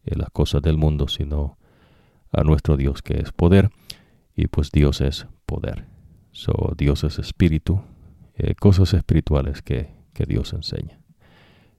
las 0.05 0.31
cosas 0.31 0.61
del 0.63 0.77
mundo, 0.77 1.09
sino 1.09 1.57
a 2.35 2.43
nuestro 2.45 2.77
Dios 2.77 3.03
que 3.03 3.21
es 3.21 3.33
poder. 3.33 3.71
Y 4.37 4.49
pues 4.49 4.71
Dios 4.71 5.01
es 5.01 5.27
poder. 5.47 5.87
So, 6.33 6.75
Dios 6.77 7.05
es 7.05 7.19
espíritu, 7.19 7.81
cosas 8.59 8.95
espirituales 8.95 9.63
que 9.63 9.95
que 10.15 10.25
Dios 10.25 10.55
enseña. 10.55 10.99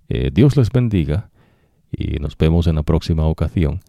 Eh, 0.09 0.29
Dios 0.31 0.55
les 0.57 0.69
bendiga 0.69 1.31
y 1.91 2.19
nos 2.19 2.37
vemos 2.37 2.67
en 2.67 2.75
la 2.75 2.83
próxima 2.83 3.25
ocasión. 3.25 3.79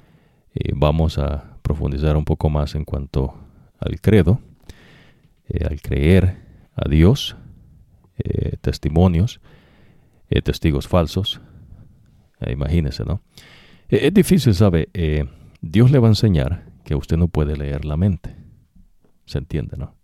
Eh, 0.55 0.73
vamos 0.75 1.19
a 1.19 1.59
profundizar 1.61 2.17
un 2.17 2.25
poco 2.25 2.49
más 2.49 2.75
en 2.75 2.85
cuanto 2.85 3.35
al 3.79 4.01
credo, 4.01 4.41
eh, 5.49 5.67
al 5.69 5.83
creer 5.83 6.39
a 6.75 6.89
Dios, 6.89 7.37
testimonios, 8.63 9.41
testigos 10.43 10.89
falsos. 10.89 11.41
imagínense, 12.47 13.05
¿no? 13.05 13.21
es 13.89 14.13
difícil, 14.13 14.55
¿sabe? 14.55 14.89
Dios 15.67 15.91
le 15.91 15.99
va 15.99 16.09
a 16.09 16.11
enseñar 16.11 16.73
que 16.85 16.95
usted 16.95 17.17
no 17.17 17.29
puede 17.29 17.57
leer 17.57 17.85
la 17.85 17.97
mente. 17.97 18.37
¿Se 19.25 19.39
entiende, 19.39 19.77
no? 19.77 19.97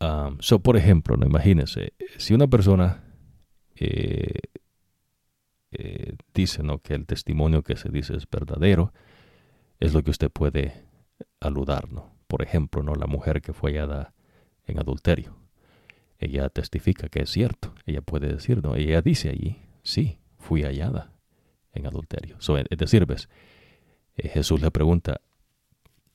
Um, 0.00 0.38
so, 0.40 0.60
por 0.60 0.76
ejemplo, 0.76 1.16
no 1.16 1.26
imagínese, 1.26 1.92
si 2.16 2.32
una 2.32 2.46
persona 2.46 3.02
eh, 3.76 4.40
eh, 5.72 6.16
dice 6.32 6.62
¿no? 6.62 6.78
que 6.78 6.94
el 6.94 7.06
testimonio 7.06 7.62
que 7.62 7.76
se 7.76 7.90
dice 7.90 8.16
es 8.16 8.28
verdadero, 8.30 8.92
es 9.78 9.92
lo 9.92 10.02
que 10.02 10.10
usted 10.10 10.30
puede 10.30 10.84
aludar, 11.40 11.92
¿no? 11.92 12.14
Por 12.26 12.42
ejemplo, 12.42 12.82
¿no? 12.82 12.94
la 12.94 13.06
mujer 13.06 13.42
que 13.42 13.52
fue 13.52 13.72
hallada 13.72 14.14
en 14.66 14.78
adulterio. 14.78 15.36
Ella 16.18 16.48
testifica 16.48 17.08
que 17.08 17.22
es 17.22 17.30
cierto. 17.30 17.74
Ella 17.86 18.02
puede 18.02 18.28
decir, 18.28 18.62
¿no? 18.62 18.76
Ella 18.76 19.02
dice 19.02 19.30
allí, 19.30 19.58
sí, 19.82 20.18
fui 20.38 20.62
hallada 20.62 21.12
en 21.72 21.86
adulterio. 21.86 22.36
es 22.38 22.78
decir, 22.78 23.06
ves, 23.06 23.28
Jesús 24.16 24.60
le 24.60 24.70
pregunta, 24.70 25.20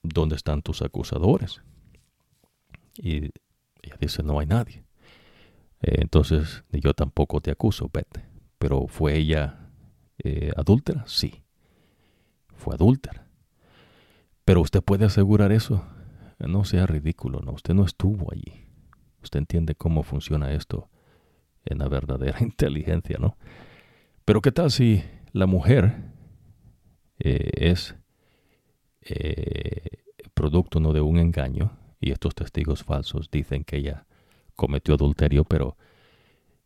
¿dónde 0.03 0.35
están 0.35 0.61
tus 0.61 0.82
acusadores? 0.82 1.61
Y 2.98 3.25
ella 3.82 3.98
dice, 3.99 4.24
no 4.24 4.40
hay 4.40 4.48
nadie. 4.48 4.85
Eh, 5.82 5.98
entonces, 6.01 6.64
yo 6.72 6.93
tampoco 6.93 7.41
te 7.41 7.51
acuso, 7.51 7.90
vete. 7.91 8.25
Pero 8.57 8.88
¿fue 8.88 9.15
ella 9.17 9.69
eh, 10.24 10.51
adúltera? 10.56 11.03
Sí. 11.07 11.43
Fue 12.56 12.75
adúltera. 12.75 13.27
Pero 14.45 14.61
usted 14.61 14.82
puede 14.82 15.06
asegurar 15.06 15.51
eso. 15.51 15.85
No 16.40 16.64
sea 16.64 16.85
ridículo, 16.85 17.41
¿no? 17.41 17.53
Usted 17.53 17.74
no 17.74 17.85
estuvo 17.85 18.32
allí. 18.32 18.65
Usted 19.24 19.40
entiende 19.40 19.75
cómo 19.75 20.03
funciona 20.03 20.51
esto 20.51 20.90
en 21.65 21.80
la 21.80 21.88
verdadera 21.88 22.38
inteligencia, 22.41 23.17
¿no? 23.19 23.38
Pero 24.24 24.41
¿qué 24.41 24.51
tal 24.51 24.72
si 24.72 25.03
la 25.33 25.45
mujer 25.45 26.15
eh, 27.19 27.50
es 27.56 27.95
producto 30.34 30.80
no 30.80 30.94
de 30.94 31.02
un 31.02 31.18
engaño 31.18 31.72
y 32.00 32.11
estos 32.11 32.35
testigos 32.35 32.84
falsos 32.84 33.30
dicen 33.32 33.64
que 33.64 33.77
ella 33.77 34.06
cometió 34.56 34.95
adulterio, 34.95 35.44
pero 35.44 35.77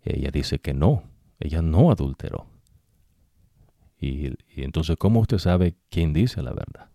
ella 0.03 0.31
dice 0.31 0.59
que 0.59 0.73
no, 0.73 1.03
ella 1.39 1.61
no 1.61 1.91
adulteró. 1.91 2.47
Y, 3.99 4.33
entonces, 4.55 4.95
¿cómo 4.97 5.19
usted 5.19 5.37
sabe 5.37 5.75
quién 5.89 6.13
dice 6.13 6.41
la 6.41 6.53
verdad? 6.53 6.89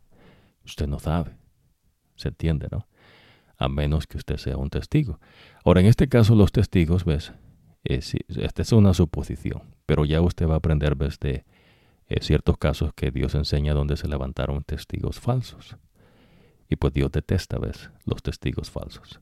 Usted 0.65 0.87
no 0.87 0.99
sabe. 0.99 1.37
¿Se 2.17 2.29
entiende, 2.29 2.69
no? 2.71 2.87
A 3.57 3.69
menos 3.69 4.07
que 4.07 4.17
usted 4.17 4.37
sea 4.37 4.57
un 4.57 4.71
testigo. 4.71 5.21
Ahora, 5.65 5.81
en 5.81 5.87
este 5.87 6.09
caso, 6.09 6.35
los 6.35 6.53
testigos, 6.53 7.05
¿ves? 7.05 7.33
esta 7.85 8.63
es 8.63 8.73
una 8.73 8.95
suposición, 8.95 9.63
pero 9.85 10.07
ya 10.07 10.23
usted 10.23 10.49
va 10.49 10.55
a 10.55 10.59
aprender, 10.59 10.95
¿ves? 10.95 11.19
De 11.21 11.45
eh, 12.09 12.19
ciertos 12.21 12.59
casos 12.59 12.93
que 12.95 13.11
Dios 13.11 13.35
enseña 13.35 13.73
donde 13.73 13.97
se 13.97 14.09
levantaron 14.09 14.63
testigos 14.63 15.21
falsos. 15.21 15.77
Y 16.69 16.77
pues 16.77 16.93
Dios 16.93 17.11
detesta, 17.13 17.59
¿ves? 17.59 17.91
Los 18.05 18.23
testigos 18.23 18.71
falsos. 18.71 19.21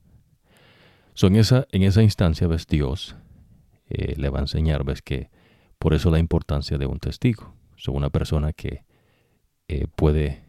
So, 1.15 1.27
en, 1.27 1.37
esa, 1.37 1.67
en 1.71 1.83
esa 1.83 2.03
instancia, 2.03 2.47
¿ves? 2.47 2.67
Dios 2.67 3.17
eh, 3.89 4.15
le 4.17 4.29
va 4.31 4.39
a 4.39 4.43
enseñar, 4.43 4.85
¿ves? 4.85 5.03
Que 5.03 5.31
por 5.79 5.95
eso 5.95 6.11
la 6.11 6.19
importancia 6.19 6.79
de 6.79 6.87
un 6.87 6.99
testigo. 6.99 7.55
Son 7.77 7.97
una 7.97 8.11
persona 8.11 8.53
que 8.53 8.85
eh, 9.69 9.87
puede 9.95 10.45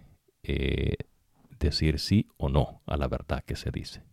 decir 1.58 2.00
sí 2.00 2.28
o 2.36 2.50
no 2.50 2.82
a 2.86 2.98
la 2.98 3.08
verdad 3.08 3.44
que 3.45 3.56
se 3.56 3.72
dice. 3.72 4.03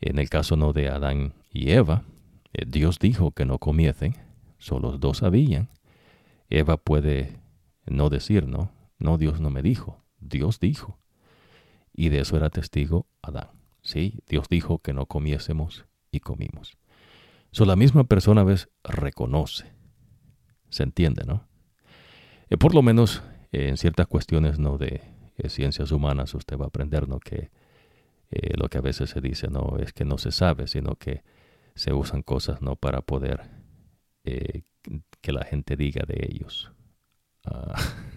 En 0.00 0.18
el 0.18 0.28
caso 0.28 0.56
no 0.56 0.74
de 0.74 0.90
Adán 0.90 1.32
y 1.50 1.70
Eva, 1.70 2.04
Dios 2.66 2.98
dijo 2.98 3.30
que 3.30 3.46
no 3.46 3.58
comiesen, 3.58 4.14
solo 4.58 4.90
los 4.90 5.00
dos 5.00 5.18
sabían. 5.18 5.70
Eva 6.48 6.76
puede 6.76 7.40
no 7.86 8.08
decir, 8.08 8.46
no, 8.46 8.72
no, 8.98 9.18
Dios 9.18 9.40
no 9.40 9.50
me 9.50 9.62
dijo, 9.62 10.04
Dios 10.20 10.60
dijo. 10.60 10.98
Y 11.92 12.10
de 12.10 12.20
eso 12.20 12.36
era 12.36 12.50
testigo 12.50 13.06
Adán. 13.22 13.48
Sí, 13.82 14.20
Dios 14.28 14.48
dijo 14.48 14.80
que 14.80 14.92
no 14.92 15.06
comiésemos 15.06 15.86
y 16.10 16.20
comimos. 16.20 16.76
So, 17.52 17.64
la 17.64 17.76
misma 17.76 18.04
persona 18.04 18.42
a 18.42 18.44
veces 18.44 18.68
reconoce. 18.82 19.72
Se 20.68 20.82
entiende, 20.82 21.24
¿no? 21.24 21.46
Eh, 22.50 22.56
por 22.56 22.74
lo 22.74 22.82
menos 22.82 23.22
eh, 23.52 23.68
en 23.68 23.76
ciertas 23.76 24.06
cuestiones 24.06 24.58
no 24.58 24.78
de 24.78 25.02
eh, 25.36 25.48
ciencias 25.48 25.90
humanas 25.90 26.34
usted 26.34 26.58
va 26.58 26.64
a 26.64 26.68
aprender 26.68 27.08
¿no? 27.08 27.18
que 27.20 27.50
lo 28.56 28.68
que 28.68 28.78
a 28.78 28.80
veces 28.80 29.10
se 29.10 29.20
dice 29.20 29.46
no 29.48 29.76
es 29.78 29.92
que 29.92 30.04
no 30.04 30.18
se 30.18 30.32
sabe, 30.32 30.66
sino 30.66 30.96
que 30.96 31.22
se 31.76 31.92
usan 31.92 32.22
cosas 32.22 32.60
no 32.60 32.74
para 32.74 33.00
poder 33.00 33.48
que 35.20 35.32
la 35.32 35.44
gente 35.44 35.76
diga 35.76 36.04
de 36.06 36.26
ellos. 36.30 36.70
Ah. 37.44 37.74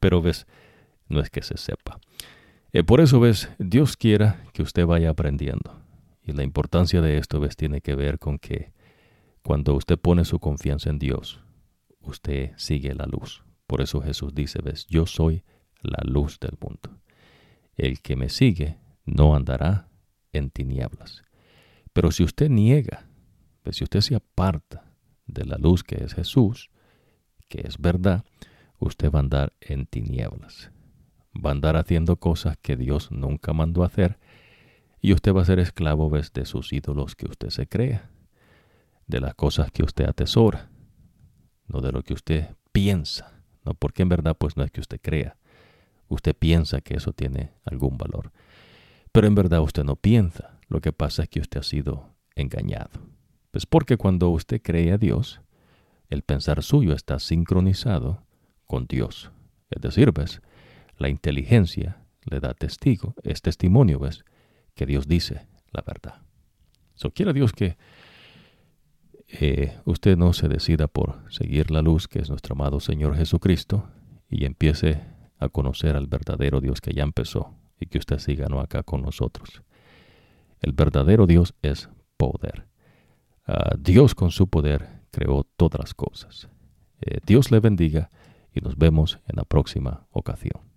pero 0.00 0.22
ves, 0.22 0.46
no 1.08 1.20
es 1.20 1.30
que 1.30 1.42
se 1.42 1.56
sepa. 1.56 1.98
Eh, 2.72 2.84
por 2.84 3.00
eso 3.00 3.20
ves, 3.20 3.50
Dios 3.58 3.96
quiera 3.96 4.44
que 4.52 4.62
usted 4.62 4.86
vaya 4.86 5.10
aprendiendo. 5.10 5.82
Y 6.22 6.32
la 6.32 6.42
importancia 6.42 7.00
de 7.00 7.18
esto 7.18 7.40
ves 7.40 7.56
tiene 7.56 7.80
que 7.80 7.94
ver 7.94 8.18
con 8.18 8.38
que 8.38 8.72
cuando 9.42 9.74
usted 9.74 9.98
pone 9.98 10.24
su 10.24 10.38
confianza 10.38 10.90
en 10.90 10.98
Dios, 10.98 11.40
usted 12.00 12.52
sigue 12.56 12.94
la 12.94 13.06
luz. 13.06 13.42
Por 13.66 13.80
eso 13.80 14.00
Jesús 14.00 14.34
dice, 14.34 14.60
ves, 14.62 14.86
yo 14.88 15.06
soy 15.06 15.42
la 15.80 16.02
luz 16.04 16.38
del 16.40 16.56
mundo. 16.60 17.00
El 17.76 18.00
que 18.00 18.16
me 18.16 18.28
sigue 18.28 18.78
no 19.04 19.34
andará 19.34 19.88
en 20.32 20.50
tinieblas. 20.50 21.22
Pero 21.92 22.10
si 22.10 22.24
usted 22.24 22.50
niega, 22.50 23.06
ves, 23.64 23.76
si 23.76 23.84
usted 23.84 24.00
se 24.00 24.14
aparta 24.14 24.84
de 25.26 25.44
la 25.44 25.58
luz 25.58 25.82
que 25.82 26.02
es 26.02 26.14
Jesús, 26.14 26.70
que 27.48 27.62
es 27.66 27.78
verdad, 27.78 28.24
usted 28.78 29.10
va 29.10 29.18
a 29.18 29.22
andar 29.22 29.52
en 29.60 29.86
tinieblas. 29.86 30.70
va 31.34 31.50
a 31.50 31.52
andar 31.52 31.76
haciendo 31.76 32.16
cosas 32.16 32.56
que 32.60 32.76
Dios 32.76 33.10
nunca 33.12 33.52
mandó 33.52 33.84
hacer 33.84 34.18
y 35.00 35.12
usted 35.12 35.32
va 35.32 35.42
a 35.42 35.44
ser 35.44 35.58
esclavo 35.58 36.10
de 36.10 36.44
sus 36.44 36.72
ídolos 36.72 37.14
que 37.14 37.26
usted 37.26 37.50
se 37.50 37.68
crea, 37.68 38.10
de 39.06 39.20
las 39.20 39.34
cosas 39.34 39.70
que 39.70 39.82
usted 39.82 40.06
atesora, 40.06 40.68
no 41.66 41.80
de 41.80 41.92
lo 41.92 42.02
que 42.02 42.14
usted 42.14 42.48
piensa, 42.72 43.40
no 43.64 43.74
porque 43.74 44.02
en 44.02 44.08
verdad 44.08 44.36
pues 44.36 44.56
no 44.56 44.64
es 44.64 44.70
que 44.70 44.80
usted 44.80 45.00
crea, 45.00 45.36
usted 46.08 46.34
piensa 46.34 46.80
que 46.80 46.96
eso 46.96 47.12
tiene 47.12 47.52
algún 47.64 47.96
valor, 47.96 48.32
pero 49.12 49.26
en 49.26 49.34
verdad 49.34 49.60
usted 49.60 49.84
no 49.84 49.96
piensa, 49.96 50.57
lo 50.68 50.80
que 50.80 50.92
pasa 50.92 51.24
es 51.24 51.28
que 51.28 51.40
usted 51.40 51.60
ha 51.60 51.62
sido 51.64 52.14
engañado. 52.34 52.90
Pues 53.50 53.66
porque 53.66 53.96
cuando 53.96 54.28
usted 54.30 54.60
cree 54.62 54.92
a 54.92 54.98
Dios, 54.98 55.40
el 56.08 56.22
pensar 56.22 56.62
suyo 56.62 56.92
está 56.92 57.18
sincronizado 57.18 58.24
con 58.66 58.86
Dios. 58.86 59.30
Es 59.70 59.80
decir, 59.82 60.12
¿ves? 60.12 60.40
La 60.96 61.08
inteligencia 61.08 62.04
le 62.24 62.40
da 62.40 62.54
testigo, 62.54 63.14
es 63.22 63.42
testimonio, 63.42 63.98
¿ves? 63.98 64.24
Que 64.74 64.86
Dios 64.86 65.08
dice 65.08 65.46
la 65.72 65.82
verdad. 65.86 66.22
So, 66.94 67.10
quiera 67.10 67.32
Dios 67.32 67.52
que 67.52 67.76
eh, 69.28 69.78
usted 69.84 70.16
no 70.16 70.32
se 70.32 70.48
decida 70.48 70.88
por 70.88 71.30
seguir 71.30 71.70
la 71.70 71.82
luz 71.82 72.08
que 72.08 72.18
es 72.18 72.30
nuestro 72.30 72.54
amado 72.54 72.80
Señor 72.80 73.16
Jesucristo 73.16 73.88
y 74.30 74.44
empiece 74.44 75.02
a 75.38 75.48
conocer 75.48 75.96
al 75.96 76.06
verdadero 76.06 76.60
Dios 76.60 76.80
que 76.80 76.92
ya 76.92 77.02
empezó 77.02 77.54
y 77.78 77.86
que 77.86 77.98
usted 77.98 78.18
siga 78.18 78.46
¿no? 78.48 78.60
acá 78.60 78.82
con 78.82 79.02
nosotros. 79.02 79.62
El 80.60 80.72
verdadero 80.72 81.26
Dios 81.26 81.54
es 81.62 81.88
poder. 82.16 82.66
Ah, 83.46 83.74
Dios 83.78 84.14
con 84.14 84.30
su 84.30 84.48
poder 84.48 85.02
creó 85.10 85.44
todas 85.56 85.80
las 85.80 85.94
cosas. 85.94 86.48
Eh, 87.00 87.20
Dios 87.24 87.50
le 87.50 87.60
bendiga 87.60 88.10
y 88.52 88.60
nos 88.60 88.76
vemos 88.76 89.18
en 89.26 89.36
la 89.36 89.44
próxima 89.44 90.06
ocasión. 90.10 90.67